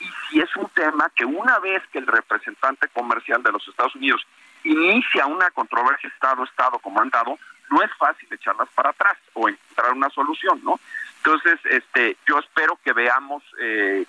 y 0.00 0.08
si 0.28 0.40
es 0.40 0.54
un 0.56 0.68
tema 0.70 1.10
que 1.14 1.24
una 1.24 1.58
vez 1.58 1.82
que 1.92 1.98
el 1.98 2.06
representante 2.06 2.88
comercial 2.88 3.42
de 3.42 3.52
los 3.52 3.66
Estados 3.66 3.94
Unidos 3.94 4.26
inicia 4.64 5.26
una 5.26 5.50
controversia 5.50 6.08
Estado-Estado 6.08 6.78
como 6.80 7.00
han 7.00 7.10
dado, 7.10 7.38
no 7.70 7.82
es 7.82 7.90
fácil 7.98 8.28
echarlas 8.32 8.68
para 8.74 8.90
atrás 8.90 9.16
o 9.34 9.48
encontrar 9.48 9.92
una 9.92 10.10
solución, 10.10 10.60
¿no? 10.62 10.78
Entonces, 11.18 11.58
este, 11.64 12.16
yo 12.26 12.38
espero 12.38 12.78
que 12.84 12.92
veamos, 12.92 13.42
eh, 13.60 14.04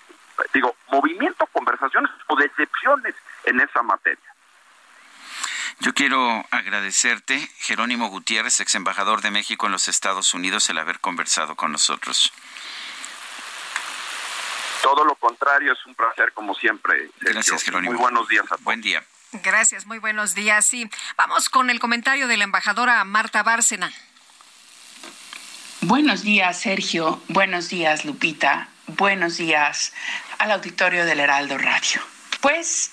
digo, 0.52 0.76
movimiento, 0.90 1.46
conversaciones 1.46 2.10
o 2.28 2.36
decepciones 2.36 3.14
en 3.44 3.60
esa 3.60 3.82
materia. 3.82 4.34
Yo 5.80 5.94
quiero 5.94 6.44
agradecerte, 6.50 7.38
Jerónimo 7.58 8.08
Gutiérrez, 8.08 8.60
ex 8.60 8.74
embajador 8.74 9.20
de 9.20 9.30
México 9.30 9.66
en 9.66 9.72
los 9.72 9.88
Estados 9.88 10.34
Unidos, 10.34 10.68
el 10.70 10.78
haber 10.78 10.98
conversado 10.98 11.54
con 11.54 11.70
nosotros. 11.70 12.32
Todo 14.82 15.04
lo 15.04 15.14
contrario, 15.16 15.72
es 15.72 15.86
un 15.86 15.94
placer 15.94 16.32
como 16.32 16.54
siempre. 16.54 17.10
Gracias, 17.20 17.62
Jerónimo. 17.64 17.92
Muy 17.92 18.00
buenos 18.00 18.28
días 18.28 18.44
a 18.46 18.48
todos. 18.48 18.64
Buen 18.64 18.80
día. 18.80 19.04
Gracias, 19.32 19.86
muy 19.86 19.98
buenos 19.98 20.34
días. 20.34 20.64
Sí, 20.64 20.88
vamos 21.16 21.48
con 21.48 21.68
el 21.70 21.80
comentario 21.80 22.28
de 22.28 22.36
la 22.36 22.44
embajadora 22.44 23.04
Marta 23.04 23.42
Bárcena. 23.42 23.92
Buenos 25.82 26.22
días, 26.22 26.60
Sergio. 26.60 27.22
Buenos 27.28 27.68
días, 27.68 28.04
Lupita. 28.04 28.68
Buenos 28.86 29.36
días 29.36 29.92
al 30.38 30.50
auditorio 30.52 31.04
del 31.04 31.20
Heraldo 31.20 31.58
Radio. 31.58 32.00
Pues 32.40 32.90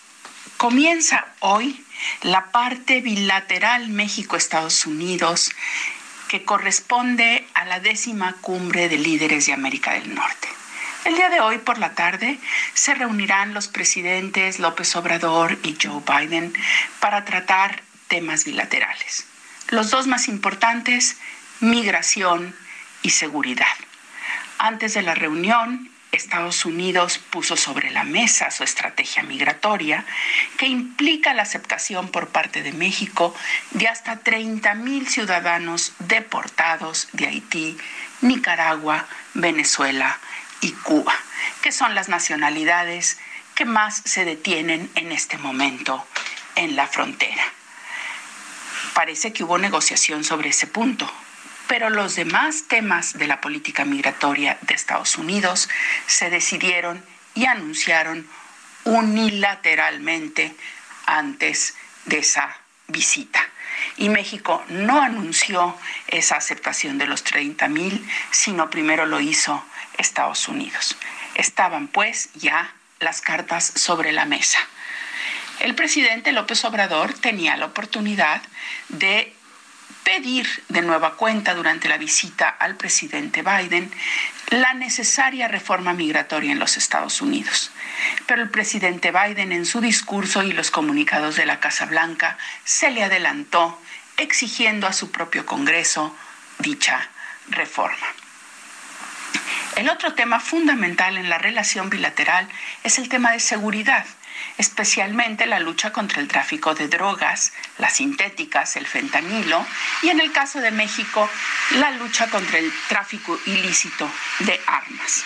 comienza 0.57 1.25
hoy 1.39 1.85
la 2.21 2.51
parte 2.51 3.01
bilateral 3.01 3.89
México-Estados 3.89 4.85
Unidos 4.85 5.51
que 6.27 6.43
corresponde 6.43 7.47
a 7.53 7.65
la 7.65 7.79
décima 7.79 8.35
cumbre 8.41 8.89
de 8.89 8.97
líderes 8.97 9.45
de 9.45 9.53
América 9.53 9.93
del 9.93 10.13
Norte. 10.13 10.49
El 11.05 11.15
día 11.15 11.29
de 11.29 11.39
hoy 11.39 11.59
por 11.59 11.77
la 11.77 11.93
tarde 11.93 12.39
se 12.73 12.95
reunirán 12.95 13.53
los 13.53 13.67
presidentes 13.67 14.57
López 14.57 14.95
Obrador 14.95 15.59
y 15.61 15.77
Joe 15.79 16.01
Biden 16.01 16.51
para 16.99 17.25
tratar 17.25 17.83
temas 18.07 18.43
bilaterales. 18.43 19.27
Los 19.69 19.91
dos 19.91 20.07
más 20.07 20.27
importantes, 20.27 21.17
migración 21.59 22.55
y 23.03 23.11
seguridad. 23.11 23.67
Antes 24.57 24.95
de 24.95 25.03
la 25.03 25.13
reunión, 25.13 25.91
Estados 26.11 26.65
Unidos 26.65 27.19
puso 27.19 27.55
sobre 27.55 27.91
la 27.91 28.03
mesa 28.03 28.49
su 28.49 28.63
estrategia 28.63 29.21
migratoria, 29.21 30.05
que 30.57 30.65
implica 30.65 31.35
la 31.35 31.43
aceptación 31.43 32.09
por 32.09 32.29
parte 32.29 32.63
de 32.63 32.71
México 32.71 33.35
de 33.71 33.87
hasta 33.87 34.17
30 34.21 34.73
mil 34.73 35.07
ciudadanos 35.07 35.93
deportados 35.99 37.09
de 37.13 37.27
Haití, 37.27 37.77
Nicaragua, 38.21 39.05
Venezuela 39.35 40.19
y 40.65 40.71
Cuba, 40.71 41.13
que 41.61 41.71
son 41.71 41.93
las 41.93 42.09
nacionalidades 42.09 43.19
que 43.53 43.65
más 43.65 44.01
se 44.03 44.25
detienen 44.25 44.89
en 44.95 45.11
este 45.11 45.37
momento 45.37 46.07
en 46.55 46.75
la 46.75 46.87
frontera. 46.87 47.43
Parece 48.95 49.31
que 49.31 49.43
hubo 49.43 49.59
negociación 49.59 50.23
sobre 50.23 50.49
ese 50.49 50.65
punto, 50.65 51.07
pero 51.67 51.91
los 51.91 52.15
demás 52.15 52.63
temas 52.67 53.13
de 53.13 53.27
la 53.27 53.41
política 53.41 53.85
migratoria 53.85 54.57
de 54.61 54.73
Estados 54.73 55.19
Unidos 55.19 55.69
se 56.07 56.31
decidieron 56.31 57.05
y 57.35 57.45
anunciaron 57.45 58.27
unilateralmente 58.85 60.55
antes 61.05 61.75
de 62.05 62.19
esa 62.19 62.57
visita. 62.87 63.39
Y 63.97 64.09
México 64.09 64.63
no 64.69 64.99
anunció 64.99 65.77
esa 66.07 66.37
aceptación 66.37 66.97
de 66.97 67.05
los 67.05 67.23
30 67.23 67.67
mil, 67.67 68.09
sino 68.31 68.71
primero 68.71 69.05
lo 69.05 69.19
hizo 69.19 69.63
Estados 69.97 70.47
Unidos. 70.47 70.95
Estaban 71.35 71.87
pues 71.87 72.29
ya 72.33 72.73
las 72.99 73.21
cartas 73.21 73.71
sobre 73.75 74.11
la 74.11 74.25
mesa. 74.25 74.59
El 75.59 75.75
presidente 75.75 76.31
López 76.31 76.63
Obrador 76.65 77.13
tenía 77.13 77.55
la 77.57 77.67
oportunidad 77.67 78.41
de 78.89 79.33
pedir 80.03 80.47
de 80.69 80.81
nueva 80.81 81.15
cuenta 81.15 81.55
durante 81.55 81.89
la 81.89 81.97
visita 81.97 82.47
al 82.47 82.75
presidente 82.75 83.41
Biden 83.41 83.91
la 84.49 84.73
necesaria 84.73 85.47
reforma 85.47 85.93
migratoria 85.93 86.51
en 86.51 86.59
los 86.59 86.77
Estados 86.77 87.21
Unidos. 87.21 87.71
Pero 88.27 88.43
el 88.43 88.49
presidente 88.49 89.11
Biden 89.11 89.51
en 89.51 89.65
su 89.65 89.81
discurso 89.81 90.43
y 90.43 90.51
los 90.51 90.69
comunicados 90.69 91.35
de 91.35 91.45
la 91.45 91.59
Casa 91.59 91.85
Blanca 91.85 92.37
se 92.63 92.91
le 92.91 93.03
adelantó 93.03 93.81
exigiendo 94.17 94.85
a 94.87 94.93
su 94.93 95.11
propio 95.11 95.45
Congreso 95.45 96.15
dicha 96.59 97.09
reforma. 97.49 98.05
El 99.75 99.89
otro 99.89 100.13
tema 100.13 100.39
fundamental 100.39 101.17
en 101.17 101.29
la 101.29 101.37
relación 101.37 101.89
bilateral 101.89 102.47
es 102.83 102.97
el 102.97 103.09
tema 103.09 103.31
de 103.31 103.39
seguridad, 103.39 104.05
especialmente 104.57 105.45
la 105.45 105.59
lucha 105.59 105.91
contra 105.91 106.21
el 106.21 106.27
tráfico 106.27 106.75
de 106.75 106.87
drogas, 106.87 107.53
las 107.77 107.93
sintéticas, 107.93 108.75
el 108.75 108.87
fentanilo 108.87 109.65
y 110.01 110.09
en 110.09 110.19
el 110.19 110.31
caso 110.31 110.59
de 110.61 110.71
México, 110.71 111.29
la 111.71 111.91
lucha 111.91 112.29
contra 112.29 112.59
el 112.59 112.71
tráfico 112.87 113.37
ilícito 113.45 114.09
de 114.39 114.59
armas. 114.65 115.25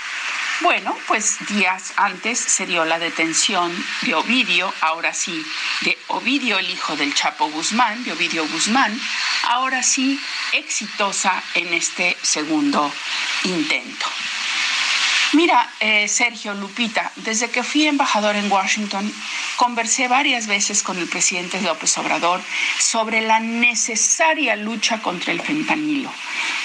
Bueno, 0.61 0.93
pues 1.07 1.37
días 1.47 1.93
antes 1.95 2.37
se 2.37 2.65
dio 2.65 2.83
la 2.83 2.99
detención 2.99 3.71
de 4.01 4.13
Ovidio, 4.13 4.73
ahora 4.81 5.13
sí, 5.13 5.45
de 5.81 5.97
Ovidio, 6.07 6.59
el 6.59 6.69
hijo 6.69 6.97
del 6.97 7.13
Chapo 7.13 7.49
Guzmán, 7.49 8.03
de 8.03 8.11
Ovidio 8.11 8.45
Guzmán, 8.45 8.99
ahora 9.47 9.81
sí 9.81 10.19
exitosa 10.51 11.41
en 11.53 11.73
este 11.73 12.17
segundo 12.21 12.91
intento. 13.45 14.05
Mira, 15.33 15.69
eh, 15.79 16.07
Sergio 16.07 16.55
Lupita, 16.55 17.11
desde 17.17 17.51
que 17.51 17.61
fui 17.61 17.85
embajador 17.85 18.35
en 18.35 18.51
Washington, 18.51 19.13
conversé 19.57 20.07
varias 20.07 20.47
veces 20.47 20.81
con 20.81 20.97
el 20.97 21.07
presidente 21.07 21.61
López 21.61 21.95
Obrador 21.99 22.41
sobre 22.79 23.21
la 23.21 23.39
necesaria 23.39 24.55
lucha 24.55 25.03
contra 25.03 25.31
el 25.31 25.39
fentanilo, 25.39 26.11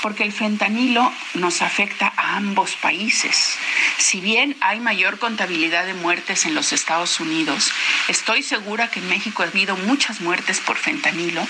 porque 0.00 0.22
el 0.22 0.32
fentanilo 0.32 1.12
nos 1.34 1.60
afecta 1.60 2.14
a 2.16 2.36
ambos 2.36 2.76
países. 2.76 3.58
Si 3.98 4.22
bien 4.22 4.56
hay 4.60 4.80
mayor 4.80 5.18
contabilidad 5.18 5.84
de 5.84 5.94
muertes 5.94 6.46
en 6.46 6.54
los 6.54 6.72
Estados 6.72 7.20
Unidos, 7.20 7.70
estoy 8.08 8.42
segura 8.42 8.90
que 8.90 9.00
en 9.00 9.10
México 9.10 9.42
ha 9.42 9.46
habido 9.46 9.76
muchas 9.76 10.22
muertes 10.22 10.60
por 10.60 10.78
fentanilo 10.78 11.46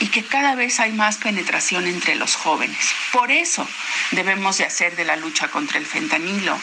y 0.00 0.08
que 0.08 0.24
cada 0.24 0.56
vez 0.56 0.80
hay 0.80 0.90
más 0.92 1.18
penetración 1.18 1.86
entre 1.86 2.16
los 2.16 2.34
jóvenes. 2.34 2.92
Por 3.12 3.30
eso 3.30 3.68
debemos 4.10 4.58
de 4.58 4.64
hacer 4.64 4.96
de 4.96 5.04
la 5.04 5.14
lucha 5.14 5.48
contra 5.48 5.78
el 5.78 5.86
fentanilo 5.86 6.55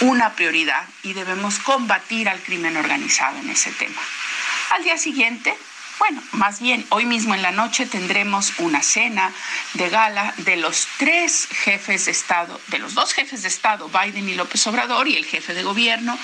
una 0.00 0.34
prioridad 0.34 0.84
y 1.02 1.12
debemos 1.12 1.58
combatir 1.58 2.28
al 2.28 2.40
crimen 2.42 2.76
organizado 2.76 3.38
en 3.38 3.50
ese 3.50 3.70
tema. 3.72 4.00
Al 4.70 4.84
día 4.84 4.96
siguiente, 4.96 5.56
bueno, 5.98 6.20
más 6.32 6.60
bien, 6.60 6.84
hoy 6.88 7.04
mismo 7.04 7.34
en 7.34 7.42
la 7.42 7.52
noche 7.52 7.86
tendremos 7.86 8.54
una 8.58 8.82
cena 8.82 9.30
de 9.74 9.88
gala 9.88 10.34
de 10.38 10.56
los 10.56 10.88
tres 10.96 11.46
jefes 11.50 12.06
de 12.06 12.10
Estado, 12.10 12.60
de 12.68 12.80
los 12.80 12.94
dos 12.94 13.12
jefes 13.12 13.42
de 13.42 13.48
Estado, 13.48 13.88
Biden 13.88 14.28
y 14.28 14.34
López 14.34 14.66
Obrador, 14.66 15.06
y 15.06 15.16
el 15.16 15.24
jefe 15.24 15.54
de 15.54 15.62
gobierno, 15.62 16.18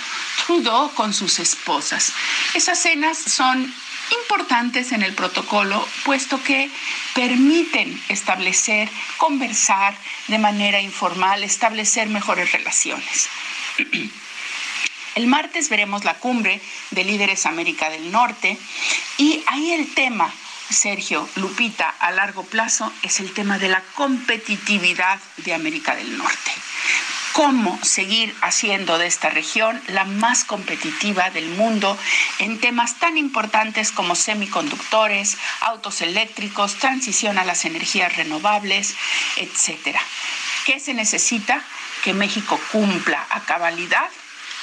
Trudeau, 0.44 0.92
con 0.94 1.14
sus 1.14 1.38
esposas. 1.38 2.12
Esas 2.54 2.80
cenas 2.82 3.18
son 3.18 3.72
importantes 4.12 4.92
en 4.92 5.02
el 5.02 5.14
protocolo, 5.14 5.86
puesto 6.04 6.42
que 6.42 6.70
permiten 7.14 8.00
establecer, 8.08 8.88
conversar 9.16 9.94
de 10.28 10.38
manera 10.38 10.80
informal, 10.80 11.44
establecer 11.44 12.08
mejores 12.08 12.52
relaciones. 12.52 13.28
El 15.14 15.26
martes 15.26 15.68
veremos 15.68 16.04
la 16.04 16.14
cumbre 16.14 16.60
de 16.92 17.02
líderes 17.02 17.44
América 17.44 17.90
del 17.90 18.12
Norte 18.12 18.56
y 19.16 19.42
ahí 19.48 19.72
el 19.72 19.92
tema, 19.92 20.32
Sergio, 20.70 21.28
Lupita, 21.34 21.88
a 21.98 22.12
largo 22.12 22.44
plazo 22.44 22.92
es 23.02 23.18
el 23.18 23.32
tema 23.32 23.58
de 23.58 23.68
la 23.68 23.82
competitividad 23.96 25.18
de 25.38 25.54
América 25.54 25.96
del 25.96 26.16
Norte. 26.16 26.52
Cómo 27.32 27.78
seguir 27.82 28.34
haciendo 28.42 28.98
de 28.98 29.06
esta 29.06 29.30
región 29.30 29.80
la 29.88 30.04
más 30.04 30.44
competitiva 30.44 31.30
del 31.30 31.48
mundo 31.50 31.96
en 32.38 32.60
temas 32.60 32.98
tan 32.98 33.16
importantes 33.16 33.92
como 33.92 34.14
semiconductores, 34.14 35.36
autos 35.60 36.00
eléctricos, 36.00 36.76
transición 36.76 37.38
a 37.38 37.44
las 37.44 37.64
energías 37.64 38.16
renovables, 38.16 38.96
etcétera. 39.36 40.00
¿Qué 40.66 40.80
se 40.80 40.94
necesita? 40.94 41.62
Que 42.02 42.14
México 42.14 42.60
cumpla 42.72 43.26
a 43.30 43.40
cabalidad 43.40 44.08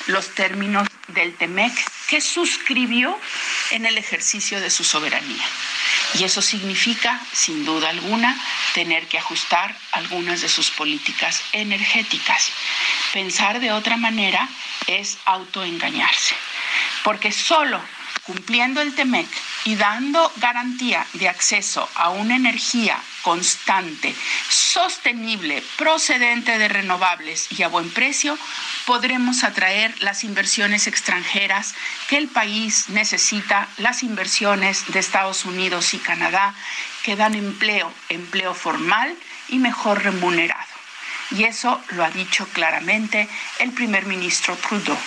los 0.07 0.29
términos 0.35 0.87
del 1.09 1.35
TEMEC 1.35 1.73
que 2.07 2.21
suscribió 2.21 3.17
en 3.71 3.85
el 3.85 3.97
ejercicio 3.97 4.59
de 4.59 4.69
su 4.69 4.83
soberanía. 4.83 5.45
Y 6.13 6.23
eso 6.23 6.41
significa, 6.41 7.19
sin 7.33 7.65
duda 7.65 7.89
alguna, 7.89 8.37
tener 8.73 9.07
que 9.07 9.17
ajustar 9.17 9.75
algunas 9.91 10.41
de 10.41 10.49
sus 10.49 10.71
políticas 10.71 11.41
energéticas. 11.51 12.51
Pensar 13.13 13.59
de 13.59 13.71
otra 13.71 13.97
manera 13.97 14.47
es 14.87 15.17
autoengañarse, 15.25 16.35
porque 17.03 17.31
solo 17.31 17.81
cumpliendo 18.25 18.81
el 18.81 18.95
TEMEC 18.95 19.27
y 19.65 19.75
dando 19.75 20.31
garantía 20.37 21.05
de 21.13 21.29
acceso 21.29 21.87
a 21.95 22.09
una 22.09 22.35
energía 22.35 22.99
constante, 23.21 24.15
sostenible, 24.49 25.63
procedente 25.77 26.57
de 26.57 26.67
renovables 26.67 27.47
y 27.51 27.63
a 27.63 27.67
buen 27.67 27.89
precio, 27.91 28.37
podremos 28.85 29.43
atraer 29.43 29.95
las 30.01 30.23
inversiones 30.23 30.87
extranjeras 30.87 31.75
que 32.07 32.17
el 32.17 32.27
país 32.27 32.89
necesita, 32.89 33.67
las 33.77 34.03
inversiones 34.03 34.83
de 34.87 34.99
Estados 34.99 35.45
Unidos 35.45 35.93
y 35.93 35.99
Canadá, 35.99 36.53
que 37.03 37.15
dan 37.15 37.35
empleo, 37.35 37.91
empleo 38.09 38.53
formal 38.53 39.15
y 39.49 39.57
mejor 39.57 40.03
remunerado. 40.03 40.75
Y 41.31 41.43
eso 41.43 41.81
lo 41.89 42.03
ha 42.03 42.11
dicho 42.11 42.47
claramente 42.53 43.27
el 43.59 43.71
primer 43.71 44.05
ministro 44.05 44.55
Trudeau. 44.57 44.97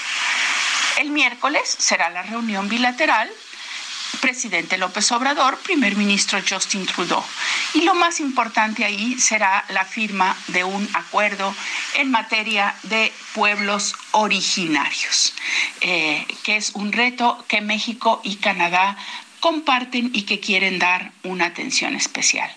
El 0.98 1.10
miércoles 1.10 1.76
será 1.78 2.10
la 2.10 2.24
reunión 2.24 2.68
bilateral 2.68 3.30
presidente 4.20 4.78
López 4.78 5.12
Obrador, 5.12 5.56
primer 5.58 5.94
ministro 5.94 6.40
Justin 6.46 6.86
Trudeau. 6.86 7.22
Y 7.74 7.82
lo 7.82 7.94
más 7.94 8.18
importante 8.18 8.84
ahí 8.84 9.16
será 9.16 9.64
la 9.68 9.84
firma 9.84 10.36
de 10.48 10.64
un 10.64 10.88
acuerdo 10.94 11.54
en 11.94 12.10
materia 12.10 12.74
de 12.82 13.12
pueblos 13.32 13.94
originarios, 14.10 15.34
eh, 15.82 16.26
que 16.42 16.56
es 16.56 16.70
un 16.74 16.90
reto 16.90 17.44
que 17.46 17.60
México 17.60 18.20
y 18.24 18.36
Canadá 18.36 18.96
comparten 19.38 20.10
y 20.12 20.22
que 20.22 20.40
quieren 20.40 20.80
dar 20.80 21.12
una 21.22 21.46
atención 21.46 21.94
especial. 21.94 22.50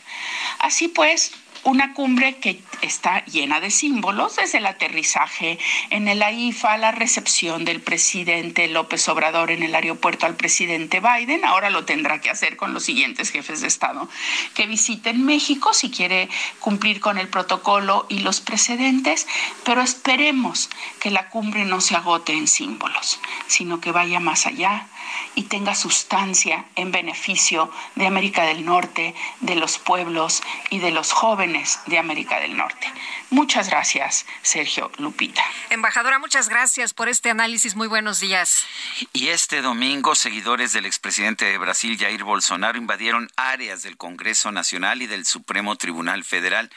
Así 0.57 0.87
pues, 0.87 1.31
una 1.63 1.93
cumbre 1.93 2.37
que 2.37 2.61
está 2.81 3.23
llena 3.25 3.59
de 3.59 3.71
símbolos, 3.71 4.35
desde 4.35 4.57
el 4.57 4.65
aterrizaje 4.65 5.59
en 5.89 6.07
el 6.07 6.23
AIFA, 6.23 6.77
la 6.77 6.91
recepción 6.91 7.65
del 7.65 7.81
presidente 7.81 8.67
López 8.67 9.07
Obrador 9.09 9.51
en 9.51 9.63
el 9.63 9.75
aeropuerto 9.75 10.25
al 10.25 10.35
presidente 10.35 10.99
Biden, 10.99 11.45
ahora 11.45 11.69
lo 11.69 11.85
tendrá 11.85 12.21
que 12.21 12.29
hacer 12.29 12.57
con 12.57 12.73
los 12.73 12.83
siguientes 12.83 13.31
jefes 13.31 13.61
de 13.61 13.67
Estado 13.67 14.09
que 14.53 14.65
visiten 14.65 15.25
México 15.25 15.73
si 15.73 15.91
quiere 15.91 16.29
cumplir 16.59 16.99
con 16.99 17.17
el 17.17 17.27
protocolo 17.27 18.05
y 18.09 18.19
los 18.19 18.41
precedentes, 18.41 19.27
pero 19.63 19.81
esperemos 19.81 20.69
que 20.99 21.11
la 21.11 21.29
cumbre 21.29 21.65
no 21.65 21.81
se 21.81 21.95
agote 21.95 22.33
en 22.33 22.47
símbolos, 22.47 23.19
sino 23.47 23.79
que 23.79 23.91
vaya 23.91 24.19
más 24.19 24.45
allá 24.45 24.87
y 25.35 25.43
tenga 25.43 25.75
sustancia 25.75 26.65
en 26.75 26.91
beneficio 26.91 27.71
de 27.95 28.07
América 28.07 28.43
del 28.43 28.65
Norte, 28.65 29.15
de 29.39 29.55
los 29.55 29.77
pueblos 29.77 30.41
y 30.69 30.79
de 30.79 30.91
los 30.91 31.11
jóvenes 31.11 31.79
de 31.87 31.97
América 31.97 32.39
del 32.39 32.57
Norte. 32.57 32.91
Muchas 33.29 33.69
gracias, 33.69 34.25
Sergio 34.41 34.91
Lupita. 34.97 35.43
Embajadora, 35.69 36.19
muchas 36.19 36.49
gracias 36.49 36.93
por 36.93 37.07
este 37.07 37.29
análisis. 37.29 37.75
Muy 37.75 37.87
buenos 37.87 38.19
días. 38.19 38.65
Y 39.13 39.29
este 39.29 39.61
domingo, 39.61 40.15
seguidores 40.15 40.73
del 40.73 40.85
expresidente 40.85 41.45
de 41.45 41.57
Brasil, 41.57 41.97
Jair 41.97 42.23
Bolsonaro, 42.23 42.77
invadieron 42.77 43.29
áreas 43.37 43.83
del 43.83 43.97
Congreso 43.97 44.51
Nacional 44.51 45.01
y 45.01 45.07
del 45.07 45.25
Supremo 45.25 45.75
Tribunal 45.77 46.23
Federal 46.23 46.69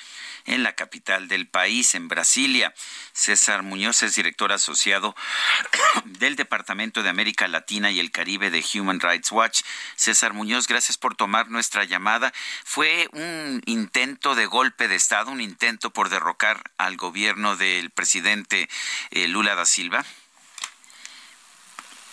en 0.44 0.62
la 0.62 0.74
capital 0.74 1.28
del 1.28 1.46
país, 1.46 1.94
en 1.94 2.08
Brasilia. 2.08 2.74
César 3.12 3.62
Muñoz 3.62 4.02
es 4.02 4.14
director 4.14 4.52
asociado 4.52 5.14
del 6.04 6.36
Departamento 6.36 7.02
de 7.02 7.08
América 7.08 7.48
Latina 7.48 7.90
y 7.90 8.00
el 8.00 8.10
Caribe 8.10 8.50
de 8.50 8.64
Human 8.74 9.00
Rights 9.00 9.32
Watch. 9.32 9.62
César 9.96 10.32
Muñoz, 10.32 10.66
gracias 10.66 10.98
por 10.98 11.14
tomar 11.14 11.50
nuestra 11.50 11.84
llamada. 11.84 12.32
¿Fue 12.64 13.08
un 13.12 13.62
intento 13.66 14.34
de 14.34 14.46
golpe 14.46 14.88
de 14.88 14.96
Estado, 14.96 15.30
un 15.30 15.40
intento 15.40 15.90
por 15.90 16.08
derrocar 16.08 16.62
al 16.78 16.96
gobierno 16.96 17.56
del 17.56 17.90
presidente 17.90 18.68
eh, 19.10 19.28
Lula 19.28 19.54
da 19.54 19.64
Silva? 19.64 20.04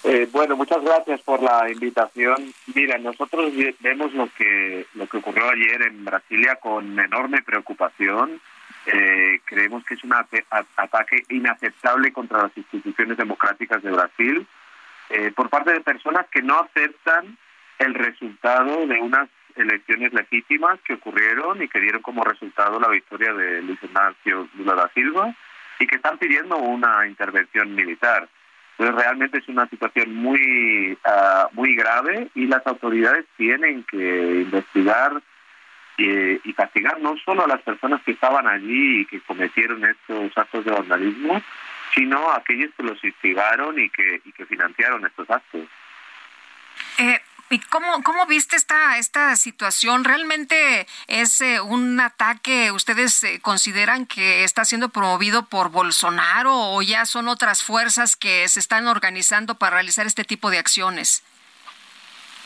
Eh, 0.03 0.27
bueno, 0.31 0.55
muchas 0.55 0.83
gracias 0.83 1.21
por 1.21 1.43
la 1.43 1.69
invitación. 1.69 2.53
Mira, 2.73 2.97
nosotros 2.97 3.53
vemos 3.81 4.13
lo 4.13 4.27
que 4.35 4.87
lo 4.95 5.07
que 5.07 5.17
ocurrió 5.17 5.49
ayer 5.49 5.83
en 5.83 6.03
Brasilia 6.03 6.55
con 6.55 6.99
enorme 6.99 7.43
preocupación. 7.43 8.41
Eh, 8.87 9.41
creemos 9.45 9.85
que 9.85 9.93
es 9.93 10.03
un 10.03 10.13
ataque 10.13 11.23
inaceptable 11.29 12.11
contra 12.11 12.41
las 12.41 12.57
instituciones 12.57 13.15
democráticas 13.15 13.83
de 13.83 13.91
Brasil 13.91 14.47
eh, 15.11 15.31
por 15.35 15.49
parte 15.49 15.71
de 15.73 15.81
personas 15.81 16.25
que 16.31 16.41
no 16.41 16.59
aceptan 16.59 17.37
el 17.77 17.93
resultado 17.93 18.87
de 18.87 18.99
unas 18.99 19.29
elecciones 19.55 20.13
legítimas 20.13 20.79
que 20.81 20.93
ocurrieron 20.93 21.61
y 21.61 21.67
que 21.67 21.79
dieron 21.79 22.01
como 22.01 22.23
resultado 22.23 22.79
la 22.79 22.87
victoria 22.87 23.33
de 23.33 23.61
Luis 23.61 23.79
Ignacio 23.83 24.47
Lula 24.55 24.75
da 24.75 24.89
Silva 24.93 25.35
y 25.79 25.85
que 25.85 25.97
están 25.97 26.17
pidiendo 26.17 26.57
una 26.57 27.05
intervención 27.07 27.75
militar. 27.75 28.29
Realmente 28.89 29.37
es 29.37 29.47
una 29.47 29.67
situación 29.67 30.15
muy 30.15 30.97
uh, 31.05 31.53
muy 31.53 31.75
grave 31.75 32.29
y 32.33 32.47
las 32.47 32.65
autoridades 32.65 33.25
tienen 33.37 33.83
que 33.83 34.41
investigar 34.41 35.21
eh, 35.99 36.39
y 36.43 36.53
castigar 36.53 36.99
no 36.99 37.15
solo 37.23 37.45
a 37.45 37.47
las 37.47 37.61
personas 37.61 38.01
que 38.01 38.11
estaban 38.11 38.47
allí 38.47 39.01
y 39.01 39.05
que 39.05 39.21
cometieron 39.21 39.85
estos 39.85 40.35
actos 40.35 40.65
de 40.65 40.71
vandalismo, 40.71 41.39
sino 41.93 42.31
a 42.31 42.37
aquellos 42.37 42.71
que 42.75 42.83
los 42.83 43.03
instigaron 43.03 43.77
y 43.77 43.87
que, 43.89 44.21
y 44.25 44.31
que 44.31 44.47
financiaron 44.47 45.05
estos 45.05 45.29
actos. 45.29 45.61
Eh, 46.97 47.21
¿Y 47.51 47.59
cómo, 47.59 48.01
cómo 48.03 48.25
viste 48.27 48.55
esta, 48.55 48.97
esta 48.97 49.35
situación? 49.35 50.05
¿Realmente 50.05 50.87
es 51.07 51.41
eh, 51.41 51.59
un 51.59 51.99
ataque, 51.99 52.71
ustedes 52.71 53.25
eh, 53.25 53.41
consideran 53.41 54.05
que 54.05 54.45
está 54.45 54.63
siendo 54.63 54.87
promovido 54.87 55.43
por 55.47 55.69
Bolsonaro 55.69 56.53
o 56.55 56.81
ya 56.81 57.05
son 57.05 57.27
otras 57.27 57.61
fuerzas 57.61 58.15
que 58.15 58.47
se 58.47 58.61
están 58.61 58.87
organizando 58.87 59.55
para 59.55 59.75
realizar 59.75 60.07
este 60.07 60.23
tipo 60.23 60.49
de 60.49 60.59
acciones? 60.59 61.23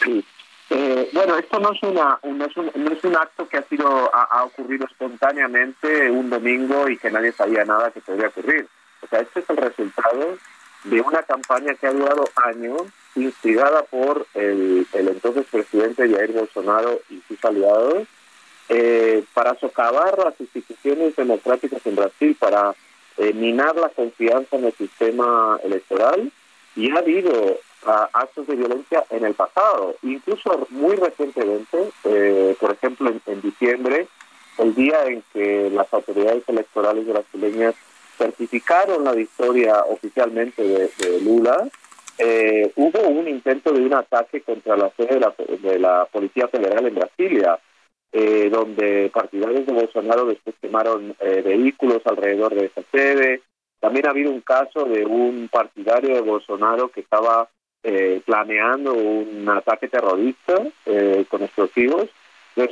Sí. 0.04 0.26
Eh, 0.72 1.08
bueno, 1.14 1.38
esto 1.38 1.60
no 1.60 1.72
es, 1.74 1.84
una, 1.84 2.18
no, 2.24 2.46
es 2.46 2.58
un, 2.58 2.72
no 2.74 2.92
es 2.92 3.04
un 3.04 3.16
acto 3.16 3.48
que 3.48 3.58
ha, 3.58 3.64
sido, 3.68 4.10
ha, 4.12 4.24
ha 4.24 4.44
ocurrido 4.46 4.88
espontáneamente 4.88 6.10
un 6.10 6.32
domingo 6.32 6.90
y 6.90 6.98
que 6.98 7.12
nadie 7.12 7.32
sabía 7.32 7.64
nada 7.64 7.92
que 7.92 8.02
podría 8.02 8.30
ocurrir. 8.30 8.68
O 9.04 9.08
sea, 9.08 9.20
este 9.20 9.42
es 9.42 9.50
el 9.52 9.58
resultado 9.58 10.40
de 10.86 11.00
una 11.00 11.22
campaña 11.22 11.76
que 11.76 11.86
ha 11.86 11.92
durado 11.92 12.28
años 12.44 12.82
instigada 13.16 13.84
por 13.84 14.28
el, 14.34 14.88
el 14.94 15.08
entonces 15.08 15.46
presidente 15.50 16.10
Jair 16.10 16.32
Bolsonaro 16.32 17.00
y 17.10 17.22
sus 17.28 17.44
aliados 17.46 18.08
eh, 18.68 19.24
para 19.34 19.54
socavar 19.60 20.18
las 20.18 20.40
instituciones 20.40 21.16
democráticas 21.16 21.86
en 21.86 21.96
Brasil, 21.96 22.36
para 22.40 22.74
eh, 23.18 23.32
minar 23.34 23.76
la 23.76 23.90
confianza 23.90 24.56
en 24.56 24.66
el 24.66 24.74
sistema 24.74 25.60
electoral 25.64 26.32
y 26.76 26.92
ha 26.92 26.98
habido 26.98 27.32
uh, 27.32 27.92
actos 28.12 28.48
de 28.48 28.56
violencia 28.56 29.06
en 29.12 29.24
el 29.24 29.36
pasado, 29.36 29.96
incluso 30.02 30.68
muy 30.72 30.96
recientemente, 30.96 31.92
eh, 32.06 32.58
por 32.60 32.72
ejemplo 32.72 33.14
en, 33.28 33.42
diciembre, 33.42 34.08
el 34.58 34.74
día 34.74 35.06
en 35.06 35.24
que 35.32 35.70
las 35.70 35.94
autoridades 35.94 36.44
electorales 36.48 37.06
brasileñas 37.08 37.76
certificaron 38.18 39.04
la 39.04 39.12
victoria 39.12 39.86
oficialmente 39.88 40.64
de 40.64 41.22
Lula, 41.22 41.70
eh, 42.18 42.72
hubo 42.76 43.08
un 43.08 43.28
intento 43.28 43.72
de 43.72 43.82
un 43.82 43.94
ataque 43.94 44.42
contra 44.42 44.78
la 44.78 44.92
sede 44.96 45.16
de 45.16 45.20
la, 45.20 45.34
de 45.62 45.80
la 45.80 46.06
Policía 46.06 46.48
Federal 46.48 46.86
en 46.86 46.96
Brasilia, 46.96 47.60
eh, 48.12 48.50
donde 48.50 49.12
partidarios 49.14 49.66
de 49.66 49.74
Bolsonaro 49.74 50.26
después 50.26 50.56
quemaron 50.62 51.16
eh, 51.20 51.42
vehículos 51.44 52.02
alrededor 52.06 52.56
de 52.56 52.66
esa 52.66 52.82
sede. 52.92 53.42
También 53.80 54.08
ha 54.08 54.12
habido 54.12 54.32
un 54.32 54.42
caso 54.42 54.86
de 54.86 55.06
un 55.06 55.50
partidario 55.50 56.16
de 56.16 56.22
Bolsonaro 56.22 56.90
que 56.90 57.02
estaba 57.02 57.50
eh, 57.84 58.22
planeando 58.26 58.94
un 58.94 59.48
ataque 59.50 59.88
terrorista 59.90 60.56
eh, 60.86 61.26
con 61.30 61.44
explosivos. 61.44 62.10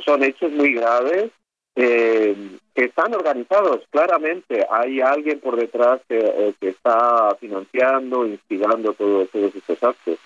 Son 0.04 0.24
hechos 0.24 0.50
muy 0.50 0.72
graves 0.72 1.30
eh, 1.76 2.58
que 2.74 2.84
están 2.84 3.14
organizados. 3.14 3.82
Claramente 3.90 4.66
hay 4.70 5.00
alguien 5.00 5.40
por 5.40 5.56
detrás 5.56 6.00
que, 6.08 6.18
eh, 6.18 6.54
que 6.60 6.68
está 6.68 7.36
financiando, 7.40 8.26
instigando 8.26 8.92
todo- 8.94 9.26
todos 9.26 9.54
estos 9.54 9.82
actos. 9.82 10.18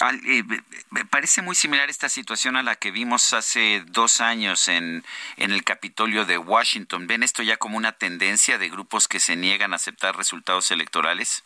Al- 0.00 0.20
eh, 0.26 0.42
me- 0.46 0.62
me 0.90 1.04
parece 1.04 1.42
muy 1.42 1.54
similar 1.54 1.90
esta 1.90 2.08
situación 2.08 2.56
a 2.56 2.62
la 2.62 2.74
que 2.74 2.90
vimos 2.90 3.32
hace 3.34 3.82
dos 3.86 4.20
años 4.20 4.66
en, 4.68 5.04
en 5.36 5.50
el 5.52 5.62
Capitolio 5.62 6.24
de 6.24 6.38
Washington. 6.38 7.06
¿Ven 7.06 7.22
esto 7.22 7.42
ya 7.42 7.56
como 7.58 7.76
una 7.76 7.92
tendencia 7.92 8.56
de 8.58 8.68
grupos 8.70 9.06
que 9.08 9.20
se 9.20 9.36
niegan 9.36 9.72
a 9.72 9.76
aceptar 9.76 10.16
resultados 10.16 10.70
electorales? 10.70 11.44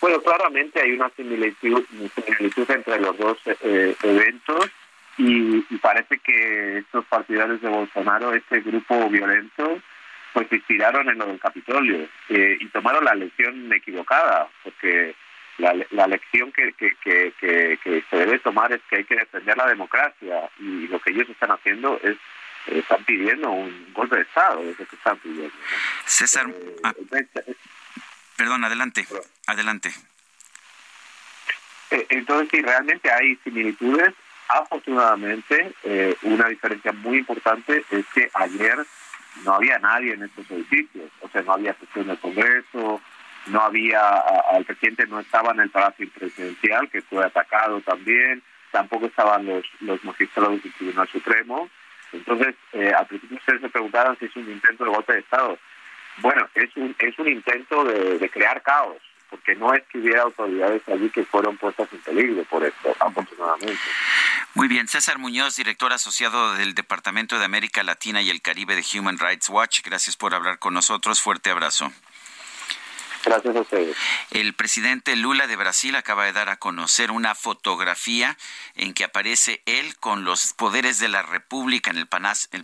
Bueno, 0.00 0.20
claramente 0.20 0.80
hay 0.82 0.92
una 0.92 1.10
similitud, 1.10 1.84
similitud 2.14 2.70
entre 2.70 3.00
los 3.00 3.16
dos 3.16 3.38
eh, 3.46 3.94
eventos 4.02 4.70
y, 5.18 5.64
y 5.70 5.78
parece 5.78 6.18
que 6.18 6.78
estos 6.78 7.04
partidarios 7.06 7.60
de 7.60 7.68
Bolsonaro, 7.68 8.34
este 8.34 8.60
grupo 8.60 9.08
violento, 9.08 9.80
pues 10.32 10.48
se 10.48 10.56
inspiraron 10.56 11.08
en 11.08 11.18
lo 11.18 11.26
del 11.26 11.38
Capitolio 11.38 12.08
eh, 12.28 12.58
y 12.60 12.66
tomaron 12.68 13.04
la 13.04 13.14
lección 13.14 13.72
equivocada, 13.72 14.48
porque 14.64 15.14
la, 15.58 15.74
la 15.90 16.06
lección 16.08 16.50
que, 16.52 16.72
que, 16.72 16.96
que, 17.02 17.32
que, 17.40 18.04
se 18.10 18.16
debe 18.16 18.40
tomar 18.40 18.72
es 18.72 18.80
que 18.90 18.96
hay 18.96 19.04
que 19.04 19.14
defender 19.14 19.56
la 19.56 19.68
democracia 19.68 20.50
y 20.58 20.88
lo 20.88 20.98
que 20.98 21.12
ellos 21.12 21.28
están 21.28 21.52
haciendo 21.52 22.00
es 22.02 22.16
eh, 22.66 22.78
están 22.78 23.04
pidiendo 23.04 23.50
un 23.50 23.92
golpe 23.92 24.16
de 24.16 24.22
Estado, 24.22 24.60
es 24.62 24.78
lo 24.78 24.86
que 24.86 24.96
están 24.96 25.18
pidiendo. 25.18 25.54
¿no? 25.54 25.62
César, 26.06 26.46
ah, 26.82 26.94
perdón, 28.36 28.64
adelante, 28.64 29.06
adelante. 29.46 29.90
Eh, 31.90 32.06
Entonces, 32.08 32.48
sí, 32.50 32.60
realmente 32.62 33.10
hay 33.10 33.36
similitudes. 33.44 34.14
Afortunadamente, 34.48 35.72
eh, 35.84 36.14
una 36.22 36.48
diferencia 36.48 36.92
muy 36.92 37.18
importante 37.18 37.84
es 37.90 38.06
que 38.14 38.30
ayer 38.34 38.76
no 39.44 39.54
había 39.54 39.78
nadie 39.78 40.14
en 40.14 40.24
estos 40.24 40.50
edificios. 40.50 41.10
O 41.20 41.28
sea, 41.28 41.42
no 41.42 41.54
había 41.54 41.74
sesión 41.74 42.06
del 42.06 42.18
Congreso, 42.18 43.00
no 43.46 43.60
había, 43.60 44.18
al 44.52 44.64
presidente 44.64 45.06
no 45.06 45.20
estaba 45.20 45.52
en 45.52 45.60
el 45.60 45.70
Palacio 45.70 46.08
Presidencial, 46.10 46.88
que 46.90 47.02
fue 47.02 47.24
atacado 47.24 47.80
también, 47.80 48.42
tampoco 48.70 49.06
estaban 49.06 49.46
los, 49.46 49.64
los 49.80 50.02
magistrados 50.04 50.62
del 50.62 50.72
Tribunal 50.72 51.08
Supremo. 51.08 51.68
Entonces, 52.12 52.54
eh, 52.72 52.92
al 52.96 53.06
principio 53.06 53.38
ustedes 53.38 53.60
se 53.60 53.68
preguntaban 53.68 54.16
si 54.18 54.26
es 54.26 54.36
un 54.36 54.50
intento 54.50 54.84
de 54.84 54.90
golpe 54.90 55.12
de 55.14 55.18
Estado. 55.20 55.58
Bueno, 56.18 56.48
es 56.54 56.76
un, 56.76 56.94
es 56.98 57.18
un 57.18 57.28
intento 57.28 57.84
de, 57.84 58.18
de 58.18 58.28
crear 58.30 58.62
caos, 58.62 58.98
porque 59.30 59.56
no 59.56 59.74
es 59.74 59.82
que 59.84 59.98
hubiera 59.98 60.22
autoridades 60.22 60.82
allí 60.88 61.10
que 61.10 61.24
fueron 61.24 61.56
puestas 61.56 61.88
en 61.92 61.98
peligro 62.00 62.44
por 62.44 62.64
esto, 62.64 62.94
afortunadamente. 63.00 63.82
Muy 64.54 64.68
bien, 64.68 64.86
César 64.86 65.18
Muñoz, 65.18 65.56
director 65.56 65.92
asociado 65.92 66.54
del 66.54 66.74
Departamento 66.74 67.40
de 67.40 67.44
América 67.44 67.82
Latina 67.82 68.22
y 68.22 68.30
el 68.30 68.40
Caribe 68.40 68.76
de 68.76 68.84
Human 68.96 69.18
Rights 69.18 69.48
Watch, 69.48 69.80
gracias 69.82 70.16
por 70.16 70.32
hablar 70.32 70.60
con 70.60 70.74
nosotros. 70.74 71.20
Fuerte 71.20 71.50
abrazo. 71.50 71.92
Gracias 73.24 73.56
a 73.56 73.60
ustedes. 73.60 73.96
El 74.30 74.54
presidente 74.54 75.16
Lula 75.16 75.46
de 75.46 75.56
Brasil 75.56 75.94
acaba 75.96 76.24
de 76.24 76.32
dar 76.32 76.48
a 76.48 76.56
conocer 76.56 77.10
una 77.10 77.34
fotografía 77.34 78.36
en 78.74 78.94
que 78.94 79.04
aparece 79.04 79.62
él 79.66 79.96
con 79.96 80.24
los 80.24 80.52
poderes 80.52 80.98
de 80.98 81.08
la 81.08 81.22
República 81.22 81.90
en 81.90 81.96
el, 81.96 82.06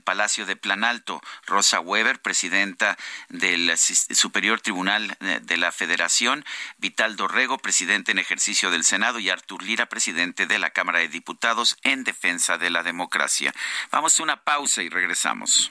Palacio 0.03 0.47
de 0.47 0.57
Planalto. 0.57 1.21
Rosa 1.47 1.81
Weber, 1.81 2.21
presidenta 2.21 2.99
del 3.29 3.77
Superior 3.77 4.61
Tribunal 4.61 5.17
eh, 5.21 5.41
de 5.43 5.57
la 5.57 5.73
Federación, 5.73 6.45
Vital 6.79 7.17
Dorrego, 7.17 7.59
presidente 7.59 8.13
en 8.13 8.19
ejercicio 8.19 8.71
del 8.71 8.85
Senado, 8.85 9.19
y 9.19 9.31
Artur 9.31 9.63
Lira, 9.63 9.87
presidente 9.87 10.47
de 10.47 10.59
la 10.59 10.71
Cámara 10.71 11.01
de 11.01 11.09
Diputados 11.09 11.77
en 11.83 12.05
defensa 12.05 12.59
de 12.59 12.71
la 12.71 12.83
democracia. 12.83 13.53
Vamos 13.91 14.19
a 14.19 14.23
una 14.23 14.37
pausa 14.37 14.83
y 14.83 14.89
regresamos. 14.89 15.71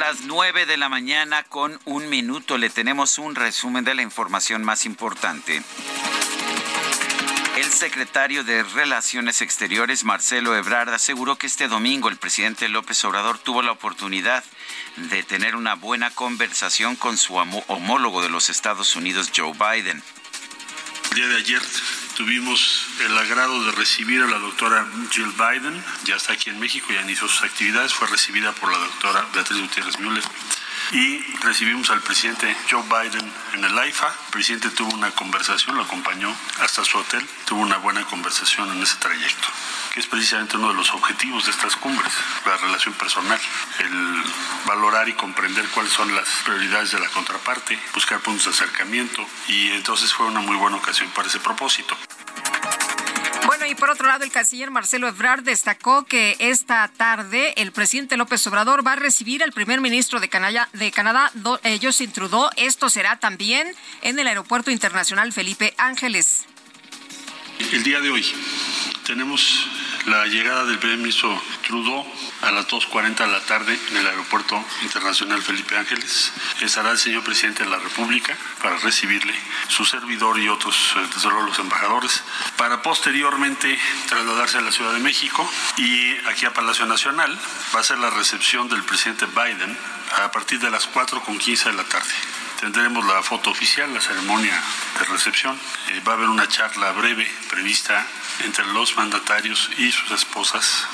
las 0.00 0.22
nueve 0.22 0.64
de 0.64 0.78
la 0.78 0.88
mañana 0.88 1.42
con 1.42 1.78
un 1.84 2.08
minuto. 2.08 2.56
Le 2.56 2.70
tenemos 2.70 3.18
un 3.18 3.34
resumen 3.34 3.84
de 3.84 3.94
la 3.94 4.00
información 4.00 4.64
más 4.64 4.86
importante. 4.86 5.62
El 7.58 7.66
secretario 7.66 8.42
de 8.42 8.62
Relaciones 8.62 9.42
Exteriores, 9.42 10.04
Marcelo 10.04 10.56
Ebrard, 10.56 10.88
aseguró 10.94 11.36
que 11.36 11.46
este 11.46 11.68
domingo 11.68 12.08
el 12.08 12.16
presidente 12.16 12.70
López 12.70 13.04
Obrador 13.04 13.38
tuvo 13.38 13.60
la 13.60 13.72
oportunidad 13.72 14.42
de 14.96 15.22
tener 15.22 15.54
una 15.54 15.74
buena 15.74 16.10
conversación 16.10 16.96
con 16.96 17.18
su 17.18 17.34
homólogo 17.34 18.22
de 18.22 18.30
los 18.30 18.48
Estados 18.48 18.96
Unidos, 18.96 19.30
Joe 19.36 19.52
Biden. 19.52 20.02
El 21.10 21.16
día 21.16 21.28
de 21.28 21.36
ayer 21.36 21.60
tuvimos 22.20 22.86
el 23.06 23.16
agrado 23.16 23.64
de 23.64 23.72
recibir 23.72 24.20
a 24.20 24.26
la 24.26 24.38
doctora 24.38 24.86
Jill 25.10 25.32
Biden, 25.38 25.82
ya 26.04 26.16
está 26.16 26.34
aquí 26.34 26.50
en 26.50 26.60
México, 26.60 26.88
ya 26.92 27.00
inició 27.00 27.26
sus 27.26 27.42
actividades, 27.44 27.94
fue 27.94 28.06
recibida 28.08 28.52
por 28.52 28.70
la 28.70 28.76
doctora 28.76 29.24
Beatriz 29.32 29.58
Gutiérrez 29.58 29.98
Müller. 29.98 30.22
Y 30.92 31.22
recibimos 31.42 31.88
al 31.90 32.00
presidente 32.00 32.56
Joe 32.68 32.82
Biden 32.82 33.32
en 33.54 33.64
el 33.64 33.78
AIFA. 33.78 34.08
El 34.08 34.30
presidente 34.32 34.70
tuvo 34.70 34.92
una 34.92 35.12
conversación, 35.12 35.76
lo 35.76 35.82
acompañó 35.82 36.34
hasta 36.60 36.84
su 36.84 36.98
hotel, 36.98 37.24
tuvo 37.44 37.60
una 37.60 37.76
buena 37.76 38.04
conversación 38.06 38.68
en 38.72 38.82
ese 38.82 38.96
trayecto, 38.96 39.46
que 39.94 40.00
es 40.00 40.08
precisamente 40.08 40.56
uno 40.56 40.70
de 40.70 40.74
los 40.74 40.92
objetivos 40.92 41.44
de 41.44 41.52
estas 41.52 41.76
cumbres, 41.76 42.12
la 42.44 42.56
relación 42.56 42.94
personal, 42.94 43.38
el 43.78 44.24
valorar 44.66 45.08
y 45.08 45.12
comprender 45.12 45.68
cuáles 45.68 45.92
son 45.92 46.12
las 46.12 46.28
prioridades 46.44 46.90
de 46.90 46.98
la 46.98 47.08
contraparte, 47.08 47.78
buscar 47.94 48.18
puntos 48.18 48.46
de 48.46 48.50
acercamiento 48.50 49.24
y 49.46 49.70
entonces 49.70 50.12
fue 50.12 50.26
una 50.26 50.40
muy 50.40 50.56
buena 50.56 50.76
ocasión 50.76 51.08
para 51.10 51.28
ese 51.28 51.38
propósito. 51.38 51.96
Bueno, 53.46 53.66
y 53.66 53.74
por 53.74 53.90
otro 53.90 54.06
lado, 54.06 54.24
el 54.24 54.30
canciller 54.30 54.70
Marcelo 54.70 55.08
Ebrard 55.08 55.42
destacó 55.42 56.04
que 56.04 56.36
esta 56.38 56.88
tarde 56.96 57.54
el 57.56 57.72
presidente 57.72 58.16
López 58.16 58.46
Obrador 58.46 58.86
va 58.86 58.92
a 58.92 58.96
recibir 58.96 59.42
al 59.42 59.52
primer 59.52 59.80
ministro 59.80 60.20
de 60.20 60.28
Canadá, 60.28 60.68
Do- 61.34 61.60
eh, 61.64 61.78
Trudeau. 62.12 62.50
Esto 62.56 62.90
será 62.90 63.16
también 63.18 63.74
en 64.02 64.18
el 64.18 64.26
Aeropuerto 64.28 64.70
Internacional 64.70 65.32
Felipe 65.32 65.74
Ángeles. 65.78 66.44
El 67.72 67.82
día 67.82 68.00
de 68.00 68.10
hoy 68.10 68.24
tenemos 69.04 69.66
la 70.06 70.26
llegada 70.26 70.64
del 70.64 70.78
primer 70.78 70.98
ministro 70.98 71.40
Trudeau 71.66 72.06
a 72.42 72.50
las 72.50 72.66
2.40 72.68 73.16
de 73.16 73.26
la 73.26 73.40
tarde 73.40 73.78
en 73.90 73.96
el 73.96 74.06
Aeropuerto 74.06 74.62
Internacional 74.82 75.42
Felipe 75.42 75.76
Ángeles. 75.76 76.32
Estará 76.60 76.90
el 76.90 76.98
señor 76.98 77.22
presidente 77.22 77.64
de 77.64 77.70
la 77.70 77.78
República 77.78 78.36
para 78.62 78.76
recibirle, 78.78 79.34
su 79.68 79.84
servidor 79.84 80.38
y 80.38 80.48
otros, 80.48 80.94
eh, 80.96 81.08
desde 81.14 81.28
luego 81.28 81.46
los 81.46 81.58
embajadores, 81.58 82.22
para 82.56 82.82
posteriormente 82.82 83.78
trasladarse 84.08 84.58
a 84.58 84.62
la 84.62 84.72
Ciudad 84.72 84.92
de 84.92 85.00
México 85.00 85.48
y 85.76 86.16
aquí 86.28 86.46
a 86.46 86.52
Palacio 86.52 86.86
Nacional 86.86 87.38
va 87.74 87.80
a 87.80 87.84
ser 87.84 87.98
la 87.98 88.10
recepción 88.10 88.68
del 88.68 88.82
presidente 88.84 89.26
Biden 89.26 89.76
a 90.22 90.30
partir 90.30 90.60
de 90.60 90.70
las 90.70 90.90
4.15 90.90 91.64
de 91.64 91.72
la 91.74 91.84
tarde. 91.84 92.12
tendremos 92.60 93.06
la 93.06 93.22
foto 93.22 93.50
oficial, 93.50 93.92
la 93.94 94.02
ceremonia 94.02 94.52
de 94.98 95.04
recepción. 95.06 95.58
Eh, 95.88 96.02
va 96.06 96.12
a 96.12 96.16
haber 96.16 96.28
una 96.28 96.46
charla 96.46 96.92
breve 96.92 97.26
prevista 97.48 98.06
entre 98.44 98.66
los 98.66 98.96
mandatarios 98.96 99.70
y 99.78 99.90
sus 99.90 100.10
esposas. 100.12 100.86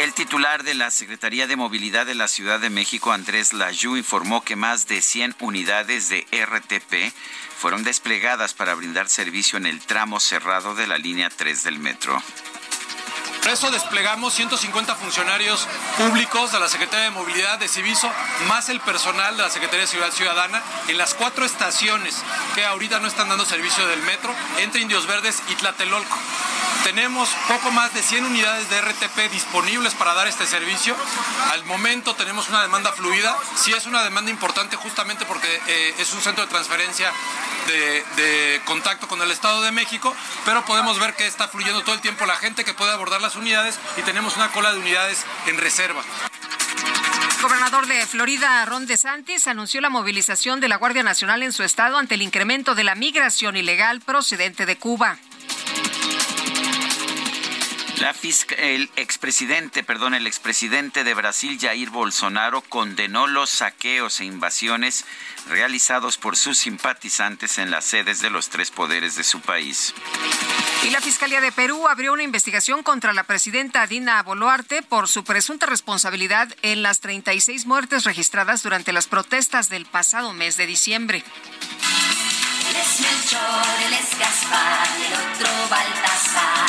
El 0.00 0.14
titular 0.14 0.62
de 0.62 0.74
la 0.74 0.90
Secretaría 0.90 1.46
de 1.48 1.56
Movilidad 1.56 2.06
de 2.06 2.14
la 2.14 2.28
Ciudad 2.28 2.60
de 2.60 2.70
México, 2.70 3.10
Andrés 3.12 3.52
Layú, 3.52 3.96
informó 3.96 4.44
que 4.44 4.54
más 4.54 4.86
de 4.86 5.02
100 5.02 5.34
unidades 5.40 6.08
de 6.08 6.26
RTP 6.32 7.12
fueron 7.58 7.82
desplegadas 7.82 8.54
para 8.54 8.74
brindar 8.74 9.08
servicio 9.08 9.56
en 9.58 9.66
el 9.66 9.80
tramo 9.80 10.20
cerrado 10.20 10.76
de 10.76 10.86
la 10.86 10.98
línea 10.98 11.30
3 11.30 11.64
del 11.64 11.80
metro. 11.80 12.22
Por 13.48 13.54
eso 13.54 13.70
desplegamos 13.70 14.34
150 14.34 14.94
funcionarios 14.96 15.66
públicos 15.96 16.52
de 16.52 16.60
la 16.60 16.68
Secretaría 16.68 17.06
de 17.06 17.12
Movilidad 17.12 17.58
de 17.58 17.66
Civiso, 17.66 18.12
más 18.46 18.68
el 18.68 18.78
personal 18.78 19.38
de 19.38 19.42
la 19.42 19.48
Secretaría 19.48 19.80
de 19.80 19.86
Seguridad 19.86 20.12
Ciudadana, 20.12 20.62
en 20.86 20.98
las 20.98 21.14
cuatro 21.14 21.46
estaciones 21.46 22.16
que 22.54 22.66
ahorita 22.66 23.00
no 23.00 23.08
están 23.08 23.30
dando 23.30 23.46
servicio 23.46 23.86
del 23.86 24.02
metro, 24.02 24.34
entre 24.58 24.82
Indios 24.82 25.06
Verdes 25.06 25.42
y 25.48 25.54
Tlatelolco. 25.54 26.18
Tenemos 26.84 27.28
poco 27.48 27.70
más 27.70 27.92
de 27.92 28.02
100 28.02 28.24
unidades 28.24 28.68
de 28.70 28.80
RTP 28.80 29.32
disponibles 29.32 29.94
para 29.94 30.14
dar 30.14 30.28
este 30.28 30.46
servicio. 30.46 30.94
Al 31.50 31.64
momento 31.64 32.14
tenemos 32.14 32.48
una 32.48 32.62
demanda 32.62 32.92
fluida. 32.92 33.36
Sí 33.56 33.72
es 33.72 33.86
una 33.86 34.02
demanda 34.04 34.30
importante 34.30 34.76
justamente 34.76 35.24
porque 35.26 35.60
eh, 35.66 35.94
es 35.98 36.12
un 36.12 36.20
centro 36.20 36.44
de 36.44 36.50
transferencia 36.50 37.12
de, 37.66 38.04
de 38.16 38.62
contacto 38.64 39.08
con 39.08 39.20
el 39.20 39.30
Estado 39.30 39.60
de 39.62 39.72
México, 39.72 40.14
pero 40.44 40.64
podemos 40.64 40.98
ver 40.98 41.14
que 41.14 41.26
está 41.26 41.48
fluyendo 41.48 41.82
todo 41.82 41.94
el 41.94 42.00
tiempo 42.00 42.24
la 42.24 42.36
gente 42.36 42.64
que 42.64 42.72
puede 42.72 42.92
abordar 42.92 43.20
las 43.20 43.36
unidades 43.38 43.78
y 43.96 44.02
tenemos 44.02 44.36
una 44.36 44.48
cola 44.48 44.72
de 44.72 44.78
unidades 44.78 45.24
en 45.46 45.58
reserva. 45.58 46.02
El 47.36 47.42
gobernador 47.42 47.86
de 47.86 48.04
Florida, 48.06 48.64
Ron 48.64 48.86
DeSantis, 48.86 49.46
anunció 49.46 49.80
la 49.80 49.90
movilización 49.90 50.60
de 50.60 50.68
la 50.68 50.76
Guardia 50.76 51.02
Nacional 51.04 51.42
en 51.42 51.52
su 51.52 51.62
estado 51.62 51.96
ante 51.96 52.16
el 52.16 52.22
incremento 52.22 52.74
de 52.74 52.84
la 52.84 52.94
migración 52.94 53.56
ilegal 53.56 54.00
procedente 54.00 54.66
de 54.66 54.76
Cuba. 54.76 55.18
La 58.00 58.14
fisca- 58.14 58.54
el 58.54 58.88
expresidente, 58.94 59.82
perdón, 59.82 60.14
el 60.14 60.26
expresidente 60.28 61.02
de 61.02 61.14
Brasil, 61.14 61.58
Jair 61.60 61.90
Bolsonaro, 61.90 62.60
condenó 62.62 63.26
los 63.26 63.50
saqueos 63.50 64.20
e 64.20 64.24
invasiones 64.24 65.04
realizados 65.48 66.16
por 66.16 66.36
sus 66.36 66.58
simpatizantes 66.58 67.58
en 67.58 67.72
las 67.72 67.84
sedes 67.84 68.20
de 68.20 68.30
los 68.30 68.50
tres 68.50 68.70
poderes 68.70 69.16
de 69.16 69.24
su 69.24 69.40
país. 69.40 69.94
Y 70.84 70.90
la 70.90 71.00
Fiscalía 71.00 71.40
de 71.40 71.50
Perú 71.50 71.88
abrió 71.88 72.12
una 72.12 72.22
investigación 72.22 72.84
contra 72.84 73.12
la 73.12 73.24
presidenta 73.24 73.84
Dina 73.88 74.22
Boluarte 74.22 74.82
por 74.82 75.08
su 75.08 75.24
presunta 75.24 75.66
responsabilidad 75.66 76.54
en 76.62 76.84
las 76.84 77.00
36 77.00 77.66
muertes 77.66 78.04
registradas 78.04 78.62
durante 78.62 78.92
las 78.92 79.08
protestas 79.08 79.70
del 79.70 79.86
pasado 79.86 80.32
mes 80.34 80.56
de 80.56 80.66
diciembre. 80.66 81.24
Él 82.68 82.76
es 82.76 83.00
Melchor, 83.00 83.64
él 83.86 83.92
es 83.94 84.18
Gaspar 84.18 84.88
y 85.00 85.04
el 85.06 85.12
otro 85.14 85.68
Baltasar. 85.68 86.68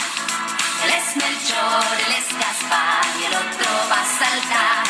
Él 0.89 0.95
es 0.95 1.15
Melchor, 1.17 1.99
él 2.07 2.13
es 2.17 2.35
Gaspar 2.35 3.05
y 3.21 3.25
el 3.25 3.33
otro 3.33 3.69
va 3.91 4.01
a 4.01 4.05
saltar. 4.05 4.88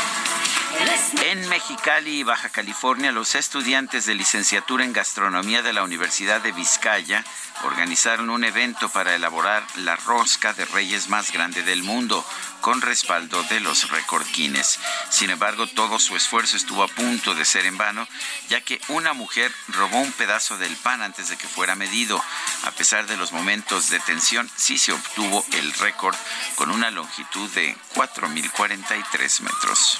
En 1.24 1.48
Mexicali 1.48 2.24
Baja 2.24 2.50
California, 2.50 3.12
los 3.12 3.36
estudiantes 3.36 4.06
de 4.06 4.16
licenciatura 4.16 4.84
en 4.84 4.94
gastronomía 4.94 5.62
de 5.62 5.74
la 5.74 5.84
Universidad 5.84 6.42
de 6.42 6.52
Vizcaya 6.52 7.24
organizaron 7.64 8.30
un 8.30 8.44
evento 8.44 8.90
para 8.90 9.14
elaborar 9.14 9.64
la 9.78 9.96
rosca 9.96 10.54
de 10.54 10.66
reyes 10.66 11.10
más 11.10 11.32
grande 11.32 11.62
del 11.64 11.84
mundo, 11.84 12.26
con 12.62 12.82
respaldo 12.82 13.42
de 13.44 13.60
los 13.60 13.90
recordquines. 13.90 14.80
Sin 15.10 15.30
embargo, 15.30 15.68
todo 15.68 16.00
su 16.00 16.16
esfuerzo 16.16 16.58
estuvo 16.58 16.84
a 16.84 16.88
punto 16.88 17.36
de 17.36 17.46
ser 17.46 17.66
en 17.66 17.78
vano, 17.78 18.08
ya 18.50 18.62
que 18.62 18.82
una 18.88 19.14
mujer 19.14 19.52
robó 19.70 20.00
un 20.00 20.12
pedazo 20.14 20.58
del 20.58 20.76
pan 20.78 21.02
antes 21.02 21.30
de 21.30 21.38
que 21.38 21.48
fuera 21.48 21.76
medido. 21.76 22.24
A 22.64 22.72
pesar 22.72 23.08
de 23.08 23.18
los 23.18 23.32
momentos 23.32 23.90
de 23.90 24.00
tensión, 24.00 24.50
sí 24.56 24.78
se 24.78 24.94
obtuvo 24.94 25.46
el 25.54 25.74
récord 25.74 26.16
con 26.56 26.72
una 26.72 26.92
longitud 26.92 27.50
de 27.52 27.76
4.043 27.96 29.42
metros. 29.42 30.00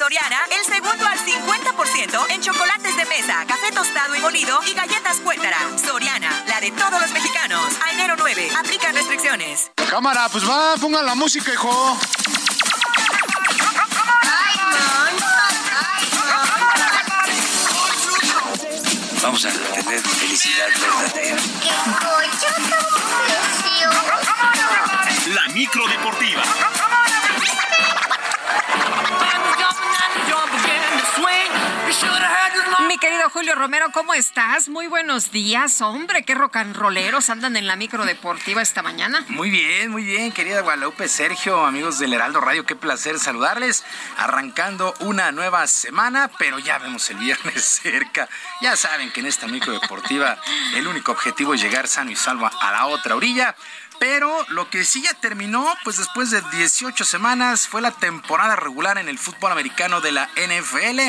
Soriana, 0.00 0.38
el 0.58 0.64
segundo 0.64 1.06
al 1.06 1.18
50% 1.18 2.30
en 2.30 2.40
chocolates 2.40 2.96
de 2.96 3.04
mesa, 3.04 3.44
café 3.46 3.70
tostado 3.70 4.16
y 4.16 4.20
molido 4.20 4.58
y 4.66 4.72
galletas 4.72 5.18
cuétara. 5.18 5.58
Soriana, 5.76 6.42
la 6.48 6.58
de 6.58 6.70
todos 6.70 7.02
los 7.02 7.12
mexicanos. 7.12 7.74
A 7.86 7.92
enero 7.92 8.14
9, 8.16 8.48
aplican 8.58 8.94
restricciones. 8.94 9.70
Cámara, 9.90 10.30
pues 10.32 10.48
va, 10.48 10.74
pongan 10.80 11.04
la 11.04 11.14
música, 11.14 11.52
hijo. 11.52 11.98
Vamos 19.22 19.44
a 19.44 19.50
tener 19.50 20.00
felicidad 20.00 20.66
verdadera. 20.80 21.36
La 25.34 25.48
micro 25.52 25.86
deportiva. 25.88 26.42
Querido 33.00 33.30
Julio 33.30 33.54
Romero, 33.54 33.90
¿cómo 33.92 34.12
estás? 34.12 34.68
Muy 34.68 34.86
buenos 34.86 35.32
días. 35.32 35.80
Hombre, 35.80 36.22
qué 36.22 36.34
rolleros 36.34 37.30
andan 37.30 37.56
en 37.56 37.66
la 37.66 37.74
micro 37.74 38.04
deportiva 38.04 38.60
esta 38.60 38.82
mañana. 38.82 39.24
Muy 39.28 39.48
bien, 39.48 39.90
muy 39.90 40.04
bien, 40.04 40.32
querida 40.32 40.60
Guadalupe, 40.60 41.08
Sergio, 41.08 41.64
amigos 41.64 41.98
del 41.98 42.12
Heraldo 42.12 42.42
Radio, 42.42 42.66
qué 42.66 42.76
placer 42.76 43.18
saludarles. 43.18 43.84
Arrancando 44.18 44.94
una 45.00 45.32
nueva 45.32 45.66
semana, 45.66 46.30
pero 46.38 46.58
ya 46.58 46.76
vemos 46.76 47.08
el 47.08 47.16
viernes 47.16 47.64
cerca. 47.82 48.28
Ya 48.60 48.76
saben 48.76 49.10
que 49.10 49.20
en 49.20 49.26
esta 49.26 49.46
micro 49.46 49.72
deportiva 49.72 50.38
el 50.74 50.86
único 50.86 51.12
objetivo 51.12 51.54
es 51.54 51.62
llegar 51.62 51.88
sano 51.88 52.10
y 52.10 52.16
salvo 52.16 52.50
a 52.60 52.70
la 52.70 52.86
otra 52.86 53.16
orilla. 53.16 53.56
Pero 54.00 54.44
lo 54.48 54.68
que 54.70 54.84
sí 54.86 55.02
ya 55.02 55.12
terminó, 55.14 55.72
pues 55.84 55.98
después 55.98 56.30
de 56.30 56.40
18 56.52 57.04
semanas, 57.04 57.68
fue 57.68 57.82
la 57.82 57.90
temporada 57.92 58.56
regular 58.56 58.96
en 58.98 59.08
el 59.10 59.18
fútbol 59.18 59.52
americano 59.52 60.00
de 60.00 60.10
la 60.10 60.28
NFL. 60.36 61.00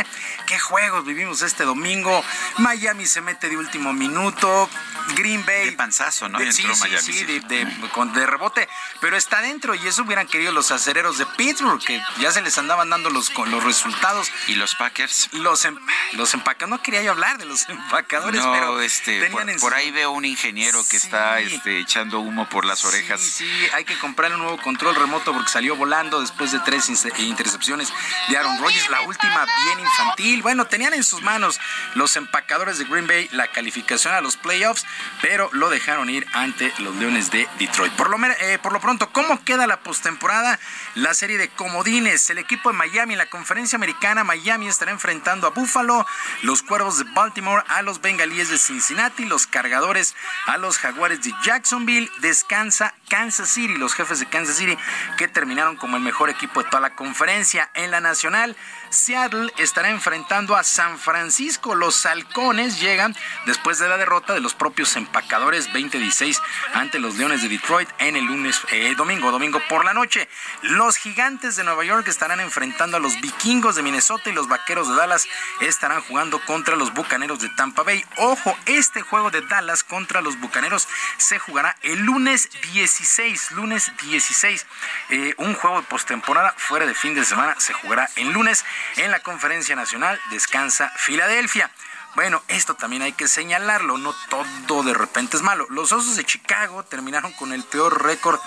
¿Qué 0.46 0.60
juegos 0.60 1.06
vivimos 1.06 1.42
este 1.42 1.64
domingo? 1.64 2.24
Miami 2.58 3.06
se 3.08 3.22
mete 3.22 3.48
de 3.50 3.56
último 3.56 3.94
minuto. 3.94 4.70
Green 5.16 5.44
Bay. 5.46 5.68
De 5.68 5.72
panzazo, 5.72 6.28
¿no? 6.30 6.38
De, 6.38 6.52
sí, 6.52 6.62
Entró 6.64 6.76
sí, 6.76 6.82
Miami, 6.82 7.02
sí, 7.02 7.14
sí. 7.14 7.24
de, 7.26 7.40
de- 7.40 7.90
con- 7.94 8.12
de 8.14 8.26
rebote. 8.26 8.68
Pero 9.00 9.16
está 9.16 9.42
dentro 9.42 9.74
y 9.74 9.88
eso 9.88 10.04
hubieran 10.04 10.28
querido 10.28 10.52
los 10.52 10.70
acereros 10.72 11.18
de 11.18 11.26
Pittsburgh, 11.26 11.82
que 11.84 12.02
ya 12.20 12.32
se 12.32 12.42
les 12.42 12.58
andaban 12.58 12.90
dando 12.90 13.10
los, 13.10 13.32
los 13.48 13.64
resultados. 13.64 14.30
¿Y 14.48 14.56
los 14.56 14.76
Packers? 14.76 15.30
Los, 15.32 15.64
em- 15.66 15.80
los 16.12 16.34
empacadores. 16.34 16.70
No 16.70 16.84
quería 16.84 17.02
yo 17.02 17.12
hablar 17.12 17.38
de 17.38 17.46
los 17.46 17.68
empacadores, 17.70 18.44
No, 18.44 18.52
pero 18.52 18.82
este, 18.82 19.30
por, 19.30 19.50
en 19.50 19.60
por 19.60 19.74
ahí 19.74 19.92
veo 19.92 20.12
un 20.12 20.26
ingeniero 20.26 20.84
que 20.90 20.98
está 20.98 21.40
este, 21.40 21.80
echando 21.80 22.20
humo 22.20 22.48
por 22.50 22.66
las 22.66 22.81
orejas. 22.86 23.22
Sí, 23.22 23.30
sí, 23.30 23.68
hay 23.74 23.84
que 23.86 23.98
comprarle 24.00 24.36
un 24.36 24.44
nuevo 24.44 24.58
control 24.62 24.96
remoto 24.96 25.34
porque 25.34 25.50
salió 25.50 25.76
volando 25.76 26.22
después 26.22 26.52
de 26.52 26.60
tres 26.60 26.90
inse- 26.90 27.18
intercepciones 27.20 27.92
de 28.30 28.38
Aaron 28.38 28.58
Rodgers, 28.60 28.90
la 28.90 29.02
última 29.02 29.46
bien 29.66 29.80
infantil. 29.80 30.42
Bueno, 30.42 30.66
tenían 30.66 30.94
en 30.94 31.04
sus 31.04 31.22
manos 31.22 31.60
los 31.96 32.16
empacadores 32.16 32.78
de 32.78 32.86
Green 32.86 33.08
Bay 33.08 33.30
la 33.32 33.48
calificación 33.52 34.14
a 34.14 34.22
los 34.22 34.38
playoffs, 34.38 34.86
pero 35.22 35.50
lo 35.54 35.70
dejaron 35.70 36.10
ir 36.10 36.26
ante 36.34 36.74
los 36.80 36.96
Leones 36.96 37.32
de 37.32 37.48
Detroit. 37.60 37.94
Por 37.94 38.10
lo, 38.10 38.18
eh, 38.26 38.60
por 38.62 38.74
lo 38.74 38.80
pronto, 38.80 39.12
¿cómo 39.12 39.44
queda 39.44 39.68
la 39.68 39.80
postemporada? 39.82 40.60
La 40.96 41.14
serie 41.14 41.38
de 41.38 41.50
comodines, 41.50 42.30
el 42.30 42.38
equipo 42.38 42.72
de 42.72 42.78
Miami 42.78 43.14
en 43.14 43.20
la 43.20 43.30
conferencia 43.30 43.76
americana, 43.76 44.24
Miami 44.24 44.68
estará 44.68 44.92
enfrentando 44.92 45.48
a 45.48 45.52
Buffalo, 45.52 46.06
los 46.42 46.64
Cuervos 46.64 46.98
de 46.98 47.06
Baltimore 47.14 47.64
a 47.68 47.82
los 47.82 48.02
Bengalíes 48.02 48.50
de 48.50 48.58
Cincinnati, 48.58 49.26
los 49.26 49.48
Cargadores 49.48 50.16
a 50.46 50.58
los 50.58 50.78
Jaguares 50.78 51.22
de 51.24 51.34
Jacksonville, 51.44 52.10
descansa 52.20 52.71
Kansas 53.10 53.50
City, 53.50 53.76
los 53.78 53.94
jefes 53.94 54.20
de 54.20 54.28
Kansas 54.28 54.56
City, 54.56 54.78
que 55.18 55.28
terminaron 55.28 55.76
como 55.76 55.98
el 55.98 56.04
mejor 56.04 56.30
equipo 56.30 56.64
de 56.64 56.70
toda 56.70 56.82
la 56.82 56.96
conferencia. 56.96 57.70
En 57.74 57.92
la 57.92 58.02
nacional, 58.02 58.56
Seattle 58.92 59.54
estará 59.58 59.90
enfrentando 59.90 60.56
a 60.56 60.64
San 60.64 61.00
Francisco. 61.00 61.76
Los 61.76 62.06
halcones 62.06 62.82
llegan 62.82 63.16
después 63.46 63.80
de 63.80 63.88
la 63.88 63.98
derrota 63.98 64.34
de 64.34 64.42
los 64.42 64.54
propios 64.54 64.98
empacadores 64.98 65.66
2016 65.68 66.42
ante 66.74 67.00
los 67.00 67.16
Leones 67.16 67.42
de 67.42 67.48
Detroit 67.48 67.90
en 68.00 68.18
el 68.18 68.26
lunes, 68.26 68.60
eh, 68.72 68.94
domingo, 68.98 69.32
domingo 69.32 69.62
por 69.70 69.86
la 69.86 69.94
noche. 69.94 70.28
Los 70.62 70.98
gigantes 70.98 71.56
de 71.56 71.64
Nueva 71.64 71.86
York 71.86 72.08
estarán 72.10 72.42
enfrentando 72.42 72.98
a 72.98 73.00
los 73.00 73.20
vikingos 73.22 73.76
de 73.76 73.82
Minnesota 73.82 74.30
y 74.30 74.34
los 74.34 74.50
vaqueros 74.50 74.90
de 74.90 74.96
Dallas 74.96 75.26
estarán 75.62 76.02
jugando 76.02 76.40
contra 76.46 76.76
los 76.76 76.94
bucaneros 76.94 77.40
de 77.40 77.50
Tampa 77.50 77.84
Bay. 77.84 78.04
Ojo, 78.18 78.58
este 78.66 79.02
juego 79.02 79.32
de 79.32 79.42
Dallas 79.42 79.84
contra 79.86 80.22
los 80.22 80.38
bucaneros 80.40 80.88
se 81.18 81.40
jugará 81.40 81.78
el 81.82 82.00
lunes 82.00 82.50
16, 82.74 83.52
lunes 83.52 83.92
16. 84.04 84.68
Eh, 85.10 85.34
un 85.38 85.56
juego 85.56 85.78
de 85.82 85.88
postemporada 85.88 86.54
fuera 86.58 86.86
de 86.86 86.94
fin 86.94 87.16
de 87.16 87.24
semana 87.24 87.56
se 87.58 87.72
jugará 87.74 88.10
el 88.18 88.32
lunes 88.32 88.66
en 88.98 89.12
la 89.12 89.20
conferencia 89.20 89.76
nacional 89.76 90.20
descansa 90.32 90.92
Filadelfia. 90.96 91.70
Bueno, 92.14 92.44
esto 92.50 92.76
también 92.76 93.04
hay 93.04 93.14
que 93.14 93.30
señalarlo, 93.30 93.98
no 93.98 94.14
todo 94.30 94.84
de 94.84 94.94
repente 94.94 95.38
es 95.38 95.44
malo. 95.44 95.66
Los 95.70 95.94
Osos 95.94 96.18
de 96.18 96.26
Chicago 96.26 96.84
terminaron 96.84 97.32
con 97.34 97.54
el 97.54 97.64
peor 97.64 98.04
récord, 98.04 98.40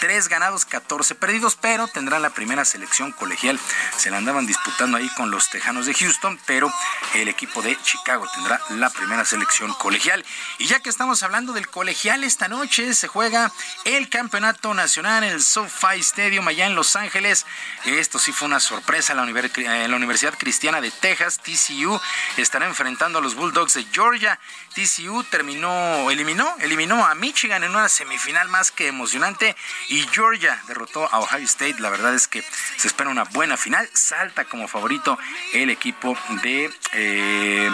3 0.00 0.28
ganados, 0.28 0.64
14 0.64 1.14
perdidos, 1.14 1.56
pero 1.56 1.86
tendrán 1.86 2.22
la 2.22 2.30
primera 2.30 2.64
selección 2.64 3.12
colegial. 3.12 3.60
Se 3.96 4.10
la 4.10 4.16
andaban 4.16 4.46
disputando 4.46 4.96
ahí 4.96 5.08
con 5.10 5.30
los 5.30 5.50
Tejanos 5.50 5.86
de 5.86 5.94
Houston, 5.94 6.38
pero 6.46 6.72
el 7.14 7.28
equipo 7.28 7.62
de 7.62 7.80
Chicago 7.82 8.26
tendrá 8.34 8.60
la 8.70 8.90
primera 8.90 9.24
selección 9.24 9.72
colegial. 9.74 10.24
Y 10.58 10.66
ya 10.66 10.80
que 10.80 10.90
estamos 10.90 11.22
hablando 11.22 11.52
del 11.52 11.68
colegial, 11.68 12.24
esta 12.24 12.48
noche 12.48 12.92
se 12.94 13.06
juega 13.06 13.52
el 13.84 14.08
Campeonato 14.08 14.74
Nacional 14.74 15.22
en 15.22 15.30
el 15.30 15.42
SoFi 15.42 16.00
Stadium 16.00 16.48
allá 16.48 16.66
en 16.66 16.74
Los 16.74 16.96
Ángeles. 16.96 17.46
Esto 17.84 18.18
sí 18.18 18.32
fue 18.32 18.48
una 18.48 18.60
sorpresa. 18.60 19.14
La, 19.14 19.24
eh, 19.28 19.88
la 19.88 19.96
Universidad 19.96 20.34
Cristiana 20.36 20.80
de 20.80 20.90
Texas, 20.90 21.38
TCU, 21.38 22.00
estará 22.36 22.66
enfrentando 22.66 23.11
los 23.20 23.34
Bulldogs 23.34 23.74
de 23.74 23.84
Georgia. 23.92 24.38
TCU 24.74 25.24
terminó, 25.24 26.10
eliminó, 26.10 26.54
eliminó 26.60 27.04
a 27.04 27.14
Michigan 27.14 27.62
en 27.64 27.70
una 27.70 27.88
semifinal 27.88 28.48
más 28.48 28.70
que 28.70 28.88
emocionante 28.88 29.54
y 29.88 30.02
Georgia 30.12 30.60
derrotó 30.66 31.08
a 31.12 31.20
Ohio 31.20 31.44
State. 31.44 31.76
La 31.78 31.90
verdad 31.90 32.14
es 32.14 32.28
que 32.28 32.42
se 32.76 32.88
espera 32.88 33.10
una 33.10 33.24
buena 33.24 33.56
final. 33.56 33.88
Salta 33.92 34.44
como 34.44 34.68
favorito 34.68 35.18
el 35.52 35.70
equipo 35.70 36.16
de 36.42 36.70
eh, 36.92 37.70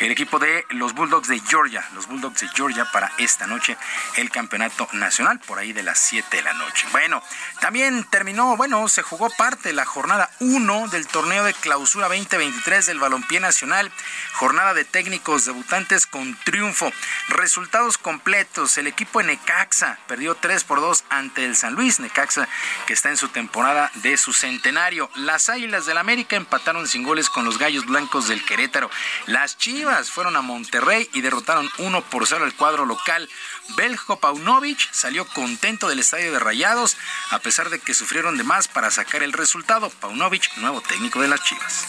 el 0.00 0.10
equipo 0.10 0.38
de 0.38 0.64
los 0.70 0.94
Bulldogs 0.94 1.28
de 1.28 1.40
Georgia, 1.40 1.86
los 1.94 2.06
Bulldogs 2.06 2.40
de 2.40 2.48
Georgia 2.48 2.84
para 2.92 3.12
esta 3.18 3.46
noche 3.46 3.76
el 4.16 4.30
campeonato 4.30 4.88
nacional 4.92 5.40
por 5.40 5.58
ahí 5.58 5.72
de 5.72 5.82
las 5.82 5.98
7 5.98 6.36
de 6.36 6.42
la 6.42 6.52
noche. 6.54 6.86
Bueno, 6.92 7.22
también 7.60 8.04
terminó, 8.10 8.56
bueno, 8.56 8.88
se 8.88 9.02
jugó 9.02 9.30
parte 9.30 9.68
de 9.68 9.74
la 9.74 9.84
jornada 9.84 10.30
1 10.40 10.88
del 10.88 11.06
torneo 11.06 11.44
de 11.44 11.54
clausura 11.54 12.08
2023 12.08 12.86
del 12.86 12.98
balompié 12.98 13.40
nacional, 13.40 13.90
jornada 14.34 14.74
de 14.74 14.84
técnicos 14.84 15.44
debutantes 15.44 16.06
con 16.06 16.36
triunfo. 16.44 16.92
Resultados 17.28 17.98
completos, 17.98 18.76
el 18.78 18.86
equipo 18.86 19.20
de 19.20 19.26
Necaxa 19.26 19.98
perdió 20.06 20.34
3 20.34 20.64
por 20.64 20.80
2 20.80 21.04
ante 21.08 21.44
el 21.44 21.56
San 21.56 21.74
Luis, 21.74 22.00
Necaxa 22.00 22.48
que 22.86 22.92
está 22.92 23.10
en 23.10 23.16
su 23.16 23.28
temporada 23.28 23.90
de 23.94 24.16
su 24.16 24.32
centenario. 24.32 25.10
Las 25.14 25.48
Águilas 25.48 25.86
del 25.86 25.98
América 25.98 26.36
empataron 26.36 26.88
sin 26.88 27.04
goles 27.04 27.30
con 27.30 27.44
los 27.44 27.58
Gallos 27.58 27.86
Blancos 27.86 28.28
del 28.28 28.44
Querétaro. 28.44 28.90
Las 29.26 29.56
Chivas 29.56 29.83
fueron 30.10 30.34
a 30.36 30.42
Monterrey 30.42 31.08
y 31.12 31.20
derrotaron 31.20 31.70
1 31.78 32.02
por 32.04 32.26
0 32.26 32.44
al 32.44 32.54
cuadro 32.54 32.86
local. 32.86 33.28
Beljo 33.76 34.18
Paunovic 34.18 34.90
salió 34.92 35.26
contento 35.26 35.88
del 35.88 35.98
estadio 35.98 36.32
de 36.32 36.38
Rayados, 36.38 36.96
a 37.30 37.38
pesar 37.38 37.68
de 37.68 37.78
que 37.78 37.92
sufrieron 37.92 38.38
de 38.38 38.44
más 38.44 38.66
para 38.66 38.90
sacar 38.90 39.22
el 39.22 39.32
resultado. 39.32 39.90
Paunovic, 39.90 40.56
nuevo 40.56 40.80
técnico 40.80 41.20
de 41.20 41.28
las 41.28 41.42
Chivas. 41.42 41.86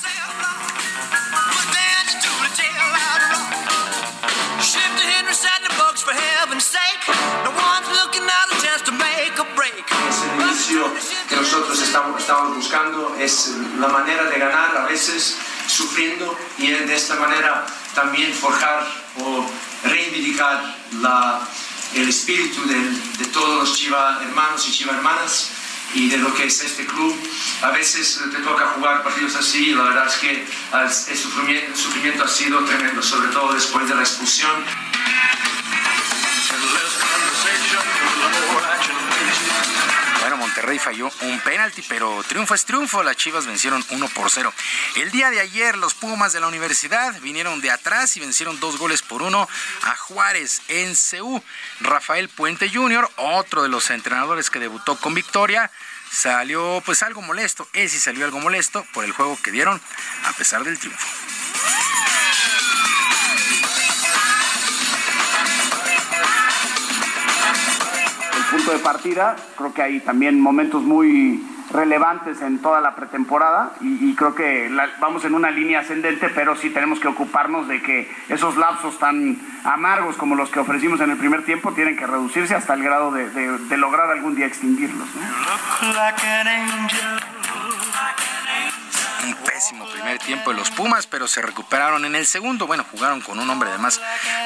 Es 10.09 10.21
el 10.21 10.41
inicio 10.41 10.93
que 11.29 11.35
nosotros 11.37 11.81
estamos, 11.81 12.21
estamos 12.21 12.55
buscando, 12.57 13.15
es 13.19 13.53
la 13.79 13.87
manera 13.87 14.25
de 14.25 14.37
ganar 14.37 14.77
a 14.77 14.85
veces 14.85 15.37
sufriendo 15.67 16.37
y 16.57 16.67
de 16.71 16.95
esta 16.95 17.15
manera 17.15 17.65
también 17.95 18.33
forjar 18.33 18.85
o 19.19 19.49
reivindicar 19.85 20.75
la, 21.01 21.39
el 21.95 22.09
espíritu 22.09 22.61
de, 22.67 23.25
todos 23.33 23.69
los 23.69 23.77
chiva 23.77 24.19
hermanos 24.21 24.67
y 24.67 24.71
chiva 24.71 24.93
hermanas 24.93 25.49
y 25.93 26.09
de 26.09 26.17
lo 26.17 26.33
que 26.33 26.45
es 26.45 26.61
este 26.61 26.85
club. 26.85 27.15
A 27.61 27.71
veces 27.71 28.21
te 28.31 28.39
toca 28.39 28.67
jugar 28.75 29.03
partidos 29.03 29.35
así 29.35 29.69
y 29.69 29.75
la 29.75 29.83
verdad 29.83 30.07
es 30.07 30.15
que 30.15 30.45
el 31.11 31.17
sufrimiento, 31.17 31.71
el 31.71 31.77
sufrimiento 31.77 32.23
ha 32.25 32.27
sido 32.27 32.63
tremendo, 32.65 33.01
sobre 33.01 33.29
todo 33.29 33.53
después 33.53 33.87
de 33.87 33.95
la 33.95 34.01
expulsión. 34.01 34.51
Monterrey 40.45 40.77
falló 40.77 41.11
un 41.21 41.39
penalti, 41.39 41.81
pero 41.89 42.23
triunfo 42.27 42.53
es 42.53 42.65
triunfo. 42.65 43.01
Las 43.01 43.17
Chivas 43.17 43.47
vencieron 43.47 43.83
1 43.89 44.07
por 44.09 44.29
0. 44.29 44.53
El 44.95 45.09
día 45.09 45.31
de 45.31 45.39
ayer, 45.39 45.75
los 45.75 45.95
Pumas 45.95 46.33
de 46.33 46.39
la 46.39 46.45
universidad 46.45 47.19
vinieron 47.21 47.61
de 47.61 47.71
atrás 47.71 48.15
y 48.15 48.19
vencieron 48.19 48.59
dos 48.59 48.77
goles 48.77 49.01
por 49.01 49.23
uno 49.23 49.49
a 49.81 49.95
Juárez 49.95 50.61
en 50.67 50.93
CU. 50.93 51.41
Rafael 51.79 52.29
Puente 52.29 52.69
Jr., 52.69 53.09
otro 53.15 53.63
de 53.63 53.69
los 53.69 53.89
entrenadores 53.89 54.51
que 54.51 54.59
debutó 54.59 54.99
con 54.99 55.15
victoria, 55.15 55.71
salió 56.11 56.79
pues 56.85 57.01
algo 57.01 57.23
molesto. 57.23 57.67
Él 57.73 57.89
sí 57.89 57.99
salió 57.99 58.23
algo 58.23 58.39
molesto 58.39 58.85
por 58.93 59.03
el 59.03 59.13
juego 59.13 59.39
que 59.41 59.49
dieron 59.49 59.81
a 60.25 60.33
pesar 60.33 60.63
del 60.63 60.77
triunfo. 60.77 61.07
De 68.71 68.79
partida. 68.79 69.35
Creo 69.57 69.73
que 69.73 69.81
hay 69.81 69.99
también 69.99 70.39
momentos 70.39 70.83
muy 70.83 71.43
relevantes 71.71 72.41
en 72.41 72.59
toda 72.59 72.79
la 72.79 72.95
pretemporada 72.95 73.73
y, 73.81 74.13
creo 74.15 74.35
que 74.35 74.69
vamos 74.99 75.25
en 75.25 75.33
una 75.33 75.49
línea 75.49 75.79
ascendente, 75.79 76.29
pero 76.29 76.55
sí 76.55 76.69
tenemos 76.69 76.99
que 76.99 77.07
ocuparnos 77.07 77.67
de 77.67 77.81
que 77.81 78.09
esos 78.29 78.55
lapsos 78.57 78.99
tan 78.99 79.37
amargos 79.63 80.15
como 80.15 80.35
los 80.35 80.49
que 80.49 80.59
ofrecimos 80.59 81.01
en 81.01 81.11
el 81.11 81.17
primer 81.17 81.43
tiempo 81.43 81.73
tienen 81.73 81.97
que 81.97 82.05
reducirse 82.05 82.55
hasta 82.55 82.73
el 82.75 82.83
grado 82.83 83.11
de, 83.11 83.77
lograr 83.77 84.09
algún 84.11 84.35
día 84.35 84.45
extinguirlos. 84.45 85.07
Un 89.23 89.35
pésimo 89.35 89.89
primer 89.91 90.19
tiempo 90.19 90.51
de 90.51 90.57
los 90.57 90.69
Pumas, 90.71 91.07
pero 91.07 91.27
se 91.27 91.41
recuperaron 91.41 92.05
en 92.05 92.15
el 92.15 92.25
segundo. 92.25 92.67
Bueno, 92.67 92.85
jugaron 92.91 93.21
con 93.21 93.39
un 93.39 93.49
hombre 93.49 93.71
de 93.71 93.77
más 93.77 94.01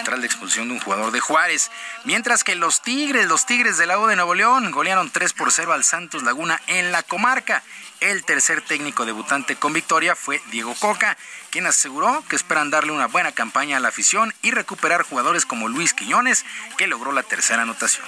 tras 0.06 0.20
la 0.20 0.26
expulsión 0.26 0.68
de 0.68 0.76
un 0.76 0.80
jugador 0.80 1.12
de 1.12 1.20
Juárez. 1.20 1.72
Mientras 2.06 2.44
que 2.44 2.56
los 2.56 2.82
Tigres, 2.82 3.28
los 3.28 3.46
Tigres 3.46 3.78
del 3.78 3.90
lago 3.90 4.08
de 4.08 4.16
Nuevo 4.16 4.36
León, 4.36 4.72
golearon 4.72 5.10
3 5.10 5.34
por 5.34 5.52
0 5.52 5.74
al 5.74 5.84
Santos 5.84 6.24
Laguna 6.24 6.62
en 6.68 6.91
la 6.91 7.04
comarca. 7.04 7.64
El 8.00 8.24
tercer 8.24 8.62
técnico 8.62 9.06
debutante 9.06 9.58
con 9.58 9.74
victoria 9.74 10.16
fue 10.16 10.41
Diego 10.52 10.74
Coca, 10.76 11.18
quien 11.50 11.66
aseguró 11.66 12.24
que 12.30 12.36
esperan 12.36 12.70
darle 12.70 12.92
una 12.92 13.08
buena 13.08 13.32
campaña 13.32 13.78
a 13.78 13.80
la 13.80 13.90
afición 13.90 14.34
y 14.42 14.52
recuperar 14.52 15.04
jugadores 15.04 15.46
como 15.46 15.68
Luis 15.68 15.94
Quiñones, 15.94 16.46
que 16.78 16.88
logró 16.88 17.12
la 17.12 17.24
tercera 17.24 17.64
anotación. 17.64 18.06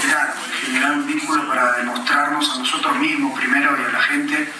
Generar, 0.00 0.34
generar 0.64 0.92
un 0.92 1.06
vínculo 1.06 1.48
para 1.48 1.72
demostrarnos 1.72 2.50
a 2.50 2.58
nosotros 2.58 2.96
mismos 2.96 3.38
primero 3.38 3.76
y 3.80 3.84
a 3.84 3.88
la 3.88 4.02
gente 4.02 4.52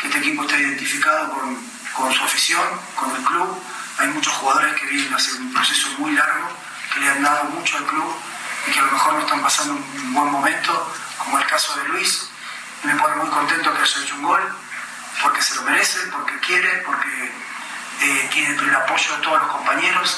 que 0.00 0.06
este 0.06 0.18
equipo 0.18 0.42
está 0.42 0.58
identificado 0.58 1.32
con, 1.32 1.56
con 1.94 2.12
su 2.12 2.22
afición, 2.22 2.62
con 2.94 3.14
el 3.14 3.22
club. 3.22 3.62
Hay 3.98 4.08
muchos 4.08 4.32
jugadores 4.34 4.74
que 4.80 4.86
vienen 4.86 5.12
a 5.12 5.16
hacer 5.16 5.34
un 5.40 5.52
proceso 5.52 5.88
muy 5.98 6.12
largo, 6.12 6.48
que 6.92 7.00
le 7.00 7.08
han 7.08 7.22
dado 7.22 7.44
mucho 7.44 7.76
al 7.78 7.84
club 7.86 8.14
que 8.70 8.78
a 8.78 8.82
lo 8.82 8.92
mejor 8.92 9.14
no 9.14 9.20
están 9.20 9.42
pasando 9.42 9.74
un 9.74 10.14
buen 10.14 10.30
momento, 10.30 10.94
como 11.18 11.38
el 11.38 11.46
caso 11.46 11.74
de 11.76 11.88
Luis. 11.88 12.28
Me 12.84 12.94
pone 12.96 13.16
muy 13.16 13.28
contento 13.28 13.72
que 13.72 13.82
haya 13.82 14.02
hecho 14.02 14.14
un 14.16 14.22
gol, 14.22 14.56
porque 15.22 15.42
se 15.42 15.54
lo 15.54 15.62
merece, 15.62 15.98
porque 16.12 16.38
quiere, 16.40 16.82
porque 16.84 17.32
eh, 18.00 18.28
tiene 18.32 18.54
el 18.54 18.74
apoyo 18.74 19.16
de 19.16 19.22
todos 19.22 19.40
los 19.42 19.50
compañeros. 19.52 20.16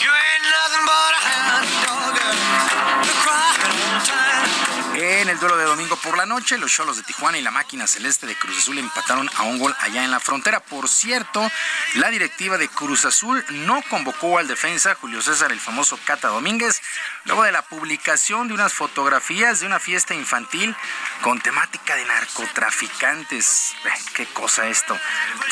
En 4.96 5.28
el 5.28 5.40
duelo 5.40 5.56
de 5.56 5.64
domingo 5.64 5.96
por 5.96 6.16
la 6.16 6.24
noche, 6.24 6.56
los 6.56 6.70
Cholos 6.70 6.96
de 6.96 7.02
Tijuana 7.02 7.36
y 7.36 7.42
la 7.42 7.50
máquina 7.50 7.84
celeste 7.88 8.28
de 8.28 8.36
Cruz 8.36 8.58
Azul 8.58 8.78
empataron 8.78 9.28
a 9.34 9.42
un 9.42 9.58
gol 9.58 9.74
allá 9.80 10.04
en 10.04 10.12
la 10.12 10.20
frontera. 10.20 10.60
Por 10.60 10.88
cierto, 10.88 11.50
la 11.94 12.10
directiva 12.10 12.58
de 12.58 12.68
Cruz 12.68 13.04
Azul 13.04 13.44
no 13.50 13.82
convocó 13.90 14.38
al 14.38 14.46
defensa 14.46 14.94
Julio 14.94 15.20
César, 15.20 15.50
el 15.50 15.58
famoso 15.58 15.98
Cata 16.04 16.28
Domínguez, 16.28 16.80
luego 17.24 17.42
de 17.42 17.50
la 17.50 17.62
publicación 17.62 18.46
de 18.46 18.54
unas 18.54 18.72
fotografías 18.72 19.58
de 19.58 19.66
una 19.66 19.80
fiesta 19.80 20.14
infantil 20.14 20.76
con 21.22 21.40
temática 21.40 21.96
de 21.96 22.04
narcotraficantes. 22.04 23.74
Qué 24.14 24.26
cosa 24.26 24.68
esto. 24.68 24.96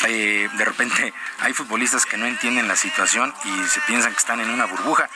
Eh, 0.07 0.49
de 0.53 0.65
repente 0.65 1.13
hay 1.39 1.53
futbolistas 1.53 2.05
que 2.05 2.15
no 2.15 2.27
entienden 2.27 2.69
la 2.69 2.77
situación 2.77 3.33
y 3.43 3.67
se 3.67 3.81
piensan 3.81 4.13
que 4.13 4.19
están 4.19 4.39
en 4.39 4.49
una 4.49 4.65
burbuja 4.65 5.09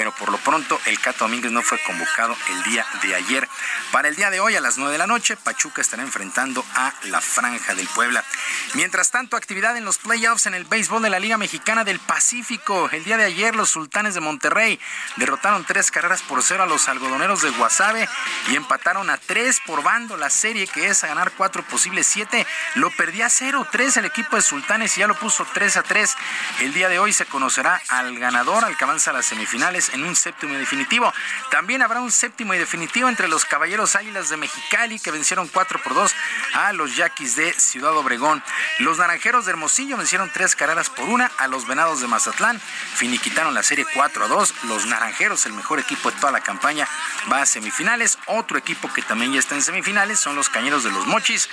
pero 0.00 0.12
por 0.12 0.32
lo 0.32 0.38
pronto 0.38 0.80
el 0.86 0.98
Cato 0.98 1.26
Domínguez 1.26 1.52
no 1.52 1.60
fue 1.60 1.78
convocado 1.82 2.34
el 2.48 2.62
día 2.62 2.86
de 3.02 3.14
ayer. 3.14 3.46
Para 3.92 4.08
el 4.08 4.16
día 4.16 4.30
de 4.30 4.40
hoy 4.40 4.56
a 4.56 4.60
las 4.62 4.78
9 4.78 4.92
de 4.92 4.96
la 4.96 5.06
noche, 5.06 5.36
Pachuca 5.36 5.82
estará 5.82 6.02
enfrentando 6.02 6.64
a 6.74 6.94
la 7.02 7.20
Franja 7.20 7.74
del 7.74 7.86
Puebla. 7.88 8.24
Mientras 8.72 9.10
tanto, 9.10 9.36
actividad 9.36 9.76
en 9.76 9.84
los 9.84 9.98
playoffs 9.98 10.46
en 10.46 10.54
el 10.54 10.64
béisbol 10.64 11.02
de 11.02 11.10
la 11.10 11.20
Liga 11.20 11.36
Mexicana 11.36 11.84
del 11.84 11.98
Pacífico. 11.98 12.88
El 12.90 13.04
día 13.04 13.18
de 13.18 13.26
ayer 13.26 13.54
los 13.54 13.68
Sultanes 13.68 14.14
de 14.14 14.20
Monterrey 14.20 14.80
derrotaron 15.16 15.66
tres 15.66 15.90
carreras 15.90 16.22
por 16.22 16.42
cero 16.42 16.62
a 16.62 16.66
los 16.66 16.88
algodoneros 16.88 17.42
de 17.42 17.50
Guasave 17.50 18.08
y 18.48 18.56
empataron 18.56 19.10
a 19.10 19.18
tres 19.18 19.60
por 19.66 19.82
bando. 19.82 20.16
La 20.16 20.30
serie 20.30 20.66
que 20.66 20.86
es 20.86 21.04
a 21.04 21.08
ganar 21.08 21.32
cuatro 21.32 21.62
posibles 21.62 22.06
siete 22.06 22.46
lo 22.76 22.90
perdía 22.90 23.26
0-3 23.26 23.98
el 23.98 24.06
equipo 24.06 24.36
de 24.36 24.42
Sultanes 24.42 24.96
y 24.96 25.00
ya 25.00 25.06
lo 25.06 25.14
puso 25.14 25.46
3 25.52 25.76
a 25.76 25.82
3. 25.82 26.16
El 26.60 26.72
día 26.72 26.88
de 26.88 26.98
hoy 26.98 27.12
se 27.12 27.26
conocerá 27.26 27.82
al 27.88 28.18
ganador, 28.18 28.64
al 28.64 28.78
las 29.12 29.26
semifinales 29.26 29.89
en 29.92 30.04
un 30.04 30.16
séptimo 30.16 30.54
y 30.54 30.58
definitivo. 30.58 31.12
También 31.50 31.82
habrá 31.82 32.00
un 32.00 32.12
séptimo 32.12 32.54
y 32.54 32.58
definitivo 32.58 33.08
entre 33.08 33.28
los 33.28 33.44
Caballeros 33.44 33.96
Águilas 33.96 34.28
de 34.28 34.36
Mexicali 34.36 34.98
que 34.98 35.10
vencieron 35.10 35.48
4 35.48 35.82
por 35.82 35.94
2 35.94 36.12
a 36.54 36.72
los 36.72 36.96
Yaquis 36.96 37.36
de 37.36 37.52
Ciudad 37.52 37.96
Obregón. 37.96 38.42
Los 38.78 38.98
Naranjeros 38.98 39.44
de 39.44 39.52
Hermosillo 39.52 39.96
vencieron 39.96 40.30
tres 40.32 40.56
carreras 40.56 40.90
por 40.90 41.08
una 41.08 41.30
a 41.38 41.46
los 41.48 41.66
Venados 41.66 42.00
de 42.00 42.06
Mazatlán. 42.06 42.60
Finiquitaron 42.94 43.54
la 43.54 43.62
serie 43.62 43.86
4 43.94 44.24
a 44.24 44.28
2. 44.28 44.54
Los 44.64 44.86
Naranjeros, 44.86 45.46
el 45.46 45.52
mejor 45.52 45.78
equipo 45.78 46.10
de 46.10 46.18
toda 46.18 46.32
la 46.32 46.40
campaña, 46.40 46.88
va 47.30 47.42
a 47.42 47.46
semifinales. 47.46 48.18
Otro 48.26 48.58
equipo 48.58 48.92
que 48.92 49.02
también 49.02 49.32
ya 49.32 49.40
está 49.40 49.54
en 49.54 49.62
semifinales 49.62 50.20
son 50.20 50.36
los 50.36 50.48
Cañeros 50.48 50.84
de 50.84 50.90
los 50.90 51.06
Mochis. 51.06 51.48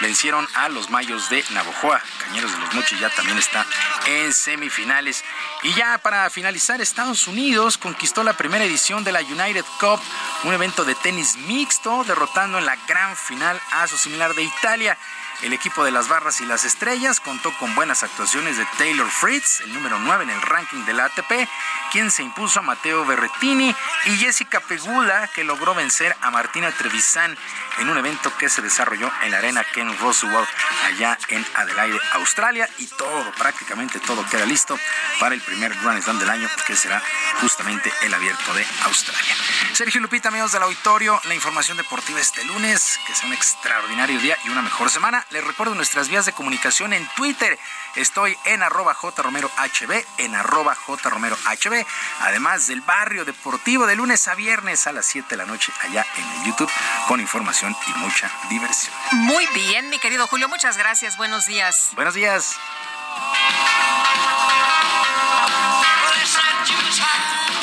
Vencieron 0.00 0.46
a 0.54 0.68
los 0.68 0.90
Mayos 0.90 1.28
de 1.30 1.44
Navojoa. 1.50 2.00
Cañeros 2.26 2.52
de 2.52 2.58
los 2.58 2.74
Mochis 2.74 3.00
ya 3.00 3.10
también 3.10 3.38
está 3.38 3.66
en 4.06 4.32
semifinales. 4.32 5.24
Y 5.62 5.72
ya 5.74 5.98
para 5.98 6.28
finalizar, 6.30 6.80
Estados 6.80 7.26
Unidos 7.26 7.71
conquistó 7.78 8.22
la 8.22 8.36
primera 8.36 8.64
edición 8.64 9.04
de 9.04 9.12
la 9.12 9.20
United 9.20 9.64
Cup, 9.80 10.00
un 10.44 10.54
evento 10.54 10.84
de 10.84 10.94
tenis 10.94 11.36
mixto, 11.36 12.04
derrotando 12.04 12.58
en 12.58 12.66
la 12.66 12.76
gran 12.86 13.16
final 13.16 13.60
a 13.72 13.86
su 13.86 13.96
similar 13.96 14.34
de 14.34 14.42
Italia. 14.42 14.98
El 15.42 15.52
equipo 15.52 15.84
de 15.84 15.90
las 15.90 16.06
barras 16.06 16.40
y 16.40 16.46
las 16.46 16.64
estrellas 16.64 17.18
contó 17.18 17.52
con 17.58 17.74
buenas 17.74 18.04
actuaciones 18.04 18.56
de 18.56 18.66
Taylor 18.78 19.10
Fritz, 19.10 19.60
el 19.60 19.74
número 19.74 19.98
9 19.98 20.22
en 20.22 20.30
el 20.30 20.40
ranking 20.40 20.84
de 20.84 20.92
la 20.92 21.06
ATP, 21.06 21.48
quien 21.90 22.12
se 22.12 22.22
impuso 22.22 22.60
a 22.60 22.62
Mateo 22.62 23.04
Berrettini, 23.04 23.74
y 24.06 24.16
Jessica 24.18 24.60
Pegula, 24.60 25.28
que 25.34 25.42
logró 25.42 25.74
vencer 25.74 26.16
a 26.20 26.30
Martina 26.30 26.70
Trevisan 26.70 27.36
en 27.78 27.88
un 27.88 27.98
evento 27.98 28.32
que 28.38 28.48
se 28.48 28.62
desarrolló 28.62 29.10
en 29.22 29.32
la 29.32 29.38
arena 29.38 29.64
Ken 29.64 29.98
Roswell 29.98 30.46
allá 30.84 31.18
en 31.26 31.44
Adelaide, 31.54 31.98
Australia, 32.12 32.68
y 32.78 32.86
todo, 32.86 33.32
prácticamente 33.32 33.98
todo 33.98 34.24
queda 34.30 34.46
listo 34.46 34.78
para 35.18 35.34
el 35.34 35.40
primer 35.40 35.74
Grand 35.80 36.00
Slam 36.02 36.20
del 36.20 36.30
año, 36.30 36.48
que 36.68 36.76
será 36.76 37.02
justamente 37.40 37.92
el 38.02 38.14
abierto 38.14 38.54
de 38.54 38.64
Australia. 38.84 39.34
Sergio 39.72 40.00
Lupita, 40.00 40.28
amigos 40.28 40.52
del 40.52 40.62
auditorio, 40.62 41.20
la 41.24 41.34
información 41.34 41.76
deportiva 41.76 42.20
este 42.20 42.44
lunes, 42.44 43.00
que 43.06 43.14
sea 43.14 43.26
un 43.26 43.32
extraordinario 43.32 44.20
día 44.20 44.36
y 44.44 44.50
una 44.50 44.62
mejor 44.62 44.88
semana. 44.88 45.26
Les 45.32 45.42
recuerdo 45.42 45.74
nuestras 45.74 46.10
vías 46.10 46.26
de 46.26 46.32
comunicación 46.32 46.92
en 46.92 47.08
Twitter. 47.16 47.58
Estoy 47.96 48.36
en 48.44 48.62
arroba 48.62 48.92
jromerohb, 48.92 50.04
en 50.18 50.34
arroba 50.34 50.74
jromerohb, 50.74 51.86
además 52.20 52.66
del 52.66 52.82
barrio 52.82 53.24
deportivo 53.24 53.86
de 53.86 53.96
lunes 53.96 54.28
a 54.28 54.34
viernes 54.34 54.86
a 54.86 54.92
las 54.92 55.06
7 55.06 55.28
de 55.30 55.36
la 55.38 55.46
noche 55.46 55.72
allá 55.80 56.04
en 56.18 56.28
el 56.28 56.44
YouTube 56.44 56.70
con 57.08 57.18
información 57.18 57.74
y 57.88 57.98
mucha 58.00 58.30
diversión. 58.50 58.94
Muy 59.12 59.46
bien, 59.54 59.88
mi 59.88 59.98
querido 59.98 60.26
Julio, 60.26 60.50
muchas 60.50 60.76
gracias. 60.76 61.16
Buenos 61.16 61.46
días. 61.46 61.88
Buenos 61.94 62.12
días. 62.12 62.58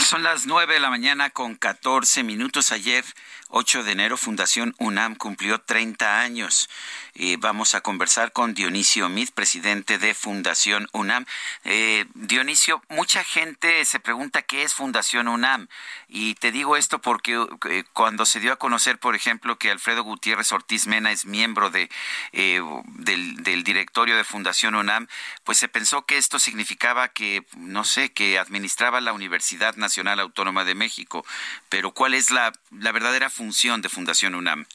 Son 0.09 0.23
las 0.23 0.47
9 0.47 0.73
de 0.73 0.79
la 0.79 0.89
mañana 0.89 1.29
con 1.29 1.53
14 1.53 2.23
minutos. 2.23 2.71
Ayer, 2.71 3.05
8 3.49 3.83
de 3.83 3.91
enero, 3.91 4.15
Fundación 4.15 4.75
UNAM 4.77 5.15
cumplió 5.15 5.59
30 5.59 6.21
años. 6.21 6.69
Eh, 7.15 7.35
vamos 7.37 7.75
a 7.75 7.81
conversar 7.81 8.31
con 8.31 8.53
Dionisio 8.53 9.09
Mid, 9.09 9.29
presidente 9.31 9.97
de 9.97 10.13
Fundación 10.13 10.87
UNAM. 10.93 11.25
Eh, 11.65 12.05
Dionisio, 12.13 12.81
mucha 12.87 13.23
gente 13.23 13.83
se 13.85 13.99
pregunta 13.99 14.43
qué 14.43 14.63
es 14.63 14.73
Fundación 14.73 15.27
UNAM. 15.27 15.67
Y 16.07 16.35
te 16.35 16.51
digo 16.51 16.77
esto 16.77 16.99
porque 17.01 17.45
eh, 17.69 17.83
cuando 17.93 18.25
se 18.25 18.39
dio 18.39 18.53
a 18.53 18.55
conocer, 18.55 18.99
por 18.99 19.15
ejemplo, 19.15 19.57
que 19.57 19.71
Alfredo 19.71 20.03
Gutiérrez 20.03 20.51
Ortiz 20.51 20.87
Mena 20.87 21.11
es 21.11 21.25
miembro 21.25 21.69
de, 21.69 21.89
del, 22.31 23.63
directorio 23.63 24.15
de 24.15 24.23
Fundación 24.23 24.75
UNAM, 24.75 25.07
pues 25.43 25.57
se 25.57 25.67
pensó 25.67 26.05
que 26.05 26.17
esto 26.17 26.39
significaba 26.39 27.09
que, 27.09 27.45
no 27.57 27.83
sé, 27.83 28.13
que 28.13 28.39
administraba 28.39 29.01
la 29.01 29.13
Universidad 29.13 29.75
Nacional 29.75 30.19
Autónoma 30.19 30.63
de 30.63 30.75
México. 30.75 31.25
Pero 31.67 31.91
¿cuál 31.91 32.13
es 32.13 32.31
la, 32.31 32.53
verdadera 32.69 33.29
de 33.39 33.89
Fundación 33.89 34.35
UNAM? 34.35 34.65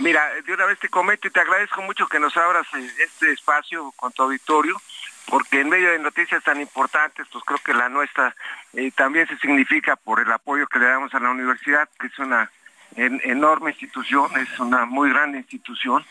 Mira, 0.00 0.20
de 0.44 0.52
una 0.52 0.66
vez 0.66 0.80
te 0.80 0.88
comento 0.88 1.28
y 1.28 1.30
te 1.30 1.40
agradezco 1.40 1.80
mucho 1.82 2.08
que 2.08 2.18
nos 2.18 2.36
abras 2.36 2.66
este 2.98 3.30
espacio 3.30 3.92
con 3.92 4.12
tu 4.12 4.24
auditorio, 4.24 4.80
porque 5.26 5.60
en 5.60 5.68
medio 5.68 5.90
de 5.92 5.98
noticias 6.00 6.42
tan 6.42 6.60
importantes, 6.60 7.26
pues 7.30 7.44
creo 7.44 7.58
que 7.64 7.72
la 7.72 7.88
nuestra 7.88 8.34
eh, 8.72 8.90
también 8.90 9.28
se 9.28 9.36
significa 9.38 9.94
por 9.94 10.18
el 10.18 10.32
apoyo 10.32 10.66
que 10.66 10.80
le 10.80 10.86
damos 10.86 11.14
a 11.14 11.20
la 11.20 11.30
universidad, 11.30 11.88
que 12.00 12.08
es 12.08 12.18
una 12.18 12.50
enorme 12.96 13.70
institución, 13.70 14.28
es 14.36 14.58
una 14.58 14.86
muy 14.86 15.10
grande 15.10 15.38
institución, 15.38 16.04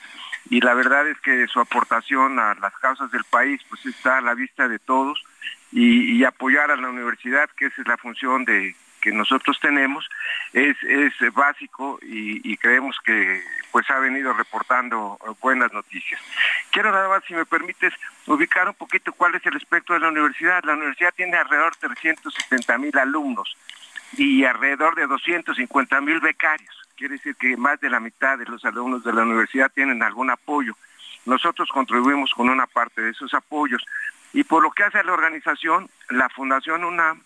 y 0.49 0.61
la 0.61 0.73
verdad 0.73 1.05
es 1.07 1.19
que 1.19 1.47
su 1.47 1.59
aportación 1.59 2.39
a 2.39 2.55
las 2.55 2.73
causas 2.77 3.11
del 3.11 3.25
país 3.25 3.61
pues 3.67 3.85
está 3.85 4.19
a 4.19 4.21
la 4.21 4.35
vista 4.35 4.69
de 4.69 4.79
todos, 4.79 5.21
y, 5.73 6.17
y 6.17 6.23
apoyar 6.23 6.71
a 6.71 6.77
la 6.77 6.87
universidad, 6.87 7.49
que 7.57 7.65
esa 7.65 7.81
es 7.81 7.87
la 7.87 7.97
función 7.97 8.45
de 8.45 8.73
que 8.99 9.11
nosotros 9.11 9.59
tenemos 9.59 10.07
es, 10.53 10.77
es 10.83 11.33
básico 11.33 11.99
y, 12.01 12.57
creemos 12.57 12.97
que 13.05 13.41
pues 13.71 13.89
ha 13.89 13.99
venido 13.99 14.33
reportando 14.33 15.17
buenas 15.41 15.71
noticias. 15.71 16.19
Quiero 16.71 16.91
nada 16.91 17.07
más, 17.07 17.23
si 17.25 17.33
me 17.33 17.45
permites, 17.45 17.93
ubicar 18.25 18.67
un 18.67 18.73
poquito 18.73 19.13
cuál 19.13 19.35
es 19.35 19.45
el 19.45 19.55
espectro 19.55 19.95
de 19.95 20.01
la 20.01 20.09
universidad. 20.09 20.63
La 20.63 20.73
universidad 20.73 21.13
tiene 21.15 21.37
alrededor 21.37 21.73
de 21.77 21.87
370 21.87 22.77
mil 22.77 22.97
alumnos 22.97 23.55
y 24.17 24.43
alrededor 24.43 24.95
de 24.95 25.07
250 25.07 26.01
mil 26.01 26.19
becarios. 26.19 26.75
Quiere 26.95 27.15
decir 27.15 27.35
que 27.35 27.55
más 27.55 27.79
de 27.79 27.89
la 27.89 27.99
mitad 27.99 28.37
de 28.37 28.45
los 28.45 28.65
alumnos 28.65 29.03
de 29.03 29.13
la 29.13 29.23
universidad 29.23 29.71
tienen 29.73 30.03
algún 30.03 30.29
apoyo. 30.29 30.75
Nosotros 31.25 31.69
contribuimos 31.69 32.31
con 32.33 32.49
una 32.49 32.67
parte 32.67 33.01
de 33.01 33.11
esos 33.11 33.33
apoyos. 33.33 33.85
Y 34.33 34.43
por 34.43 34.61
lo 34.61 34.71
que 34.71 34.83
hace 34.83 34.99
a 34.99 35.03
la 35.03 35.13
organización, 35.13 35.89
la 36.09 36.29
Fundación 36.29 36.83
UNAM 36.83 37.21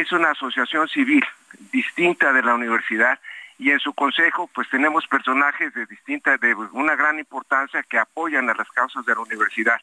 es 0.00 0.10
una 0.12 0.30
asociación 0.30 0.88
civil 0.88 1.24
distinta 1.70 2.32
de 2.32 2.42
la 2.42 2.54
universidad 2.54 3.18
y 3.58 3.70
en 3.70 3.78
su 3.78 3.92
consejo 3.92 4.48
pues 4.54 4.68
tenemos 4.70 5.06
personajes 5.06 5.72
de 5.74 5.86
distinta, 5.86 6.36
de 6.38 6.54
una 6.54 6.96
gran 6.96 7.18
importancia 7.18 7.82
que 7.82 7.98
apoyan 7.98 8.48
a 8.48 8.54
las 8.54 8.68
causas 8.70 9.04
de 9.04 9.14
la 9.14 9.20
universidad. 9.20 9.80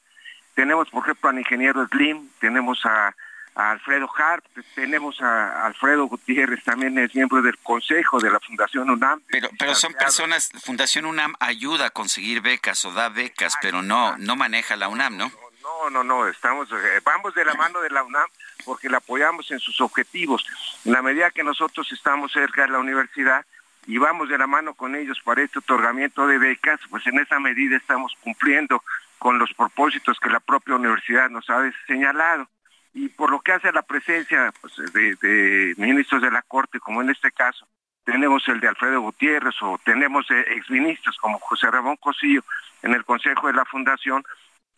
Tenemos 0.56 0.90
por 0.90 1.04
ejemplo 1.04 1.30
al 1.30 1.38
ingeniero 1.38 1.88
Slim, 1.88 2.28
tenemos 2.40 2.84
a, 2.86 3.16
a 3.56 3.72
Alfredo 3.72 4.10
Harp, 4.18 4.44
tenemos 4.74 5.22
a 5.22 5.68
Alfredo 5.68 6.06
Gutiérrez, 6.06 6.64
también 6.64 6.98
es 6.98 7.14
miembro 7.14 7.42
del 7.44 7.58
consejo 7.60 8.20
de 8.20 8.32
la 8.32 8.40
Fundación 8.40 8.90
UNAM. 8.90 9.22
Pero, 9.28 9.50
pero 9.60 9.76
son 9.76 9.94
personas, 9.94 10.50
Fundación 10.64 11.06
UNAM 11.06 11.36
ayuda 11.40 11.88
a 11.88 11.90
conseguir 11.92 12.42
becas 12.42 12.84
o 12.86 12.92
da 12.92 13.10
becas, 13.10 13.54
pero 13.62 13.84
no, 13.84 14.18
no 14.18 14.36
maneja 14.36 14.76
la 14.76 14.90
UNAM, 14.90 15.18
¿no? 15.18 15.32
No, 15.62 15.90
no, 15.92 16.04
no, 16.04 16.28
estamos, 16.28 16.70
eh, 16.72 17.00
vamos 17.04 17.36
de 17.36 17.46
la 17.46 17.54
mano 17.54 17.80
de 17.80 17.92
la 17.92 18.04
UNAM 18.04 18.28
porque 18.70 18.88
la 18.88 18.98
apoyamos 18.98 19.50
en 19.50 19.58
sus 19.58 19.82
objetivos. 19.82 20.46
En 20.86 20.92
la 20.92 21.02
medida 21.02 21.32
que 21.32 21.44
nosotros 21.44 21.92
estamos 21.92 22.32
cerca 22.32 22.62
de 22.62 22.68
la 22.68 22.78
universidad 22.78 23.44
y 23.88 23.98
vamos 23.98 24.30
de 24.30 24.38
la 24.38 24.46
mano 24.46 24.76
con 24.76 24.96
ellos 24.96 25.20
para 25.26 25.42
este 25.42 25.58
otorgamiento 25.58 26.28
de 26.28 26.38
becas, 26.38 26.80
pues 26.88 27.08
en 27.08 27.18
esa 27.18 27.40
medida 27.40 27.76
estamos 27.76 28.14
cumpliendo 28.22 28.84
con 29.18 29.40
los 29.40 29.52
propósitos 29.56 30.20
que 30.20 30.30
la 30.30 30.40
propia 30.40 30.76
universidad 30.76 31.32
nos 31.32 31.50
ha 31.50 31.68
señalado. 31.88 32.48
Y 32.94 33.10
por 33.10 33.32
lo 33.32 33.40
que 33.40 33.54
hace 33.54 33.70
a 33.70 33.72
la 33.72 33.82
presencia 33.82 34.54
pues, 34.62 34.76
de, 34.94 35.16
de, 35.16 35.74
ministros 35.78 36.22
de 36.22 36.30
la 36.30 36.44
Corte, 36.44 36.80
como 36.80 37.02
en 37.02 37.10
este 37.10 37.32
caso, 37.32 37.68
tenemos 38.04 38.48
el 38.50 38.60
de 38.60 38.68
Alfredo 38.68 39.02
Gutiérrez 39.02 39.56
o 39.64 39.80
tenemos 39.84 40.30
eh, 40.30 40.46
exministros 40.50 41.18
como 41.18 41.40
José 41.40 41.72
Ramón 41.72 41.98
Cosillo 41.98 42.44
en 42.84 42.94
el 42.94 43.04
Consejo 43.04 43.48
de 43.48 43.54
la 43.54 43.66
Fundación, 43.66 44.24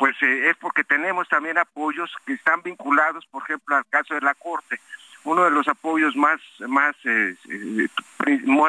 pues 0.01 0.15
eh, 0.23 0.49
es 0.49 0.57
porque 0.57 0.83
tenemos 0.83 1.29
también 1.29 1.59
apoyos 1.59 2.11
que 2.25 2.33
están 2.33 2.63
vinculados, 2.63 3.23
por 3.27 3.43
ejemplo, 3.43 3.75
al 3.75 3.85
caso 3.85 4.15
de 4.15 4.21
la 4.21 4.33
Corte. 4.33 4.79
Uno 5.25 5.43
de 5.43 5.51
los 5.51 5.67
apoyos 5.67 6.15
más, 6.15 6.41
más, 6.61 6.95
eh, 7.03 7.35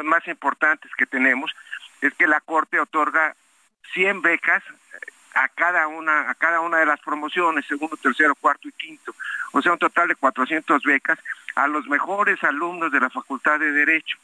más 0.04 0.28
importantes 0.28 0.90
que 0.94 1.06
tenemos 1.06 1.50
es 2.02 2.12
que 2.12 2.26
la 2.26 2.42
Corte 2.42 2.78
otorga 2.78 3.34
100 3.94 4.20
becas 4.20 4.62
a 5.34 5.48
cada 5.48 5.88
una 5.88 6.28
a 6.28 6.34
cada 6.34 6.60
una 6.60 6.76
de 6.76 6.84
las 6.84 7.00
promociones, 7.00 7.64
segundo, 7.64 7.96
tercero, 7.96 8.34
cuarto 8.34 8.68
y 8.68 8.72
quinto. 8.72 9.14
O 9.52 9.62
sea, 9.62 9.72
un 9.72 9.78
total 9.78 10.08
de 10.08 10.16
400 10.16 10.82
becas 10.82 11.18
a 11.54 11.66
los 11.66 11.86
mejores 11.86 12.44
alumnos 12.44 12.92
de 12.92 13.00
la 13.00 13.08
Facultad 13.08 13.58
de 13.58 13.72
Derecho. 13.72 14.18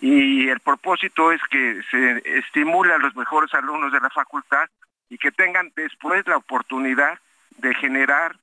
Y 0.00 0.48
el 0.48 0.60
propósito 0.60 1.32
es 1.32 1.42
que 1.50 1.82
se 1.90 2.38
estimule 2.38 2.94
a 2.94 2.98
los 2.98 3.14
mejores 3.14 3.52
alumnos 3.52 3.92
de 3.92 4.00
la 4.00 4.08
facultad 4.08 4.70
y 5.08 5.18
que 5.18 5.32
tengan 5.32 5.72
después 5.76 6.26
la 6.26 6.36
oportunidad 6.36 7.18
de 7.58 7.74
generar 7.74 8.36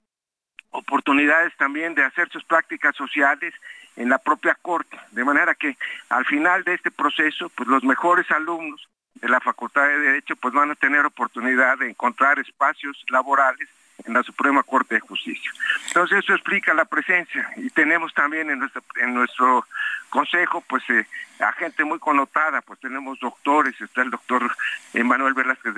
oportunidades 0.72 1.56
también 1.57 1.94
de 1.95 2.03
hacer 2.03 2.30
sus 2.30 2.44
prácticas 2.44 2.95
sociales 2.95 3.53
en 3.95 4.10
la 4.10 4.18
propia 4.18 4.57
corte, 4.61 4.98
de 5.11 5.23
manera 5.23 5.53
que 5.53 5.77
al 6.10 6.26
final 6.26 6.64
de 6.64 6.73
este 6.73 6.90
proceso, 6.90 7.49
pues 7.49 7.69
los 7.69 7.84
mejores 7.84 8.30
alumnos 8.31 8.90
de 9.15 9.30
la 9.30 9.40
Facultad 9.40 9.88
de 9.88 9.99
Derecho 9.99 10.35
pues 10.35 10.53
van 10.53 10.72
a 10.72 10.76
tener 10.76 11.06
oportunidad 11.06 11.77
de 11.77 11.90
encontrar 11.90 12.40
espacios 12.40 13.03
laborales 13.10 13.69
en 14.06 14.14
la 14.14 14.24
Suprema 14.24 14.64
Corte 14.64 14.95
de 14.95 15.02
Justicia. 15.02 15.52
Entonces 15.88 16.20
eso 16.20 16.34
explica 16.34 16.74
la 16.74 16.86
presencia 16.86 17.49
y 17.57 17.70
tenemos 17.70 18.14
también 18.14 18.49
en 18.49 18.60
nuestro, 18.60 18.84
en 19.02 19.14
nuestro 19.14 19.65
consejo 20.10 20.61
pues 20.61 20.84
eh, 20.90 21.06
a 21.40 21.52
gente 21.53 21.84
muy 21.84 21.99
connotada, 21.99 22.61
pues 22.61 22.80
tenemos 22.80 23.20
doctores, 23.20 23.80
está 23.80 24.02
el 24.02 24.11
doctor 24.11 24.52
Velázquez, 24.94 25.74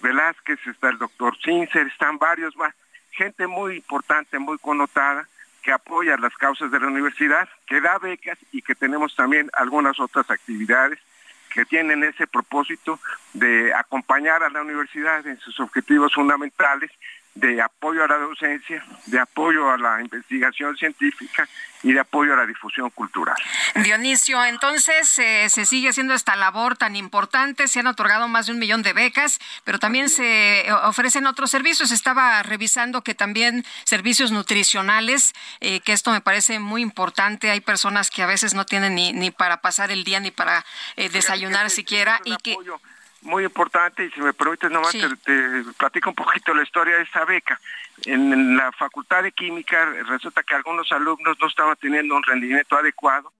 Velázquez, 0.00 0.66
está 0.66 0.88
el 0.88 0.98
doctor 0.98 1.36
Cincer, 1.42 1.86
están 1.86 2.18
varios 2.18 2.56
más, 2.56 2.74
gente 3.10 3.46
muy 3.46 3.76
importante, 3.76 4.38
muy 4.38 4.58
connotada 4.58 5.28
que 5.62 5.72
apoya 5.72 6.16
las 6.18 6.34
causas 6.34 6.70
de 6.70 6.78
la 6.78 6.88
universidad, 6.88 7.48
que 7.66 7.80
da 7.80 7.98
becas 7.98 8.38
y 8.52 8.60
que 8.60 8.74
tenemos 8.74 9.16
también 9.16 9.50
algunas 9.54 9.98
otras 9.98 10.30
actividades 10.30 10.98
que 11.54 11.64
tienen 11.64 12.02
ese 12.02 12.26
propósito 12.26 12.98
de 13.32 13.72
acompañar 13.72 14.42
a 14.42 14.50
la 14.50 14.60
universidad 14.60 15.26
en 15.26 15.38
sus 15.38 15.58
objetivos 15.60 16.12
fundamentales 16.12 16.90
de 17.34 17.60
apoyo 17.60 18.04
a 18.04 18.06
la 18.06 18.16
docencia, 18.16 18.84
de 19.06 19.18
apoyo 19.18 19.70
a 19.70 19.76
la 19.76 20.00
investigación 20.00 20.76
científica 20.76 21.48
y 21.82 21.92
de 21.92 22.00
apoyo 22.00 22.32
a 22.32 22.36
la 22.36 22.46
difusión 22.46 22.90
cultural. 22.90 23.36
Dionisio, 23.82 24.42
entonces 24.44 25.18
eh, 25.18 25.48
se 25.48 25.66
sigue 25.66 25.88
haciendo 25.88 26.14
esta 26.14 26.36
labor 26.36 26.76
tan 26.76 26.96
importante, 26.96 27.66
se 27.68 27.80
han 27.80 27.88
otorgado 27.88 28.28
más 28.28 28.46
de 28.46 28.52
un 28.52 28.58
millón 28.58 28.82
de 28.82 28.92
becas, 28.92 29.40
pero 29.64 29.78
también 29.78 30.08
se 30.08 30.64
ofrecen 30.84 31.26
otros 31.26 31.50
servicios. 31.50 31.90
Estaba 31.90 32.42
revisando 32.42 33.02
que 33.02 33.14
también 33.14 33.64
servicios 33.84 34.30
nutricionales, 34.30 35.32
eh, 35.60 35.80
que 35.80 35.92
esto 35.92 36.12
me 36.12 36.20
parece 36.20 36.60
muy 36.60 36.82
importante. 36.82 37.50
Hay 37.50 37.60
personas 37.60 38.10
que 38.10 38.22
a 38.22 38.26
veces 38.26 38.54
no 38.54 38.64
tienen 38.64 38.94
ni, 38.94 39.12
ni 39.12 39.30
para 39.30 39.60
pasar 39.60 39.90
el 39.90 40.04
día 40.04 40.20
ni 40.20 40.30
para 40.30 40.64
eh, 40.96 41.10
desayunar 41.10 41.68
siquiera 41.68 42.20
y 42.24 42.36
que 42.36 42.56
muy 43.24 43.44
importante 43.44 44.04
y 44.04 44.10
si 44.10 44.20
me 44.20 44.32
permites 44.32 44.70
nomás 44.70 44.92
te, 44.92 45.64
platico 45.76 46.10
un 46.10 46.14
poquito 46.14 46.54
la 46.54 46.62
historia 46.62 46.96
de 46.96 47.02
esta 47.02 47.24
beca. 47.24 47.60
En, 48.04 48.56
la 48.56 48.70
Facultad 48.72 49.22
de 49.22 49.32
Química 49.32 49.84
resulta 50.06 50.42
que 50.42 50.54
algunos 50.54 50.90
alumnos 50.92 51.36
no 51.40 51.46
estaban 51.46 51.76
teniendo 51.76 52.14
un 52.14 52.22
rendimiento 52.22 52.76
adecuado, 52.76 53.32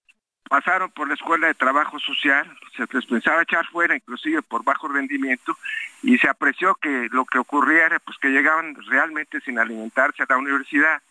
pasaron 0.48 0.90
por 0.90 1.08
la 1.08 1.14
Escuela 1.14 1.46
de 1.46 1.54
Trabajo 1.54 1.98
Social, 1.98 2.50
se 2.76 2.86
les 2.92 3.06
pensaba 3.06 3.42
echar 3.42 3.66
fuera 3.66 3.94
inclusive 3.94 4.42
por 4.42 4.64
bajo 4.64 4.88
rendimiento 4.88 5.56
y 6.02 6.18
se 6.18 6.28
apreció 6.28 6.74
que 6.76 7.08
lo 7.10 7.24
que 7.24 7.38
ocurría 7.38 7.86
era 7.86 7.98
pues 7.98 8.18
que 8.18 8.28
llegaban 8.28 8.74
realmente 8.86 9.40
sin 9.40 9.58
alimentarse 9.58 10.22
a 10.22 10.26
la 10.28 10.38
universidad. 10.38 11.02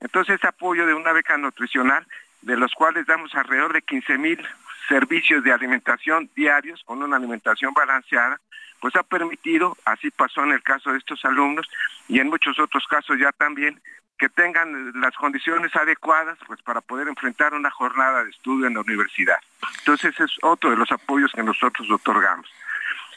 Entonces 0.00 0.36
ese 0.36 0.46
apoyo 0.46 0.86
de 0.86 0.94
una 0.94 1.12
beca 1.12 1.36
nutricional, 1.36 2.06
de 2.42 2.56
los 2.56 2.72
cuales 2.74 3.06
damos 3.06 3.34
alrededor 3.34 3.72
de 3.72 3.82
15 3.82 4.18
mil 4.18 4.46
servicios 4.88 5.42
de 5.44 5.52
alimentación 5.52 6.30
diarios 6.34 6.82
con 6.84 7.02
una 7.02 7.16
alimentación 7.16 7.72
balanceada, 7.74 8.40
pues 8.80 8.94
ha 8.96 9.02
permitido, 9.02 9.76
así 9.84 10.10
pasó 10.10 10.44
en 10.44 10.52
el 10.52 10.62
caso 10.62 10.92
de 10.92 10.98
estos 10.98 11.24
alumnos 11.24 11.66
y 12.08 12.20
en 12.20 12.28
muchos 12.28 12.58
otros 12.58 12.86
casos 12.86 13.18
ya 13.18 13.32
también, 13.32 13.80
que 14.18 14.28
tengan 14.28 14.92
las 15.00 15.14
condiciones 15.16 15.74
adecuadas 15.74 16.38
pues 16.46 16.62
para 16.62 16.80
poder 16.80 17.08
enfrentar 17.08 17.52
una 17.54 17.70
jornada 17.70 18.24
de 18.24 18.30
estudio 18.30 18.66
en 18.66 18.74
la 18.74 18.80
universidad. 18.80 19.38
Entonces 19.78 20.18
es 20.20 20.30
otro 20.42 20.70
de 20.70 20.76
los 20.76 20.90
apoyos 20.92 21.32
que 21.32 21.42
nosotros 21.42 21.90
otorgamos. 21.90 22.48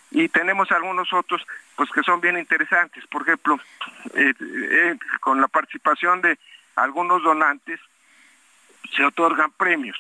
Y 0.10 0.30
tenemos 0.30 0.72
algunos 0.72 1.12
otros 1.14 1.46
pues 1.76 1.90
que 1.92 2.02
son 2.02 2.22
bien 2.22 2.38
interesantes. 2.38 3.06
Por 3.08 3.24
ejemplo, 3.24 3.60
eh, 4.16 4.34
eh, 4.40 4.98
con 5.20 5.42
la 5.42 5.48
participación 5.48 6.22
de 6.22 6.40
algunos 6.76 7.22
donantes 7.24 7.80
se 8.96 9.04
otorgan 9.04 9.52
premios. 9.52 9.98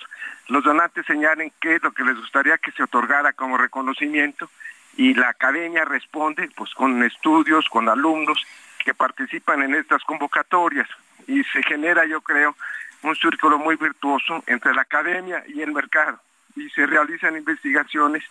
Los 0.47 0.63
donantes 0.63 1.05
señalen 1.05 1.51
qué 1.59 1.75
es 1.75 1.83
lo 1.83 1.91
que 1.91 2.03
les 2.03 2.15
gustaría 2.15 2.57
que 2.57 2.71
se 2.71 2.83
otorgara 2.83 3.33
como 3.33 3.57
reconocimiento 3.57 4.49
y 4.95 5.13
la 5.13 5.29
academia 5.29 5.85
responde 5.85 6.49
pues 6.55 6.73
con 6.73 7.03
estudios, 7.03 7.65
con 7.69 7.87
alumnos 7.89 8.43
que 8.83 8.93
participan 8.93 9.61
en 9.61 9.75
estas 9.75 10.03
convocatorias. 10.03 10.87
Y 11.27 11.43
se 11.43 11.61
genera 11.63 12.05
yo 12.05 12.21
creo 12.21 12.55
un 13.03 13.15
círculo 13.15 13.57
muy 13.57 13.75
virtuoso 13.75 14.43
entre 14.47 14.73
la 14.73 14.81
academia 14.81 15.43
y 15.47 15.61
el 15.61 15.71
mercado. 15.71 16.19
Y 16.55 16.69
se 16.69 16.85
realizan 16.87 17.37
investigaciones 17.37 18.23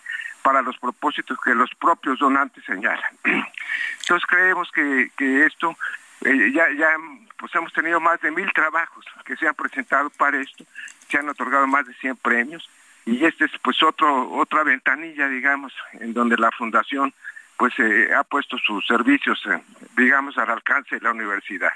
para 0.43 0.63
los 0.63 0.77
propósitos 0.79 1.39
que 1.45 1.55
los 1.55 1.71
propios 1.75 2.19
donantes 2.19 2.65
señalan. 2.65 3.11
Entonces 3.25 4.27
creemos 4.29 4.71
que, 4.73 5.11
esto 5.45 5.77
eh, 6.23 6.53
ya 6.53 6.97
pues 7.39 7.55
hemos 7.55 7.73
tenido 7.73 8.01
más 8.01 8.21
de 8.21 8.31
mil 8.31 8.51
trabajos 8.53 9.05
que 9.25 9.37
se 9.37 9.47
han 9.47 9.55
presentado 9.55 10.11
para 10.11 10.41
esto 10.41 10.65
se 11.09 11.19
han 11.19 11.29
otorgado 11.29 11.67
más 11.67 11.87
de 11.87 11.95
100 11.95 12.17
premios 12.17 12.69
y 13.05 13.25
este 13.25 13.45
es 13.45 13.53
pues 13.63 13.83
otro 13.83 14.33
otra 14.33 14.65
ventanilla 14.65 15.29
digamos 15.29 15.73
en 15.93 16.13
donde 16.13 16.37
la 16.37 16.51
fundación 16.51 17.13
pues 17.57 17.73
eh, 17.79 18.11
ha 18.15 18.25
puesto 18.25 18.59
sus 18.59 18.87
servicios 18.87 19.41
eh, 19.47 19.63
digamos 19.97 20.37
al 20.39 20.51
alcance 20.51 20.97
de 20.97 21.01
la 21.01 21.13
universidad. 21.13 21.73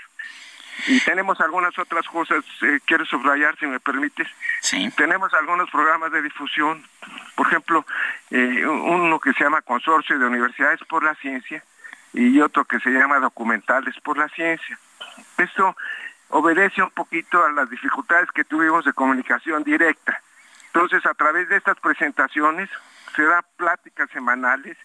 Y 0.86 0.98
tenemos 1.00 1.38
algunas 1.40 1.78
otras 1.78 2.06
cosas 2.06 2.44
eh, 2.62 2.80
quiero 2.86 3.04
subrayar 3.04 3.56
si 3.58 3.66
me 3.66 3.80
permites. 3.80 4.28
Sí. 4.60 4.90
tenemos 4.96 5.32
algunos 5.34 5.70
programas 5.70 6.10
de 6.12 6.22
difusión 6.22 6.82
por 7.34 7.46
ejemplo 7.46 7.86
uno 8.30 9.18
que 9.20 9.32
se 9.32 9.44
llama 9.44 9.62
consorcio 9.62 10.18
de 10.18 10.26
universidades 10.26 10.80
por 10.88 11.02
la 11.02 11.14
ciencia 11.16 11.62
y 12.12 12.40
otro 12.40 12.64
que 12.64 12.80
se 12.80 12.90
llama 12.90 13.18
documentales 13.18 13.94
por 14.00 14.18
la 14.18 14.28
ciencia 14.28 14.78
esto 15.38 15.76
obedece 16.30 16.82
un 16.82 16.90
poquito 16.90 17.44
a 17.44 17.50
las 17.52 17.68
dificultades 17.70 18.30
que 18.32 18.44
tuvimos 18.44 18.84
de 18.84 18.92
comunicación 18.92 19.64
directa. 19.64 20.20
Entonces, 20.66 21.04
a 21.06 21.14
través 21.14 21.48
de 21.48 21.56
estas 21.56 21.78
presentaciones 21.80 22.68
se 23.16 23.24
da 23.24 23.42
pláticas 23.56 24.08
semanales 24.10 24.76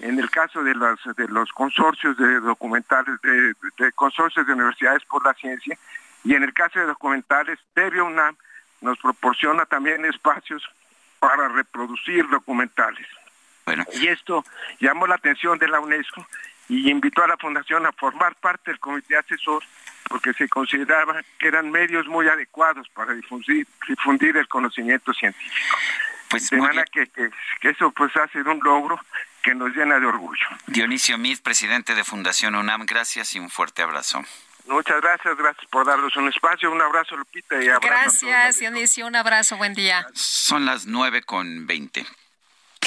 en 0.00 0.18
el 0.18 0.30
caso 0.30 0.62
de 0.62 0.74
los, 0.74 1.00
de 1.16 1.28
los 1.28 1.50
consorcios 1.52 2.16
de 2.16 2.40
documentales, 2.40 3.20
de, 3.22 3.92
consorcios 3.92 4.46
de 4.46 4.52
universidades 4.52 5.04
por 5.04 5.24
la 5.24 5.34
ciencia, 5.34 5.76
y 6.24 6.34
en 6.34 6.42
el 6.42 6.52
caso 6.52 6.78
de 6.78 6.86
documentales, 6.86 7.58
TV 7.74 8.00
UNAM 8.00 8.36
nos 8.80 8.98
proporciona 8.98 9.66
también 9.66 10.04
espacios 10.04 10.62
para 11.18 11.48
reproducir 11.48 12.28
documentales. 12.28 13.06
Bueno. 13.64 13.84
Y 13.94 14.06
esto 14.08 14.44
llamó 14.80 15.06
la 15.06 15.16
atención 15.16 15.58
de 15.58 15.68
la 15.68 15.80
UNESCO 15.80 16.26
y 16.68 16.90
invitó 16.90 17.24
a 17.24 17.28
la 17.28 17.36
Fundación 17.36 17.86
a 17.86 17.92
formar 17.92 18.34
parte 18.36 18.70
del 18.70 18.80
comité 18.80 19.16
asesor 19.16 19.62
porque 20.08 20.32
se 20.32 20.48
consideraba 20.48 21.22
que 21.38 21.48
eran 21.48 21.70
medios 21.70 22.06
muy 22.06 22.28
adecuados 22.28 22.88
para 22.90 23.12
difundir, 23.12 23.66
difundir 23.86 24.36
el 24.36 24.48
conocimiento 24.48 25.12
científico. 25.12 25.76
Pues 26.30 26.50
de 26.50 26.58
manera 26.58 26.84
que, 26.84 27.06
que, 27.06 27.30
eso 27.62 27.90
pues 27.92 28.14
ha 28.16 28.28
sido 28.28 28.52
un 28.52 28.60
logro 28.62 29.00
que 29.42 29.54
nos 29.54 29.74
llena 29.74 29.98
de 29.98 30.06
orgullo. 30.06 30.46
Dionisio 30.66 31.16
Mid, 31.16 31.40
presidente 31.40 31.94
de 31.94 32.04
Fundación 32.04 32.54
UNAM, 32.54 32.84
gracias 32.86 33.34
y 33.34 33.38
un 33.38 33.48
fuerte 33.48 33.82
abrazo. 33.82 34.22
Muchas 34.66 35.00
gracias, 35.00 35.36
gracias 35.38 35.66
por 35.70 35.86
darnos 35.86 36.14
un 36.16 36.28
espacio. 36.28 36.70
Un 36.70 36.82
abrazo, 36.82 37.16
Lupita. 37.16 37.62
Y 37.62 37.68
abrazo 37.68 38.26
gracias, 38.26 38.58
Dionisio. 38.58 39.06
Un 39.06 39.16
abrazo, 39.16 39.56
buen 39.56 39.72
día. 39.72 40.06
Son 40.12 40.66
las 40.66 40.84
nueve 40.84 41.22
con 41.22 41.66
veinte. 41.66 42.04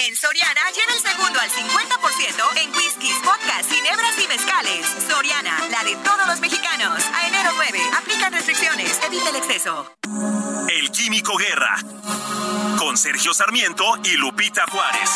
En 0.07 0.15
Soriana 0.15 0.61
lleva 0.73 0.93
el 0.93 0.99
segundo 0.99 1.39
al 1.39 1.49
50% 1.51 2.63
en 2.63 2.71
whiskies, 2.71 3.21
vodkas, 3.23 3.67
ginebras 3.67 4.17
y 4.17 4.27
mezcales. 4.27 4.87
Soriana, 5.07 5.59
la 5.69 5.83
de 5.83 5.95
todos 5.97 6.25
los 6.25 6.39
mexicanos. 6.39 7.05
A 7.13 7.27
enero 7.27 7.51
9, 7.55 7.79
aplica 7.99 8.31
restricciones, 8.31 8.99
evita 9.05 9.29
el 9.29 9.35
exceso. 9.35 9.95
El 10.69 10.89
Químico 10.89 11.37
Guerra. 11.37 11.75
Con 12.79 12.97
Sergio 12.97 13.31
Sarmiento 13.35 13.83
y 14.03 14.17
Lupita 14.17 14.65
Juárez. 14.71 15.11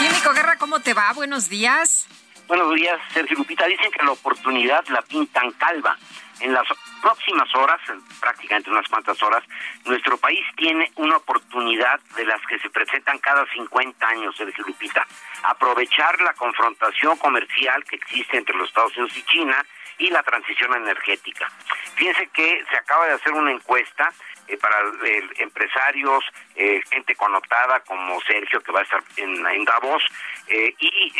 Químico 0.00 0.32
Guerra, 0.32 0.58
¿cómo 0.58 0.80
te 0.80 0.92
va? 0.92 1.12
Buenos 1.12 1.48
días. 1.48 2.08
Buenos 2.48 2.74
días, 2.74 3.00
Sergio 3.12 3.36
Lupita. 3.36 3.64
Dicen 3.66 3.92
que 3.92 4.04
la 4.04 4.10
oportunidad 4.10 4.84
la 4.88 5.02
pintan 5.02 5.52
calva. 5.52 5.96
En 6.40 6.52
las 6.52 6.66
próximas 7.04 7.54
horas, 7.54 7.78
prácticamente 8.18 8.70
unas 8.70 8.88
cuantas 8.88 9.22
horas, 9.22 9.44
nuestro 9.84 10.16
país 10.16 10.40
tiene 10.56 10.90
una 10.96 11.18
oportunidad 11.18 12.00
de 12.16 12.24
las 12.24 12.40
que 12.46 12.58
se 12.58 12.70
presentan 12.70 13.18
cada 13.18 13.44
50 13.52 14.08
años, 14.08 14.34
Sergio 14.34 14.64
Lupita. 14.66 15.06
Aprovechar 15.42 16.18
la 16.22 16.32
confrontación 16.32 17.18
comercial 17.18 17.84
que 17.84 17.96
existe 17.96 18.38
entre 18.38 18.56
los 18.56 18.68
Estados 18.68 18.96
Unidos 18.96 19.18
y 19.18 19.22
China 19.24 19.66
y 19.98 20.08
la 20.08 20.22
transición 20.22 20.74
energética. 20.76 21.46
Fíjense 21.94 22.26
que 22.28 22.64
se 22.70 22.76
acaba 22.76 23.06
de 23.06 23.12
hacer 23.12 23.32
una 23.34 23.52
encuesta 23.52 24.10
eh, 24.46 24.58
para 24.58 24.76
eh, 25.04 25.22
empresarios, 25.38 26.22
eh, 26.54 26.80
gente 26.90 27.14
connotada 27.14 27.80
como 27.80 28.20
Sergio, 28.22 28.60
que 28.60 28.72
va 28.72 28.80
a 28.80 28.82
estar 28.82 29.02
en, 29.16 29.46
en 29.46 29.64
Davos, 29.64 30.02
y 30.46 31.12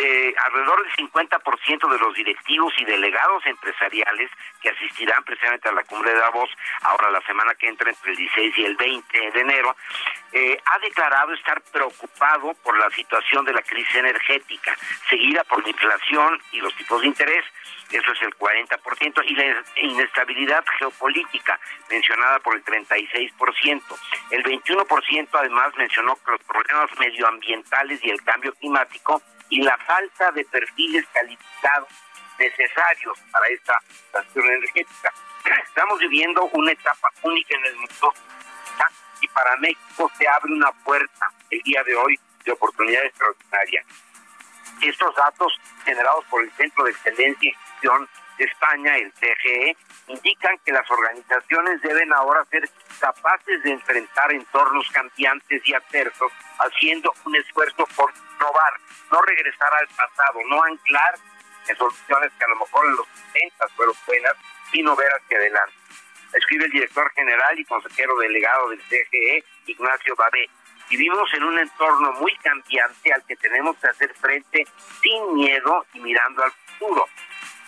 alrededor 0.44 0.82
del 0.82 1.08
50% 1.08 1.90
de 1.90 1.98
los 1.98 2.14
directivos 2.14 2.74
y 2.76 2.84
delegados 2.84 3.44
empresariales 3.46 4.30
que 4.60 4.68
asistirán 4.68 5.24
precisamente 5.24 5.68
a 5.70 5.72
la 5.72 5.82
cumbre 5.84 6.12
de 6.12 6.20
Davos, 6.20 6.50
ahora 6.82 7.10
la 7.10 7.22
semana 7.22 7.54
que 7.54 7.68
entra 7.68 7.88
entre 7.88 8.10
el 8.10 8.16
16 8.18 8.58
y 8.58 8.64
el 8.66 8.76
20 8.76 9.30
de 9.30 9.40
enero, 9.40 9.74
ha 10.66 10.78
declarado 10.80 11.32
estar 11.32 11.62
preocupado 11.72 12.52
por 12.62 12.76
la 12.78 12.90
situación 12.90 13.46
de 13.46 13.54
la 13.54 13.62
crisis 13.62 13.94
energética, 13.94 14.76
seguida 15.08 15.42
por 15.44 15.62
la 15.62 15.70
inflación 15.70 16.38
y 16.52 16.60
los 16.60 16.74
tipos 16.76 17.00
de 17.00 17.06
interés 17.06 17.44
eso 17.90 18.12
es 18.12 18.22
el 18.22 18.34
40%, 18.36 19.24
y 19.26 19.34
la 19.34 19.62
inestabilidad 19.76 20.64
geopolítica, 20.78 21.58
mencionada 21.88 22.38
por 22.40 22.56
el 22.56 22.64
36%. 22.64 23.13
El 24.30 24.42
21% 24.44 25.28
además 25.32 25.72
mencionó 25.76 26.16
que 26.16 26.32
los 26.32 26.42
problemas 26.42 26.90
medioambientales 26.98 28.02
y 28.04 28.10
el 28.10 28.22
cambio 28.22 28.52
climático 28.54 29.22
y 29.50 29.62
la 29.62 29.76
falta 29.78 30.32
de 30.32 30.44
perfiles 30.44 31.06
calificados 31.12 31.88
necesarios 32.38 33.18
para 33.30 33.46
esta 33.48 33.78
transición 34.10 34.46
energética. 34.46 35.12
Estamos 35.68 35.98
viviendo 36.00 36.44
una 36.52 36.72
etapa 36.72 37.08
única 37.22 37.54
en 37.54 37.64
el 37.66 37.76
mundo 37.76 38.14
y 39.20 39.28
para 39.28 39.56
México 39.56 40.10
se 40.18 40.28
abre 40.28 40.52
una 40.52 40.70
puerta 40.84 41.30
el 41.50 41.60
día 41.62 41.82
de 41.84 41.94
hoy 41.94 42.18
de 42.44 42.52
oportunidad 42.52 43.04
extraordinaria. 43.04 43.84
Estos 44.82 45.14
datos 45.14 45.52
generados 45.84 46.24
por 46.26 46.42
el 46.42 46.50
Centro 46.52 46.84
de 46.84 46.90
Excelencia 46.90 47.56
de 48.38 48.44
España, 48.44 48.96
el 48.96 49.12
CGE, 49.12 49.76
indican 50.08 50.58
que 50.64 50.72
las 50.72 50.88
organizaciones 50.90 51.80
deben 51.82 52.12
ahora 52.12 52.44
ser 52.50 52.68
capaces 53.00 53.62
de 53.62 53.72
enfrentar 53.72 54.32
entornos 54.32 54.88
cambiantes 54.90 55.62
y 55.64 55.74
adversos, 55.74 56.32
haciendo 56.58 57.12
un 57.24 57.36
esfuerzo 57.36 57.86
por 57.96 58.12
innovar, 58.12 58.72
no 59.10 59.22
regresar 59.22 59.72
al 59.74 59.88
pasado, 59.88 60.40
no 60.48 60.62
anclar 60.62 61.14
en 61.68 61.76
soluciones 61.76 62.32
que 62.38 62.44
a 62.44 62.48
lo 62.48 62.56
mejor 62.56 62.86
en 62.86 62.96
los 62.96 63.06
70 63.32 63.68
fueron 63.68 63.94
buenas, 64.06 64.34
sino 64.72 64.96
ver 64.96 65.08
hacia 65.08 65.38
adelante. 65.38 65.74
Escribe 66.34 66.64
el 66.64 66.70
director 66.72 67.10
general 67.12 67.58
y 67.58 67.64
consejero 67.64 68.16
delegado 68.18 68.70
del 68.70 68.82
CGE, 68.82 69.44
Ignacio 69.66 70.16
Babé. 70.16 70.48
Vivimos 70.90 71.32
en 71.32 71.44
un 71.44 71.58
entorno 71.58 72.12
muy 72.14 72.34
cambiante 72.36 73.12
al 73.12 73.24
que 73.24 73.36
tenemos 73.36 73.76
que 73.78 73.88
hacer 73.88 74.12
frente 74.14 74.66
sin 75.00 75.34
miedo 75.34 75.86
y 75.94 76.00
mirando 76.00 76.42
al 76.42 76.52
futuro. 76.52 77.06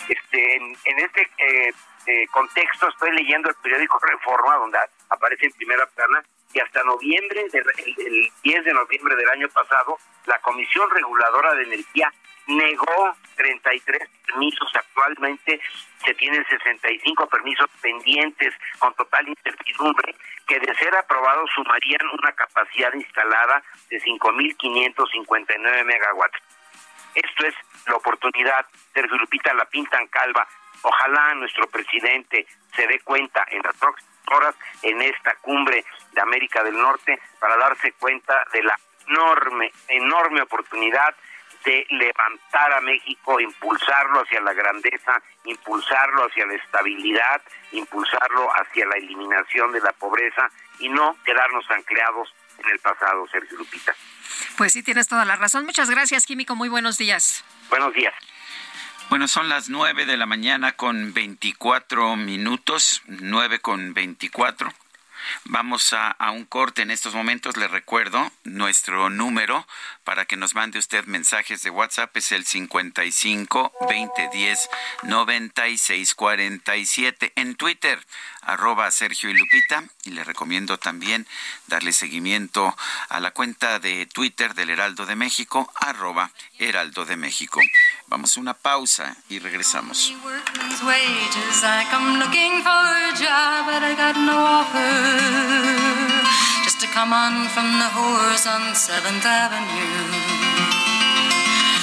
Este, 0.08 0.56
en, 0.56 0.98
este 0.98 1.22
eh, 1.22 1.72
eh, 2.06 2.26
contexto 2.28 2.88
estoy 2.88 3.12
leyendo 3.12 3.48
el 3.48 3.56
periódico 3.56 3.98
Reforma, 3.98 4.56
donde 4.56 4.78
aparece 5.08 5.46
en 5.46 5.52
primera 5.52 5.86
plana 5.86 6.22
que 6.52 6.60
hasta 6.60 6.82
noviembre, 6.84 7.48
del, 7.50 7.64
el, 7.98 8.30
10 8.42 8.64
de 8.64 8.72
noviembre 8.72 9.16
del 9.16 9.28
año 9.30 9.48
pasado, 9.48 9.98
la 10.26 10.38
Comisión 10.40 10.88
Reguladora 10.90 11.54
de 11.54 11.64
Energía 11.64 12.12
negó 12.46 13.16
33 13.36 14.08
permisos. 14.26 14.70
Actualmente 14.74 15.60
se 16.04 16.14
tienen 16.14 16.44
65 16.48 17.26
permisos 17.28 17.68
pendientes 17.80 18.54
con 18.78 18.94
total 18.94 19.28
incertidumbre 19.28 20.14
que 20.46 20.60
de 20.60 20.74
ser 20.76 20.94
aprobados 20.94 21.50
sumarían 21.54 22.06
una 22.18 22.32
capacidad 22.32 22.92
instalada 22.94 23.62
de 23.90 24.00
5.559 24.00 25.84
megawatts. 25.84 26.38
Esto 27.16 27.46
es 27.46 27.54
la 27.86 27.96
oportunidad. 27.96 28.66
Sergio 28.92 29.16
Lupita 29.16 29.54
la 29.54 29.64
pintan 29.64 30.06
calva. 30.08 30.46
Ojalá 30.82 31.34
nuestro 31.34 31.66
presidente 31.68 32.46
se 32.74 32.86
dé 32.86 33.00
cuenta 33.00 33.44
en 33.50 33.62
las 33.62 33.74
próximas 33.76 34.12
horas 34.32 34.54
en 34.82 35.00
esta 35.00 35.34
cumbre 35.36 35.84
de 36.12 36.20
América 36.20 36.62
del 36.62 36.76
Norte 36.76 37.18
para 37.40 37.56
darse 37.56 37.92
cuenta 37.92 38.44
de 38.52 38.62
la 38.62 38.78
enorme, 39.08 39.72
enorme 39.88 40.42
oportunidad 40.42 41.14
de 41.64 41.86
levantar 41.90 42.72
a 42.74 42.80
México, 42.82 43.40
impulsarlo 43.40 44.20
hacia 44.20 44.40
la 44.42 44.52
grandeza, 44.52 45.20
impulsarlo 45.44 46.26
hacia 46.26 46.46
la 46.46 46.54
estabilidad, 46.54 47.42
impulsarlo 47.72 48.48
hacia 48.54 48.86
la 48.86 48.96
eliminación 48.96 49.72
de 49.72 49.80
la 49.80 49.92
pobreza 49.92 50.50
y 50.80 50.88
no 50.90 51.16
quedarnos 51.24 51.68
anclados 51.70 52.32
en 52.58 52.70
el 52.70 52.78
pasado, 52.78 53.26
Sergio 53.30 53.58
Lupita. 53.58 53.94
Pues 54.56 54.72
sí, 54.72 54.82
tienes 54.82 55.08
toda 55.08 55.24
la 55.24 55.36
razón. 55.36 55.64
Muchas 55.66 55.90
gracias, 55.90 56.26
Químico. 56.26 56.54
Muy 56.54 56.68
buenos 56.68 56.98
días. 56.98 57.44
Buenos 57.70 57.94
días. 57.94 58.14
Bueno, 59.08 59.28
son 59.28 59.48
las 59.48 59.68
nueve 59.68 60.04
de 60.04 60.16
la 60.16 60.26
mañana 60.26 60.72
con 60.72 61.14
veinticuatro 61.14 62.16
minutos, 62.16 63.02
nueve 63.06 63.60
con 63.60 63.94
veinticuatro. 63.94 64.72
Vamos 65.44 65.92
a, 65.92 66.10
a, 66.10 66.32
un 66.32 66.44
corte 66.44 66.82
en 66.82 66.90
estos 66.90 67.14
momentos. 67.14 67.56
Le 67.56 67.68
recuerdo 67.68 68.30
nuestro 68.44 69.10
número 69.10 69.66
para 70.06 70.24
que 70.24 70.36
nos 70.36 70.54
mande 70.54 70.78
usted 70.78 71.04
mensajes 71.04 71.64
de 71.64 71.70
WhatsApp. 71.70 72.16
Es 72.16 72.32
el 72.32 72.46
55 72.46 73.72
2010 73.80 74.70
9647. 75.02 77.32
En 77.34 77.56
Twitter, 77.56 77.98
arroba 78.40 78.88
Sergio 78.92 79.28
y 79.28 79.34
Lupita. 79.34 79.82
Y 80.04 80.10
le 80.10 80.22
recomiendo 80.22 80.78
también 80.78 81.26
darle 81.66 81.92
seguimiento 81.92 82.76
a 83.08 83.20
la 83.20 83.32
cuenta 83.32 83.80
de 83.80 84.06
Twitter 84.06 84.54
del 84.54 84.70
Heraldo 84.70 85.06
de 85.06 85.16
México, 85.16 85.72
arroba 85.74 86.30
Heraldo 86.58 87.04
de 87.04 87.16
México. 87.16 87.60
Vamos 88.06 88.36
a 88.36 88.40
una 88.40 88.54
pausa 88.54 89.16
y 89.28 89.40
regresamos. 89.40 90.14
Just 96.76 96.88
to 96.88 96.94
come 96.94 97.14
on 97.14 97.48
from 97.48 97.72
the 97.80 97.88
horse 97.88 98.46
on 98.46 98.74
7th 98.74 99.24
Avenue. 99.24 100.12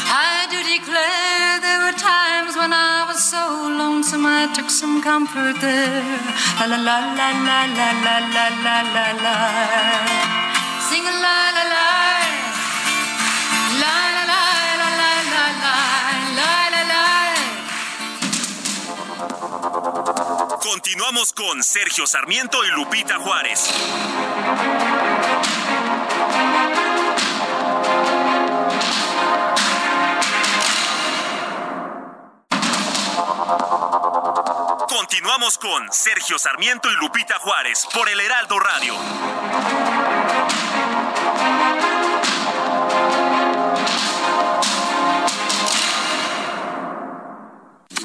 I 0.05 0.45
do 0.51 0.61
declare 0.61 1.59
there 1.65 1.81
were 1.81 1.97
times 1.97 2.55
when 2.55 2.71
I 2.71 3.03
was 3.07 3.17
so 3.23 3.41
lonesome 3.81 4.23
I 4.27 4.53
took 4.53 4.69
some 4.69 5.01
comfort 5.01 5.57
there. 5.61 6.19
La 6.59 6.77
la 6.77 6.77
la 6.77 6.99
la 7.17 7.59
la 7.73 7.89
la 8.05 8.17
la 8.35 8.45
la 8.65 8.77
la 8.93 9.07
la. 9.25 9.37
Sing 10.87 11.07
a 11.07 11.15
la 11.25 11.39
la 11.57 11.63
la. 11.73 12.02
Continuamos 20.63 21.33
con 21.33 21.61
Sergio 21.61 22.07
Sarmiento 22.07 22.63
y 22.63 22.69
Lupita 22.69 23.19
Juárez. 23.19 23.69
Continuamos 34.87 35.57
con 35.57 35.91
Sergio 35.91 36.39
Sarmiento 36.39 36.89
y 36.89 36.95
Lupita 36.95 37.39
Juárez 37.39 37.85
por 37.93 38.07
el 38.07 38.21
Heraldo 38.21 38.57
Radio. 38.57 38.95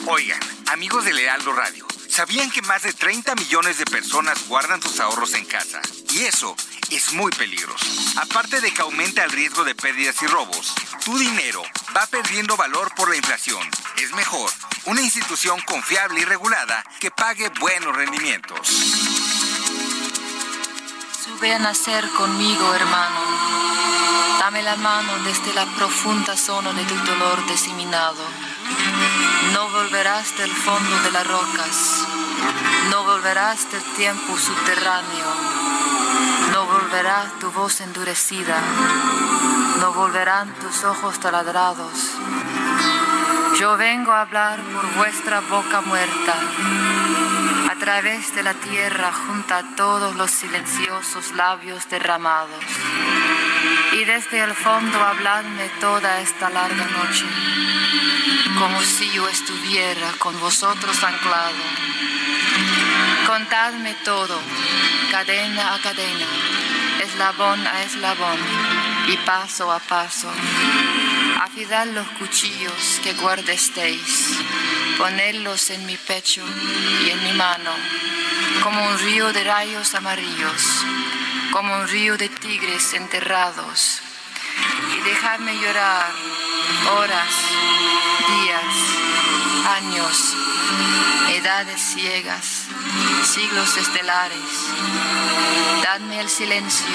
Oigan, 0.09 0.41
amigos 0.73 1.05
del 1.05 1.21
Heraldo 1.21 1.53
Radio. 1.53 1.98
¿Sabían 2.19 2.51
que 2.51 2.63
más 2.63 2.83
de 2.83 2.93
30 2.93 3.37
millones 3.37 3.79
de 3.79 3.85
personas 3.85 4.49
guardan 4.49 4.83
sus 4.83 4.99
ahorros 4.99 5.35
en 5.35 5.45
casa? 5.45 5.81
Y 6.11 6.25
eso 6.25 6.57
es 6.91 7.13
muy 7.13 7.31
peligroso. 7.31 7.87
Aparte 8.17 8.61
de 8.61 8.73
que 8.75 8.83
aumenta 8.83 9.23
el 9.23 9.31
riesgo 9.31 9.63
de 9.63 9.77
pérdidas 9.77 10.21
y 10.23 10.27
robos, 10.27 10.75
tu 11.05 11.17
dinero 11.17 11.63
va 11.97 12.09
perdiendo 12.09 12.57
valor 12.57 12.93
por 12.97 13.09
la 13.09 13.15
inflación. 13.15 13.63
Es 14.03 14.13
mejor 14.15 14.51
una 14.87 15.01
institución 15.01 15.61
confiable 15.61 16.19
y 16.19 16.25
regulada 16.25 16.83
que 16.99 17.13
pague 17.13 17.51
buenos 17.61 17.95
rendimientos. 17.95 18.67
Sube 21.25 21.55
a 21.55 21.61
nacer 21.61 22.05
conmigo, 22.17 22.75
hermano. 22.75 23.21
Dame 24.41 24.65
la 24.65 24.75
mano 24.75 25.23
desde 25.23 25.55
la 25.55 25.67
profunda 25.77 26.37
zona 26.37 26.73
de 26.73 26.83
tu 26.83 26.97
dolor 26.97 27.47
diseminado 27.47 28.48
no 29.53 29.69
volverás 29.71 30.37
del 30.37 30.51
fondo 30.51 31.03
de 31.03 31.11
las 31.11 31.27
rocas, 31.27 32.07
no 32.91 33.05
volverás 33.05 33.71
del 33.71 33.83
tiempo 33.97 34.37
subterráneo, 34.37 35.27
no 36.53 36.67
volverá 36.67 37.31
tu 37.41 37.51
voz 37.51 37.81
endurecida, 37.81 38.61
no 39.81 39.93
volverán 39.93 40.53
tus 40.55 40.85
ojos 40.85 41.19
taladrados. 41.21 42.15
Yo 43.59 43.77
vengo 43.77 44.13
a 44.13 44.23
hablar 44.23 44.61
por 44.61 44.87
vuestra 44.95 45.41
boca 45.41 45.81
muerta, 45.81 46.35
a 47.71 47.75
través 47.79 48.35
de 48.35 48.43
la 48.43 48.55
tierra 48.55 49.13
junto 49.13 49.55
a 49.55 49.63
todos 49.77 50.15
los 50.17 50.31
silenciosos 50.31 51.33
labios 51.33 51.89
derramados. 51.89 52.65
Y 53.93 54.05
desde 54.05 54.41
el 54.41 54.55
fondo 54.55 54.99
habladme 55.01 55.69
toda 55.81 56.21
esta 56.21 56.51
larga 56.51 56.85
noche 56.87 57.27
como 58.59 58.83
si 58.83 59.11
yo 59.13 59.29
estuviera 59.29 60.13
con 60.19 60.39
vosotros 60.41 61.03
anclado. 61.05 61.55
Contadme 63.27 63.95
todo, 64.05 64.41
cadena 65.11 65.75
a 65.75 65.79
cadena, 65.81 66.27
eslabón 67.05 67.67
a 67.67 67.83
eslabón 67.83 68.39
y 69.07 69.17
paso 69.19 69.71
a 69.71 69.79
paso. 69.79 70.31
Afilad 71.41 71.87
los 71.89 72.09
cuchillos 72.19 73.01
que 73.03 73.13
guardesteis, 73.15 74.39
ponedlos 74.97 75.71
en 75.71 75.87
mi 75.87 75.97
pecho 75.97 76.43
y 77.05 77.11
en 77.11 77.23
mi 77.25 77.33
mano, 77.35 77.71
como 78.63 78.85
un 78.89 78.99
río 78.99 79.33
de 79.33 79.45
rayos 79.45 79.95
amarillos, 79.95 80.85
como 81.53 81.75
un 81.75 81.89
río 81.89 82.17
de 82.17 82.29
tigres 82.29 82.95
enterrados, 82.95 84.01
y 84.97 85.01
dejadme 85.03 85.59
llorar 85.59 86.13
horas, 86.97 87.35
días, 88.29 88.98
años, 89.67 90.35
edades 91.31 91.81
ciegas, 91.81 92.67
siglos 93.25 93.77
estelares. 93.77 94.39
Dadme 95.83 96.21
el 96.21 96.29
silencio, 96.29 96.87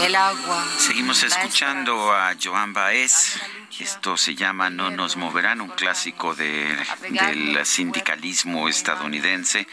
el 0.00 0.14
agua. 0.14 0.64
Seguimos 0.78 1.22
escuchando 1.22 2.12
a 2.12 2.34
Joan 2.42 2.72
Baez. 2.72 3.40
Esto 3.78 4.16
se 4.16 4.34
llama 4.34 4.70
No 4.70 4.90
nos 4.90 5.18
moverán, 5.18 5.60
un 5.60 5.68
clásico 5.68 6.34
de- 6.34 6.76
del 7.10 7.66
sindicalismo 7.66 8.68
estadounidense, 8.68 9.66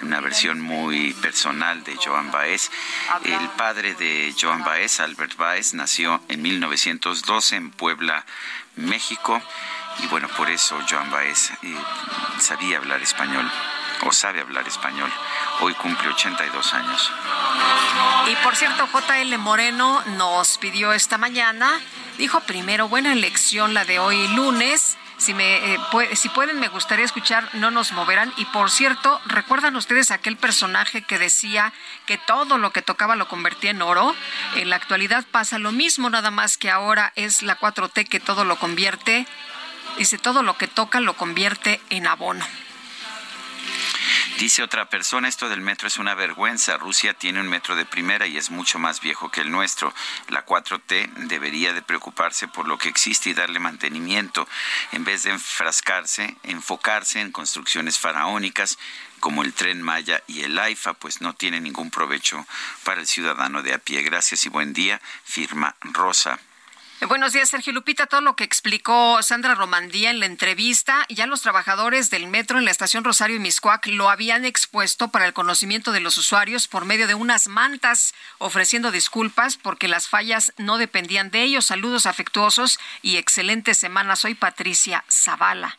una 0.00 0.20
versión 0.20 0.60
muy 0.62 1.12
personal 1.14 1.84
de 1.84 1.94
Joan 1.96 2.30
Baez. 2.30 2.70
El 3.24 3.48
padre 3.50 3.94
de 3.94 4.34
Joan 4.40 4.64
Baez, 4.64 5.00
Albert 5.00 5.36
Baez, 5.36 5.74
nació 5.74 6.22
en 6.28 6.40
1912 6.40 7.56
en 7.56 7.70
Puebla, 7.70 8.24
México. 8.76 9.42
Y 9.98 10.06
bueno, 10.06 10.28
por 10.36 10.48
eso 10.48 10.78
Joan 10.88 11.10
Baez 11.10 11.50
eh, 11.62 11.76
sabía 12.38 12.78
hablar 12.78 13.02
español, 13.02 13.50
o 14.02 14.12
sabe 14.12 14.40
hablar 14.40 14.66
español. 14.66 15.10
Hoy 15.60 15.74
cumple 15.74 16.08
82 16.08 16.74
años. 16.74 17.12
Y 18.28 18.36
por 18.36 18.56
cierto, 18.56 18.88
JL 18.92 19.36
Moreno 19.38 20.02
nos 20.16 20.58
pidió 20.58 20.92
esta 20.92 21.18
mañana, 21.18 21.80
dijo 22.18 22.40
primero, 22.40 22.88
buena 22.88 23.12
elección 23.12 23.74
la 23.74 23.84
de 23.84 23.98
hoy 23.98 24.28
lunes. 24.28 24.96
Si, 25.18 25.34
me, 25.34 25.74
eh, 25.74 25.78
si 26.14 26.30
pueden, 26.30 26.58
me 26.60 26.68
gustaría 26.68 27.04
escuchar 27.04 27.46
No 27.52 27.70
nos 27.70 27.92
moverán. 27.92 28.32
Y 28.38 28.46
por 28.46 28.70
cierto, 28.70 29.20
¿recuerdan 29.26 29.76
ustedes 29.76 30.10
aquel 30.10 30.38
personaje 30.38 31.02
que 31.02 31.18
decía 31.18 31.74
que 32.06 32.16
todo 32.16 32.56
lo 32.56 32.72
que 32.72 32.80
tocaba 32.80 33.16
lo 33.16 33.28
convertía 33.28 33.72
en 33.72 33.82
oro? 33.82 34.14
En 34.54 34.70
la 34.70 34.76
actualidad 34.76 35.26
pasa 35.30 35.58
lo 35.58 35.72
mismo, 35.72 36.08
nada 36.08 36.30
más 36.30 36.56
que 36.56 36.70
ahora 36.70 37.12
es 37.16 37.42
la 37.42 37.58
4T 37.58 38.08
que 38.08 38.18
todo 38.18 38.46
lo 38.46 38.56
convierte. 38.56 39.26
Dice, 39.98 40.18
todo 40.18 40.42
lo 40.42 40.56
que 40.56 40.66
toca 40.66 41.00
lo 41.00 41.14
convierte 41.14 41.80
en 41.90 42.06
abono. 42.06 42.44
Dice 44.40 44.62
otra 44.62 44.88
persona, 44.88 45.28
esto 45.28 45.50
del 45.50 45.60
metro 45.60 45.86
es 45.86 45.98
una 45.98 46.14
vergüenza. 46.14 46.78
Rusia 46.78 47.12
tiene 47.12 47.40
un 47.40 47.48
metro 47.48 47.76
de 47.76 47.84
primera 47.84 48.26
y 48.26 48.38
es 48.38 48.50
mucho 48.50 48.78
más 48.78 49.02
viejo 49.02 49.30
que 49.30 49.42
el 49.42 49.50
nuestro. 49.50 49.92
La 50.28 50.46
4T 50.46 51.12
debería 51.28 51.74
de 51.74 51.82
preocuparse 51.82 52.48
por 52.48 52.66
lo 52.66 52.78
que 52.78 52.88
existe 52.88 53.28
y 53.28 53.34
darle 53.34 53.58
mantenimiento, 53.58 54.48
en 54.92 55.04
vez 55.04 55.24
de 55.24 55.32
enfrascarse, 55.32 56.38
enfocarse 56.44 57.20
en 57.20 57.32
construcciones 57.32 57.98
faraónicas 57.98 58.78
como 59.20 59.42
el 59.42 59.52
tren 59.52 59.82
Maya 59.82 60.22
y 60.26 60.40
el 60.40 60.58
AIFA, 60.58 60.94
pues 60.94 61.20
no 61.20 61.34
tiene 61.34 61.60
ningún 61.60 61.90
provecho 61.90 62.46
para 62.82 63.02
el 63.02 63.06
ciudadano 63.06 63.62
de 63.62 63.74
a 63.74 63.78
pie. 63.78 64.00
Gracias 64.00 64.46
y 64.46 64.48
buen 64.48 64.72
día. 64.72 65.02
Firma 65.22 65.76
Rosa. 65.82 66.40
Buenos 67.08 67.32
días, 67.32 67.48
Sergio 67.48 67.72
Lupita. 67.72 68.06
Todo 68.06 68.20
lo 68.20 68.36
que 68.36 68.44
explicó 68.44 69.22
Sandra 69.22 69.54
Romandía 69.54 70.10
en 70.10 70.20
la 70.20 70.26
entrevista, 70.26 71.06
ya 71.08 71.26
los 71.26 71.40
trabajadores 71.40 72.10
del 72.10 72.26
metro 72.26 72.58
en 72.58 72.66
la 72.66 72.70
estación 72.70 73.04
Rosario 73.04 73.36
y 73.36 73.38
Miscuac 73.38 73.86
lo 73.86 74.10
habían 74.10 74.44
expuesto 74.44 75.08
para 75.08 75.26
el 75.26 75.32
conocimiento 75.32 75.92
de 75.92 76.00
los 76.00 76.18
usuarios 76.18 76.68
por 76.68 76.84
medio 76.84 77.06
de 77.06 77.14
unas 77.14 77.48
mantas, 77.48 78.14
ofreciendo 78.36 78.90
disculpas 78.90 79.56
porque 79.56 79.88
las 79.88 80.08
fallas 80.08 80.52
no 80.58 80.76
dependían 80.76 81.30
de 81.30 81.42
ellos. 81.42 81.64
Saludos 81.64 82.04
afectuosos 82.04 82.78
y 83.00 83.16
excelente 83.16 83.72
semana. 83.72 84.14
Soy 84.14 84.34
Patricia 84.34 85.02
Zavala. 85.10 85.78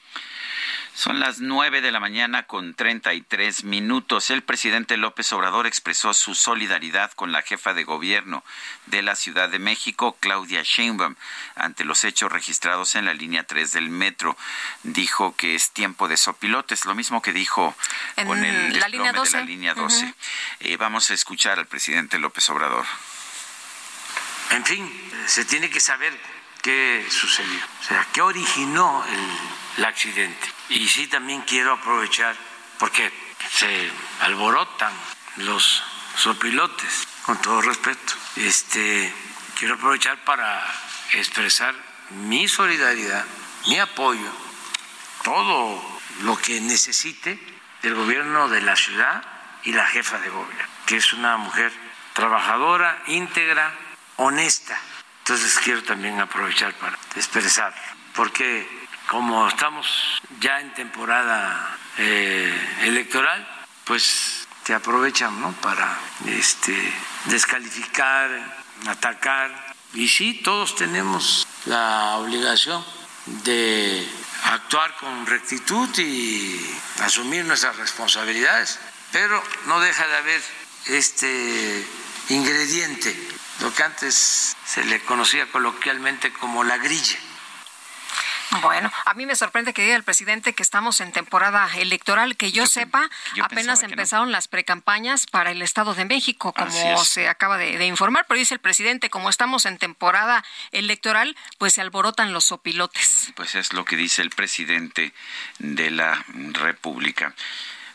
Son 0.94 1.20
las 1.20 1.40
nueve 1.40 1.82
de 1.82 1.92
la 1.92 2.00
mañana 2.00 2.44
con 2.44 2.74
33 2.74 3.64
minutos. 3.64 4.30
El 4.30 4.44
presidente 4.44 4.98
López 4.98 5.32
Obrador 5.32 5.66
expresó 5.66 6.14
su 6.14 6.36
solidaridad 6.36 7.12
con 7.14 7.32
la 7.32 7.42
jefa 7.42 7.74
de 7.74 7.86
gobierno 7.86 8.44
de 8.88 9.02
la 9.02 9.16
Ciudad 9.16 9.50
de 9.50 9.58
México, 9.58 10.18
Claudia 10.20 10.62
Sheinbaum, 10.64 11.16
ante 11.56 11.86
los 11.86 12.04
hechos 12.04 12.32
registrados 12.32 12.96
en 12.96 13.06
la 13.06 13.14
línea 13.14 13.44
3 13.44 13.72
del 13.72 13.90
metro. 13.90 14.38
Dijo 14.84 15.34
que 15.36 15.56
es 15.56 15.72
tiempo 15.72 16.08
de 16.08 16.18
sopilotes, 16.18 16.86
lo 16.86 16.94
mismo 16.94 17.22
que 17.22 17.32
dijo 17.32 17.74
En 18.18 18.28
con 18.28 18.44
el 18.44 18.80
la 18.80 18.90
línea 18.90 19.12
desplome 19.12 19.12
de 19.12 19.18
12. 19.18 19.38
la 19.38 19.44
línea 19.44 19.74
12. 19.74 20.04
Ujú. 20.04 20.14
Eh, 20.60 20.78
vamos 20.78 21.10
a 21.10 21.14
escuchar 21.14 21.58
al 21.58 21.68
presidente 21.68 22.20
López 22.20 22.50
Obrador. 22.50 22.86
En 24.52 24.66
fin, 24.66 25.12
se 25.26 25.46
tiene 25.46 25.70
que 25.70 25.80
saber 25.80 26.14
qué 26.62 27.06
sucedió, 27.10 27.60
o 27.80 27.84
sea, 27.84 28.06
qué 28.12 28.22
originó 28.22 29.04
el, 29.06 29.61
el 29.78 29.86
accidente. 29.86 30.48
Y 30.70 30.88
sí 30.88 31.08
también 31.08 31.42
quiero 31.42 31.74
aprovechar, 31.74 32.36
porque 32.80 33.12
se 33.52 33.92
alborotan 34.22 34.94
los 35.38 35.84
sopilotes, 36.16 37.08
con 37.26 37.40
todo 37.42 37.62
respeto. 37.62 38.14
Este, 38.36 39.14
quiero 39.58 39.76
aprovechar 39.76 40.24
para 40.24 40.66
expresar 41.14 41.76
mi 42.12 42.48
solidaridad, 42.48 43.26
mi 43.68 43.80
apoyo, 43.80 44.32
todo 45.24 46.02
lo 46.24 46.38
que 46.38 46.60
necesite 46.62 47.40
del 47.82 47.96
gobierno 47.96 48.50
de 48.50 48.62
la 48.62 48.76
ciudad 48.76 49.24
y 49.64 49.74
la 49.74 49.86
jefa 49.88 50.20
de 50.20 50.30
gobierno, 50.30 50.68
que 50.86 50.98
es 50.98 51.14
una 51.14 51.38
mujer 51.38 51.72
trabajadora, 52.14 53.02
íntegra, 53.08 53.74
honesta. 54.18 54.78
Entonces 55.20 55.60
quiero 55.64 55.84
también 55.84 56.20
aprovechar 56.20 56.74
para 56.76 56.98
expresar, 57.16 57.74
porque 58.14 58.81
como 59.12 59.46
estamos 59.46 60.22
ya 60.40 60.62
en 60.62 60.74
temporada 60.74 61.78
eh, 61.98 62.50
electoral, 62.84 63.46
pues 63.84 64.48
se 64.64 64.74
aprovechan 64.74 65.42
¿no? 65.42 65.52
para 65.62 66.00
este, 66.28 66.74
descalificar, 67.26 68.30
atacar. 68.88 69.74
Y 69.94 70.08
sí, 70.08 70.40
todos 70.46 70.78
tenemos 70.78 71.46
la 71.66 72.16
obligación 72.20 72.86
de 73.44 74.08
actuar 74.46 74.96
con 74.96 75.26
rectitud 75.26 75.90
y 76.00 76.66
asumir 77.02 77.44
nuestras 77.44 77.76
responsabilidades, 77.76 78.80
pero 79.12 79.44
no 79.66 79.82
deja 79.82 80.08
de 80.08 80.16
haber 80.16 80.42
este 80.86 81.86
ingrediente, 82.30 83.14
lo 83.60 83.74
que 83.74 83.84
antes 83.84 84.56
se 84.66 84.86
le 84.86 85.02
conocía 85.02 85.52
coloquialmente 85.52 86.32
como 86.32 86.64
la 86.64 86.78
grilla. 86.78 87.20
Bueno, 88.60 88.92
a 89.06 89.14
mí 89.14 89.26
me 89.26 89.36
sorprende 89.36 89.74
que 89.74 89.84
diga 89.84 89.96
el 89.96 90.04
presidente 90.04 90.54
que 90.54 90.62
estamos 90.62 91.00
en 91.00 91.14
temporada 91.14 91.70
electoral. 91.78 92.36
Que 92.36 92.52
yo 92.52 92.66
sepa, 92.68 93.10
yo 93.34 93.46
apenas 93.46 93.82
no. 93.82 93.90
empezaron 93.90 94.32
las 94.32 94.48
precampañas 94.50 95.26
para 95.26 95.52
el 95.52 95.62
Estado 95.62 95.94
de 95.94 96.04
México, 96.06 96.54
como 96.54 97.06
se 97.06 97.30
acaba 97.30 97.58
de, 97.58 97.78
de 97.78 97.86
informar. 97.86 98.26
Pero 98.28 98.40
dice 98.40 98.54
el 98.54 98.60
presidente, 98.60 99.10
como 99.10 99.30
estamos 99.30 99.66
en 99.66 99.78
temporada 99.78 100.44
electoral, 100.72 101.38
pues 101.58 101.74
se 101.74 101.82
alborotan 101.82 102.34
los 102.34 102.46
sopilotes. 102.46 103.32
Pues 103.36 103.56
es 103.56 103.74
lo 103.74 103.86
que 103.86 103.96
dice 103.96 104.22
el 104.22 104.32
presidente 104.32 105.14
de 105.60 105.92
la 105.92 106.24
República. 106.28 107.34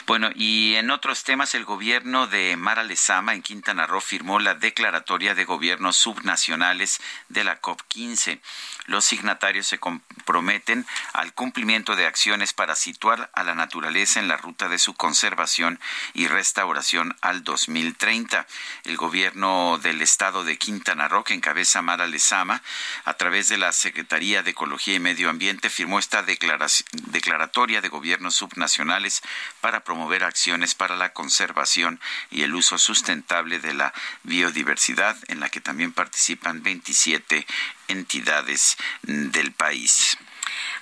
Bueno, 0.06 0.30
y 0.36 0.76
en 0.76 0.90
otros 0.92 1.24
temas, 1.24 1.56
el 1.56 1.64
gobierno 1.64 2.28
de 2.28 2.56
Mara 2.56 2.84
Lezama 2.84 3.34
en 3.34 3.42
Quintana 3.42 3.88
Roo 3.88 4.00
firmó 4.00 4.38
la 4.38 4.54
declaratoria 4.54 5.34
de 5.34 5.44
gobiernos 5.44 5.96
subnacionales 5.96 7.00
de 7.28 7.42
la 7.42 7.60
COP15. 7.60 8.38
Los 8.86 9.04
signatarios 9.04 9.66
se 9.66 9.78
comprometen 9.78 10.86
al 11.12 11.32
cumplimiento 11.34 11.96
de 11.96 12.06
acciones 12.06 12.52
para 12.52 12.76
situar 12.76 13.30
a 13.34 13.42
la 13.42 13.54
naturaleza 13.54 14.20
en 14.20 14.28
la 14.28 14.36
ruta 14.36 14.68
de 14.68 14.78
su 14.78 14.94
conservación 14.94 15.80
y 16.14 16.28
restauración 16.28 17.16
al 17.20 17.44
2030. 17.44 18.46
El 18.84 18.96
gobierno 18.96 19.78
del 19.82 20.02
estado 20.02 20.44
de 20.44 20.56
Quintana 20.56 21.08
Roo, 21.08 21.24
que 21.24 21.34
encabeza 21.34 21.82
Mara 21.82 22.06
Lezama, 22.06 22.62
a 23.04 23.14
través 23.14 23.48
de 23.48 23.58
la 23.58 23.72
Secretaría 23.72 24.42
de 24.42 24.52
Ecología 24.52 24.94
y 24.94 25.00
Medio 25.00 25.30
Ambiente, 25.30 25.68
firmó 25.68 25.98
esta 25.98 26.22
declaratoria 26.22 27.80
de 27.80 27.88
gobiernos 27.88 28.36
subnacionales 28.36 29.22
para 29.60 29.84
promover 29.84 30.24
acciones 30.24 30.74
para 30.74 30.96
la 30.96 31.12
conservación 31.12 32.00
y 32.30 32.42
el 32.42 32.54
uso 32.54 32.78
sustentable 32.78 33.58
de 33.58 33.74
la 33.74 33.92
biodiversidad, 34.22 35.16
en 35.28 35.40
la 35.40 35.48
que 35.48 35.60
también 35.60 35.92
participan 35.92 36.62
27 36.62 37.46
entidades 37.88 38.76
del 39.02 39.52
país. 39.52 40.16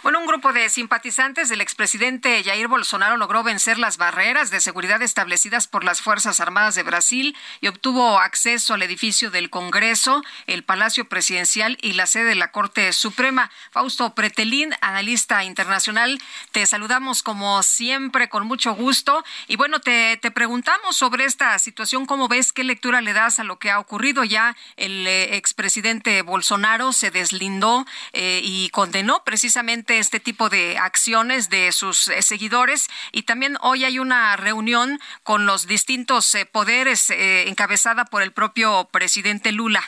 Bueno, 0.05 0.20
un 0.20 0.26
grupo 0.26 0.52
de 0.52 0.68
simpatizantes 0.68 1.48
del 1.48 1.62
expresidente 1.62 2.44
Jair 2.44 2.68
Bolsonaro 2.68 3.16
logró 3.16 3.43
vencer 3.43 3.78
las 3.78 3.97
barreras 3.97 4.51
de 4.51 4.60
seguridad 4.60 5.01
establecidas 5.01 5.66
por 5.66 5.82
las 5.82 6.02
Fuerzas 6.02 6.40
Armadas 6.40 6.74
de 6.74 6.82
Brasil 6.82 7.35
y 7.62 7.68
obtuvo 7.68 8.18
acceso 8.18 8.74
al 8.74 8.82
edificio 8.82 9.31
del 9.31 9.48
Congreso, 9.48 10.22
el 10.47 10.62
Palacio 10.62 11.09
Presidencial 11.09 11.78
y 11.81 11.94
la 11.94 12.06
sede 12.06 12.24
de 12.24 12.35
la 12.35 12.52
Corte 12.52 12.93
Suprema. 12.93 13.51
Fausto 13.70 14.14
Pretelín, 14.14 14.74
analista 14.82 15.43
internacional, 15.43 16.20
te 16.52 16.66
saludamos 16.66 17.22
como 17.22 17.62
siempre 17.62 18.28
con 18.28 18.47
mucho 18.47 18.74
gusto. 18.74 19.24
Y 19.48 19.56
bueno, 19.56 19.81
te, 19.81 20.18
preguntamos 20.35 20.97
sobre 20.97 21.24
esta 21.24 21.59
situación, 21.59 22.05
¿cómo 22.05 22.28
ves? 22.28 22.52
¿Qué 22.52 22.62
lectura 22.62 23.01
le 23.01 23.14
das 23.14 23.39
a 23.39 23.44
lo 23.44 23.59
que 23.59 23.70
ha 23.70 23.78
ocurrido? 23.78 24.22
Ya 24.22 24.55
el 24.76 25.06
eh, 25.06 25.36
expresidente 25.36 26.20
Bolsonaro 26.20 26.93
se 26.93 27.10
deslindó 27.10 27.86
eh, 28.12 28.43
y 28.44 28.68
condenó 28.68 29.24
precisamente 29.24 29.93
este 29.98 30.20
tipo 30.20 30.48
de 30.48 30.78
acciones 30.78 31.50
de 31.50 31.72
sus 31.72 32.08
eh, 32.08 32.22
seguidores 32.22 32.88
y 33.12 33.22
también 33.22 33.56
hoy 33.60 33.84
hay 33.84 33.98
una 33.98 34.36
reunión 34.36 34.98
con 35.22 35.46
los 35.46 35.66
distintos 35.66 36.34
eh, 36.34 36.46
poderes 36.46 37.10
eh, 37.10 37.48
encabezada 37.48 38.04
por 38.04 38.22
el 38.22 38.32
propio 38.32 38.88
presidente 38.90 39.52
Lula. 39.52 39.82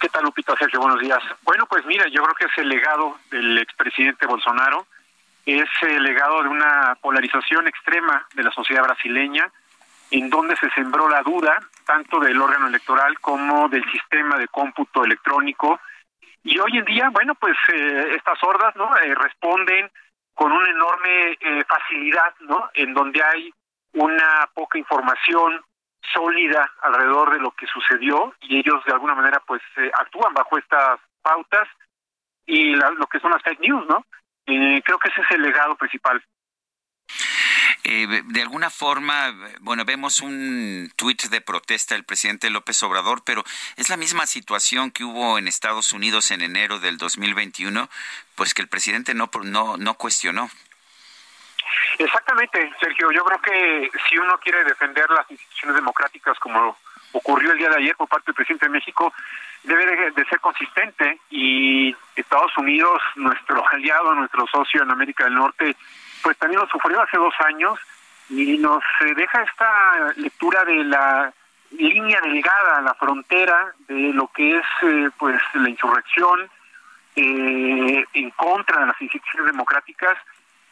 ¿Qué 0.00 0.08
tal, 0.08 0.24
Lupita 0.24 0.54
Sergio? 0.56 0.80
Buenos 0.80 1.00
días. 1.00 1.18
Bueno, 1.42 1.66
pues 1.66 1.84
mira, 1.86 2.06
yo 2.08 2.22
creo 2.22 2.34
que 2.34 2.44
es 2.46 2.58
el 2.58 2.68
legado 2.68 3.18
del 3.30 3.58
expresidente 3.58 4.26
Bolsonaro, 4.26 4.86
es 5.44 5.68
el 5.82 6.02
legado 6.02 6.42
de 6.42 6.48
una 6.48 6.96
polarización 7.00 7.68
extrema 7.68 8.26
de 8.34 8.42
la 8.42 8.50
sociedad 8.50 8.82
brasileña, 8.82 9.50
en 10.10 10.30
donde 10.30 10.56
se 10.56 10.70
sembró 10.70 11.08
la 11.08 11.22
duda 11.22 11.58
tanto 11.84 12.20
del 12.20 12.40
órgano 12.40 12.68
electoral 12.68 13.18
como 13.20 13.68
del 13.68 13.84
sistema 13.90 14.38
de 14.38 14.48
cómputo 14.48 15.04
electrónico. 15.04 15.80
Y 16.48 16.60
hoy 16.60 16.78
en 16.78 16.84
día, 16.84 17.08
bueno, 17.10 17.34
pues 17.34 17.56
eh, 17.74 18.14
estas 18.16 18.40
hordas, 18.44 18.74
¿no? 18.76 18.96
Eh, 18.98 19.14
responden 19.16 19.90
con 20.32 20.52
una 20.52 20.70
enorme 20.70 21.32
eh, 21.40 21.64
facilidad, 21.68 22.32
¿no? 22.40 22.70
En 22.74 22.94
donde 22.94 23.20
hay 23.20 23.52
una 23.94 24.48
poca 24.54 24.78
información 24.78 25.60
sólida 26.14 26.70
alrededor 26.82 27.32
de 27.32 27.40
lo 27.40 27.50
que 27.50 27.66
sucedió 27.66 28.32
y 28.42 28.58
ellos 28.60 28.80
de 28.84 28.92
alguna 28.92 29.16
manera 29.16 29.40
pues 29.44 29.60
eh, 29.76 29.90
actúan 29.98 30.32
bajo 30.34 30.56
estas 30.56 31.00
pautas 31.20 31.66
y 32.46 32.76
la- 32.76 32.90
lo 32.90 33.08
que 33.08 33.18
son 33.18 33.32
las 33.32 33.42
fake 33.42 33.58
news, 33.60 33.84
¿no? 33.88 34.06
Eh, 34.46 34.80
creo 34.84 35.00
que 35.00 35.08
ese 35.08 35.22
es 35.22 35.30
el 35.32 35.42
legado 35.42 35.74
principal. 35.74 36.22
Eh, 37.88 38.22
de 38.24 38.42
alguna 38.42 38.68
forma, 38.68 39.32
bueno, 39.60 39.84
vemos 39.84 40.20
un 40.20 40.90
tuit 40.96 41.22
de 41.26 41.40
protesta 41.40 41.94
del 41.94 42.02
presidente 42.02 42.50
López 42.50 42.82
Obrador, 42.82 43.22
pero 43.24 43.44
es 43.76 43.88
la 43.90 43.96
misma 43.96 44.26
situación 44.26 44.90
que 44.90 45.04
hubo 45.04 45.38
en 45.38 45.46
Estados 45.46 45.92
Unidos 45.92 46.32
en 46.32 46.42
enero 46.42 46.80
del 46.80 46.98
2021, 46.98 47.88
pues 48.34 48.54
que 48.54 48.62
el 48.62 48.68
presidente 48.68 49.14
no, 49.14 49.30
no, 49.44 49.76
no 49.76 49.94
cuestionó. 49.94 50.50
Exactamente, 51.98 52.72
Sergio. 52.80 53.12
Yo 53.12 53.24
creo 53.24 53.40
que 53.40 53.90
si 54.08 54.18
uno 54.18 54.36
quiere 54.38 54.64
defender 54.64 55.08
las 55.10 55.30
instituciones 55.30 55.76
democráticas 55.76 56.36
como 56.40 56.76
ocurrió 57.12 57.52
el 57.52 57.58
día 57.58 57.68
de 57.68 57.76
ayer 57.76 57.94
por 57.94 58.08
parte 58.08 58.26
del 58.26 58.34
presidente 58.34 58.66
de 58.66 58.72
México, 58.72 59.14
debe 59.62 60.10
de, 60.10 60.24
ser 60.24 60.40
consistente 60.40 61.20
y 61.30 61.94
Estados 62.16 62.50
Unidos, 62.58 63.00
nuestro 63.14 63.64
aliado, 63.70 64.12
nuestro 64.16 64.44
socio 64.48 64.82
en 64.82 64.90
América 64.90 65.22
del 65.22 65.34
Norte, 65.34 65.76
pues 66.26 66.38
también 66.38 66.60
lo 66.60 66.66
sufrió 66.66 67.00
hace 67.00 67.18
dos 67.18 67.34
años 67.38 67.78
y 68.28 68.58
nos 68.58 68.82
eh, 69.02 69.14
deja 69.14 69.42
esta 69.44 70.12
lectura 70.16 70.64
de 70.64 70.82
la 70.82 71.32
línea 71.70 72.20
delgada, 72.20 72.80
la 72.80 72.94
frontera 72.94 73.72
de 73.86 74.12
lo 74.12 74.26
que 74.32 74.56
es 74.56 74.64
eh, 74.82 75.08
pues 75.16 75.40
la 75.54 75.70
insurrección 75.70 76.50
eh, 77.14 78.04
en 78.12 78.30
contra 78.30 78.80
de 78.80 78.86
las 78.86 79.00
instituciones 79.00 79.52
democráticas 79.52 80.18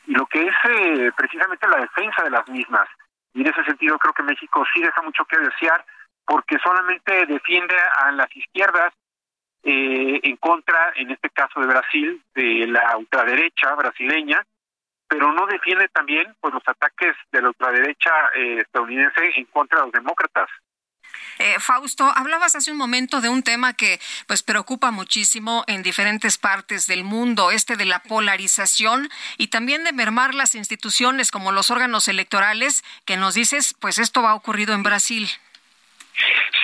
y 0.08 0.14
lo 0.14 0.26
que 0.26 0.44
es 0.44 0.54
eh, 0.70 1.12
precisamente 1.16 1.68
la 1.68 1.82
defensa 1.82 2.24
de 2.24 2.30
las 2.30 2.48
mismas. 2.48 2.88
Y 3.32 3.42
en 3.42 3.46
ese 3.46 3.62
sentido 3.62 3.96
creo 4.00 4.12
que 4.12 4.24
México 4.24 4.64
sí 4.74 4.82
deja 4.82 5.02
mucho 5.02 5.24
que 5.24 5.38
desear 5.38 5.84
porque 6.26 6.58
solamente 6.58 7.26
defiende 7.26 7.76
a 7.98 8.10
las 8.10 8.34
izquierdas 8.34 8.92
eh, 9.62 10.18
en 10.20 10.36
contra, 10.38 10.94
en 10.96 11.12
este 11.12 11.30
caso 11.30 11.60
de 11.60 11.66
Brasil, 11.68 12.20
de 12.34 12.66
la 12.66 12.96
ultraderecha 12.96 13.72
brasileña, 13.76 14.44
pero 15.14 15.32
no 15.32 15.46
defiende 15.46 15.86
también 15.90 16.34
pues 16.40 16.52
los 16.52 16.62
ataques 16.66 17.14
de 17.30 17.40
la 17.40 17.48
ultraderecha 17.48 18.10
eh, 18.34 18.58
estadounidense 18.58 19.30
en 19.36 19.44
contra 19.44 19.78
de 19.78 19.84
los 19.84 19.92
demócratas. 19.92 20.50
Eh, 21.38 21.60
Fausto, 21.60 22.12
hablabas 22.16 22.56
hace 22.56 22.72
un 22.72 22.78
momento 22.78 23.20
de 23.20 23.28
un 23.28 23.44
tema 23.44 23.74
que 23.74 24.00
pues 24.26 24.42
preocupa 24.42 24.90
muchísimo 24.90 25.62
en 25.68 25.84
diferentes 25.84 26.36
partes 26.36 26.88
del 26.88 27.04
mundo, 27.04 27.52
este 27.52 27.76
de 27.76 27.84
la 27.84 28.00
polarización 28.00 29.08
y 29.38 29.48
también 29.48 29.84
de 29.84 29.92
mermar 29.92 30.34
las 30.34 30.56
instituciones 30.56 31.30
como 31.30 31.52
los 31.52 31.70
órganos 31.70 32.08
electorales, 32.08 32.82
que 33.04 33.16
nos 33.16 33.34
dices, 33.34 33.76
pues 33.80 34.00
esto 34.00 34.20
va 34.20 34.34
ocurrido 34.34 34.74
en 34.74 34.82
Brasil. 34.82 35.28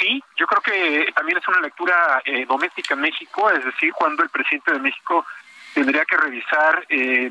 Sí, 0.00 0.20
yo 0.36 0.46
creo 0.48 0.60
que 0.60 1.12
también 1.12 1.38
es 1.38 1.46
una 1.46 1.60
lectura 1.60 2.20
eh, 2.24 2.46
doméstica 2.46 2.94
en 2.94 3.02
México, 3.02 3.48
es 3.48 3.64
decir, 3.64 3.92
cuando 3.92 4.24
el 4.24 4.28
presidente 4.28 4.72
de 4.72 4.80
México 4.80 5.24
tendría 5.72 6.04
que 6.04 6.16
revisar 6.16 6.84
eh, 6.88 7.30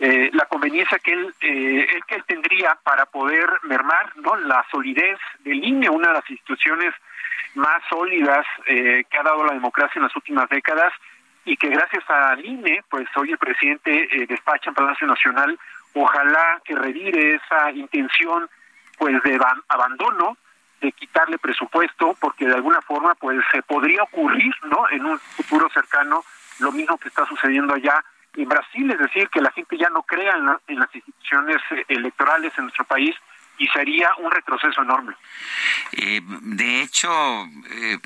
eh, 0.00 0.30
la 0.32 0.46
conveniencia 0.46 0.98
que 0.98 1.12
él, 1.12 1.34
eh, 1.40 1.86
el 1.94 2.04
que 2.06 2.14
él 2.16 2.24
tendría 2.26 2.74
para 2.82 3.06
poder 3.06 3.48
mermar 3.64 4.16
no 4.16 4.34
la 4.36 4.64
solidez 4.70 5.18
del 5.40 5.62
INE, 5.62 5.88
una 5.90 6.08
de 6.08 6.14
las 6.14 6.30
instituciones 6.30 6.94
más 7.54 7.82
sólidas 7.88 8.46
eh, 8.66 9.04
que 9.10 9.18
ha 9.18 9.22
dado 9.22 9.44
la 9.44 9.52
democracia 9.52 9.98
en 9.98 10.04
las 10.04 10.16
últimas 10.16 10.48
décadas 10.48 10.92
y 11.44 11.56
que 11.56 11.68
gracias 11.68 12.02
al 12.08 12.44
INE, 12.44 12.82
pues 12.88 13.06
hoy 13.16 13.32
el 13.32 13.38
presidente 13.38 14.08
eh, 14.10 14.26
despacha 14.26 14.70
en 14.70 14.74
Palacio 14.74 15.06
Nacional, 15.06 15.58
ojalá 15.94 16.60
que 16.64 16.74
revire 16.74 17.34
esa 17.34 17.70
intención 17.72 18.48
pues 18.98 19.22
de 19.22 19.36
aban- 19.36 19.62
abandono 19.68 20.36
de 20.80 20.92
quitarle 20.92 21.38
presupuesto 21.38 22.16
porque 22.20 22.46
de 22.46 22.54
alguna 22.54 22.80
forma 22.80 23.14
pues 23.16 23.38
se 23.52 23.62
podría 23.62 24.02
ocurrir 24.04 24.54
no 24.64 24.88
en 24.90 25.04
un 25.04 25.18
futuro 25.18 25.68
cercano 25.70 26.22
lo 26.60 26.72
mismo 26.72 26.96
que 26.98 27.08
está 27.08 27.26
sucediendo 27.26 27.74
allá 27.74 28.02
en 28.36 28.48
Brasil 28.48 28.90
es 28.90 28.98
decir 28.98 29.28
que 29.28 29.40
la 29.40 29.50
gente 29.52 29.76
ya 29.78 29.88
no 29.90 30.02
crea 30.02 30.36
en, 30.36 30.46
la- 30.46 30.60
en 30.68 30.78
las 30.78 30.94
instituciones 30.94 31.56
eh, 31.70 31.84
electorales 31.88 32.52
en 32.56 32.64
nuestro 32.64 32.84
país 32.84 33.14
y 33.58 33.66
sería 33.68 34.08
un 34.16 34.30
retroceso 34.30 34.80
enorme. 34.80 35.14
Eh, 35.92 36.22
de 36.24 36.80
hecho, 36.80 37.10
eh, 37.70 37.98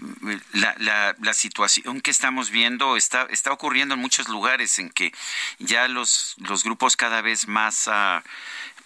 la, 0.55 0.75
la, 0.79 1.15
la 1.21 1.33
situación 1.33 2.01
que 2.01 2.11
estamos 2.11 2.51
viendo 2.51 2.97
está, 2.97 3.29
está 3.31 3.53
ocurriendo 3.53 3.95
en 3.95 4.01
muchos 4.01 4.29
lugares 4.29 4.81
en 4.81 4.91
que 4.91 5.13
ya 5.61 5.87
los, 5.87 6.35
los 6.39 6.65
grupos 6.65 6.97
cada 6.97 7.23
vez 7.23 7.47
más 7.47 7.87
ah, 7.87 8.25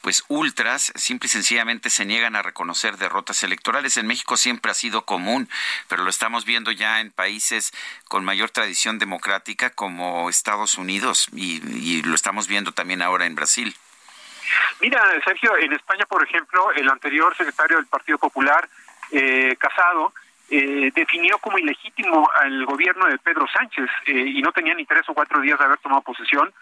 pues 0.00 0.24
ultras 0.28 0.92
simple 0.94 1.26
y 1.26 1.30
sencillamente 1.30 1.90
se 1.90 2.04
niegan 2.04 2.36
a 2.36 2.42
reconocer 2.42 2.96
derrotas 2.96 3.42
electorales. 3.42 3.96
En 3.96 4.06
México 4.06 4.36
siempre 4.36 4.70
ha 4.70 4.74
sido 4.74 5.04
común, 5.04 5.48
pero 5.88 6.04
lo 6.04 6.10
estamos 6.10 6.44
viendo 6.44 6.70
ya 6.70 7.00
en 7.00 7.10
países 7.10 7.72
con 8.08 8.24
mayor 8.24 8.50
tradición 8.50 8.98
democrática 8.98 9.70
como 9.70 10.30
Estados 10.30 10.78
Unidos 10.78 11.28
y, 11.32 11.62
y 11.78 12.02
lo 12.02 12.14
estamos 12.14 12.48
viendo 12.48 12.72
también 12.72 13.02
ahora 13.02 13.26
en 13.26 13.34
Brasil. 13.34 13.74
Mira, 14.80 15.02
Sergio, 15.24 15.56
en 15.56 15.72
España, 15.72 16.06
por 16.06 16.22
ejemplo, 16.22 16.72
el 16.72 16.88
anterior 16.88 17.36
secretario 17.36 17.76
del 17.76 17.86
Partido 17.86 18.18
Popular, 18.18 18.68
eh, 19.10 19.56
Casado, 19.58 20.12
eh, 20.50 20.90
definió 20.94 21.38
como 21.38 21.58
ilegítimo 21.58 22.28
al 22.40 22.64
gobierno 22.64 23.06
de 23.06 23.18
Pedro 23.18 23.46
Sánchez 23.52 23.88
eh, 24.06 24.12
y 24.12 24.40
no 24.40 24.52
tenía 24.52 24.74
ni 24.74 24.86
tres 24.86 25.02
o 25.08 25.14
cuatro 25.14 25.40
días 25.40 25.58
de 25.58 25.64
haber 25.64 25.78
tomado 25.78 26.00
posesión 26.02 26.52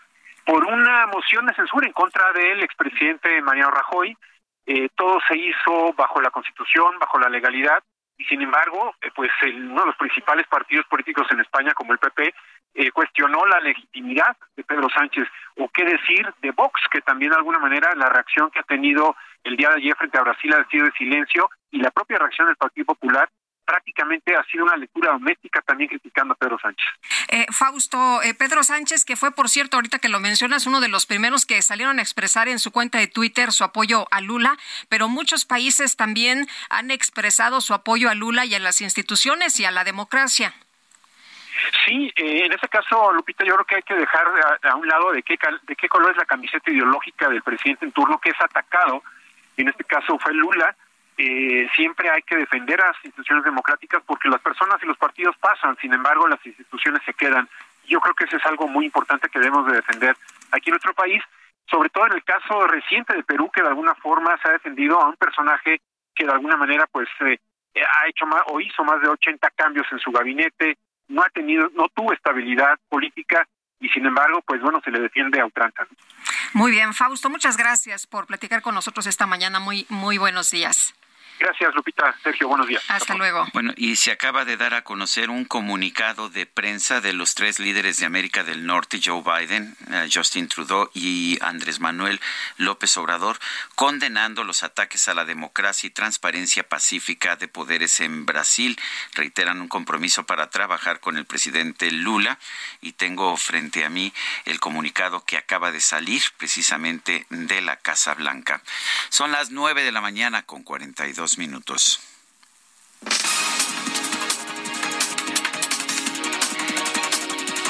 por 0.46 0.64
una 0.64 1.06
moción 1.08 1.44
de 1.46 1.54
censura 1.54 1.86
en 1.86 1.92
contra 1.92 2.32
del 2.32 2.62
expresidente 2.62 3.42
Mariano 3.42 3.72
Rajoy. 3.72 4.16
Eh, 4.64 4.88
todo 4.94 5.18
se 5.28 5.36
hizo 5.36 5.92
bajo 5.94 6.20
la 6.20 6.30
Constitución, 6.30 6.98
bajo 6.98 7.18
la 7.18 7.28
legalidad 7.28 7.82
y 8.18 8.24
sin 8.24 8.40
embargo, 8.40 8.94
eh, 9.02 9.10
pues 9.14 9.30
el- 9.42 9.70
uno 9.70 9.82
de 9.82 9.86
los 9.88 9.96
principales 9.96 10.46
partidos 10.46 10.86
políticos 10.86 11.26
en 11.30 11.40
España, 11.40 11.74
como 11.74 11.92
el 11.92 11.98
PP, 11.98 12.32
eh, 12.74 12.90
cuestionó 12.90 13.44
la 13.46 13.60
legitimidad 13.60 14.36
de 14.56 14.64
Pedro 14.64 14.88
Sánchez, 14.88 15.28
o 15.56 15.68
qué 15.68 15.84
decir 15.84 16.32
de 16.40 16.50
Vox, 16.52 16.80
que 16.90 17.00
también 17.00 17.30
de 17.32 17.38
alguna 17.38 17.58
manera 17.58 17.90
la 17.94 18.08
reacción 18.08 18.50
que 18.50 18.60
ha 18.60 18.62
tenido 18.64 19.16
el 19.44 19.56
día 19.56 19.68
de 19.70 19.76
ayer 19.76 19.96
frente 19.96 20.18
a 20.18 20.22
Brasil 20.22 20.54
ha 20.54 20.64
sido 20.68 20.86
de 20.86 20.92
silencio, 20.92 21.50
y 21.70 21.78
la 21.78 21.90
propia 21.90 22.18
reacción 22.18 22.46
del 22.48 22.56
Partido 22.56 22.86
Popular 22.86 23.28
prácticamente 23.66 24.34
ha 24.34 24.44
sido 24.44 24.64
una 24.64 24.76
lectura 24.76 25.12
doméstica 25.12 25.60
también 25.60 25.88
criticando 25.88 26.34
a 26.34 26.36
Pedro 26.36 26.58
Sánchez. 26.58 26.86
Eh, 27.28 27.46
Fausto, 27.52 28.22
eh, 28.22 28.32
Pedro 28.32 28.62
Sánchez, 28.62 29.04
que 29.04 29.16
fue, 29.16 29.32
por 29.32 29.48
cierto, 29.48 29.76
ahorita 29.76 29.98
que 29.98 30.08
lo 30.08 30.20
mencionas, 30.20 30.66
uno 30.66 30.80
de 30.80 30.88
los 30.88 31.04
primeros 31.04 31.44
que 31.44 31.60
salieron 31.60 31.98
a 31.98 32.02
expresar 32.02 32.48
en 32.48 32.58
su 32.58 32.70
cuenta 32.70 32.98
de 32.98 33.08
Twitter 33.08 33.52
su 33.52 33.64
apoyo 33.64 34.06
a 34.10 34.20
Lula, 34.20 34.56
pero 34.88 35.08
muchos 35.08 35.44
países 35.44 35.96
también 35.96 36.46
han 36.70 36.90
expresado 36.90 37.60
su 37.60 37.74
apoyo 37.74 38.08
a 38.08 38.14
Lula 38.14 38.44
y 38.46 38.54
a 38.54 38.60
las 38.60 38.80
instituciones 38.80 39.58
y 39.60 39.64
a 39.64 39.70
la 39.70 39.84
democracia. 39.84 40.54
Sí, 41.84 42.12
eh, 42.16 42.44
en 42.44 42.52
ese 42.52 42.68
caso, 42.68 43.12
Lupita, 43.12 43.42
yo 43.44 43.54
creo 43.54 43.64
que 43.64 43.76
hay 43.76 43.82
que 43.82 43.94
dejar 43.94 44.26
a, 44.62 44.68
a 44.70 44.76
un 44.76 44.86
lado 44.86 45.10
de 45.12 45.22
qué, 45.22 45.36
cal- 45.38 45.60
de 45.66 45.74
qué 45.74 45.88
color 45.88 46.10
es 46.12 46.16
la 46.18 46.26
camiseta 46.26 46.70
ideológica 46.70 47.28
del 47.28 47.42
presidente 47.42 47.86
en 47.86 47.92
turno 47.92 48.20
que 48.20 48.30
es 48.30 48.40
atacado. 48.40 49.02
En 49.56 49.68
este 49.68 49.84
caso 49.84 50.18
fue 50.18 50.34
Lula. 50.34 50.76
Eh, 51.18 51.68
siempre 51.74 52.10
hay 52.10 52.22
que 52.22 52.36
defender 52.36 52.80
a 52.82 52.88
las 52.88 52.96
instituciones 53.04 53.44
democráticas 53.44 54.02
porque 54.06 54.28
las 54.28 54.40
personas 54.40 54.82
y 54.82 54.86
los 54.86 54.98
partidos 54.98 55.34
pasan, 55.38 55.76
sin 55.80 55.94
embargo, 55.94 56.28
las 56.28 56.44
instituciones 56.44 57.02
se 57.06 57.14
quedan. 57.14 57.48
Yo 57.86 58.00
creo 58.00 58.14
que 58.14 58.24
eso 58.24 58.36
es 58.36 58.44
algo 58.44 58.68
muy 58.68 58.84
importante 58.84 59.28
que 59.28 59.38
debemos 59.38 59.66
de 59.66 59.76
defender 59.76 60.16
aquí 60.52 60.68
en 60.68 60.72
nuestro 60.72 60.92
país, 60.92 61.22
sobre 61.70 61.88
todo 61.88 62.06
en 62.06 62.12
el 62.12 62.24
caso 62.24 62.66
reciente 62.66 63.14
de 63.14 63.22
Perú, 63.22 63.50
que 63.52 63.62
de 63.62 63.68
alguna 63.68 63.94
forma 63.94 64.36
se 64.42 64.48
ha 64.48 64.52
defendido 64.52 65.00
a 65.00 65.08
un 65.08 65.16
personaje 65.16 65.80
que 66.14 66.24
de 66.24 66.32
alguna 66.32 66.56
manera 66.56 66.86
pues 66.90 67.08
eh, 67.20 67.38
ha 67.74 68.08
hecho 68.08 68.26
más 68.26 68.42
o 68.46 68.60
hizo 68.60 68.84
más 68.84 69.00
de 69.00 69.08
80 69.08 69.50
cambios 69.50 69.86
en 69.92 69.98
su 69.98 70.10
gabinete, 70.10 70.76
no 71.08 71.22
ha 71.22 71.28
tenido, 71.30 71.70
no 71.74 71.88
tuvo 71.88 72.12
estabilidad 72.12 72.78
política 72.88 73.46
y 73.80 73.88
sin 73.90 74.06
embargo, 74.06 74.42
pues 74.46 74.60
bueno, 74.60 74.80
se 74.82 74.90
le 74.90 75.00
defiende 75.00 75.40
a 75.40 75.44
ultranza. 75.44 75.86
Muy 76.54 76.70
bien, 76.70 76.94
Fausto, 76.94 77.28
muchas 77.28 77.56
gracias 77.56 78.06
por 78.06 78.26
platicar 78.26 78.62
con 78.62 78.74
nosotros 78.74 79.06
esta 79.06 79.26
mañana. 79.26 79.60
Muy, 79.60 79.86
muy 79.88 80.18
buenos 80.18 80.50
días. 80.50 80.94
Gracias, 81.38 81.74
Lupita. 81.74 82.16
Sergio, 82.22 82.48
buenos 82.48 82.66
días. 82.66 82.82
Hasta 82.88 83.14
luego. 83.14 83.46
Bueno, 83.52 83.72
y 83.76 83.96
se 83.96 84.10
acaba 84.10 84.46
de 84.46 84.56
dar 84.56 84.72
a 84.72 84.84
conocer 84.84 85.28
un 85.28 85.44
comunicado 85.44 86.30
de 86.30 86.46
prensa 86.46 87.00
de 87.02 87.12
los 87.12 87.34
tres 87.34 87.58
líderes 87.58 87.98
de 87.98 88.06
América 88.06 88.42
del 88.42 88.64
Norte, 88.64 89.00
Joe 89.04 89.22
Biden, 89.22 89.76
eh, 89.90 90.08
Justin 90.12 90.48
Trudeau 90.48 90.90
y 90.94 91.38
Andrés 91.42 91.78
Manuel 91.80 92.20
López 92.56 92.96
Obrador, 92.96 93.38
condenando 93.74 94.44
los 94.44 94.62
ataques 94.62 95.08
a 95.08 95.14
la 95.14 95.26
democracia 95.26 95.86
y 95.88 95.90
transparencia 95.90 96.66
pacífica 96.66 97.36
de 97.36 97.48
poderes 97.48 98.00
en 98.00 98.24
Brasil. 98.24 98.78
Reiteran 99.12 99.60
un 99.60 99.68
compromiso 99.68 100.24
para 100.24 100.48
trabajar 100.48 101.00
con 101.00 101.18
el 101.18 101.26
presidente 101.26 101.90
Lula 101.90 102.38
y 102.80 102.92
tengo 102.92 103.36
frente 103.36 103.84
a 103.84 103.90
mí 103.90 104.12
el 104.46 104.58
comunicado 104.58 105.24
que 105.24 105.36
acaba 105.36 105.70
de 105.70 105.80
salir 105.80 106.22
precisamente 106.38 107.26
de 107.28 107.60
la 107.60 107.76
Casa 107.76 108.14
Blanca. 108.14 108.62
Son 109.10 109.32
las 109.32 109.50
nueve 109.50 109.82
de 109.82 109.92
la 109.92 110.00
mañana 110.00 110.42
con 110.42 110.62
42 110.62 111.25
minutos. 111.38 112.00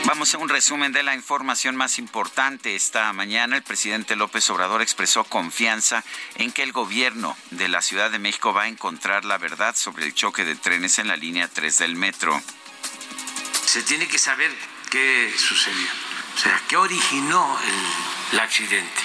Vamos 0.06 0.32
a 0.34 0.38
un 0.38 0.48
resumen 0.48 0.92
de 0.92 1.02
la 1.02 1.16
información 1.16 1.74
más 1.74 1.98
importante. 1.98 2.76
Esta 2.76 3.12
mañana 3.12 3.56
el 3.56 3.64
presidente 3.64 4.14
López 4.14 4.48
Obrador 4.50 4.80
expresó 4.80 5.24
confianza 5.24 6.04
en 6.36 6.52
que 6.52 6.62
el 6.62 6.70
gobierno 6.70 7.36
de 7.50 7.68
la 7.68 7.82
Ciudad 7.82 8.12
de 8.12 8.20
México 8.20 8.54
va 8.54 8.62
a 8.62 8.68
encontrar 8.68 9.24
la 9.24 9.36
verdad 9.36 9.74
sobre 9.74 10.06
el 10.06 10.14
choque 10.14 10.44
de 10.44 10.54
trenes 10.54 11.00
en 11.00 11.08
la 11.08 11.16
línea 11.16 11.48
3 11.48 11.78
del 11.78 11.96
metro. 11.96 12.40
Se 13.64 13.82
tiene 13.82 14.06
que 14.06 14.18
saber 14.18 14.54
qué 14.90 15.34
sucedió, 15.36 15.88
o 16.36 16.38
sea, 16.38 16.62
qué 16.68 16.76
originó 16.76 17.58
el, 17.60 18.34
el 18.34 18.40
accidente. 18.40 19.02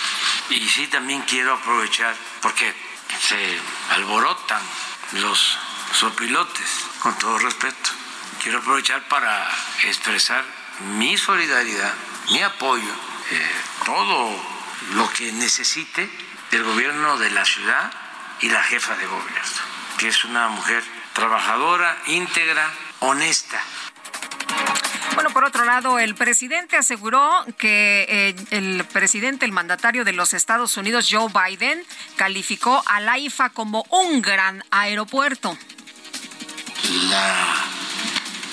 Y 0.51 0.67
sí 0.67 0.85
también 0.85 1.23
quiero 1.23 1.55
aprovechar, 1.55 2.15
porque 2.43 2.75
se 3.21 3.59
alborotan 3.91 4.61
los 5.13 5.57
sopilotes, 5.93 6.85
con 6.99 7.17
todo 7.17 7.37
respeto. 7.39 7.91
Quiero 8.41 8.59
aprovechar 8.59 9.07
para 9.07 9.47
expresar 9.83 10.43
mi 10.97 11.17
solidaridad, 11.17 11.93
mi 12.31 12.41
apoyo, 12.41 12.93
eh, 13.31 13.51
todo 13.85 14.43
lo 14.93 15.09
que 15.11 15.31
necesite 15.33 16.09
del 16.49 16.63
gobierno 16.63 17.17
de 17.17 17.29
la 17.29 17.45
ciudad 17.45 17.91
y 18.41 18.49
la 18.49 18.63
jefa 18.63 18.95
de 18.95 19.05
gobierno, 19.05 19.61
que 19.97 20.07
es 20.07 20.23
una 20.25 20.47
mujer 20.47 20.83
trabajadora, 21.13 21.97
íntegra, 22.07 22.71
honesta. 22.99 23.61
Bueno, 25.13 25.29
por 25.31 25.43
otro 25.43 25.65
lado, 25.65 25.99
el 25.99 26.15
presidente 26.15 26.77
aseguró 26.77 27.45
que 27.57 28.05
eh, 28.07 28.35
el 28.51 28.85
presidente, 28.85 29.45
el 29.45 29.51
mandatario 29.51 30.05
de 30.05 30.13
los 30.13 30.33
Estados 30.33 30.77
Unidos, 30.77 31.09
Joe 31.11 31.27
Biden, 31.31 31.83
calificó 32.15 32.81
a 32.85 33.01
la 33.01 33.17
IFA 33.17 33.49
como 33.49 33.85
un 33.89 34.21
gran 34.21 34.63
aeropuerto. 34.71 35.57
La 37.09 37.55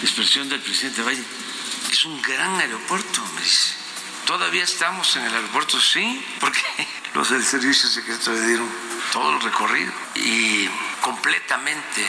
expresión 0.03 0.49
del 0.49 0.61
presidente 0.61 1.03
Biden 1.03 1.25
es 1.91 2.05
un 2.05 2.21
gran 2.23 2.57
aeropuerto, 2.57 3.23
me 3.35 3.43
dice. 3.43 3.75
Todavía 4.27 4.65
estamos 4.65 5.17
en 5.17 5.25
el 5.25 5.35
aeropuerto, 5.35 5.81
sí, 5.81 6.23
porque 6.41 6.61
los 7.15 7.31
del 7.31 7.45
servicio 7.45 7.89
secreto 7.89 8.33
le 8.33 8.47
dieron 8.47 8.69
todo 9.13 9.37
el 9.37 9.41
recorrido 9.41 9.93
y 10.17 10.69
completamente 11.01 12.05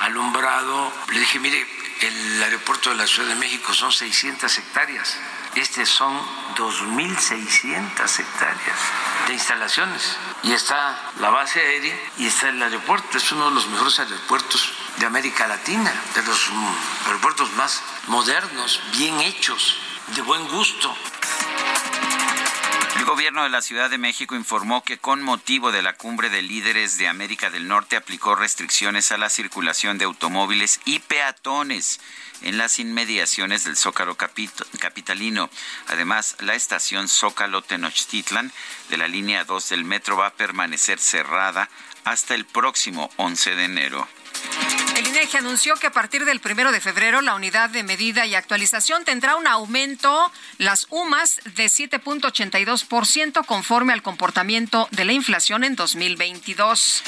alumbrado. 0.00 0.92
Le 1.12 1.20
dije, 1.20 1.38
mire, 1.38 1.66
el 2.02 2.42
aeropuerto 2.42 2.90
de 2.90 2.96
la 2.96 3.06
Ciudad 3.06 3.28
de 3.28 3.34
México 3.36 3.72
son 3.72 3.92
600 3.92 4.58
hectáreas. 4.58 5.16
Este 5.54 5.86
son 5.86 6.18
2.600 6.56 8.18
hectáreas 8.18 8.78
de 9.26 9.34
instalaciones. 9.34 10.16
Y 10.42 10.52
está 10.52 11.12
la 11.20 11.30
base 11.30 11.60
aérea 11.60 11.96
y 12.18 12.26
está 12.26 12.48
el 12.48 12.62
aeropuerto. 12.62 13.18
Es 13.18 13.30
uno 13.32 13.48
de 13.48 13.54
los 13.54 13.68
mejores 13.68 14.00
aeropuertos 14.00 14.72
de 14.98 15.06
América 15.06 15.46
Latina, 15.46 15.92
de 16.14 16.22
los 16.22 16.50
aeropuertos 17.06 17.52
más 17.52 17.82
modernos, 18.08 18.80
bien 18.92 19.20
hechos, 19.20 19.76
de 20.14 20.22
buen 20.22 20.46
gusto. 20.48 20.96
El 22.96 23.06
gobierno 23.06 23.42
de 23.42 23.48
la 23.48 23.62
Ciudad 23.62 23.88
de 23.88 23.96
México 23.96 24.34
informó 24.36 24.84
que 24.84 24.98
con 24.98 25.22
motivo 25.22 25.72
de 25.72 25.82
la 25.82 25.94
cumbre 25.94 26.28
de 26.28 26.42
líderes 26.42 26.98
de 26.98 27.08
América 27.08 27.50
del 27.50 27.66
Norte 27.66 27.96
aplicó 27.96 28.34
restricciones 28.34 29.12
a 29.12 29.18
la 29.18 29.30
circulación 29.30 29.96
de 29.96 30.04
automóviles 30.04 30.80
y 30.84 30.98
peatones 30.98 32.00
en 32.42 32.58
las 32.58 32.78
inmediaciones 32.78 33.64
del 33.64 33.76
Zócalo 33.76 34.16
capitalino. 34.16 35.48
Además, 35.88 36.36
la 36.40 36.54
estación 36.54 37.08
Zócalo 37.08 37.62
Tenochtitlan 37.62 38.52
de 38.90 38.96
la 38.98 39.08
línea 39.08 39.44
2 39.44 39.70
del 39.70 39.84
metro 39.84 40.16
va 40.16 40.26
a 40.26 40.34
permanecer 40.34 40.98
cerrada 40.98 41.70
hasta 42.04 42.34
el 42.34 42.44
próximo 42.44 43.10
11 43.16 43.54
de 43.54 43.64
enero. 43.64 44.08
El 44.96 45.08
INEGI 45.08 45.38
anunció 45.38 45.74
que 45.76 45.86
a 45.86 45.92
partir 45.92 46.24
del 46.24 46.40
primero 46.40 46.70
de 46.70 46.80
febrero 46.80 47.22
la 47.22 47.34
unidad 47.34 47.70
de 47.70 47.82
medida 47.82 48.26
y 48.26 48.34
actualización 48.34 49.04
tendrá 49.04 49.36
un 49.36 49.46
aumento, 49.46 50.30
las 50.58 50.86
UMAS, 50.90 51.40
de 51.56 51.66
7.82% 51.66 53.44
conforme 53.46 53.92
al 53.92 54.02
comportamiento 54.02 54.88
de 54.90 55.04
la 55.04 55.12
inflación 55.12 55.64
en 55.64 55.76
2022. 55.76 57.02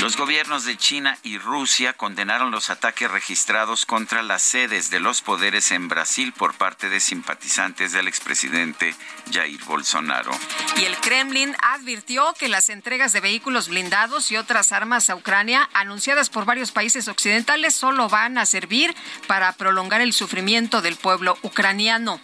Los 0.00 0.16
gobiernos 0.16 0.64
de 0.64 0.78
China 0.78 1.18
y 1.22 1.36
Rusia 1.36 1.92
condenaron 1.92 2.50
los 2.50 2.70
ataques 2.70 3.10
registrados 3.10 3.84
contra 3.84 4.22
las 4.22 4.42
sedes 4.42 4.88
de 4.88 4.98
los 4.98 5.20
poderes 5.20 5.72
en 5.72 5.88
Brasil 5.88 6.32
por 6.32 6.54
parte 6.54 6.88
de 6.88 7.00
simpatizantes 7.00 7.92
del 7.92 8.08
expresidente 8.08 8.94
Jair 9.30 9.62
Bolsonaro. 9.64 10.30
Y 10.78 10.84
el 10.84 10.96
Kremlin 11.00 11.54
advirtió 11.60 12.32
que 12.38 12.48
las 12.48 12.70
entregas 12.70 13.12
de 13.12 13.20
vehículos 13.20 13.68
blindados 13.68 14.30
y 14.30 14.38
otras 14.38 14.72
armas 14.72 15.10
a 15.10 15.16
Ucrania 15.16 15.68
anunciadas 15.74 16.29
por 16.30 16.44
varios 16.44 16.72
países 16.72 17.08
occidentales 17.08 17.74
solo 17.74 18.08
van 18.08 18.38
a 18.38 18.46
servir 18.46 18.94
para 19.26 19.52
prolongar 19.52 20.00
el 20.00 20.12
sufrimiento 20.12 20.80
del 20.82 20.96
pueblo 20.96 21.36
ucraniano. 21.42 22.20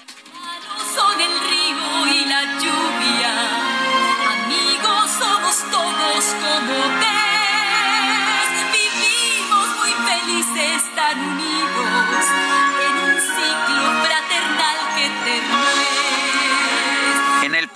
Amigos 4.44 5.10
somos 5.18 5.56
todos 5.70 6.24
como 6.40 7.15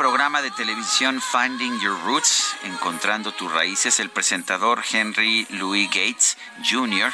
programa 0.01 0.41
de 0.41 0.51
televisión 0.51 1.21
Finding 1.21 1.79
Your 1.79 2.01
Roots, 2.07 2.57
Encontrando 2.63 3.33
tus 3.33 3.53
raíces, 3.53 4.01
el 4.01 4.09
presentador 4.09 4.83
Henry 4.91 5.47
Louis 5.51 5.89
Gates 5.89 6.39
Jr. 6.67 7.13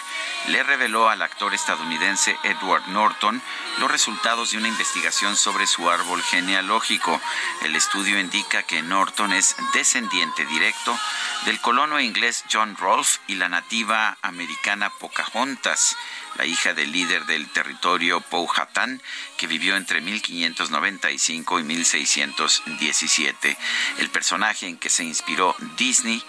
le 0.51 0.63
reveló 0.63 1.09
al 1.09 1.21
actor 1.21 1.53
estadounidense 1.53 2.39
Edward 2.45 2.87
Norton 2.87 3.43
los 3.81 3.91
resultados 3.91 4.53
de 4.53 4.59
una 4.59 4.69
investigación 4.69 5.35
sobre 5.35 5.67
su 5.67 5.91
árbol 5.91 6.23
genealógico. 6.23 7.21
El 7.63 7.75
estudio 7.75 8.21
indica 8.21 8.63
que 8.63 8.83
Norton 8.83 9.33
es 9.33 9.57
descendiente 9.75 10.47
directo 10.47 10.97
del 11.45 11.61
colono 11.61 11.99
inglés 11.99 12.45
John 12.53 12.77
Rolfe 12.77 13.19
y 13.27 13.35
la 13.35 13.49
nativa 13.49 14.17
americana 14.23 14.91
Pocahontas 15.01 15.97
la 16.37 16.45
hija 16.45 16.75
del 16.75 16.93
líder 16.93 17.27
del 17.27 17.49
territorio 17.49 18.21
Powhatan, 18.21 19.01
que 19.37 19.47
vivió 19.47 19.77
entre 19.77 20.01
1595 20.01 21.61
y 21.61 21.63
1617. 21.65 23.57
El 23.99 24.11
personaje 24.11 24.67
en 24.67 24.77
que 24.79 24.91
se 24.91 25.05
inspiró 25.05 25.55
Disney 25.77 26.23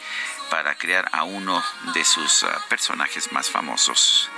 para 0.49 0.75
crear 0.75 1.09
a 1.11 1.23
uno 1.23 1.63
de 1.93 2.03
sus 2.03 2.43
uh, 2.43 2.47
personajes 2.69 3.31
más 3.31 3.49
famosos. 3.49 4.29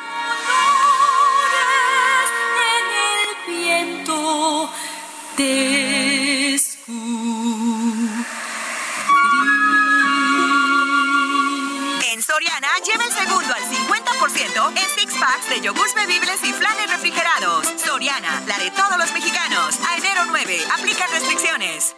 Soriana, 12.59 12.85
lleva 12.85 13.05
el 13.05 13.13
segundo 13.13 13.53
al 13.53 13.63
50% 13.63 14.69
en 14.69 14.99
six 14.99 15.13
packs 15.17 15.49
de 15.49 15.61
yogurts 15.61 15.93
bebibles 15.95 16.43
y 16.43 16.51
flanes 16.51 16.89
refrigerados. 16.89 17.67
Soriana, 17.77 18.43
la 18.47 18.57
de 18.57 18.69
todos 18.71 18.97
los 18.97 19.13
mexicanos. 19.13 19.79
A 19.87 19.97
enero 19.97 20.25
9, 20.27 20.59
aplica 20.77 21.07
restricciones. 21.07 21.95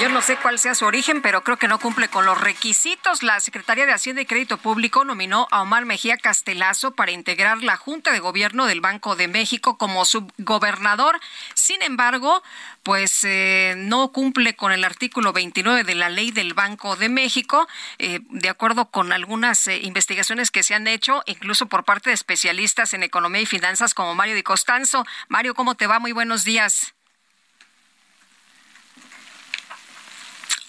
Yo 0.00 0.08
no 0.08 0.22
sé 0.22 0.38
cuál 0.38 0.58
sea 0.58 0.74
su 0.74 0.86
origen, 0.86 1.20
pero 1.20 1.44
creo 1.44 1.58
que 1.58 1.68
no 1.68 1.78
cumple 1.78 2.08
con 2.08 2.24
los 2.24 2.40
requisitos. 2.40 3.22
La 3.22 3.38
Secretaría 3.38 3.84
de 3.84 3.92
Hacienda 3.92 4.22
y 4.22 4.24
Crédito 4.24 4.56
Público 4.56 5.04
nominó 5.04 5.46
a 5.50 5.60
Omar 5.60 5.84
Mejía 5.84 6.16
Castelazo 6.16 6.92
para 6.92 7.12
integrar 7.12 7.62
la 7.62 7.76
Junta 7.76 8.10
de 8.10 8.18
Gobierno 8.18 8.64
del 8.64 8.80
Banco 8.80 9.14
de 9.14 9.28
México 9.28 9.76
como 9.76 10.06
subgobernador. 10.06 11.20
Sin 11.52 11.82
embargo, 11.82 12.42
pues 12.82 13.24
eh, 13.24 13.74
no 13.76 14.10
cumple 14.10 14.56
con 14.56 14.72
el 14.72 14.84
artículo 14.84 15.34
29 15.34 15.84
de 15.84 15.94
la 15.94 16.08
ley 16.08 16.30
del 16.30 16.54
Banco 16.54 16.96
de 16.96 17.10
México, 17.10 17.68
eh, 17.98 18.20
de 18.30 18.48
acuerdo 18.48 18.90
con 18.90 19.12
algunas 19.12 19.66
eh, 19.66 19.80
investigaciones 19.82 20.50
que 20.50 20.62
se 20.62 20.74
han 20.74 20.86
hecho, 20.86 21.22
incluso 21.26 21.66
por 21.66 21.84
parte 21.84 22.08
de 22.08 22.14
especialistas 22.14 22.94
en 22.94 23.02
economía 23.02 23.42
y 23.42 23.46
finanzas 23.46 23.92
como 23.92 24.14
Mario 24.14 24.34
Di 24.34 24.42
Costanzo. 24.42 25.04
Mario, 25.28 25.54
¿cómo 25.54 25.74
te 25.74 25.86
va? 25.86 25.98
Muy 25.98 26.12
buenos 26.12 26.44
días. 26.44 26.94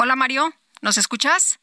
Hola 0.04 0.16
Mario, 0.16 0.52
¿nos 0.82 0.98
escuchas? 0.98 1.60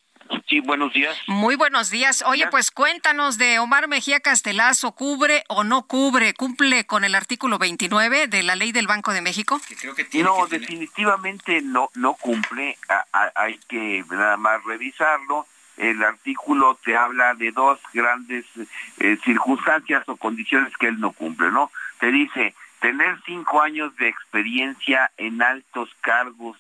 Sí, 0.48 0.60
buenos 0.60 0.92
días. 0.92 1.18
Muy 1.26 1.56
buenos 1.56 1.90
días. 1.90 2.22
Oye, 2.24 2.46
pues 2.46 2.70
cuéntanos 2.70 3.36
de 3.36 3.58
Omar 3.58 3.88
Mejía 3.88 4.20
Castelazo, 4.20 4.92
¿cubre 4.92 5.42
o 5.48 5.64
no 5.64 5.88
cubre? 5.88 6.34
¿Cumple 6.34 6.86
con 6.86 7.02
el 7.02 7.16
artículo 7.16 7.58
29 7.58 8.28
de 8.28 8.44
la 8.44 8.54
ley 8.54 8.70
del 8.70 8.86
Banco 8.86 9.12
de 9.12 9.22
México? 9.22 9.60
no, 10.22 10.46
definitivamente 10.46 11.62
no, 11.62 11.90
no 11.96 12.14
cumple. 12.14 12.78
hay 13.34 13.58
que 13.66 14.04
nada 14.08 14.36
más 14.36 14.62
revisarlo. 14.62 15.44
El 15.76 16.00
artículo 16.04 16.78
te 16.84 16.96
habla 16.96 17.34
de 17.34 17.50
dos 17.50 17.80
grandes 17.92 18.44
eh, 18.98 19.18
circunstancias 19.24 20.04
o 20.08 20.16
condiciones 20.16 20.72
que 20.76 20.86
él 20.86 21.00
no 21.00 21.10
cumple, 21.10 21.50
¿no? 21.50 21.72
Te 21.98 22.12
dice 22.12 22.54
tener 22.78 23.20
cinco 23.26 23.60
años 23.60 23.96
de 23.96 24.06
experiencia 24.06 25.10
en 25.16 25.42
altos 25.42 25.90
cargos 26.02 26.56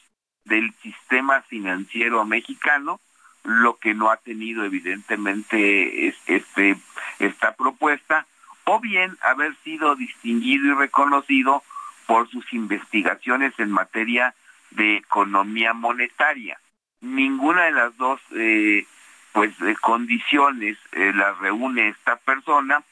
del 0.48 0.74
sistema 0.82 1.42
financiero 1.42 2.24
mexicano, 2.24 3.00
lo 3.44 3.76
que 3.76 3.94
no 3.94 4.10
ha 4.10 4.16
tenido 4.16 4.64
evidentemente 4.64 6.08
este, 6.26 6.76
esta 7.18 7.54
propuesta, 7.54 8.26
o 8.64 8.80
bien 8.80 9.16
haber 9.22 9.54
sido 9.64 9.94
distinguido 9.94 10.66
y 10.66 10.74
reconocido 10.74 11.62
por 12.06 12.28
sus 12.28 12.52
investigaciones 12.52 13.52
en 13.58 13.70
materia 13.70 14.34
de 14.70 14.96
economía 14.96 15.72
monetaria. 15.72 16.60
Ninguna 17.00 17.64
de 17.64 17.72
las 17.72 17.96
dos 17.96 18.20
eh, 18.34 18.86
pues 19.32 19.54
condiciones 19.80 20.76
eh, 20.92 21.12
las 21.14 21.38
reúne 21.38 21.88
esta 21.88 22.16
persona, 22.16 22.82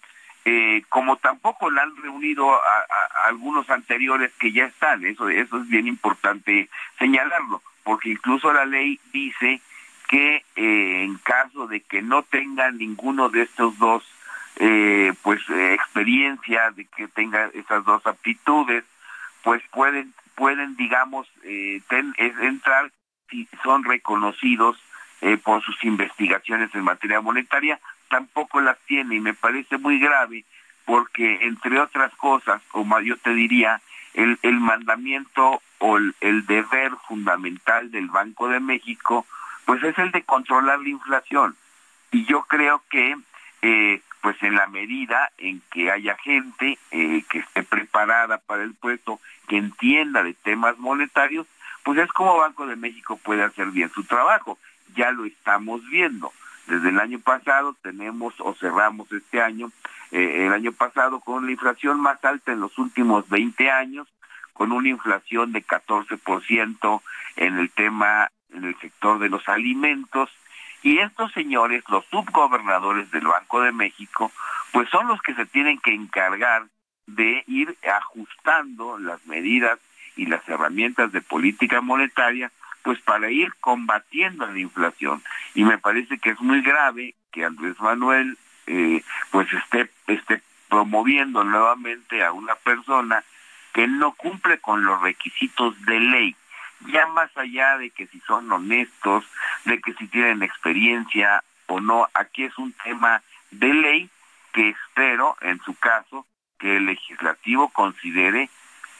eh, 0.49 0.85
como 0.89 1.17
tampoco 1.17 1.73
la 1.73 1.83
han 1.83 1.97
reunido 1.97 2.55
a, 2.55 2.87
algunos 3.27 3.69
anteriores 3.69 4.31
que 4.39 4.53
ya 4.53 4.67
están, 4.67 5.05
eso, 5.05 5.29
eso 5.29 5.57
es 5.57 5.69
bien 5.69 5.89
importante 5.89 6.71
señalarlo, 7.01 7.61
porque 7.83 8.11
incluso 8.11 8.53
la 8.53 8.65
ley 8.65 9.01
dice 9.13 9.61
que 10.07 10.45
eh, 10.55 11.03
en 11.03 11.17
caso 11.17 11.67
de 11.67 11.81
que 11.81 12.01
no 12.01 12.23
tenga 12.23 12.71
ninguno 12.71 13.29
de 13.29 13.43
estos 13.43 13.77
dos, 13.79 14.05
eh, 14.61 15.13
pues 15.23 15.41
experiencia, 15.51 16.71
de 16.71 16.85
que 16.97 17.09
tenga 17.09 17.51
esas 17.53 17.85
dos 17.85 18.07
aptitudes, 18.07 18.85
pues 19.43 19.61
pueden, 19.73 20.15
pueden 20.37 20.77
digamos, 20.77 21.29
entrar 21.43 22.93
si 23.29 23.49
son 23.65 23.83
reconocidos 23.83 24.81
por 25.43 25.61
sus 25.65 25.83
investigaciones 25.83 26.73
en 26.73 26.85
materia 26.85 27.21
monetaria, 27.21 27.81
tampoco 28.09 28.61
las 28.61 28.79
tiene 28.87 29.17
y 29.17 29.21
me 29.21 29.35
parece 29.35 29.79
muy 29.79 29.99
grave 29.99 30.45
porque 30.87 31.41
entre 31.43 31.81
otras 31.81 32.15
cosas, 32.15 32.63
como 32.71 32.99
yo 33.01 33.17
te 33.19 33.35
diría, 33.35 33.83
el, 34.15 34.39
el 34.43 34.61
mandamiento 34.61 35.61
o 35.79 35.99
el, 35.99 36.47
deber 36.47 36.93
fundamental 37.07 37.91
del 37.91 38.09
Banco 38.09 38.49
de 38.49 38.61
México, 38.61 39.27
pues 39.67 39.83
es 39.83 39.99
el 39.99 40.13
de 40.13 40.23
controlar 40.23 40.81
la 40.81 40.89
inflación. 40.89 41.57
Y 42.13 42.25
yo 42.25 42.43
creo 42.43 42.83
que, 42.89 43.17
eh, 43.63 44.01
pues 44.23 44.41
en 44.43 44.55
la 44.55 44.69
medida 44.69 45.31
en 45.39 45.61
que 45.73 45.91
haya 45.91 46.17
gente 46.17 46.79
eh, 46.93 47.25
que 47.29 47.41
esté 47.41 47.65
preparada 47.65 48.39
para 48.39 48.63
el 48.63 48.75
puesto, 48.75 49.21
que 49.49 49.59
entienda 49.59 50.23
de 50.23 50.35
temas 50.35 50.79
monetarios, 50.79 51.47
pues 51.83 51.99
es 51.99 52.11
como 52.13 52.39
Banco 52.39 52.67
de 52.67 52.77
México 52.77 53.19
puede 53.23 53.43
hacer 53.43 53.67
bien 53.67 53.91
su 53.91 54.05
trabajo. 54.05 54.59
Ya 54.95 55.11
lo 55.11 55.25
estamos 55.25 55.85
viendo. 55.89 56.33
Desde 56.67 56.89
el 56.89 56.99
año 56.99 57.21
pasado 57.21 57.77
tenemos 57.83 58.35
o 58.39 58.55
cerramos 58.55 59.11
este 59.13 59.41
año, 59.41 59.71
eh, 60.11 60.47
el 60.47 60.53
año 60.53 60.73
pasado 60.73 61.21
con 61.21 61.47
la 61.47 61.53
inflación 61.53 62.01
más 62.01 62.25
alta 62.25 62.53
en 62.53 62.61
los 62.61 62.77
últimos 62.79 63.29
20 63.29 63.71
años, 63.71 64.09
con 64.53 64.73
una 64.73 64.89
inflación 64.89 65.53
de 65.53 65.65
14% 65.65 67.03
en 67.37 67.59
el 67.59 67.71
tema, 67.71 68.31
en 68.53 68.65
el 68.65 68.77
sector 68.79 69.19
de 69.19 69.29
los 69.29 69.49
alimentos. 69.49 70.31
Y 70.83 70.99
estos 70.99 71.33
señores, 71.33 71.85
los 71.89 72.05
subgobernadores 72.07 73.11
del 73.11 73.27
Banco 73.27 73.61
de 73.61 73.73
México, 73.73 74.33
pues 74.73 74.89
son 74.91 75.09
los 75.09 75.21
que 75.23 75.35
se 75.35 75.47
tienen 75.47 75.79
que 75.79 75.95
encargar 75.95 76.67
de 77.07 77.45
ir 77.47 77.77
ajustando 78.01 78.99
las 78.99 79.25
medidas 79.27 79.79
y 80.17 80.27
las 80.27 80.47
herramientas 80.49 81.13
de 81.13 81.21
política 81.21 81.81
monetaria 81.81 82.51
pues 82.87 83.01
para 83.01 83.29
ir 83.33 83.53
combatiendo 83.57 84.47
la 84.47 84.61
inflación. 84.61 85.21
Y 85.57 85.65
me 85.65 85.77
parece 85.77 86.19
que 86.19 86.31
es 86.31 86.41
muy 86.41 86.63
grave 86.63 87.17
que 87.33 87.45
Andrés 87.45 87.75
Manuel 87.81 88.39
eh, 88.69 89.03
pues 89.33 89.53
esté, 89.53 89.91
esté 90.07 90.41
promoviendo 90.69 91.43
nuevamente 91.43 92.23
a 92.23 92.31
una 92.31 92.55
persona 92.55 93.25
que 93.73 93.89
no 93.89 94.13
cumple 94.13 94.61
con 94.61 94.85
los 94.85 95.03
requisitos 95.03 95.75
de 95.85 95.99
ley, 95.99 96.37
ya 96.87 97.09
más 97.09 97.37
allá 97.37 97.77
de 97.77 97.91
que 97.91 98.07
si 98.07 98.21
son 98.21 98.53
honestos, 98.53 99.25
de 99.65 99.81
que 99.81 99.93
si 99.95 100.07
tienen 100.07 100.45
experiencia 100.45 101.43
o 101.67 101.81
no, 101.81 102.09
aquí 102.15 102.45
es 102.45 102.57
un 102.57 102.73
tema 102.85 103.21
de 103.51 103.75
ley 103.75 104.11
que 104.53 104.69
espero, 104.69 105.37
en 105.41 105.61
su 105.63 105.75
caso, 105.75 106.25
que 106.61 106.77
el 106.77 106.87
legislativo 106.87 107.69
considere, 107.71 108.49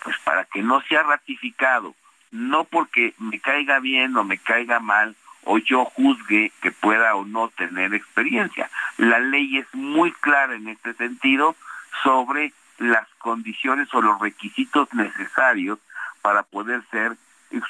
pues 0.03 0.19
para 0.25 0.45
que 0.45 0.61
no 0.61 0.81
sea 0.83 1.05
ratificado 1.05 1.95
no 2.31 2.65
porque 2.65 3.15
me 3.19 3.41
caiga 3.41 3.79
bien 3.81 4.17
o 4.17 4.25
me 4.25 4.39
caiga 4.39 4.81
mal 4.81 5.17
o 5.45 5.59
yo 5.59 5.85
juzgue 5.85 6.53
que 6.61 6.73
pueda 6.73 7.15
o 7.15 7.25
no 7.25 7.49
tener 7.51 7.95
experiencia. 7.95 8.69
La 8.99 9.21
ley 9.21 9.59
es 9.59 9.67
muy 9.75 10.13
clara 10.13 10.55
en 10.55 10.69
este 10.69 10.93
sentido 10.95 11.55
sobre 12.03 12.53
las 12.79 13.07
condiciones 13.19 13.93
o 13.95 14.03
los 14.03 14.21
requisitos 14.21 14.93
necesarios 14.93 15.79
para 16.21 16.43
poder 16.43 16.83
ser 16.91 17.17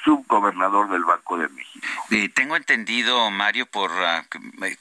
subgobernador 0.03 0.89
del 0.89 1.03
Banco 1.03 1.37
de 1.37 1.49
México. 1.49 1.85
Eh, 2.11 2.29
tengo 2.29 2.55
entendido, 2.55 3.29
Mario, 3.31 3.65
por 3.65 3.91
ah, 3.91 4.25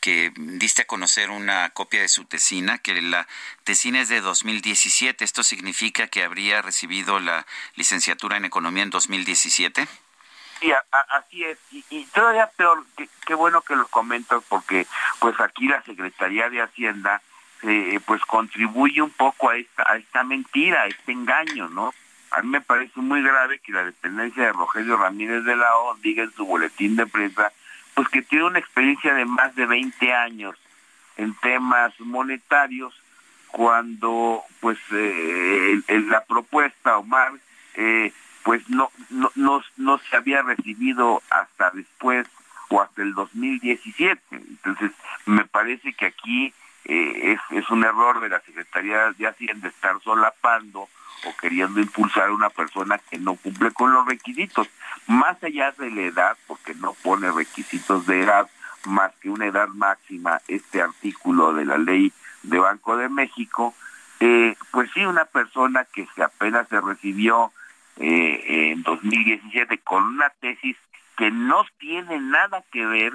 que 0.00 0.32
diste 0.36 0.82
a 0.82 0.86
conocer 0.86 1.30
una 1.30 1.70
copia 1.70 2.00
de 2.00 2.08
su 2.08 2.24
tesina, 2.24 2.78
que 2.78 3.00
la 3.02 3.26
tesina 3.64 4.00
es 4.00 4.08
de 4.08 4.20
2017. 4.20 5.24
¿Esto 5.24 5.42
significa 5.42 6.06
que 6.08 6.22
habría 6.22 6.62
recibido 6.62 7.20
la 7.20 7.46
licenciatura 7.74 8.36
en 8.36 8.44
Economía 8.44 8.82
en 8.82 8.90
2017? 8.90 9.86
Sí, 10.60 10.72
así 11.10 11.44
es. 11.44 11.58
Y, 11.90 12.04
todavía 12.06 12.48
peor, 12.56 12.84
qué 13.26 13.34
bueno 13.34 13.60
que 13.60 13.76
lo 13.76 13.86
comentas, 13.88 14.42
porque 14.48 14.86
pues 15.18 15.38
aquí 15.40 15.68
la 15.68 15.82
Secretaría 15.82 16.48
de 16.48 16.62
Hacienda 16.62 17.20
eh, 17.62 18.00
pues 18.06 18.22
contribuye 18.22 19.02
un 19.02 19.10
poco 19.10 19.50
a 19.50 19.56
esta, 19.56 19.90
a 19.90 19.96
esta 19.96 20.24
mentira, 20.24 20.82
a 20.82 20.86
este 20.86 21.12
engaño, 21.12 21.68
¿no? 21.68 21.92
A 22.30 22.42
mí 22.42 22.48
me 22.48 22.60
parece 22.60 23.00
muy 23.00 23.22
grave 23.22 23.60
que 23.60 23.72
la 23.72 23.84
dependencia 23.84 24.44
de 24.44 24.52
Rogelio 24.52 24.96
Ramírez 24.96 25.44
de 25.44 25.56
la 25.56 25.76
O 25.78 25.96
diga 25.96 26.24
en 26.24 26.32
su 26.32 26.44
boletín 26.44 26.96
de 26.96 27.06
prensa, 27.06 27.52
pues 27.94 28.08
que 28.08 28.22
tiene 28.22 28.44
una 28.44 28.58
experiencia 28.58 29.14
de 29.14 29.24
más 29.24 29.54
de 29.54 29.66
20 29.66 30.12
años 30.12 30.56
en 31.16 31.34
temas 31.36 31.98
monetarios, 32.00 32.94
cuando 33.48 34.42
pues 34.60 34.78
eh, 34.92 35.80
la 35.88 36.24
propuesta, 36.24 36.98
Omar, 36.98 37.32
eh, 37.74 38.12
pues 38.42 38.68
no, 38.68 38.90
no, 39.10 39.30
no, 39.34 39.62
no 39.76 39.98
se 39.98 40.16
había 40.16 40.42
recibido 40.42 41.22
hasta 41.30 41.70
después 41.70 42.26
o 42.68 42.82
hasta 42.82 43.02
el 43.02 43.14
2017. 43.14 44.20
Entonces, 44.30 44.90
me 45.24 45.44
parece 45.46 45.94
que 45.94 46.06
aquí 46.06 46.52
eh, 46.84 47.32
es, 47.32 47.58
es 47.58 47.70
un 47.70 47.84
error 47.84 48.20
de 48.20 48.28
la 48.28 48.40
Secretaría 48.40 49.12
de 49.12 49.26
Hacienda 49.26 49.68
estar 49.68 50.00
solapando 50.02 50.88
o 51.24 51.36
queriendo 51.40 51.80
impulsar 51.80 52.28
a 52.28 52.32
una 52.32 52.50
persona 52.50 52.98
que 52.98 53.18
no 53.18 53.36
cumple 53.36 53.72
con 53.72 53.92
los 53.92 54.06
requisitos, 54.06 54.68
más 55.06 55.42
allá 55.42 55.72
de 55.72 55.90
la 55.90 56.02
edad, 56.02 56.36
porque 56.46 56.74
no 56.74 56.94
pone 57.02 57.30
requisitos 57.30 58.06
de 58.06 58.22
edad 58.22 58.48
más 58.86 59.12
que 59.20 59.30
una 59.30 59.46
edad 59.46 59.68
máxima, 59.68 60.40
este 60.48 60.80
artículo 60.80 61.52
de 61.52 61.64
la 61.64 61.78
ley 61.78 62.12
de 62.42 62.58
Banco 62.58 62.96
de 62.96 63.08
México, 63.08 63.74
eh, 64.20 64.56
pues 64.70 64.90
sí, 64.94 65.04
una 65.04 65.24
persona 65.24 65.84
que 65.84 66.06
apenas 66.22 66.68
se 66.68 66.80
recibió 66.80 67.52
eh, 67.98 68.72
en 68.72 68.82
2017 68.82 69.78
con 69.78 70.04
una 70.04 70.30
tesis 70.40 70.76
que 71.16 71.30
no 71.30 71.64
tiene 71.78 72.20
nada 72.20 72.62
que 72.70 72.86
ver 72.86 73.12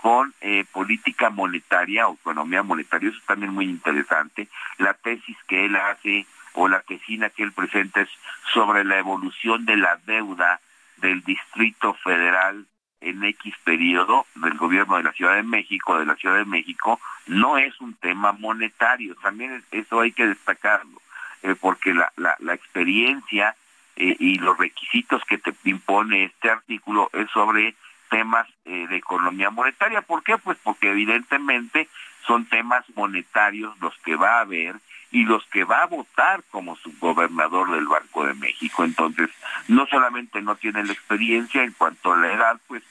con 0.00 0.32
eh, 0.40 0.64
política 0.72 1.28
monetaria 1.28 2.06
o 2.06 2.14
economía 2.14 2.62
monetaria, 2.62 3.08
eso 3.08 3.18
es 3.18 3.26
también 3.26 3.52
muy 3.52 3.64
interesante. 3.64 4.48
La 4.78 4.94
tesis 4.94 5.36
que 5.48 5.66
él 5.66 5.76
hace 5.76 6.26
o 6.58 6.66
la 6.66 6.80
tesina 6.80 7.30
que 7.30 7.44
él 7.44 7.52
presenta 7.52 8.00
es 8.00 8.08
sobre 8.52 8.84
la 8.84 8.98
evolución 8.98 9.64
de 9.64 9.76
la 9.76 9.96
deuda 10.06 10.60
del 10.96 11.22
Distrito 11.22 11.94
Federal 11.94 12.66
en 13.00 13.22
X 13.22 13.54
periodo 13.62 14.26
del 14.34 14.54
gobierno 14.54 14.96
de 14.96 15.04
la 15.04 15.12
Ciudad 15.12 15.36
de 15.36 15.44
México, 15.44 15.96
de 15.96 16.06
la 16.06 16.16
Ciudad 16.16 16.36
de 16.36 16.44
México, 16.44 17.00
no 17.28 17.58
es 17.58 17.80
un 17.80 17.94
tema 17.94 18.32
monetario. 18.32 19.14
También 19.22 19.64
eso 19.70 20.00
hay 20.00 20.10
que 20.10 20.26
destacarlo, 20.26 21.00
eh, 21.44 21.54
porque 21.54 21.94
la, 21.94 22.12
experiencia 22.52 23.54
eh, 23.94 24.16
y 24.18 24.40
los 24.40 24.58
requisitos 24.58 25.22
que 25.26 25.38
te 25.38 25.54
impone 25.62 26.24
este 26.24 26.50
artículo 26.50 27.08
es 27.12 27.30
sobre 27.30 27.76
temas 28.10 28.48
eh, 28.64 28.88
de 28.88 28.96
economía 28.96 29.50
monetaria. 29.50 30.02
¿Por 30.02 30.24
qué? 30.24 30.38
Pues 30.38 30.58
porque 30.64 30.90
evidentemente 30.90 31.88
son 32.26 32.46
temas 32.46 32.84
monetarios 32.96 33.78
los 33.78 33.96
que 33.98 34.16
va 34.16 34.38
a 34.38 34.40
haber 34.40 34.74
y 35.10 35.24
los 35.24 35.44
que 35.46 35.64
va 35.64 35.82
a 35.82 35.86
votar 35.86 36.42
como 36.50 36.76
subgobernador 36.76 37.72
del 37.72 37.86
Banco 37.86 38.26
de 38.26 38.34
México. 38.34 38.84
Entonces, 38.84 39.30
no 39.68 39.86
solamente 39.86 40.42
no 40.42 40.56
tiene 40.56 40.84
la 40.84 40.92
experiencia 40.92 41.62
en 41.62 41.72
cuanto 41.72 42.12
a 42.12 42.16
la 42.16 42.32
edad, 42.32 42.60
pues 42.66 42.82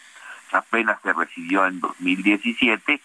apenas 0.52 1.00
se 1.02 1.14
recibió 1.14 1.66
en 1.68 1.80
2017, 1.80 3.02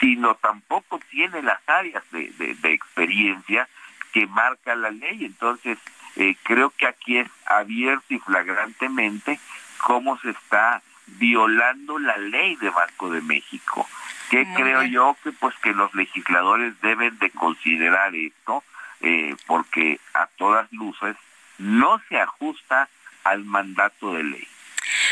sino 0.00 0.34
tampoco 0.36 1.00
tiene 1.10 1.42
las 1.42 1.60
áreas 1.66 2.02
de, 2.12 2.30
de, 2.30 2.72
experiencia 2.72 3.68
que 4.12 4.26
marca 4.26 4.74
la 4.74 4.90
ley. 4.90 5.24
Entonces, 5.24 5.78
eh, 6.16 6.36
creo 6.42 6.70
que 6.70 6.86
aquí 6.86 7.18
es 7.18 7.28
abierto 7.46 8.14
y 8.14 8.18
flagrantemente 8.18 9.40
cómo 9.78 10.18
se 10.18 10.30
está 10.30 10.82
violando 11.18 11.98
la 11.98 12.16
ley 12.16 12.56
de 12.56 12.70
Banco 12.70 13.10
de 13.10 13.20
México. 13.20 13.88
Que 14.30 14.44
Muy 14.44 14.62
creo 14.62 14.80
bien. 14.80 14.92
yo 14.92 15.16
que 15.22 15.32
pues 15.32 15.54
que 15.62 15.72
los 15.72 15.94
legisladores 15.94 16.80
deben 16.80 17.18
de 17.18 17.30
considerar 17.30 18.14
esto, 18.14 18.64
eh, 19.00 19.34
porque 19.46 20.00
a 20.14 20.26
todas 20.38 20.70
luces 20.72 21.16
no 21.58 22.00
se 22.08 22.18
ajusta 22.18 22.88
al 23.24 23.44
mandato 23.44 24.14
de 24.14 24.24
ley. 24.24 24.48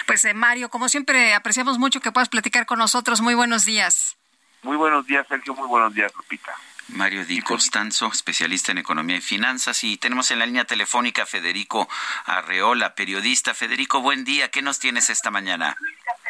Pues 0.07 0.25
eh, 0.25 0.35
Mario, 0.35 0.69
como 0.69 0.89
siempre, 0.89 1.35
apreciamos 1.35 1.79
mucho 1.79 2.01
que 2.01 2.13
puedas 2.13 2.29
platicar 2.29 2.67
con 2.67 2.79
nosotros. 2.79 3.21
Muy 3.21 3.35
buenos 3.35 3.65
días. 3.65 4.17
Muy 4.63 4.77
buenos 4.77 5.07
días, 5.07 5.27
Sergio. 5.29 5.55
Muy 5.55 5.69
buenos 5.69 5.95
días, 5.95 6.13
Lupita. 6.17 6.53
Mario 6.93 7.25
Di 7.25 7.41
Costanzo, 7.41 8.09
especialista 8.13 8.73
en 8.73 8.79
economía 8.79 9.17
y 9.17 9.21
finanzas. 9.21 9.85
Y 9.85 9.97
tenemos 9.97 10.31
en 10.31 10.39
la 10.39 10.47
línea 10.47 10.65
telefónica 10.65 11.23
a 11.23 11.27
Federico 11.27 11.89
Arreola, 12.25 12.95
periodista. 12.95 13.55
Federico, 13.55 14.01
buen 14.01 14.25
día. 14.25 14.51
¿Qué 14.51 14.63
nos 14.63 14.79
tienes 14.79 15.11
esta 15.11 15.31
mañana? 15.31 15.77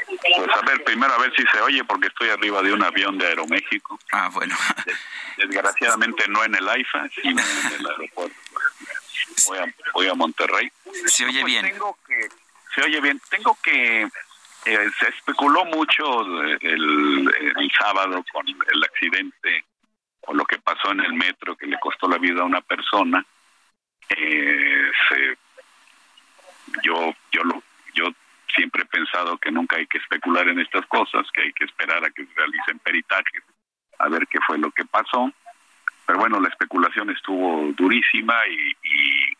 Pues 0.06 0.48
a 0.54 0.60
ver, 0.62 0.82
primero 0.84 1.12
a 1.14 1.18
ver 1.18 1.32
si 1.36 1.42
se 1.46 1.60
oye 1.60 1.84
porque 1.84 2.08
estoy 2.08 2.28
arriba 2.30 2.62
de 2.62 2.72
un 2.72 2.82
avión 2.82 3.16
de 3.18 3.26
Aeroméxico. 3.28 3.98
Ah, 4.12 4.28
bueno. 4.32 4.56
Desgraciadamente 5.36 6.24
no 6.28 6.44
en 6.44 6.54
el 6.54 6.68
AIFA, 6.68 7.08
sino 7.14 7.40
en 7.40 7.72
el 7.80 7.86
aeropuerto. 7.86 8.36
Voy 9.46 9.58
a, 9.58 9.74
voy 9.94 10.08
a 10.08 10.14
Monterrey. 10.14 10.70
Se 11.06 11.24
oye 11.24 11.40
Pues 11.40 11.52
bien. 11.52 11.66
Tengo 11.66 11.98
que, 12.06 12.28
se 12.74 12.82
oye 12.82 13.00
bien. 13.00 13.20
Tengo 13.30 13.56
que... 13.62 14.02
eh, 14.02 14.90
se 14.98 15.08
especuló 15.08 15.64
mucho 15.66 16.20
el, 16.60 17.32
el 17.56 17.70
sábado 17.78 18.24
con 18.32 18.46
el 18.48 18.84
accidente 18.84 19.64
lo 20.32 20.44
que 20.44 20.58
pasó 20.58 20.92
en 20.92 21.00
el 21.00 21.12
metro 21.14 21.56
que 21.56 21.66
le 21.66 21.78
costó 21.80 22.08
la 22.08 22.18
vida 22.18 22.42
a 22.42 22.44
una 22.44 22.60
persona. 22.60 23.24
Eh, 24.08 24.90
se- 25.08 25.38
yo, 26.82 27.14
yo 27.32 27.42
lo, 27.44 27.62
yo 27.94 28.06
siempre 28.54 28.82
he 28.82 28.86
pensado 28.86 29.38
que 29.38 29.50
nunca 29.50 29.76
hay 29.76 29.86
que 29.86 29.98
especular 29.98 30.48
en 30.48 30.60
estas 30.60 30.86
cosas, 30.86 31.26
que 31.32 31.42
hay 31.42 31.52
que 31.52 31.64
esperar 31.64 32.04
a 32.04 32.10
que 32.10 32.24
se 32.26 32.34
realicen 32.34 32.78
peritajes, 32.80 33.42
a 33.98 34.08
ver 34.08 34.26
qué 34.28 34.38
fue 34.46 34.58
lo 34.58 34.70
que 34.70 34.84
pasó. 34.84 35.32
Pero 36.06 36.18
bueno, 36.18 36.40
la 36.40 36.48
especulación 36.48 37.10
estuvo 37.10 37.72
durísima 37.72 38.34
y, 38.48 39.36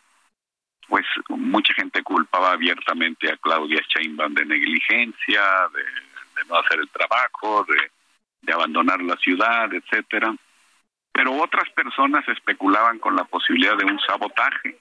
pues 0.89 1.05
mucha 1.28 1.73
gente 1.75 2.02
culpaba 2.02 2.52
abiertamente 2.52 3.31
a 3.33 3.36
Claudia 3.36 3.81
Sheinbaum 3.89 4.35
de 4.35 4.44
negligencia, 4.44 5.43
de, 5.73 5.85
no 6.49 6.57
hacer 6.57 6.81
el 6.81 6.89
trabajo, 6.89 7.65
de 8.41 8.52
abandonar 8.52 9.01
la 9.02 9.17
ciudad, 9.17 9.73
etcétera. 9.73 10.35
Pero 11.13 11.33
otras 11.35 11.69
personas 11.71 12.27
especulaban 12.29 12.99
con 12.99 13.17
la 13.17 13.25
posibilidad 13.25 13.77
de 13.77 13.85
un 13.85 13.99
sabotaje. 14.01 14.79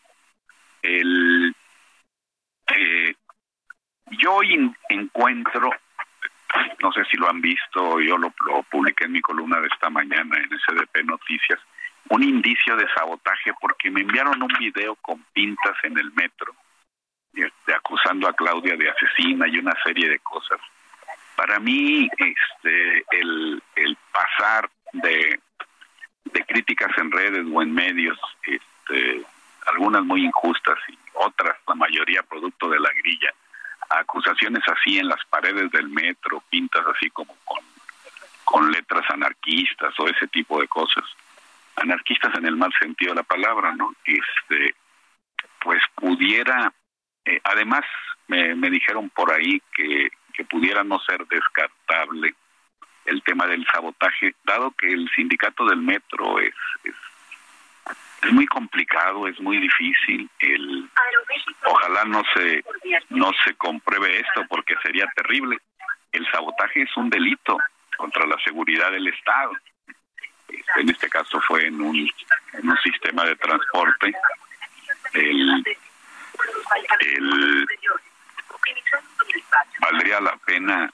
El, 0.81 1.53
eh, 2.75 3.15
yo 4.11 4.39
encuentro, 4.89 5.71
no 6.81 6.91
sé 6.91 7.03
si 7.05 7.17
lo 7.17 7.29
han 7.29 7.41
visto, 7.41 7.99
yo 7.99 8.17
lo, 8.17 8.31
publiqué 8.69 9.05
en 9.05 9.13
mi 9.13 9.21
columna 9.21 9.59
de 9.59 9.67
esta 9.67 9.89
mañana 9.89 10.37
en 10.37 10.49
SDP 10.49 11.03
Noticias, 11.03 11.59
un 12.09 12.23
indicio 12.23 12.75
de 12.75 12.87
sabotaje 12.95 13.51
porque 13.59 13.91
me 13.91 14.01
enviaron 14.01 14.41
un 14.41 14.53
video 14.59 14.95
con 14.95 15.23
pintas 15.33 15.75
en 15.83 15.97
el 15.97 16.11
metro, 16.13 16.55
acusando 17.75 18.27
a 18.27 18.33
Claudia 18.33 18.75
de 18.75 18.89
asesina 18.89 19.47
y 19.47 19.59
una 19.59 19.73
serie 19.83 20.09
de 20.09 20.19
cosas. 20.19 20.59
Para 21.35 21.59
mí, 21.59 22.09
este, 22.17 23.05
el 23.11 23.97
pasar 24.11 24.69
de, 24.93 25.39
de 26.33 26.43
críticas 26.45 26.91
en 26.97 27.11
redes 27.11 27.45
o 27.51 27.61
en 27.61 27.73
medios, 27.73 28.17
este, 28.43 29.23
algunas 29.67 30.03
muy 30.03 30.25
injustas 30.25 30.77
y 30.87 30.97
otras, 31.13 31.57
la 31.67 31.75
mayoría 31.75 32.23
producto 32.23 32.69
de 32.69 32.79
la 32.79 32.89
grilla, 33.01 33.33
acusaciones 33.89 34.63
así 34.67 34.97
en 34.97 35.07
las 35.07 35.23
paredes 35.29 35.71
del 35.71 35.89
metro, 35.89 36.43
pintas 36.49 36.85
así 36.95 37.09
como 37.09 37.35
con, 37.45 37.63
con 38.45 38.71
letras 38.71 39.05
anarquistas 39.09 39.93
o 39.99 40.07
ese 40.07 40.27
tipo 40.27 40.59
de 40.61 40.67
cosas. 40.67 41.03
Anarquistas 41.75 42.35
en 42.35 42.45
el 42.45 42.55
mal 42.55 42.71
sentido 42.79 43.11
de 43.11 43.17
la 43.17 43.23
palabra, 43.23 43.73
¿no? 43.73 43.93
Este, 44.03 44.75
pues 45.61 45.81
pudiera, 45.95 46.71
eh, 47.25 47.39
además 47.43 47.83
me, 48.27 48.55
me 48.55 48.69
dijeron 48.69 49.09
por 49.09 49.33
ahí 49.33 49.61
que, 49.73 50.09
que 50.33 50.43
pudiera 50.45 50.83
no 50.83 50.99
ser 50.99 51.25
descartable 51.27 52.35
el 53.09 53.23
tema 53.23 53.47
del 53.47 53.65
sabotaje, 53.65 54.35
dado 54.43 54.71
que 54.71 54.91
el 54.91 55.09
sindicato 55.15 55.65
del 55.65 55.81
metro 55.81 56.39
es, 56.39 56.53
es, 56.83 58.31
muy 58.31 58.45
complicado, 58.45 59.27
es 59.27 59.39
muy 59.39 59.57
difícil. 59.57 60.29
El, 60.39 60.89
ojalá 61.65 62.05
no 62.05 62.21
se, 62.33 62.63
no 63.09 63.31
se 63.43 63.55
compruebe 63.55 64.19
esto 64.19 64.45
porque 64.47 64.75
sería 64.83 65.07
terrible. 65.15 65.57
El 66.11 66.29
sabotaje 66.31 66.83
es 66.83 66.97
un 66.97 67.09
delito 67.09 67.57
contra 67.97 68.25
la 68.27 68.37
seguridad 68.43 68.91
del 68.91 69.07
Estado. 69.07 69.53
En 70.75 70.89
este 70.89 71.09
caso 71.09 71.41
fue 71.41 71.67
en 71.67 71.81
un, 71.81 71.95
en 72.53 72.69
un 72.69 72.77
sistema 72.77 73.23
de 73.25 73.35
transporte. 73.35 74.13
El, 75.13 75.63
el, 76.99 77.67
valdría 79.79 80.19
la 80.19 80.35
pena 80.37 80.91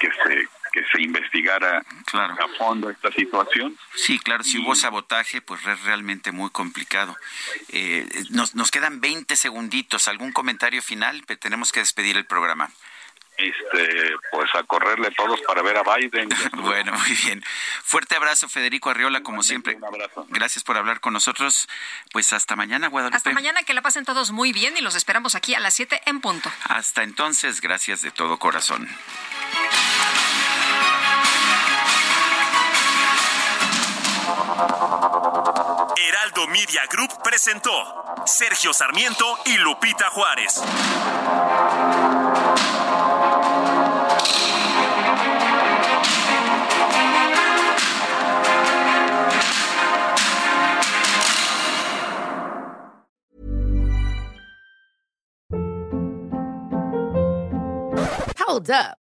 que 0.00 0.10
se 0.10 0.48
que 0.76 0.84
se 0.92 1.02
investigara 1.02 1.82
a 2.12 2.48
fondo 2.58 2.90
esta 2.90 3.10
situación. 3.10 3.78
Sí, 3.94 4.18
claro, 4.18 4.44
si 4.44 4.58
hubo 4.58 4.74
sabotaje, 4.74 5.40
pues 5.40 5.64
es 5.66 5.82
realmente 5.84 6.32
muy 6.32 6.50
complicado. 6.50 7.16
Eh, 7.70 8.06
nos, 8.28 8.54
nos 8.54 8.70
quedan 8.70 9.00
20 9.00 9.36
segunditos. 9.36 10.06
¿Algún 10.06 10.32
comentario 10.32 10.82
final? 10.82 11.24
Tenemos 11.40 11.72
que 11.72 11.80
despedir 11.80 12.18
el 12.18 12.26
programa. 12.26 12.68
Este, 13.38 14.16
pues 14.30 14.54
a 14.54 14.64
correrle 14.64 15.10
todos 15.12 15.40
para 15.42 15.62
ver 15.62 15.78
a 15.78 15.82
Biden. 15.82 16.28
bueno, 16.58 16.92
muy 16.92 17.16
bien. 17.24 17.42
Fuerte 17.82 18.16
abrazo, 18.16 18.48
Federico 18.48 18.90
Arriola, 18.90 19.22
como 19.22 19.42
siempre. 19.42 19.78
Gracias 20.28 20.62
por 20.62 20.76
hablar 20.76 21.00
con 21.00 21.14
nosotros. 21.14 21.68
Pues 22.12 22.34
hasta 22.34 22.54
mañana, 22.54 22.88
Guadalupe. 22.88 23.16
Hasta 23.16 23.32
mañana, 23.32 23.62
que 23.62 23.72
la 23.72 23.80
pasen 23.80 24.04
todos 24.04 24.30
muy 24.30 24.52
bien 24.52 24.76
y 24.76 24.82
los 24.82 24.94
esperamos 24.94 25.34
aquí 25.34 25.54
a 25.54 25.60
las 25.60 25.72
7 25.72 26.02
en 26.04 26.20
punto. 26.20 26.50
Hasta 26.64 27.02
entonces, 27.02 27.62
gracias 27.62 28.02
de 28.02 28.10
todo 28.10 28.38
corazón. 28.38 28.86
Heraldo 36.08 36.46
Media 36.46 36.82
Group 36.88 37.20
presentó 37.24 37.72
Sergio 38.26 38.72
Sarmiento 38.72 39.38
y 39.44 39.56
Lupita 39.56 40.08
Juárez. 40.10 40.62
Hold 58.46 58.70
up. 58.70 59.05